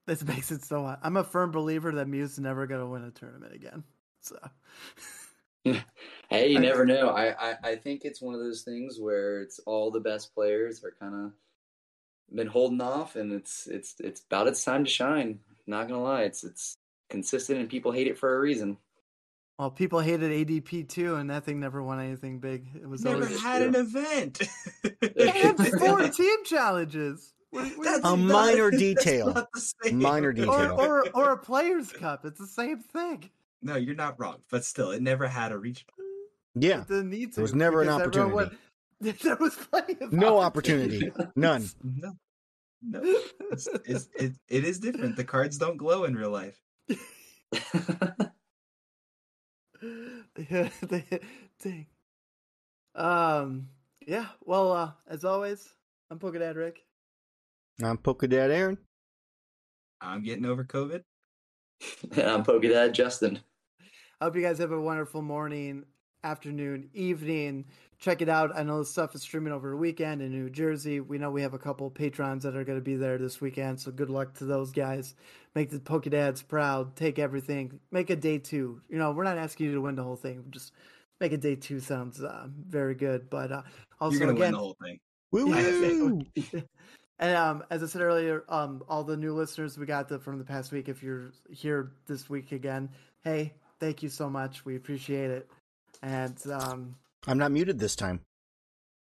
This 0.06 0.24
makes 0.24 0.52
it 0.52 0.64
so 0.64 0.84
hot. 0.84 1.00
I'm 1.04 1.18
a 1.18 1.24
firm 1.24 1.52
believer 1.52 1.92
that 1.94 2.08
Mew's 2.08 2.40
never 2.40 2.66
gonna 2.68 2.88
win 2.88 3.04
a 3.04 3.12
tournament 3.12 3.54
again. 3.56 3.84
So, 4.22 4.38
Hey, 6.30 6.50
you 6.52 6.58
I- 6.58 6.62
never 6.62 6.86
know. 6.86 7.10
I, 7.10 7.52
I, 7.52 7.56
I 7.64 7.76
think 7.76 8.04
it's 8.06 8.22
one 8.22 8.34
of 8.34 8.40
those 8.40 8.62
things 8.62 9.00
where 9.00 9.42
it's 9.42 9.60
all 9.66 9.92
the 9.92 10.00
best 10.00 10.34
players 10.34 10.84
are 10.84 10.94
kind 11.00 11.14
of 11.26 11.32
been 12.34 12.48
holding 12.48 12.82
off, 12.82 13.16
and 13.16 13.32
it's 13.34 13.68
it's 13.68 13.96
it's 14.00 14.22
about 14.22 14.48
its 14.48 14.64
time 14.64 14.84
to 14.84 14.90
shine. 14.90 15.40
Not 15.66 15.88
gonna 15.88 16.02
lie, 16.04 16.24
it's 16.24 16.44
it's 16.44 16.76
consistent, 17.10 17.60
and 17.60 17.70
people 17.70 17.92
hate 17.92 18.08
it 18.08 18.18
for 18.18 18.36
a 18.36 18.40
reason. 18.40 18.78
Well, 19.58 19.72
people 19.72 20.00
hated 20.00 20.32
ADP 20.48 20.88
too, 20.90 21.16
and 21.16 21.30
that 21.30 21.44
thing 21.44 21.60
never 21.60 21.82
won 21.82 22.00
anything 22.00 22.40
big. 22.40 22.68
It 22.76 22.88
was 22.88 23.04
Never 23.04 23.24
always 23.24 23.42
had 23.42 23.62
an 23.64 23.76
event. 23.76 24.42
they 25.16 25.30
had 25.30 25.58
four 25.80 26.08
team 26.10 26.44
challenges. 26.46 27.34
What, 27.50 27.66
what- 27.78 27.84
That's 27.86 28.06
A 28.06 28.16
minor 28.18 28.70
that's 28.72 28.82
detail. 28.84 29.34
not 29.34 29.48
the 29.54 29.62
same. 29.84 30.00
Minor 30.00 30.32
detail. 30.34 30.76
or 30.80 31.06
or 31.14 31.32
a 31.32 31.38
players' 31.38 31.92
cup. 31.92 32.26
It's 32.26 32.40
the 32.40 32.46
same 32.48 32.80
thing. 32.80 33.30
No, 33.62 33.76
you're 33.76 33.96
not 33.96 34.20
wrong, 34.20 34.38
but 34.52 34.64
still, 34.64 34.92
it 34.92 35.02
never 35.02 35.28
had 35.28 35.52
a 35.52 35.58
regional. 35.58 35.94
Yeah. 36.54 36.82
It 36.82 36.88
didn't 36.88 37.10
need 37.10 37.32
to. 37.32 37.36
There 37.38 37.42
was 37.44 37.56
never 37.56 37.82
an 37.82 37.90
opportunity. 37.90 38.34
went- 38.36 38.54
there 39.22 39.36
was 39.40 39.56
plenty 39.56 39.96
of 40.02 40.12
No 40.12 40.40
opportunity. 40.40 41.12
None. 41.36 41.68
No, 41.84 42.14
no, 42.82 43.00
it's, 43.52 43.68
it's, 43.86 44.10
it, 44.16 44.34
it 44.50 44.64
is 44.66 44.80
different. 44.80 45.16
The 45.16 45.24
cards 45.24 45.58
don't 45.60 45.78
glow 45.78 46.04
in 46.06 46.16
real 46.16 46.32
life. 46.32 46.60
Yeah, 49.82 50.70
dang. 51.62 51.86
Um. 52.96 53.70
Yeah. 54.06 54.28
Well, 54.44 54.72
uh, 54.72 54.92
as 55.08 55.24
always, 55.26 55.68
I'm 56.10 56.20
Pokedad 56.20 56.56
Rick. 56.56 56.84
I'm 57.84 57.98
Pokedad 57.98 58.50
Aaron. 58.50 58.78
I'm 60.02 60.24
getting 60.24 60.46
over 60.46 60.64
COVID. 60.64 61.04
and 62.12 62.22
I'm 62.28 62.44
Pokedad 62.44 62.94
Justin. 62.94 63.40
I 64.20 64.26
hope 64.26 64.36
you 64.36 64.42
guys 64.42 64.58
have 64.58 64.72
a 64.72 64.82
wonderful 64.82 65.22
morning, 65.22 65.84
afternoon, 66.24 66.90
evening. 66.94 67.66
Check 68.00 68.22
it 68.22 68.30
out. 68.30 68.52
I 68.56 68.62
know 68.62 68.80
this 68.80 68.92
stuff 68.92 69.16
is 69.16 69.24
streaming 69.24 69.54
over 69.54 69.72
the 69.72 69.76
weekend 69.76 70.22
in 70.22 70.32
New 70.32 70.52
Jersey. 70.52 71.00
We 71.00 71.18
know 71.18 71.32
we 71.32 71.42
have 71.42 71.56
a 71.56 71.60
couple 71.60 71.90
patrons 71.90 72.44
that 72.44 72.56
are 72.56 72.64
going 72.64 72.78
to 72.78 72.84
be 72.84 72.96
there 72.96 73.18
this 73.18 73.42
weekend, 73.42 73.80
so 73.80 73.92
good 73.92 74.12
luck 74.12 74.36
to 74.36 74.46
those 74.46 74.72
guys. 74.72 75.16
Make 75.56 75.72
the 75.72 75.80
Pokedads 75.80 76.48
proud. 76.48 76.96
Take 76.96 77.18
everything. 77.18 77.80
Make 77.90 78.12
a 78.12 78.16
day 78.16 78.38
two. 78.38 78.82
You 78.88 79.00
know, 79.00 79.12
we're 79.12 79.24
not 79.24 79.40
asking 79.40 79.66
you 79.68 79.74
to 79.74 79.82
win 79.82 79.96
the 79.96 80.04
whole 80.04 80.16
thing. 80.16 80.46
Just 80.52 80.74
make 81.20 81.32
a 81.32 81.38
day 81.38 81.56
two 81.56 81.80
sounds 81.80 82.22
uh, 82.22 82.48
very 82.70 82.94
good. 82.94 83.32
But 83.32 83.52
uh, 83.52 83.64
also, 84.00 84.18
You're 84.18 84.28
gonna 84.28 84.34
win 84.34 84.42
again, 84.44 84.52
the 84.52 84.58
whole 84.60 84.78
thing. 84.84 85.00
Woo 85.32 86.24
Yeah. 86.36 86.62
and 87.20 87.36
um, 87.36 87.64
as 87.72 87.82
I 87.82 87.88
said 87.88 88.02
earlier, 88.02 88.44
um, 88.48 88.84
all 88.88 89.04
the 89.04 89.18
new 89.18 89.34
listeners 89.34 89.76
we 89.76 89.88
got 89.88 90.08
the, 90.08 90.20
from 90.20 90.38
the 90.38 90.46
past 90.46 90.72
week. 90.72 90.88
If 90.88 91.02
you're 91.02 91.32
here 91.50 91.94
this 92.06 92.30
week 92.30 92.52
again, 92.52 92.90
hey, 93.24 93.54
thank 93.80 94.04
you 94.04 94.10
so 94.10 94.30
much. 94.30 94.66
We 94.66 94.76
appreciate 94.76 95.32
it. 95.32 95.50
And 96.04 96.38
um, 96.52 96.96
I'm 97.28 97.38
not 97.38 97.52
muted 97.52 97.78
this 97.80 97.96
time. 97.96 98.22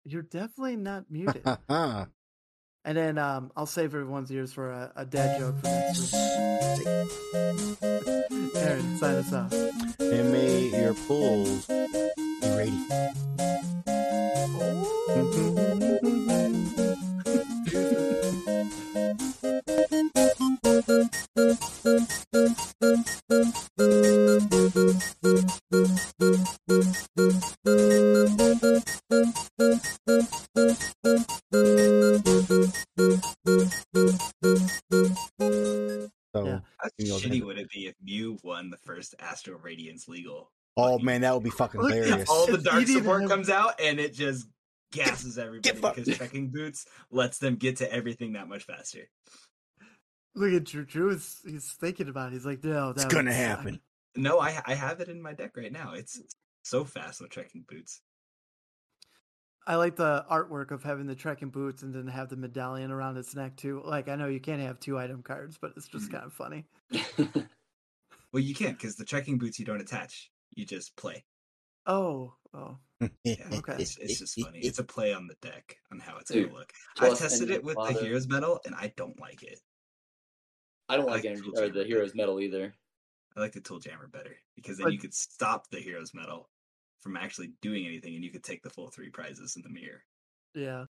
you're 0.04 0.22
definitely 0.22 0.76
not 0.76 1.04
muted. 1.10 1.42
And 2.88 2.96
then 2.96 3.18
um, 3.18 3.50
I'll 3.56 3.66
save 3.66 3.86
everyone's 3.96 4.30
ears 4.30 4.52
for 4.52 4.70
a, 4.70 4.92
a 4.94 5.04
dad 5.04 5.40
joke 5.40 5.58
for 5.58 5.66
next 5.66 6.12
week. 6.12 6.86
Aaron, 8.54 8.96
sign 8.98 9.14
us 9.16 9.32
off. 9.32 9.52
and 9.98 10.30
may 10.32 10.68
your 10.68 10.94
pulls 10.94 11.66
be 11.66 11.74
radiant. 12.56 12.92
Astro 39.96 40.14
legal? 40.14 40.52
oh 40.76 40.98
man, 40.98 41.22
that 41.22 41.32
would 41.34 41.42
be 41.44 41.50
fucking 41.50 41.80
hilarious. 41.84 42.28
All 42.28 42.46
the 42.46 42.58
dark 42.58 42.86
support 42.86 43.22
have- 43.22 43.30
comes 43.30 43.48
out 43.50 43.80
and 43.80 43.98
it 43.98 44.12
just 44.14 44.46
gasses 44.92 45.38
everybody 45.38 45.76
fucked. 45.78 45.96
because 45.96 46.16
trekking 46.16 46.50
boots 46.50 46.86
lets 47.10 47.38
them 47.38 47.56
get 47.56 47.76
to 47.78 47.92
everything 47.92 48.34
that 48.34 48.48
much 48.48 48.64
faster. 48.64 49.08
Look 50.34 50.52
at 50.52 50.64
Drew. 50.64 50.84
Drew 50.84 51.10
is 51.10 51.38
he's 51.46 51.72
thinking 51.80 52.08
about 52.08 52.28
it. 52.30 52.34
He's 52.34 52.44
like, 52.46 52.62
no, 52.62 52.92
that 52.92 53.04
It's 53.04 53.12
gonna 53.14 53.30
would 53.30 53.36
suck." 53.36 53.58
happen. 53.58 53.80
No, 54.16 54.38
I 54.38 54.60
I 54.66 54.74
have 54.74 55.00
it 55.00 55.08
in 55.08 55.20
my 55.22 55.32
deck 55.32 55.56
right 55.56 55.72
now. 55.72 55.92
It's 55.94 56.20
so 56.62 56.84
fast 56.84 57.20
with 57.20 57.30
trekking 57.30 57.64
boots. 57.68 58.00
I 59.66 59.76
like 59.76 59.96
the 59.96 60.24
artwork 60.30 60.70
of 60.70 60.82
having 60.84 61.06
the 61.06 61.14
trekking 61.16 61.48
boots 61.48 61.82
and 61.82 61.92
then 61.94 62.06
have 62.06 62.28
the 62.28 62.36
medallion 62.36 62.90
around 62.92 63.16
its 63.16 63.34
neck 63.34 63.56
too. 63.56 63.82
Like 63.84 64.08
I 64.08 64.14
know 64.16 64.26
you 64.28 64.40
can't 64.40 64.60
have 64.62 64.78
two 64.78 64.98
item 64.98 65.22
cards, 65.22 65.58
but 65.60 65.72
it's 65.76 65.88
just 65.88 66.08
Mhm. 66.08 66.12
kind 66.12 66.24
of 66.24 66.32
funny. 66.34 66.66
Well, 68.32 68.42
you 68.42 68.54
can't 68.54 68.76
because 68.76 68.96
the 68.96 69.04
trekking 69.04 69.38
boots 69.38 69.58
you 69.58 69.64
don't 69.64 69.80
attach. 69.80 70.30
You 70.54 70.64
just 70.66 70.96
play. 70.96 71.24
Oh, 71.86 72.34
oh, 72.54 72.78
Yeah, 73.24 73.34
Okay. 73.52 73.76
It's, 73.78 73.96
it's 73.98 74.18
just 74.18 74.40
funny. 74.40 74.58
It's 74.60 74.78
a 74.78 74.84
play 74.84 75.12
on 75.14 75.26
the 75.28 75.36
deck 75.40 75.76
on 75.92 75.98
how 76.00 76.18
it's 76.18 76.30
Dude, 76.30 76.46
gonna 76.48 76.58
look. 76.58 76.72
I 76.98 77.06
plus 77.08 77.20
tested 77.20 77.50
it 77.50 77.54
any 77.56 77.62
with 77.64 77.74
the 77.76 77.80
lotto- 77.80 78.00
Heroes 78.04 78.26
Medal 78.28 78.60
and 78.64 78.74
I 78.74 78.92
don't 78.96 79.18
like 79.20 79.42
it. 79.42 79.60
I 80.88 80.96
don't 80.96 81.08
I 81.08 81.12
like 81.12 81.24
like 81.24 81.32
energy 81.32 81.50
or 81.54 81.66
the 81.68 81.72
better. 81.72 81.84
Heroes 81.86 82.14
Medal 82.14 82.40
either. 82.40 82.74
I 83.36 83.40
like 83.40 83.52
the 83.52 83.60
Tool 83.60 83.78
Jammer 83.80 84.08
better 84.08 84.36
because 84.56 84.78
then 84.78 84.86
But- 84.86 84.92
you 84.94 84.98
could 84.98 85.14
stop 85.14 85.68
the 85.70 85.78
Heroes 85.78 86.12
Medal 86.14 86.48
from 87.00 87.16
actually 87.16 87.52
doing 87.62 87.86
anything 87.86 88.14
and 88.14 88.24
you 88.24 88.30
could 88.32 88.44
take 88.44 88.62
the 88.62 88.70
full 88.70 88.88
three 88.90 89.10
prizes 89.10 89.54
in 89.56 89.62
the 89.62 89.68
mirror. 89.68 90.02
yeah. 90.54 90.84